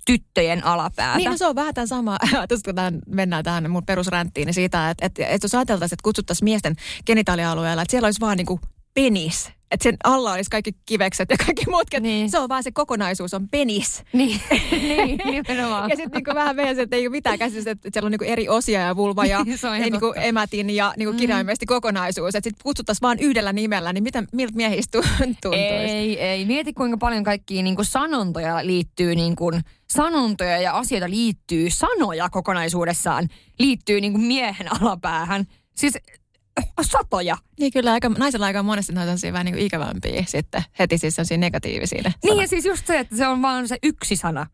tyttöjen 0.07 0.65
alapäätä. 0.65 1.17
Niin, 1.17 1.31
no 1.31 1.37
se 1.37 1.47
on 1.47 1.55
vähän 1.55 1.75
tämä 1.75 1.87
sama, 1.87 2.19
ajatus, 2.33 2.63
kun 2.63 2.75
tämän, 2.75 2.99
mennään 3.07 3.45
tähän 3.45 3.71
mun 3.71 3.87
perusränttiin, 3.87 4.47
niin 4.47 4.55
siitä, 4.55 4.91
että, 4.91 5.07
että, 5.07 5.27
että 5.27 5.45
jos 5.45 5.55
ajateltaisiin, 5.55 5.95
että 5.95 6.05
kutsuttaisiin 6.05 6.45
miesten 6.45 6.77
genitaalialueella, 7.07 7.83
että 7.83 7.91
siellä 7.91 8.07
olisi 8.07 8.21
vaan 8.21 8.37
niinku 8.37 8.61
penis. 8.95 9.60
Että 9.71 9.83
sen 9.83 9.97
alla 10.05 10.33
olisi 10.33 10.51
kaikki 10.51 10.73
kivekset 10.87 11.31
ja 11.31 11.37
kaikki 11.47 11.65
muutkin. 11.71 12.03
Niin. 12.03 12.31
Se 12.31 12.39
on 12.39 12.49
vaan 12.49 12.63
se 12.63 12.73
kokonaisuus, 12.73 13.35
on 13.35 13.49
penis. 13.49 14.03
Niin, 14.13 14.41
niin 14.51 15.21
nimenomaan. 15.25 15.91
Ja 15.91 15.97
sitten 15.97 16.11
niinku 16.15 16.35
vähän 16.35 16.57
meidän 16.57 16.77
se, 16.77 16.83
että 16.83 16.97
ei 16.97 17.07
ole 17.07 17.11
mitään 17.11 17.39
käsitystä, 17.39 17.71
että 17.71 17.91
siellä 17.93 18.07
on 18.07 18.11
niinku 18.11 18.25
eri 18.25 18.49
osia 18.49 18.81
ja 18.81 18.97
vulva 18.97 19.25
ja 19.25 19.39
ei 19.83 19.91
niinku 19.91 20.13
emätin 20.17 20.71
ja 20.71 20.95
niinku 20.97 21.19
kirjaimellisesti 21.19 21.67
kokonaisuus. 21.67 22.35
Että 22.35 22.47
sitten 22.49 22.63
kutsuttaisiin 22.63 23.03
vaan 23.03 23.19
yhdellä 23.19 23.53
nimellä, 23.53 23.93
niin 23.93 24.05
mitä, 24.05 24.25
miltä 24.33 24.57
miehistä 24.57 24.99
tuntuisi? 25.19 25.61
Ei, 25.61 26.21
ei. 26.21 26.45
Mieti 26.45 26.73
kuinka 26.73 26.97
paljon 26.97 27.25
kaikkia 27.25 27.63
niin 27.63 27.77
kuin 27.77 27.87
sanontoja 27.87 28.67
liittyy, 28.67 29.15
niin 29.15 29.37
kuin, 29.37 29.63
sanontoja 29.91 30.59
ja 30.59 30.79
asioita 30.79 31.11
liittyy, 31.11 31.71
sanoja 31.71 32.29
kokonaisuudessaan 32.29 33.29
liittyy 33.59 34.01
niin 34.01 34.13
kuin 34.13 34.23
miehen 34.25 34.83
alapäähän. 34.83 35.45
Siis 35.77 35.99
satoja. 36.83 37.37
Niin 37.61 37.73
kyllä, 37.73 37.93
aika, 37.93 38.09
naisella 38.09 38.47
aika 38.47 38.63
monesti 38.63 38.93
noita 38.93 39.13
on 39.13 39.33
vähän 39.33 39.45
niinku 39.45 39.61
ikävämpiä 39.61 40.25
sitten. 40.29 40.63
Heti 40.79 40.99
siis 40.99 41.15
sellaisia 41.15 41.39
negatiivisia. 41.39 42.13
Niin 42.23 42.39
ja 42.39 42.49
siis 42.49 42.65
just 42.65 42.87
se, 42.87 42.99
että 42.99 43.17
se 43.17 43.27
on 43.27 43.43
vaan 43.43 43.69
se 43.69 43.79
yksi 43.83 44.17
sana. 44.17 44.47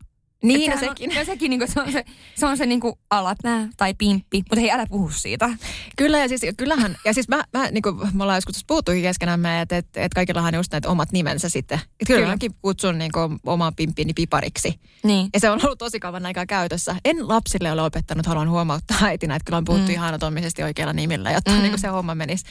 Niin, 0.43 0.71
Et 0.71 0.81
no 0.81 0.87
sekin. 0.87 1.09
On, 1.09 1.15
ja 1.15 1.25
sekin 1.25 1.49
niin 1.49 1.59
kuin, 1.59 1.71
se 1.71 1.81
on 1.81 1.91
se, 1.91 2.05
se, 2.35 2.45
on 2.45 2.57
se 2.57 2.65
niin 2.65 2.79
kuin 2.79 2.93
alapää 3.09 3.67
tai 3.77 3.93
pimppi. 3.93 4.37
Mutta 4.37 4.59
hei, 4.59 4.71
älä 4.71 4.85
puhu 4.89 5.09
siitä. 5.09 5.49
Kyllä, 5.97 6.17
ja 6.17 6.27
siis 6.27 6.41
kyllähän, 6.57 6.97
ja 7.05 7.13
siis 7.13 7.27
mä, 7.27 7.43
mä 7.53 7.71
niin 7.71 7.81
kuin 7.81 7.95
me 8.13 8.23
ollaan 8.23 8.37
joskus 8.37 8.65
puhuttukin 8.67 9.01
keskenämme, 9.01 9.61
että, 9.61 9.77
että, 9.77 10.01
että 10.01 10.15
kaikillahan 10.15 10.55
on 10.55 10.59
just 10.59 10.71
näitä 10.71 10.89
omat 10.89 11.11
nimensä 11.11 11.49
sitten. 11.49 11.77
Että 11.77 12.05
kyllä, 12.07 12.19
Kyllä. 12.19 12.33
mäkin 12.33 12.51
kutsun 12.61 12.97
niin 12.97 13.11
kuin 13.11 13.39
oman 13.45 13.75
pimppini 13.75 14.13
pipariksi. 14.13 14.79
Niin. 15.03 15.29
Ja 15.33 15.39
se 15.39 15.49
on 15.49 15.59
ollut 15.63 15.79
tosi 15.79 15.99
kauan 15.99 16.25
aikaa 16.25 16.45
käytössä. 16.45 16.95
En 17.05 17.27
lapsille 17.27 17.71
ole 17.71 17.81
opettanut, 17.81 18.25
haluan 18.25 18.49
huomauttaa 18.49 18.97
äitinä, 19.01 19.35
että 19.35 19.45
kyllä 19.45 19.57
on 19.57 19.65
puhuttu 19.65 19.87
mm. 19.87 19.93
ihan 19.93 20.07
anatomisesti 20.07 20.63
oikeilla 20.63 20.93
nimillä, 20.93 21.31
jotta 21.31 21.51
mm. 21.51 21.57
niin 21.57 21.71
kuin 21.71 21.79
se 21.79 21.87
homma 21.87 22.15
menisi. 22.15 22.45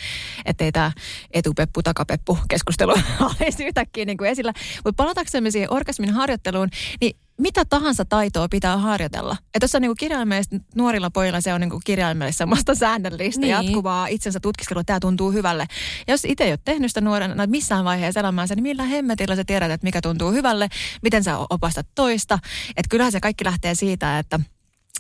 Että 0.45 0.64
ei 0.64 0.72
tämä 0.72 0.93
etupeppu, 1.30 1.82
takapeppu 1.82 2.39
keskustelu 2.49 2.95
olisi 3.41 3.64
yhtäkkiä 3.64 4.05
niin 4.05 4.18
kuin 4.18 4.30
esillä. 4.30 4.53
Mutta 4.84 5.03
palataksemme 5.03 5.51
siihen 5.51 5.72
orgasmin 5.72 6.11
harjoitteluun, 6.11 6.68
niin 7.01 7.16
mitä 7.39 7.64
tahansa 7.64 8.05
taitoa 8.05 8.49
pitää 8.49 8.76
harjoitella. 8.76 9.37
Että 9.41 9.61
tuossa 9.61 9.80
niinku 9.80 9.95
kirjaimellisesti 9.95 10.57
nuorilla 10.74 11.11
pojilla 11.11 11.41
se 11.41 11.55
on 11.55 11.61
niinku 11.61 11.80
kirjaimellisesti 11.84 12.39
semmoista 12.39 12.74
säännöllistä 12.74 13.41
niin. 13.41 13.51
jatkuvaa 13.51 14.07
itsensä 14.07 14.41
tutkiskelua, 14.41 14.80
että 14.80 14.87
tämä 14.87 15.01
tuntuu 15.01 15.32
hyvälle. 15.32 15.66
Ja 16.07 16.14
jos 16.14 16.24
itse 16.24 16.45
ei 16.45 16.53
ole 16.53 16.59
tehnyt 16.64 16.91
sitä 16.91 17.01
nuorena 17.01 17.47
missään 17.47 17.84
vaiheessa 17.84 18.20
elämäänsä, 18.20 18.55
niin 18.55 18.62
millä 18.62 18.82
hemmetillä 18.82 19.37
sä 19.37 19.45
tiedät, 19.45 19.70
että 19.70 19.84
mikä 19.84 20.01
tuntuu 20.01 20.32
hyvälle, 20.32 20.68
miten 21.03 21.24
sä 21.24 21.39
opastat 21.51 21.87
toista. 21.95 22.39
Että 22.68 22.89
kyllähän 22.91 23.12
se 23.12 23.20
kaikki 23.20 23.45
lähtee 23.45 23.74
siitä, 23.74 24.18
että 24.18 24.41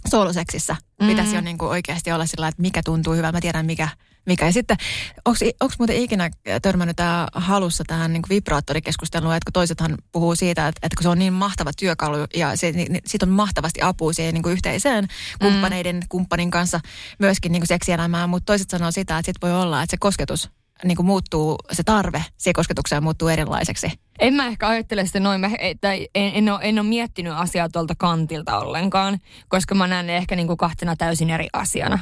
sooloseksissä 0.08 0.72
mm-hmm. 0.72 1.08
pitäisi 1.08 1.34
jo 1.34 1.40
niinku 1.40 1.64
oikeasti 1.64 2.12
olla 2.12 2.26
sillä, 2.26 2.48
että 2.48 2.62
mikä 2.62 2.82
tuntuu 2.84 3.14
hyvältä, 3.14 3.36
mä 3.36 3.40
tiedän 3.40 3.66
mikä 3.66 3.88
mikä. 4.26 4.46
Ja 4.46 4.52
sitten, 4.52 4.76
onko 5.24 5.74
muuten 5.78 5.96
ikinä 5.96 6.30
törmännyt 6.62 6.96
tämä 6.96 7.28
halussa 7.32 7.84
tähän 7.86 8.12
niin 8.12 8.22
vibraattorikeskusteluun, 8.30 9.34
että 9.34 9.46
kun 9.46 9.52
toisethan 9.52 9.98
puhuu 10.12 10.36
siitä, 10.36 10.68
että, 10.68 10.78
että 10.82 10.96
kun 10.96 11.02
se 11.02 11.08
on 11.08 11.18
niin 11.18 11.32
mahtava 11.32 11.70
työkalu 11.78 12.16
ja 12.36 12.56
se, 12.56 12.72
niin, 12.72 12.92
niin, 12.92 13.02
siitä 13.06 13.26
on 13.26 13.30
mahtavasti 13.30 13.82
apua 13.82 14.12
siihen 14.12 14.34
niin 14.34 14.42
kuin 14.42 14.52
yhteiseen 14.52 15.04
mm. 15.04 15.46
kumppaneiden, 15.46 15.96
mm. 15.96 16.02
kumppanin 16.08 16.50
kanssa 16.50 16.80
myöskin 17.18 17.52
niin 17.52 17.60
kuin 17.60 17.68
seksielämään, 17.68 18.30
mutta 18.30 18.46
toiset 18.46 18.70
sanoo 18.70 18.90
sitä, 18.90 19.18
että 19.18 19.26
sit 19.26 19.42
voi 19.42 19.52
olla, 19.52 19.82
että 19.82 19.90
se 19.90 19.96
kosketus 19.96 20.50
niin 20.84 20.96
kuin 20.96 21.06
muuttuu, 21.06 21.56
se 21.72 21.82
tarve 21.82 22.24
siihen 22.36 22.54
kosketukseen 22.54 23.02
muuttuu 23.02 23.28
erilaiseksi. 23.28 23.90
En 24.18 24.34
mä 24.34 24.46
ehkä 24.46 24.68
ajattele 24.68 25.06
sitä 25.06 25.20
noin, 25.20 25.40
mä, 25.40 25.50
että 25.58 25.92
en, 25.92 26.08
en, 26.14 26.48
ole, 26.48 26.58
en 26.62 26.78
ole 26.78 26.88
miettinyt 26.88 27.32
asiaa 27.36 27.68
tuolta 27.68 27.94
kantilta 27.98 28.58
ollenkaan, 28.58 29.18
koska 29.48 29.74
mä 29.74 29.86
näen 29.86 30.06
ne 30.06 30.16
ehkä 30.16 30.36
niin 30.36 30.46
kuin 30.46 30.56
kahtena 30.56 30.96
täysin 30.96 31.30
eri 31.30 31.48
asiana. 31.52 31.98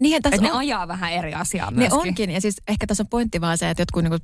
Niin, 0.00 0.22
tässä 0.22 0.42
on, 0.42 0.48
ne 0.48 0.50
ajaa 0.50 0.88
vähän 0.88 1.12
eri 1.12 1.34
asiaa 1.34 1.70
myöskin. 1.70 1.98
Ne 1.98 2.08
onkin, 2.08 2.30
ja 2.30 2.40
siis 2.40 2.56
ehkä 2.68 2.86
tässä 2.86 3.02
on 3.02 3.08
pointti 3.08 3.40
vaan 3.40 3.58
se, 3.58 3.70
että 3.70 3.80
jotkut 3.80 4.02
niin 4.02 4.10
kuin, 4.10 4.20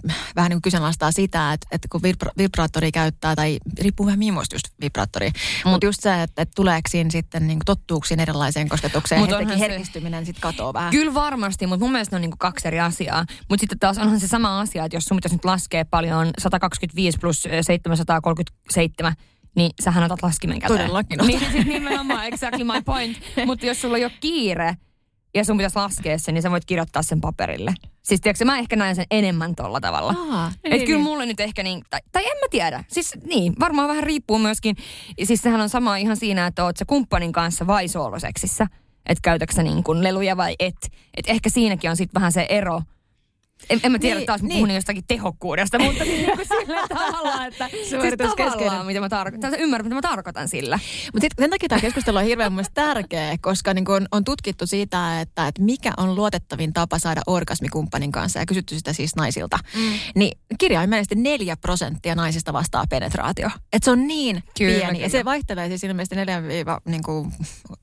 vähän 0.36 0.50
niin 0.50 0.56
kuin 0.56 0.62
kyseenalaistaa 0.62 1.12
sitä, 1.12 1.52
että, 1.52 1.66
että 1.72 1.88
kun 1.90 2.00
vibra- 2.00 2.32
vibraattori 2.38 2.92
käyttää, 2.92 3.36
tai 3.36 3.58
riippuu 3.80 4.06
vähän 4.06 4.18
millaista 4.18 4.54
just 4.54 4.66
vibraattori, 4.80 5.28
mm. 5.30 5.70
mutta 5.70 5.86
just 5.86 6.00
se, 6.00 6.22
että, 6.22 6.42
että 6.42 6.52
tuleeko 6.56 6.88
siinä 6.88 7.10
sitten 7.10 7.46
niin 7.46 7.58
kuin 7.58 7.64
tottuuksiin 7.64 8.20
erilaiseen 8.20 8.68
kosketukseen, 8.68 9.20
Mut 9.20 9.30
että 9.30 9.56
herkistyminen 9.56 10.26
sitten 10.26 10.42
katoaa 10.42 10.72
vähän. 10.72 10.90
Kyllä 10.90 11.14
varmasti, 11.14 11.66
mutta 11.66 11.84
mun 11.84 11.92
mielestä 11.92 12.16
ne 12.16 12.16
on 12.16 12.22
niin 12.22 12.30
kuin 12.30 12.38
kaksi 12.38 12.68
eri 12.68 12.80
asiaa. 12.80 13.26
Mutta 13.48 13.60
sitten 13.60 13.78
taas 13.78 13.98
onhan 13.98 14.20
se 14.20 14.28
sama 14.28 14.60
asia, 14.60 14.84
että 14.84 14.96
jos 14.96 15.04
sun 15.04 15.16
pitäisi 15.16 15.36
nyt 15.36 15.44
laskea 15.44 15.84
paljon 15.84 16.30
125 16.38 17.18
plus 17.18 17.42
737, 17.42 19.14
niin 19.56 19.70
sähän 19.82 20.04
otat 20.04 20.22
laskimen 20.22 20.58
käteen. 20.58 20.80
Todellakin 20.80 21.18
Niin 21.26 21.40
siis 21.52 21.66
nimenomaan, 21.66 22.26
exactly 22.26 22.64
my 22.64 22.82
point. 22.84 23.18
Mutta 23.46 23.66
jos 23.66 23.80
sulla 23.80 23.96
ei 23.96 24.04
ole 24.04 24.12
kiire, 24.20 24.76
ja 25.34 25.44
sun 25.44 25.56
pitäisi 25.56 25.76
laskea 25.76 26.18
sen, 26.18 26.34
niin 26.34 26.42
sä 26.42 26.50
voit 26.50 26.64
kirjoittaa 26.64 27.02
sen 27.02 27.20
paperille. 27.20 27.74
Siis 28.02 28.20
tiedätkö, 28.20 28.44
mä 28.44 28.58
ehkä 28.58 28.76
näen 28.76 28.96
sen 28.96 29.04
enemmän 29.10 29.54
tolla 29.54 29.80
tavalla. 29.80 30.14
Aa, 30.18 30.52
niin, 30.64 30.72
Et 30.72 30.80
kyllä 30.80 30.96
niin. 30.96 31.04
mulle 31.04 31.26
nyt 31.26 31.40
ehkä 31.40 31.62
niin, 31.62 31.82
tai, 31.90 32.00
tai 32.12 32.22
en 32.24 32.38
mä 32.38 32.46
tiedä. 32.50 32.84
Siis 32.88 33.12
niin, 33.26 33.52
varmaan 33.60 33.88
vähän 33.88 34.02
riippuu 34.02 34.38
myöskin. 34.38 34.76
Siis 35.24 35.42
sehän 35.42 35.60
on 35.60 35.68
sama 35.68 35.96
ihan 35.96 36.16
siinä, 36.16 36.46
että 36.46 36.64
oot 36.64 36.76
sä 36.76 36.84
kumppanin 36.84 37.32
kanssa 37.32 37.66
vai 37.66 37.88
sooloseksissä. 37.88 38.66
Että 39.06 39.22
käytätkö 39.22 39.62
niin 39.62 39.84
kuin 39.84 40.02
leluja 40.02 40.36
vai 40.36 40.54
et. 40.58 40.76
Et 41.16 41.24
ehkä 41.26 41.50
siinäkin 41.50 41.90
on 41.90 41.96
sitten 41.96 42.20
vähän 42.20 42.32
se 42.32 42.46
ero, 42.48 42.82
en, 43.70 43.80
en 43.82 43.92
mä 43.92 43.98
tiedä, 43.98 44.16
niin, 44.16 44.26
taas 44.26 44.42
niin. 44.42 44.52
puhun 44.52 44.70
jostakin 44.74 45.04
tehokkuudesta, 45.08 45.78
mutta 45.78 46.04
niin 46.04 46.36
kuin 46.36 46.46
sillä 46.60 46.88
tavalla, 46.88 47.46
että 47.46 47.68
siis 47.68 47.90
tavallaan, 48.36 48.86
mitä 48.86 49.00
mä 49.00 49.08
tarkoitan. 49.08 49.54
Ymmärrät, 49.54 49.84
mitä 49.84 49.94
mä 49.94 50.02
tarkoitan 50.02 50.48
sillä. 50.48 50.78
Mutta 51.12 51.20
sitten 51.20 51.42
sen 51.42 51.50
takia 51.50 51.68
tämä 51.68 51.80
keskustelu 51.80 52.18
on 52.18 52.24
hirveän 52.24 52.52
mun 52.52 52.64
tärkeä, 52.74 53.36
koska 53.40 53.74
niin 53.74 53.90
on, 53.90 54.06
on, 54.12 54.24
tutkittu 54.24 54.66
siitä, 54.66 55.20
että, 55.20 55.46
että 55.46 55.62
mikä 55.62 55.92
on 55.96 56.14
luotettavin 56.14 56.72
tapa 56.72 56.98
saada 56.98 57.20
orgasmikumppanin 57.26 58.12
kanssa 58.12 58.38
ja 58.38 58.46
kysytty 58.46 58.76
sitä 58.76 58.92
siis 58.92 59.16
naisilta. 59.16 59.58
Mm. 59.74 59.92
Niin 60.14 60.38
kirjaimellisesti 60.58 61.14
neljä 61.14 61.56
prosenttia 61.56 62.14
naisista 62.14 62.52
vastaa 62.52 62.84
penetraatio. 62.90 63.50
Että 63.72 63.84
se 63.84 63.90
on 63.90 64.06
niin 64.06 64.42
kyllä, 64.58 64.78
pieni. 64.78 64.92
Kyllä. 64.92 65.06
Ja 65.06 65.10
se 65.10 65.24
vaihtelee 65.24 65.68
siis 65.68 65.84
ilmeisesti 65.84 66.16
4 66.16 66.42
niin 66.84 67.02
kuin, 67.02 67.32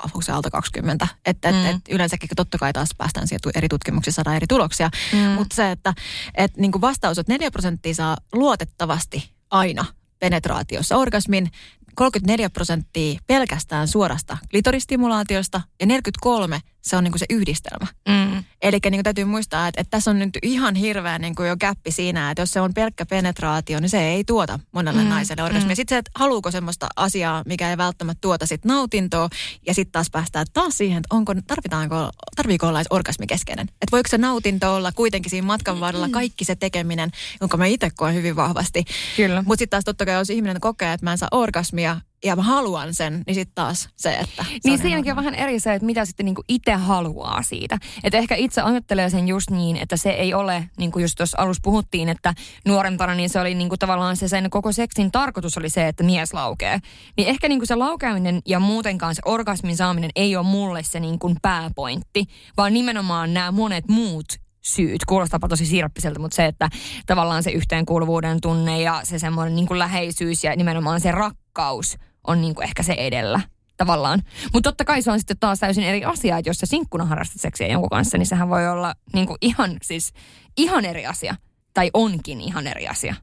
onko 0.03 0.21
se 0.21 0.32
alta 0.32 0.49
20. 0.49 1.07
Että 1.25 1.51
mm. 1.51 1.65
et, 1.65 1.75
et 1.75 1.82
yleensäkin 1.89 2.30
totta 2.36 2.57
kai 2.57 2.73
taas 2.73 2.89
päästään 2.97 3.28
siihen 3.28 3.39
eri 3.55 3.69
tutkimuksissa 3.69 4.23
saada 4.23 4.36
eri 4.36 4.47
tuloksia. 4.47 4.89
Mm. 5.13 5.19
Mutta 5.19 5.55
se, 5.55 5.66
että, 5.72 5.93
että 6.36 6.61
niin 6.61 6.72
kuin 6.72 6.82
vastaus, 6.82 7.18
että 7.18 7.34
4 7.34 7.51
prosenttia 7.51 7.93
saa 7.93 8.18
luotettavasti 8.34 9.32
aina 9.51 9.86
penetraatiossa 10.20 10.97
orgasmin, 10.97 11.51
34 11.95 12.49
prosenttia 12.49 13.20
pelkästään 13.28 13.88
suorasta 13.88 14.38
klitoristimulaatiosta 14.51 15.61
ja 15.80 15.86
43 15.86 16.59
se 16.82 16.97
on 16.97 17.03
niin 17.03 17.11
kuin 17.11 17.19
se 17.19 17.25
yhdistelmä. 17.30 17.88
Mm. 18.09 18.43
Eli 18.61 18.80
niin 18.84 18.91
kuin 18.91 19.03
täytyy 19.03 19.25
muistaa, 19.25 19.67
että, 19.67 19.82
että 19.82 19.91
tässä 19.91 20.11
on 20.11 20.19
nyt 20.19 20.38
ihan 20.43 20.75
hirveä 20.75 21.19
niin 21.19 21.36
kuin 21.36 21.49
jo 21.49 21.57
käppi 21.59 21.91
siinä, 21.91 22.32
että 22.32 22.41
jos 22.41 22.51
se 22.51 22.61
on 22.61 22.73
pelkkä 22.73 23.05
penetraatio, 23.05 23.80
niin 23.80 23.89
se 23.89 24.09
ei 24.09 24.23
tuota 24.23 24.59
monelle 24.71 25.03
mm. 25.03 25.09
naiselle 25.09 25.43
orgasmia. 25.43 25.71
Mm. 25.71 25.75
Sitten 25.75 25.95
se, 25.95 25.97
että 25.97 26.11
haluuko 26.15 26.51
semmoista 26.51 26.88
asiaa, 26.95 27.43
mikä 27.45 27.69
ei 27.69 27.78
välttämättä 27.78 28.21
tuota 28.21 28.45
sit 28.45 28.65
nautintoa, 28.65 29.30
ja 29.67 29.73
sitten 29.73 29.91
taas 29.91 30.09
päästään 30.11 30.45
taas 30.53 30.78
siihen, 30.78 30.97
että 30.97 31.15
onko, 31.15 31.34
tarvitaanko, 31.47 32.09
tarviiko 32.36 32.67
olla 32.67 32.82
orgasmi 32.89 33.28
keskeinen. 33.28 33.67
Että 33.69 33.91
voiko 33.91 34.09
se 34.09 34.17
nautinto 34.17 34.75
olla 34.75 34.91
kuitenkin 34.91 35.30
siinä 35.30 35.47
matkan 35.47 35.80
varrella 35.80 36.07
mm. 36.07 36.11
kaikki 36.11 36.45
se 36.45 36.55
tekeminen, 36.55 37.11
jonka 37.41 37.57
mä 37.57 37.65
itse 37.65 37.89
koen 37.95 38.15
hyvin 38.15 38.36
vahvasti. 38.36 38.86
Kyllä. 39.15 39.43
Mutta 39.45 39.59
sitten 39.59 39.78
taas 39.78 39.84
totta 39.86 40.05
kai, 40.05 40.15
jos 40.15 40.30
ihminen 40.30 40.61
kokee, 40.61 40.93
että 40.93 41.05
mä 41.05 41.11
en 41.11 41.17
saa 41.17 41.30
orgasmia, 41.32 42.01
ja 42.26 42.36
mä 42.36 42.41
haluan 42.41 42.93
sen, 42.93 43.24
niin 43.28 43.36
sitten 43.36 43.55
taas 43.55 43.89
se, 43.95 44.13
että... 44.13 44.43
Se 44.43 44.59
niin 44.63 44.80
siinäkin 44.80 45.11
on 45.11 45.15
vähän 45.15 45.36
eri 45.36 45.59
se, 45.59 45.74
että 45.74 45.86
mitä 45.86 46.05
sitten 46.05 46.26
niinku 46.26 46.43
itse 46.47 46.74
haluaa 46.74 47.41
siitä. 47.41 47.78
Että 48.03 48.18
ehkä 48.18 48.36
itse 48.36 48.61
ajattelee 48.61 49.09
sen 49.09 49.28
just 49.28 49.49
niin, 49.49 49.78
että 49.78 49.97
se 49.97 50.09
ei 50.09 50.34
ole, 50.34 50.70
niin 50.78 50.91
kuin 50.91 51.01
just 51.01 51.15
tuossa 51.18 51.38
alussa 51.41 51.61
puhuttiin, 51.63 52.09
että 52.09 52.34
nuorempana 52.65 53.15
niin 53.15 53.30
se 53.30 53.39
oli 53.39 53.55
niinku 53.55 53.78
tavallaan 53.78 54.18
se 54.18 54.28
sen 54.28 54.49
koko 54.49 54.72
seksin 54.72 55.11
tarkoitus 55.11 55.57
oli 55.57 55.70
se, 55.70 55.88
että 55.88 56.03
mies 56.03 56.34
laukee. 56.34 56.80
Niin 57.18 57.28
ehkä 57.28 57.47
niinku 57.47 57.65
se 57.65 57.76
laukeaminen 57.76 58.41
ja 58.45 58.59
muutenkaan 58.59 59.15
se 59.15 59.22
orgasmin 59.26 59.78
saaminen 59.78 60.11
ei 60.15 60.36
ole 60.36 60.45
mulle 60.45 60.84
se 60.84 60.99
niinku 60.99 61.36
pääpointti, 61.41 62.26
vaan 62.57 62.74
nimenomaan 62.74 63.34
nämä 63.34 63.51
monet 63.51 63.88
muut 63.88 64.26
syyt. 64.63 65.05
Kuulostaa 65.05 65.39
tosi 65.49 65.65
sirppiseltä, 65.65 66.20
mutta 66.20 66.36
se, 66.36 66.45
että 66.45 66.70
tavallaan 67.05 67.43
se 67.43 67.51
yhteenkuuluvuuden 67.51 68.41
tunne 68.41 68.82
ja 68.82 69.01
se 69.03 69.20
semmoinen 69.20 69.55
niin 69.55 69.68
kuin 69.68 69.80
läheisyys 69.80 70.43
ja 70.43 70.55
nimenomaan 70.55 71.01
se 71.01 71.11
rakkaus 71.11 71.97
niin 72.36 72.55
kuin 72.55 72.63
ehkä 72.63 72.84
se 72.84 72.93
edellä 72.93 73.39
tavallaan. 73.78 74.23
Mutta 74.53 74.69
totta 74.69 74.86
kai 74.86 75.01
se 75.01 75.11
on 75.11 75.19
sitten 75.19 75.38
taas 75.39 75.59
täysin 75.59 75.84
eri 75.84 76.05
asia, 76.05 76.38
että 76.38 76.49
jos 76.49 76.57
sä 76.57 76.65
sinkkuna 76.65 77.05
harrastat 77.05 77.41
seksiä 77.41 77.67
jonkun 77.67 77.89
kanssa, 77.89 78.17
niin 78.17 78.25
sehän 78.25 78.49
voi 78.49 78.67
olla 78.67 78.95
niin 79.13 79.28
kuin 79.28 79.38
ihan, 79.41 79.78
siis, 79.82 80.13
ihan 80.57 80.86
eri 80.86 81.05
asia. 81.05 81.36
Tai 81.73 81.89
onkin 81.93 82.41
ihan 82.41 82.67
eri 82.67 82.88
asia. 82.88 83.15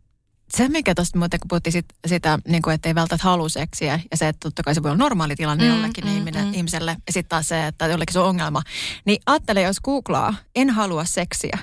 Se, 0.57 0.69
mikä 0.69 0.95
tuosta 0.95 1.19
muuten, 1.19 1.41
kun 1.41 1.49
puhuttiin 1.49 1.73
sit, 1.73 1.87
sitä, 2.07 2.39
niin 2.49 2.63
kuin, 2.63 2.75
että 2.75 2.89
ei 2.89 2.95
välttämättä 2.95 3.25
halua 3.25 3.49
seksiä, 3.49 4.01
ja 4.11 4.17
se, 4.17 4.29
että 4.29 4.41
totta 4.41 4.63
kai 4.63 4.75
se 4.75 4.83
voi 4.83 4.91
olla 4.91 5.05
normaali 5.05 5.37
tilanne 5.37 5.65
mm, 5.65 5.71
jollekin 5.71 6.05
mm, 6.05 6.17
ihminen, 6.17 6.47
mm. 6.47 6.55
ihmiselle, 6.55 6.97
ja 7.07 7.13
sitten 7.13 7.29
taas 7.29 7.49
se, 7.49 7.67
että 7.67 7.87
jollekin 7.87 8.13
se 8.13 8.19
on 8.19 8.29
ongelma. 8.29 8.63
Niin 9.05 9.23
ajattele, 9.27 9.63
jos 9.63 9.81
googlaa, 9.81 10.35
en 10.55 10.71
halua 10.71 11.05
seksiä, 11.05 11.59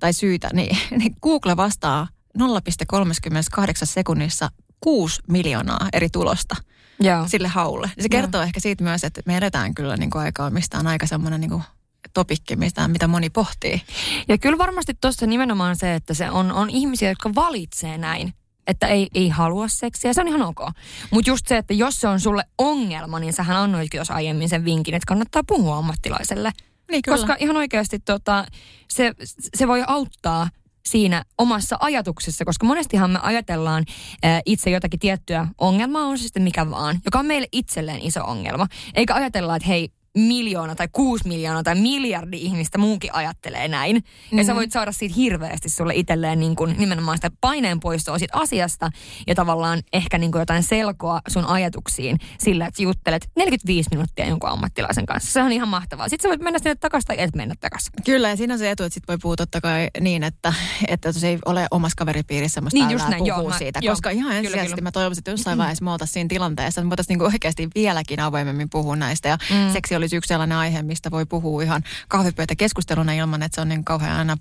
tai 0.00 0.12
syytä, 0.12 0.50
niin, 0.52 0.78
niin 0.98 1.16
Google 1.22 1.56
vastaa 1.56 2.08
0,38 2.38 3.64
sekunnissa 3.84 4.50
6 4.80 5.20
miljoonaa 5.28 5.88
eri 5.92 6.08
tulosta 6.08 6.56
Joo. 7.00 7.28
sille 7.28 7.48
haulle. 7.48 7.90
Se 8.00 8.08
kertoo 8.08 8.40
Joo. 8.40 8.46
ehkä 8.46 8.60
siitä 8.60 8.84
myös, 8.84 9.04
että 9.04 9.22
me 9.26 9.36
edetään 9.36 9.74
kyllä 9.74 9.96
niin 9.96 10.10
kuin 10.10 10.22
aikaa, 10.22 10.50
mistä 10.50 10.78
on 10.78 10.86
aika 10.86 11.06
semmoinen 11.06 11.40
niin 11.40 11.50
kuin 11.50 11.62
topikki, 12.14 12.56
mistä, 12.56 12.88
mitä 12.88 13.08
moni 13.08 13.30
pohtii. 13.30 13.82
Ja 14.28 14.38
kyllä 14.38 14.58
varmasti 14.58 14.94
tuossa 15.00 15.26
nimenomaan 15.26 15.76
se, 15.76 15.94
että 15.94 16.14
se 16.14 16.30
on, 16.30 16.52
on 16.52 16.70
ihmisiä, 16.70 17.08
jotka 17.08 17.34
valitsee 17.34 17.98
näin 17.98 18.34
että 18.66 18.86
ei, 18.86 19.08
ei 19.14 19.28
halua 19.28 19.68
seksiä, 19.68 20.12
se 20.12 20.20
on 20.20 20.28
ihan 20.28 20.42
ok. 20.42 20.60
Mutta 21.10 21.30
just 21.30 21.46
se, 21.46 21.56
että 21.56 21.74
jos 21.74 22.00
se 22.00 22.08
on 22.08 22.20
sulle 22.20 22.44
ongelma, 22.58 23.20
niin 23.20 23.32
sähän 23.32 23.56
annoitkin 23.56 23.98
jos 23.98 24.10
aiemmin 24.10 24.48
sen 24.48 24.64
vinkin, 24.64 24.94
että 24.94 25.06
kannattaa 25.06 25.42
puhua 25.46 25.78
ammattilaiselle. 25.78 26.52
Niin, 26.90 27.02
kyllä. 27.02 27.18
Koska 27.18 27.36
ihan 27.38 27.56
oikeasti 27.56 27.98
tota, 27.98 28.46
se, 28.88 29.12
se 29.54 29.68
voi 29.68 29.84
auttaa 29.86 30.48
siinä 30.86 31.24
omassa 31.38 31.76
ajatuksessa, 31.80 32.44
koska 32.44 32.66
monestihan 32.66 33.10
me 33.10 33.18
ajatellaan 33.22 33.84
ää, 34.22 34.40
itse 34.46 34.70
jotakin 34.70 35.00
tiettyä 35.00 35.46
ongelmaa, 35.58 36.02
on 36.04 36.18
se 36.18 36.22
sitten 36.22 36.42
mikä 36.42 36.70
vaan, 36.70 37.00
joka 37.04 37.18
on 37.18 37.26
meille 37.26 37.48
itselleen 37.52 38.00
iso 38.02 38.24
ongelma. 38.24 38.66
Eikä 38.94 39.14
ajatella, 39.14 39.56
että 39.56 39.68
hei, 39.68 39.88
miljoona 40.18 40.74
tai 40.74 40.88
kuusi 40.92 41.28
miljoonaa 41.28 41.62
tai 41.62 41.74
miljardi 41.74 42.36
ihmistä 42.36 42.78
muunkin 42.78 43.14
ajattelee 43.14 43.68
näin. 43.68 43.96
Mm-hmm. 43.96 44.38
Ja 44.38 44.44
sä 44.44 44.52
mhm. 44.52 44.56
voit 44.56 44.72
saada 44.72 44.92
siitä 44.92 45.14
hirveästi 45.14 45.68
sulle 45.68 45.94
itselleen 45.94 46.40
niin 46.40 46.56
kuin 46.56 46.74
nimenomaan 46.78 47.18
sitä 47.18 47.30
paineen 47.40 47.80
poistoa 47.80 48.18
siitä 48.18 48.38
asiasta 48.38 48.90
ja 49.26 49.34
tavallaan 49.34 49.82
ehkä 49.92 50.18
niin 50.18 50.32
kuin 50.32 50.40
jotain 50.40 50.62
selkoa 50.62 51.20
sun 51.28 51.44
ajatuksiin 51.44 52.16
sillä, 52.38 52.66
että 52.66 52.82
juttelet 52.82 53.30
45 53.36 53.88
minuuttia 53.90 54.26
jonkun 54.26 54.50
ammattilaisen 54.50 55.06
kanssa. 55.06 55.32
Se 55.32 55.42
on 55.42 55.52
ihan 55.52 55.68
mahtavaa. 55.68 56.08
Sitten 56.08 56.22
sä 56.22 56.28
voit 56.28 56.40
mennä 56.40 56.58
sinne 56.58 56.74
takaisin 56.74 57.06
tai 57.06 57.20
et 57.20 57.36
mennä 57.36 57.54
takaisin. 57.60 57.92
Kyllä 58.04 58.28
ja 58.28 58.36
siinä 58.36 58.54
on 58.54 58.58
se 58.58 58.70
etu, 58.70 58.82
että 58.82 58.94
sit 58.94 59.08
voi 59.08 59.18
puhua 59.22 59.36
totta 59.36 59.60
kai 59.60 59.88
niin, 60.00 60.22
että, 60.22 60.54
että 60.88 61.12
se 61.12 61.28
ei 61.28 61.38
ole 61.46 61.66
omassa 61.70 61.96
kaveripiirissä 61.96 62.54
semmoista 62.54 62.78
niin, 62.78 62.90
just 62.90 63.08
näin, 63.08 63.26
joo, 63.26 63.48
mä, 63.48 63.58
siitä. 63.58 63.80
Joo, 63.82 63.92
koska 63.92 64.10
ihan 64.10 64.36
ensisijaisesti 64.36 64.80
mä 64.80 64.92
toivoisin, 64.92 65.20
että 65.20 65.30
jossain 65.30 65.58
vaiheessa 65.58 65.84
me 65.84 65.92
oltaisiin 65.92 66.12
siinä 66.12 66.28
tilanteessa, 66.28 66.80
että 66.80 66.86
me 66.86 66.90
voitaisiin 66.90 67.18
niin 67.18 67.26
oikeasti 67.26 67.68
vieläkin 67.74 68.20
avoimemmin 68.20 68.70
puhua 68.70 68.96
näistä 68.96 69.28
ja 69.28 69.38
mm. 69.50 69.72
seksi 69.72 69.94
olisi 70.00 70.16
yksi 70.16 70.28
sellainen 70.28 70.58
aihe, 70.58 70.82
mistä 70.82 71.10
voi 71.10 71.26
puhua 71.26 71.62
ihan 71.62 71.82
kahvipöytäkeskusteluna 72.08 73.12
ilman, 73.12 73.42
että 73.42 73.54
se 73.54 73.60
on 73.60 73.68
niin 73.68 73.84
kauhean 73.84 74.18
aina 74.18 74.36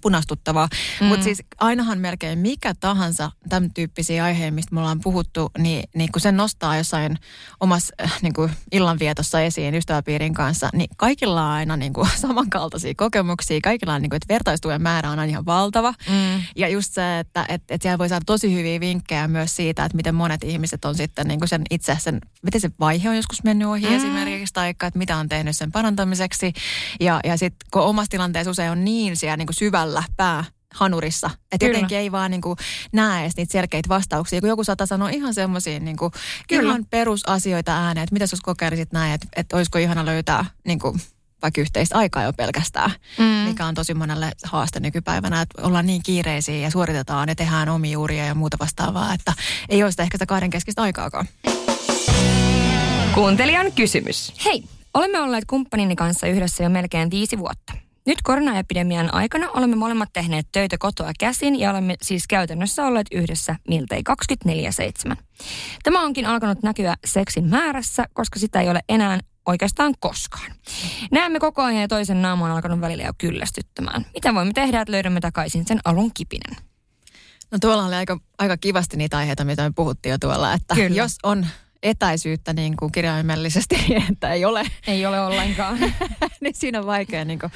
punastuttavaa. 0.00 0.68
Mm. 1.00 1.06
Mutta 1.06 1.24
siis 1.24 1.42
ainahan 1.58 1.98
melkein 1.98 2.38
mikä 2.38 2.74
tahansa 2.80 3.30
tämän 3.48 3.70
tyyppisiä 3.74 4.24
aiheita, 4.24 4.54
mistä 4.54 4.74
me 4.74 4.80
ollaan 4.80 5.00
puhuttu, 5.00 5.50
niin, 5.58 5.84
niin 5.94 6.12
kun 6.12 6.20
sen 6.20 6.36
nostaa 6.36 6.76
jossain 6.76 7.18
omassa 7.60 7.94
äh, 8.02 8.18
niin 8.22 8.32
kuin 8.32 8.50
illanvietossa 8.72 9.40
esiin 9.40 9.74
ystäväpiirin 9.74 10.34
kanssa, 10.34 10.68
niin 10.72 10.88
kaikilla 10.96 11.46
on 11.46 11.50
aina 11.50 11.76
niin 11.76 11.92
kuin 11.92 12.08
samankaltaisia 12.20 12.94
kokemuksia. 12.96 13.60
Kaikilla 13.62 13.94
on, 13.94 14.02
niin 14.02 14.10
kuin, 14.10 14.16
että 14.16 14.34
vertaistuen 14.34 14.82
määrä 14.82 15.10
on 15.10 15.18
aina 15.18 15.30
ihan 15.30 15.46
valtava. 15.46 15.94
Mm. 16.08 16.42
Ja 16.56 16.68
just 16.68 16.94
se, 16.94 17.18
että 17.18 17.46
et, 17.48 17.62
et 17.68 17.82
siellä 17.82 17.98
voi 17.98 18.08
saada 18.08 18.24
tosi 18.26 18.54
hyviä 18.54 18.80
vinkkejä 18.80 19.28
myös 19.28 19.56
siitä, 19.56 19.84
että 19.84 19.96
miten 19.96 20.14
monet 20.14 20.44
ihmiset 20.44 20.84
on 20.84 20.94
sitten 20.94 21.26
niin 21.26 21.40
kuin 21.40 21.48
sen 21.48 21.62
itse, 21.70 21.96
sen, 22.00 22.20
miten 22.42 22.60
se 22.60 22.70
vaihe 22.80 23.08
on 23.08 23.16
joskus 23.16 23.44
mennyt 23.44 23.68
ohi 23.68 23.86
mm. 23.86 23.96
esimerkiksi, 23.96 24.54
tai 24.54 24.68
että 24.68 24.90
mitä 24.94 25.16
on 25.16 25.28
tehnyt 25.28 25.56
sen 25.56 25.72
parantamiseksi. 25.72 26.52
Ja, 27.00 27.20
ja 27.24 27.36
sitten 27.36 27.68
kun 27.70 27.82
omassa 27.82 28.10
tilanteessa 28.10 28.50
usein 28.50 28.70
on 28.70 28.84
niin 28.84 29.16
siellä 29.16 29.36
niin 29.36 29.46
kuin 29.46 29.54
syvällä 29.64 30.02
pää 30.16 30.44
hanurissa. 30.74 31.30
Että 31.52 31.66
jotenkin 31.66 31.98
ei 31.98 32.12
vaan 32.12 32.30
niin 32.30 32.40
kuin 32.40 32.56
näe 32.92 33.22
edes 33.22 33.36
niitä 33.36 33.52
selkeitä 33.52 33.88
vastauksia. 33.88 34.40
Kun 34.40 34.48
joku 34.48 34.64
saattaa 34.64 34.86
sanoa 34.86 35.08
ihan 35.08 35.34
semmoisia 35.34 35.80
niin 35.80 35.96
kuin, 35.96 36.12
ihan 36.50 36.86
perusasioita 36.90 37.72
ääneen, 37.72 38.04
että 38.04 38.12
mitä 38.12 38.22
jos 38.22 38.40
kokeilisit 38.40 38.92
näin, 38.92 39.12
että, 39.12 39.26
että 39.36 39.56
olisiko 39.56 39.78
ihana 39.78 40.06
löytää 40.06 40.44
niin 40.66 40.78
kuin, 40.78 41.00
vaikka 41.42 41.60
yhteistä 41.60 41.98
aikaa 41.98 42.22
jo 42.22 42.32
pelkästään, 42.32 42.90
mm. 43.18 43.24
mikä 43.24 43.66
on 43.66 43.74
tosi 43.74 43.94
monelle 43.94 44.32
haaste 44.44 44.80
nykypäivänä, 44.80 45.40
että 45.40 45.62
ollaan 45.62 45.86
niin 45.86 46.02
kiireisiä 46.02 46.56
ja 46.56 46.70
suoritetaan 46.70 47.28
ja 47.28 47.34
tehdään 47.34 47.68
omia 47.68 47.98
uria 47.98 48.26
ja 48.26 48.34
muuta 48.34 48.56
vastaavaa, 48.60 49.14
että 49.14 49.32
ei 49.68 49.82
ole 49.82 49.90
sitä 49.90 50.02
ehkä 50.02 50.14
sitä 50.14 50.26
kahden 50.26 50.50
keskistä 50.50 50.82
aikaakaan. 50.82 51.28
Kuuntelijan 53.14 53.72
kysymys. 53.72 54.32
Hei, 54.44 54.64
olemme 54.94 55.20
olleet 55.20 55.44
kumppanini 55.44 55.96
kanssa 55.96 56.26
yhdessä 56.26 56.64
jo 56.64 56.68
melkein 56.68 57.10
viisi 57.10 57.38
vuotta. 57.38 57.83
Nyt 58.06 58.22
koronaepidemian 58.22 59.14
aikana 59.14 59.50
olemme 59.50 59.76
molemmat 59.76 60.08
tehneet 60.12 60.46
töitä 60.52 60.78
kotoa 60.78 61.12
käsin 61.20 61.60
ja 61.60 61.70
olemme 61.70 61.96
siis 62.02 62.26
käytännössä 62.26 62.86
olleet 62.86 63.06
yhdessä 63.12 63.56
miltei 63.68 64.02
24-7. 65.10 65.16
Tämä 65.82 66.02
onkin 66.02 66.26
alkanut 66.26 66.62
näkyä 66.62 66.96
seksin 67.04 67.44
määrässä, 67.44 68.04
koska 68.12 68.38
sitä 68.38 68.60
ei 68.60 68.68
ole 68.68 68.80
enää 68.88 69.18
oikeastaan 69.46 69.94
koskaan. 70.00 70.52
Näemme 71.10 71.40
koko 71.40 71.62
ajan 71.62 71.80
ja 71.80 71.88
toisen 71.88 72.22
naama 72.22 72.44
on 72.44 72.50
alkanut 72.50 72.80
välillä 72.80 73.04
jo 73.04 73.12
kyllästyttämään. 73.18 74.06
Mitä 74.14 74.34
voimme 74.34 74.52
tehdä, 74.52 74.80
että 74.80 74.92
löydämme 74.92 75.20
takaisin 75.20 75.66
sen 75.66 75.80
alun 75.84 76.10
kipinen? 76.14 76.56
No 77.50 77.58
tuolla 77.60 77.86
oli 77.86 77.94
aika, 77.94 78.20
aika 78.38 78.56
kivasti 78.56 78.96
niitä 78.96 79.16
aiheita, 79.16 79.44
mitä 79.44 79.62
me 79.62 79.72
puhuttiin 79.76 80.10
jo 80.10 80.18
tuolla, 80.18 80.52
että 80.52 80.74
Kyllä. 80.74 80.96
jos 80.96 81.16
on 81.22 81.46
etäisyyttä 81.84 82.52
niin 82.52 82.76
kuin 82.76 82.92
kirjaimellisesti, 82.92 83.76
että 84.10 84.32
ei 84.32 84.44
ole. 84.44 84.64
Ei 84.86 85.06
ole 85.06 85.20
ollenkaan. 85.20 85.78
niin 86.40 86.54
siinä 86.54 86.78
on 86.78 86.86
vaikea 86.86 87.24
niin 87.24 87.38
kuin 87.38 87.52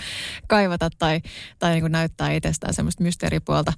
kaivata 0.49 0.91
tai, 0.99 1.20
tai 1.59 1.70
niin 1.70 1.83
kuin 1.83 1.93
näyttää 1.93 2.33
itsestään 2.33 2.74
semmoista 2.74 3.03
mysteeripuolta. 3.03 3.72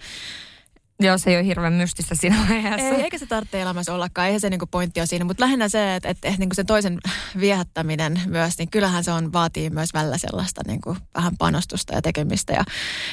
Joo, 1.03 1.19
se 1.19 1.31
ei 1.31 1.37
ole 1.37 1.45
hirveän 1.45 1.73
mystistä 1.73 2.15
siinä 2.15 2.37
vaiheessa. 2.49 2.89
Ei, 2.89 3.03
eikä 3.03 3.19
se 3.19 3.27
tarvitse 3.27 3.63
elämässä 3.63 3.95
ollakaan, 3.95 4.27
eihän 4.27 4.41
se 4.41 4.51
niinku 4.51 4.67
pointti 4.67 5.01
ole 5.01 5.07
siinä. 5.07 5.25
Mutta 5.25 5.45
lähinnä 5.45 5.69
se, 5.69 5.97
että, 5.97 6.09
että, 6.09 6.29
että 6.29 6.41
niinku 6.41 6.55
sen 6.55 6.67
toisen 6.67 6.99
viehättäminen 7.41 8.21
myös, 8.27 8.59
niin 8.59 8.71
kyllähän 8.71 9.05
se 9.05 9.13
on, 9.13 9.33
vaatii 9.33 9.71
myös 9.71 9.95
välillä 9.95 10.19
sellaista 10.19 10.61
niinku 10.67 10.97
vähän 11.15 11.37
panostusta 11.37 11.95
ja 11.95 12.03
tekemistä. 12.03 12.53
Ja, 12.53 12.65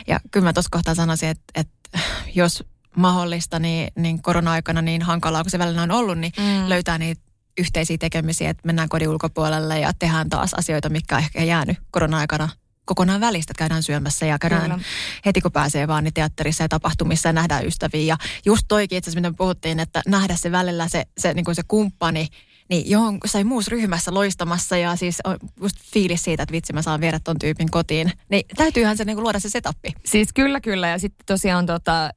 ja 0.07 0.19
kyllä 0.31 0.43
mä 0.43 0.53
tuossa 0.53 0.69
kohtaa 0.71 0.95
sanoisin, 0.95 1.29
että, 1.29 1.43
että 1.55 1.99
jos 2.35 2.63
mahdollista, 2.95 3.59
niin, 3.59 3.91
niin 3.95 4.21
korona-aikana 4.21 4.81
niin 4.81 5.01
hankalaa 5.01 5.43
kuin 5.43 5.51
se 5.51 5.59
välillä 5.59 5.81
on 5.81 5.91
ollut, 5.91 6.17
niin 6.17 6.33
mm. 6.37 6.69
löytää 6.69 6.97
niitä 6.97 7.26
yhteisiä 7.57 7.97
tekemisiä, 7.97 8.49
että 8.49 8.61
mennään 8.65 8.89
kodin 8.89 9.09
ulkopuolelle 9.09 9.79
ja 9.79 9.91
tehdään 9.99 10.29
taas 10.29 10.53
asioita, 10.53 10.89
mikä 10.89 11.15
on 11.15 11.21
ehkä 11.21 11.43
jäänyt 11.43 11.77
korona-aikana 11.91 12.49
kokonaan 12.87 13.21
välistä, 13.21 13.51
että 13.51 13.59
käydään 13.59 13.83
syömässä 13.83 14.25
ja 14.25 14.39
käydään 14.39 14.61
Kyllä. 14.61 14.77
heti 15.25 15.41
kun 15.41 15.51
pääsee 15.51 15.87
vaan 15.87 16.03
niin 16.03 16.13
teatterissa 16.13 16.63
ja 16.63 16.69
tapahtumissa 16.69 17.29
ja 17.29 17.33
nähdään 17.33 17.65
ystäviä. 17.65 18.01
Ja 18.01 18.17
just 18.45 18.63
toikin 18.67 18.97
itse 18.97 19.09
asiassa, 19.09 19.21
mitä 19.21 19.31
me 19.31 19.35
puhuttiin, 19.37 19.79
että 19.79 20.01
nähdä 20.07 20.35
se 20.35 20.51
välillä 20.51 20.87
se, 20.87 21.03
se, 21.17 21.33
niin 21.33 21.45
kuin 21.45 21.55
se 21.55 21.63
kumppani, 21.67 22.27
niin 22.69 22.89
johon 22.89 23.17
sai 23.25 23.43
muussa 23.43 23.69
ryhmässä 23.71 24.13
loistamassa 24.13 24.77
ja 24.77 24.95
siis 24.95 25.21
on 25.23 25.37
just 25.61 25.75
fiilis 25.93 26.23
siitä, 26.23 26.43
että 26.43 26.53
vitsi 26.53 26.73
mä 26.73 26.81
saan 26.81 27.01
viedä 27.01 27.19
ton 27.23 27.39
tyypin 27.39 27.71
kotiin. 27.71 28.11
Niin 28.29 28.45
täytyyhän 28.55 28.97
se 28.97 29.05
niinku 29.05 29.21
luoda 29.21 29.39
se 29.39 29.49
setappi. 29.49 29.93
Siis 30.05 30.33
kyllä 30.33 30.61
kyllä 30.61 30.87
ja 30.87 30.99
sitten 30.99 31.25
tosiaan 31.25 31.65
tota, 31.65 32.09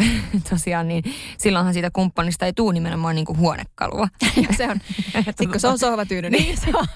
tosiaan 0.50 0.88
niin 0.88 1.04
silloinhan 1.38 1.72
siitä 1.74 1.90
kumppanista 1.90 2.46
ei 2.46 2.52
tuu 2.52 2.72
nimenomaan 2.72 3.14
niinku 3.14 3.36
huonekalua. 3.36 4.08
ja 4.48 4.56
se 4.56 4.68
on, 4.68 4.80
sit 5.38 5.50
kun 5.50 5.60
se 5.60 5.68
on 5.68 5.78
sohvatyyny, 5.78 6.30
niin 6.30 6.56
se 6.56 6.70
on 6.74 6.86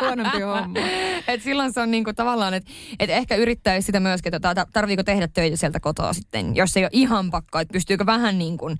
huonompi 0.00 0.40
homma. 0.40 0.80
Et 1.28 1.42
silloin 1.42 1.72
se 1.72 1.80
on 1.80 1.90
niinku 1.90 2.12
tavallaan, 2.12 2.54
että 2.54 2.70
et 2.98 3.10
ehkä 3.10 3.36
yrittäisi 3.36 3.86
sitä 3.86 4.00
myöskin, 4.00 4.34
että 4.34 4.66
tarviiko 4.72 5.02
tehdä 5.02 5.28
töitä 5.28 5.56
sieltä 5.56 5.80
kotoa 5.80 6.12
sitten, 6.12 6.56
jos 6.56 6.76
ei 6.76 6.84
ole 6.84 6.90
ihan 6.92 7.30
pakko, 7.30 7.58
että 7.58 7.72
pystyykö 7.72 8.06
vähän 8.06 8.38
niin 8.38 8.58
kuin, 8.58 8.78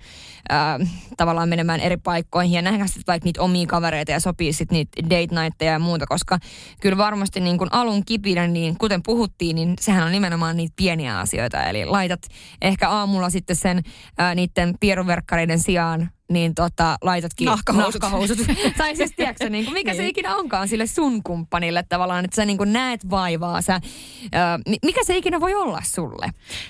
äh, 0.51 0.89
tavallaan 1.17 1.49
menemään 1.49 1.79
eri 1.79 1.97
paikkoihin 1.97 2.53
ja 2.53 2.61
nähdä 2.61 2.87
sitten 2.87 3.03
vaikka 3.07 3.25
niitä 3.25 3.41
omia 3.41 3.60
omia 3.61 3.67
kavereita 3.67 4.11
ja 4.11 4.19
sopii 4.19 4.53
sitten 4.53 4.75
niitä 4.75 5.01
date 5.03 5.41
nightteja 5.41 5.71
ja 5.71 5.79
muuta, 5.79 6.05
koska 6.05 6.39
kyllä 6.81 6.97
varmasti 6.97 7.39
niin 7.39 7.57
kuin 7.57 7.69
alun 7.73 8.05
kipinä, 8.05 8.47
niin 8.47 8.77
kuten 8.77 9.01
puhuttiin, 9.03 9.55
niin 9.55 9.73
sehän 9.79 10.03
on 10.03 10.11
nimenomaan 10.11 10.57
niitä 10.57 10.73
pieniä 10.75 11.19
asioita. 11.19 11.63
Eli 11.63 11.85
laitat 11.85 12.21
ehkä 12.61 12.89
aamulla 12.89 13.29
sitten 13.29 13.55
sen 13.55 13.81
ää, 14.17 14.35
niiden 14.35 14.75
pieruverkkareiden 14.79 15.59
sijaan 15.59 16.09
niin 16.29 16.55
tota, 16.55 16.97
laitatkin 17.01 17.45
nahkahousut. 17.45 18.01
nahkahousut. 18.01 18.37
tai 18.77 18.95
siis 18.95 19.11
tiedätkö, 19.15 19.49
niin 19.49 19.65
kuin, 19.65 19.73
mikä 19.73 19.91
niin. 19.91 19.97
se 19.97 20.07
ikinä 20.07 20.35
onkaan 20.35 20.67
sille 20.67 20.87
sun 20.87 21.23
kumppanille 21.23 21.83
tavallaan, 21.89 22.25
että 22.25 22.35
sä 22.35 22.45
niin 22.45 22.57
kuin 22.57 22.73
näet 22.73 23.09
vaivaa. 23.09 23.61
Sä, 23.61 23.79
ää, 24.31 24.59
mikä 24.85 25.03
se 25.03 25.17
ikinä 25.17 25.39
voi 25.39 25.53
olla 25.53 25.81
sulle? 25.85 26.29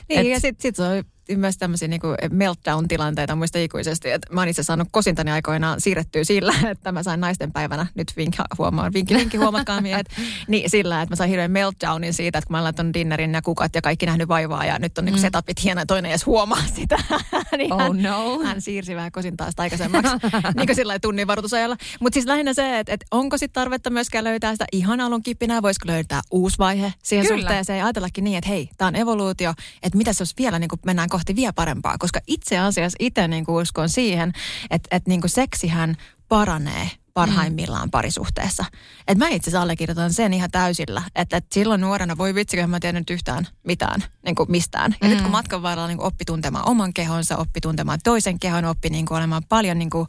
Niin, 0.10 0.20
Et, 0.20 0.28
ja 0.28 0.40
sitten 0.40 0.62
sit 0.62 0.76
se 0.76 0.84
on 0.84 1.04
myös 1.40 1.58
tämmöisiä 1.58 1.88
niin 1.88 2.02
meltdown-tilanteita 2.32 3.36
muista 3.36 3.60
ikuisesti. 3.60 4.12
Että 4.12 4.34
mä 4.34 4.42
oon 4.42 4.48
itse 4.48 4.64
saanut 4.64 4.88
kosintani 4.92 5.32
aikoinaan 5.32 5.82
siirrettyä 5.82 6.24
sillä, 6.24 6.54
että 6.72 6.92
mä 6.92 7.04
sain 7.04 7.20
naisten 7.20 7.52
päivänä, 7.52 7.88
nyt 7.96 8.14
vink, 8.18 8.36
huomaan, 8.58 8.94
vinkki, 8.94 9.16
vinkki 9.16 9.38
huomatkaa 9.38 9.82
miehet, 9.82 10.08
niin 10.48 10.70
sillä, 10.70 11.02
että 11.02 11.12
mä 11.12 11.16
sain 11.16 11.30
hirveän 11.30 11.52
meltdownin 11.52 12.14
siitä, 12.14 12.38
että 12.38 12.48
kun 12.48 12.58
mä 12.58 12.64
laitan 12.64 12.94
dinnerin 12.94 13.34
ja 13.34 13.42
kukat 13.42 13.76
ja 13.76 13.82
kaikki 13.82 14.06
nähnyt 14.06 14.28
vaivaa 14.28 14.66
ja 14.66 14.80
nyt 14.80 14.98
on 14.98 15.06
niin 15.06 15.16
mm. 15.16 15.22
setupit 15.22 15.64
hienoja, 15.64 15.86
toinen 15.86 16.12
edes 16.12 16.26
huomaa 16.26 16.64
sitä. 16.76 16.98
niin 17.58 17.74
oh 17.74 17.80
hän, 17.80 18.02
no. 18.02 18.44
hän 18.44 18.62
siirsi 18.62 18.96
vähän 18.96 19.12
kosintaa 19.12 19.50
sitä 19.50 19.62
aikaisemmaksi, 19.62 20.12
niin 20.56 20.68
kuin 20.68 20.76
sillä 20.76 21.00
tunnin 21.00 21.28
varoitusajalla. 21.28 21.78
Mutta 22.00 22.14
siis 22.14 22.26
lähinnä 22.26 22.54
se, 22.54 22.80
että, 22.80 22.94
että 22.94 23.06
onko 23.12 23.38
sitten 23.38 23.62
tarvetta 23.62 23.90
myöskään 23.90 24.24
löytää 24.24 24.52
sitä 24.52 24.66
ihan 24.72 25.00
alun 25.00 25.24
kipinää, 25.24 25.62
voisiko 25.62 25.88
löytää 25.88 26.22
uusi 26.32 26.58
vaihe 26.58 26.94
siihen 27.04 27.28
Kyllä. 27.28 27.42
suhteeseen 27.42 27.84
ajatellakin 27.84 28.24
niin, 28.24 28.38
että 28.38 28.50
hei, 28.50 28.70
tämä 28.78 28.88
on 28.88 28.96
evoluutio, 28.96 29.54
että 29.84 29.98
mitä 29.98 30.12
jos 30.20 30.38
vielä 30.38 30.60
niin 30.60 30.70
kuin 30.70 30.80
mennään 30.86 31.10
kohti 31.10 31.21
kohti 31.22 31.36
vielä 31.36 31.54
parempaa, 31.54 31.98
koska 31.98 32.20
itse 32.28 32.58
asiassa 32.58 32.96
itse 33.00 33.28
niin 33.28 33.46
uskon 33.48 33.90
siihen, 33.90 34.32
että, 34.70 34.96
että 34.96 35.10
niin 35.10 35.22
kuin 35.22 35.30
seksihän 35.30 35.96
paranee 36.28 36.90
parhaimmillaan 37.14 37.88
mm. 37.88 37.92
parisuhteessa. 37.92 38.66
Et 39.08 39.18
mä 39.18 39.28
itse 39.28 39.50
asiassa 39.50 39.62
allekirjoitan 39.62 40.14
sen 40.14 40.34
ihan 40.34 40.52
täysillä, 40.52 41.02
että, 41.16 41.38
että 41.38 41.54
silloin 41.54 41.82
nuorena 41.82 42.18
voi 42.18 42.36
vitsi, 42.36 42.68
mä 42.68 42.80
tiedän 42.80 43.02
nyt 43.02 43.10
yhtään 43.10 43.48
mitään 43.64 44.04
niin 44.26 44.36
kuin 44.36 44.52
mistään. 44.52 44.96
Ja 45.02 45.08
mm. 45.08 45.14
nyt 45.14 45.22
kun 45.22 45.32
matkan 45.32 45.62
varrella 45.62 45.88
niin 45.88 45.98
kuin 45.98 46.08
oppi 46.08 46.26
tuntemaan 46.26 46.70
oman 46.70 46.94
kehonsa, 46.94 47.38
oppi 47.38 47.62
tuntemaan 47.62 48.00
toisen 48.04 48.40
kehon, 48.40 48.66
oppi 48.66 48.90
niin 48.90 49.06
kuin 49.06 49.18
olemaan 49.18 49.44
paljon 49.50 49.80
niin 49.80 49.90
kuin, 49.90 50.08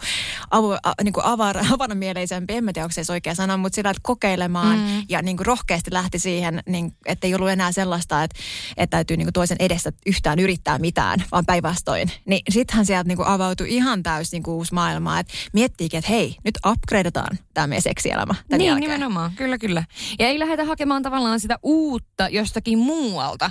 avu, 0.51 0.73
a, 0.73 0.93
niin 1.03 1.13
kuin 1.13 1.25
avar, 1.25 1.59
avaramieleisempi, 1.75 2.55
en 2.55 2.65
mä 2.65 2.73
tiedä, 2.73 2.85
onko 2.85 3.03
se 3.03 3.13
oikea 3.13 3.35
sana, 3.35 3.57
mutta 3.57 3.77
sillä, 3.77 3.91
että 3.91 4.01
kokeilemaan 4.03 4.79
mm. 4.79 5.03
ja 5.09 5.23
niin 5.23 5.37
kuin 5.37 5.47
rohkeasti 5.47 5.93
lähti 5.93 6.19
siihen, 6.19 6.63
niin, 6.69 6.97
että 7.07 7.27
ei 7.27 7.35
ollut 7.35 7.51
enää 7.51 7.73
sellaista, 7.73 8.23
että, 8.23 8.41
että 8.77 8.97
täytyy 8.97 9.17
niin 9.17 9.27
kuin 9.27 9.33
toisen 9.33 9.57
edessä 9.61 9.93
yhtään 10.07 10.39
yrittää 10.39 10.79
mitään, 10.79 11.25
vaan 11.33 11.47
päinvastoin. 11.47 12.11
Niin 12.25 12.43
sittenhän 12.51 12.87
sieltä 12.87 13.09
niin 13.09 13.17
kuin 13.17 13.29
avautui 13.29 13.75
ihan 13.75 14.03
täysin 14.03 14.37
niin 14.37 14.43
kuin 14.43 14.55
uusi 14.55 14.75
maailma, 14.75 15.19
että 15.19 15.33
miettiikin, 15.53 15.99
että 15.99 16.11
hei, 16.11 16.37
nyt 16.45 16.59
upgradeataan 16.93 17.39
tämä 17.55 17.67
meidän 17.67 17.83
seksielämä 17.83 18.35
tämän 18.35 18.59
Niin, 18.59 18.69
jälkeen. 18.69 18.91
nimenomaan. 18.91 19.33
Kyllä, 19.37 19.59
kyllä. 19.59 19.85
Ja 20.19 20.27
ei 20.29 20.39
lähdetä 20.39 20.65
hakemaan 20.65 21.03
tavallaan 21.03 21.41
sitä 21.41 21.59
uutta 21.63 22.29
jostakin 22.29 22.79
muualta, 22.79 23.51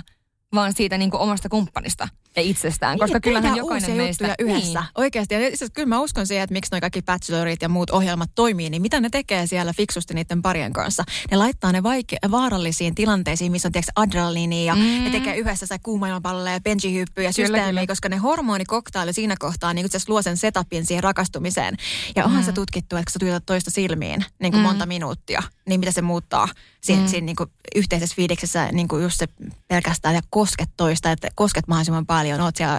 vaan 0.54 0.72
siitä 0.72 0.98
niin 0.98 1.10
kuin 1.10 1.20
omasta 1.20 1.48
kumppanista 1.48 2.08
ja 2.36 2.42
itsestään, 2.42 2.98
koska 2.98 3.16
niin, 3.16 3.22
kyllähän 3.22 3.56
jokainen 3.56 3.96
meistä... 3.96 4.34
yhdessä. 4.38 4.80
Niin. 4.80 4.88
Oikeasti. 4.94 5.34
Ja 5.34 5.40
siis, 5.56 5.70
kyllä 5.74 5.88
mä 5.88 6.00
uskon 6.00 6.26
siihen, 6.26 6.44
että 6.44 6.52
miksi 6.52 6.68
noi 6.72 6.80
kaikki 6.80 7.02
bachelorit 7.02 7.62
ja 7.62 7.68
muut 7.68 7.90
ohjelmat 7.90 8.30
toimii, 8.34 8.70
niin 8.70 8.82
mitä 8.82 9.00
ne 9.00 9.08
tekee 9.10 9.46
siellä 9.46 9.72
fiksusti 9.72 10.14
niiden 10.14 10.42
parien 10.42 10.72
kanssa? 10.72 11.04
Ne 11.30 11.36
laittaa 11.36 11.72
ne 11.72 11.80
vaike- 11.80 12.30
vaarallisiin 12.30 12.94
tilanteisiin, 12.94 13.52
missä 13.52 13.68
on 13.68 13.72
tiedätkö, 13.72 13.92
adrenaliini 13.96 14.64
ja 14.64 14.74
mm. 14.74 15.04
ne 15.04 15.10
tekee 15.10 15.36
yhdessä 15.36 15.66
sitä 15.66 15.78
kuumailmapalloja 15.82 16.52
ja 16.52 16.60
benjihyppyä 16.60 17.24
ja 17.24 17.32
systeemiä, 17.32 17.86
koska 17.86 18.08
ne 18.08 18.16
hormonikoktaili 18.16 19.12
siinä 19.12 19.34
kohtaa 19.38 19.74
niin 19.74 19.86
luo 20.08 20.22
sen 20.22 20.36
setupin 20.36 20.86
siihen 20.86 21.04
rakastumiseen. 21.04 21.76
Ja 22.16 22.24
onhan 22.24 22.42
mm. 22.42 22.46
se 22.46 22.52
tutkittu, 22.52 22.96
että 22.96 23.04
kun 23.04 23.12
sä 23.12 23.18
tuijotat 23.18 23.46
toista 23.46 23.70
silmiin 23.70 24.24
niin 24.38 24.52
kuin 24.52 24.60
mm. 24.60 24.66
monta 24.66 24.86
minuuttia, 24.86 25.42
niin 25.68 25.80
mitä 25.80 25.92
se 25.92 26.02
muuttaa 26.02 26.48
siinä, 26.80 27.02
mm. 27.02 27.08
siinä 27.08 27.24
niin 27.24 27.36
kuin 27.36 27.50
yhteisessä 27.74 28.16
fiiliksessä 28.16 28.68
niin 28.72 28.88
kuin 28.88 29.02
just 29.02 29.18
se 29.18 29.28
pelkästään 29.68 30.14
ja 30.14 30.20
kosket 30.30 30.68
toista, 30.76 31.10
että 31.10 31.28
kosket 31.34 31.68
mahdollisimman 31.68 32.06
paljon 32.06 32.21
paljon 32.22 32.40
oot 32.40 32.56
siellä 32.56 32.78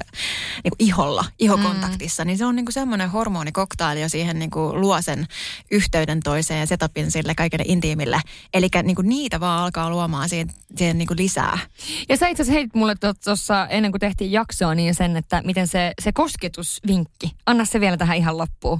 niin 0.63 0.71
kuin 0.77 0.87
iholla, 0.87 1.25
ihokontaktissa, 1.39 2.23
mm. 2.23 2.27
niin 2.27 2.37
se 2.37 2.45
on 2.45 2.55
niin 2.55 2.65
kuin 2.65 2.73
semmoinen 2.73 3.09
hormonikoktaili 3.09 4.01
jo 4.01 4.09
siihen 4.09 4.39
niin 4.39 4.51
kuin 4.51 4.81
luo 4.81 5.01
sen 5.01 5.27
yhteyden 5.71 6.19
toiseen 6.23 6.59
ja 6.59 6.67
setupin 6.67 7.11
sille 7.11 7.35
kaikille 7.35 7.63
intiimille. 7.67 8.21
Eli 8.53 8.67
niin 8.83 8.95
niitä 9.03 9.39
vaan 9.39 9.63
alkaa 9.63 9.89
luomaan 9.89 10.29
siihen, 10.29 10.49
siihen 10.75 10.97
niin 10.97 11.07
kuin 11.07 11.17
lisää. 11.17 11.59
Ja 12.09 12.17
sä 12.17 12.27
itse 12.27 12.43
asiassa 12.43 12.53
heitit 12.53 12.75
mulle 12.75 12.95
tuossa 13.23 13.67
ennen 13.67 13.91
kuin 13.91 13.99
tehtiin 13.99 14.31
jaksoa 14.31 14.75
niin 14.75 14.95
sen, 14.95 15.17
että 15.17 15.41
miten 15.45 15.67
se, 15.67 15.93
se 16.01 16.11
kosketusvinkki, 16.11 17.31
anna 17.45 17.65
se 17.65 17.79
vielä 17.79 17.97
tähän 17.97 18.17
ihan 18.17 18.37
loppuun. 18.37 18.79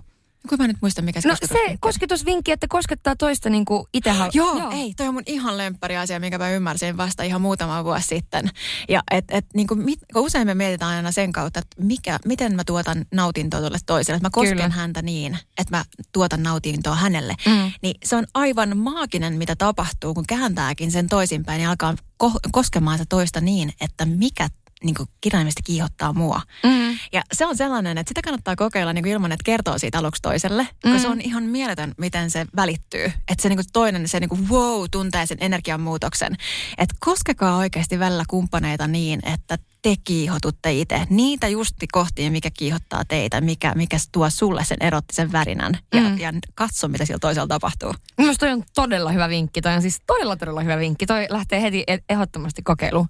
Kun 0.50 0.58
mä 0.58 0.68
nyt 0.68 0.78
muista, 0.82 1.02
mikä 1.02 1.22
se 1.22 1.28
No 1.28 1.36
se 1.46 1.78
kosketusvinkki, 1.80 2.52
että 2.52 2.68
koskettaa 2.70 3.16
toista 3.16 3.50
niin 3.50 3.66
kuin 3.66 3.86
itse 3.94 4.10
Joo, 4.34 4.58
Joo, 4.58 4.72
ei, 4.72 4.94
toi 4.98 5.08
on 5.08 5.14
mun 5.14 5.24
ihan 5.26 5.58
lemppari 5.58 5.98
asia, 5.98 6.20
minkä 6.20 6.38
mä 6.38 6.50
ymmärsin 6.50 6.98
vasta 6.98 7.24
ihan 7.24 7.42
muutama 7.42 7.84
vuosi 7.84 8.08
sitten. 8.08 8.50
Ja 8.90 9.02
et, 9.12 9.26
et 9.30 9.46
niin 9.54 9.68
kuin 9.68 9.80
mit, 9.80 10.00
usein 10.16 10.48
me 10.48 10.54
mietitään 10.54 10.96
aina 10.96 11.12
sen 11.12 11.32
kautta, 11.32 11.60
että 11.60 11.84
mikä, 11.84 12.20
miten 12.26 12.56
mä 12.56 12.64
tuotan 12.64 13.06
nautintoa 13.14 13.60
tuolle 13.60 13.78
toiselle. 13.86 14.16
Että 14.16 14.26
mä 14.26 14.32
kosken 14.32 14.58
Kyllä. 14.58 14.70
häntä 14.70 15.02
niin, 15.02 15.38
että 15.58 15.78
mä 15.78 15.86
tuotan 16.12 16.44
nautintoa 16.44 16.96
hänelle. 16.96 17.36
Mm. 17.46 17.72
Niin 17.82 17.96
se 18.04 18.16
on 18.16 18.26
aivan 18.34 18.78
maaginen, 18.78 19.38
mitä 19.38 19.56
tapahtuu, 19.56 20.14
kun 20.14 20.28
kääntääkin 20.28 20.92
sen 20.92 21.08
toisinpäin 21.08 21.62
ja 21.62 21.70
alkaa 21.70 21.96
ko- 22.24 22.50
koskemaan 22.52 22.98
sitä 22.98 23.10
toista 23.10 23.42
niin, 23.42 23.74
että 23.82 24.06
mikä 24.06 24.50
niin 24.84 24.96
kuin 24.96 25.10
kirjaimesti 25.22 25.62
kiihottaa 25.64 26.14
mua. 26.14 26.42
Mm. 26.64 26.98
Ja 27.12 27.22
se 27.34 27.46
on 27.46 27.58
sellainen, 27.58 27.98
että 27.98 28.10
sitä 28.10 28.22
kannattaa 28.22 28.56
kokeilla 28.56 28.94
niin 28.94 29.04
kuin 29.04 29.12
ilman, 29.12 29.32
että 29.32 29.44
kertoo 29.44 29.78
siitä 29.78 30.00
aluksi 30.00 30.22
toiselle, 30.22 30.64
mm. 30.64 30.92
koska 30.92 31.00
se 31.00 31.08
on 31.08 31.22
ihan 31.22 31.44
mieletön, 31.44 31.94
miten 31.98 32.32
se 32.32 32.46
välittyy. 32.56 33.06
Että 33.06 33.42
se 33.42 33.50
niin 33.50 33.58
kuin 33.58 33.72
toinen, 33.74 34.08
se 34.08 34.20
niin 34.20 34.30
kuin 34.30 34.50
wow, 34.50 34.86
tuntee 34.92 35.26
sen 35.26 35.38
energianmuutoksen. 35.42 36.36
Että 36.78 36.96
koskekaa 37.00 37.58
oikeasti 37.58 38.00
välillä 38.00 38.24
kumppaneita 38.28 38.88
niin, 38.88 39.20
että 39.34 39.58
te 39.84 39.96
kiihotutte 40.04 40.72
itse. 40.72 41.02
Niitä 41.10 41.48
justi 41.48 41.88
kohtia, 41.92 42.32
mikä 42.32 42.50
kiihottaa 42.58 43.06
teitä, 43.06 43.42
mikä, 43.42 43.74
mikä 43.76 43.98
tuo 44.12 44.30
sulle 44.30 44.66
sen 44.66 44.78
erottisen 44.82 45.32
värinän. 45.32 45.78
Ja, 45.96 46.02
mm. 46.02 46.20
ja 46.20 46.34
katso, 46.56 46.88
mitä 46.88 47.06
siellä 47.06 47.20
toisella 47.20 47.48
tapahtuu. 47.48 47.94
Minusta 48.18 48.46
toi 48.46 48.54
on 48.54 48.64
todella 48.76 49.12
hyvä 49.12 49.30
vinkki. 49.30 49.62
Toi 49.62 49.74
on 49.74 49.82
siis 49.82 50.02
todella, 50.08 50.36
todella 50.36 50.62
hyvä 50.62 50.78
vinkki. 50.78 51.06
Toi 51.06 51.26
lähtee 51.30 51.62
heti 51.62 51.84
e- 51.88 51.98
ehdottomasti 52.10 52.62
kokeiluun. 52.62 53.08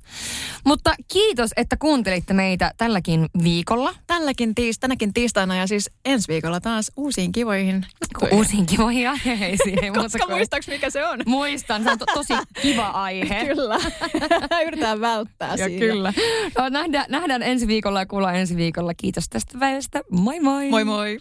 Mutta 0.66 0.96
kiitos, 1.08 1.52
että 1.58 1.78
kuuntelitte 1.78 2.34
meitä 2.34 2.72
tälläkin 2.78 3.26
viikolla. 3.44 3.96
Tälläkin 4.08 4.56
tiis, 4.56 4.80
tänäkin 4.80 5.14
tiistaina 5.14 5.56
ja 5.56 5.68
siis 5.68 5.90
ensi 6.06 6.28
viikolla 6.28 6.60
taas 6.62 6.92
uusiin 6.96 7.32
kivoihin 7.32 7.86
Uusiin 8.32 8.66
kivoihin 8.66 9.10
aiheisiin. 9.10 9.94
Koska 10.02 10.28
muistaaks 10.30 10.68
mikä 10.68 10.90
se 10.90 11.06
on? 11.06 11.20
Muistan, 11.26 11.84
se 11.84 11.92
on 11.92 11.98
to- 11.98 12.06
tosi 12.14 12.34
kiva 12.62 12.88
aihe. 12.88 13.46
kyllä. 13.56 13.80
Yritetään 14.68 15.02
välttää 15.02 15.56
ja 15.56 15.66
siinä. 15.66 15.80
Kyllä. 15.80 16.14
No, 16.58 16.63
nähdään, 16.70 17.06
nähdään 17.10 17.44
ensi 17.44 17.68
viikolla 17.68 18.00
ja 18.00 18.06
kuullaan 18.06 18.36
ensi 18.36 18.56
viikolla. 18.56 18.94
Kiitos 18.94 19.30
tästä 19.30 19.58
päivästä. 19.60 20.02
Moi 20.12 20.40
moi. 20.40 20.70
Moi 20.70 20.84
moi. 20.84 21.18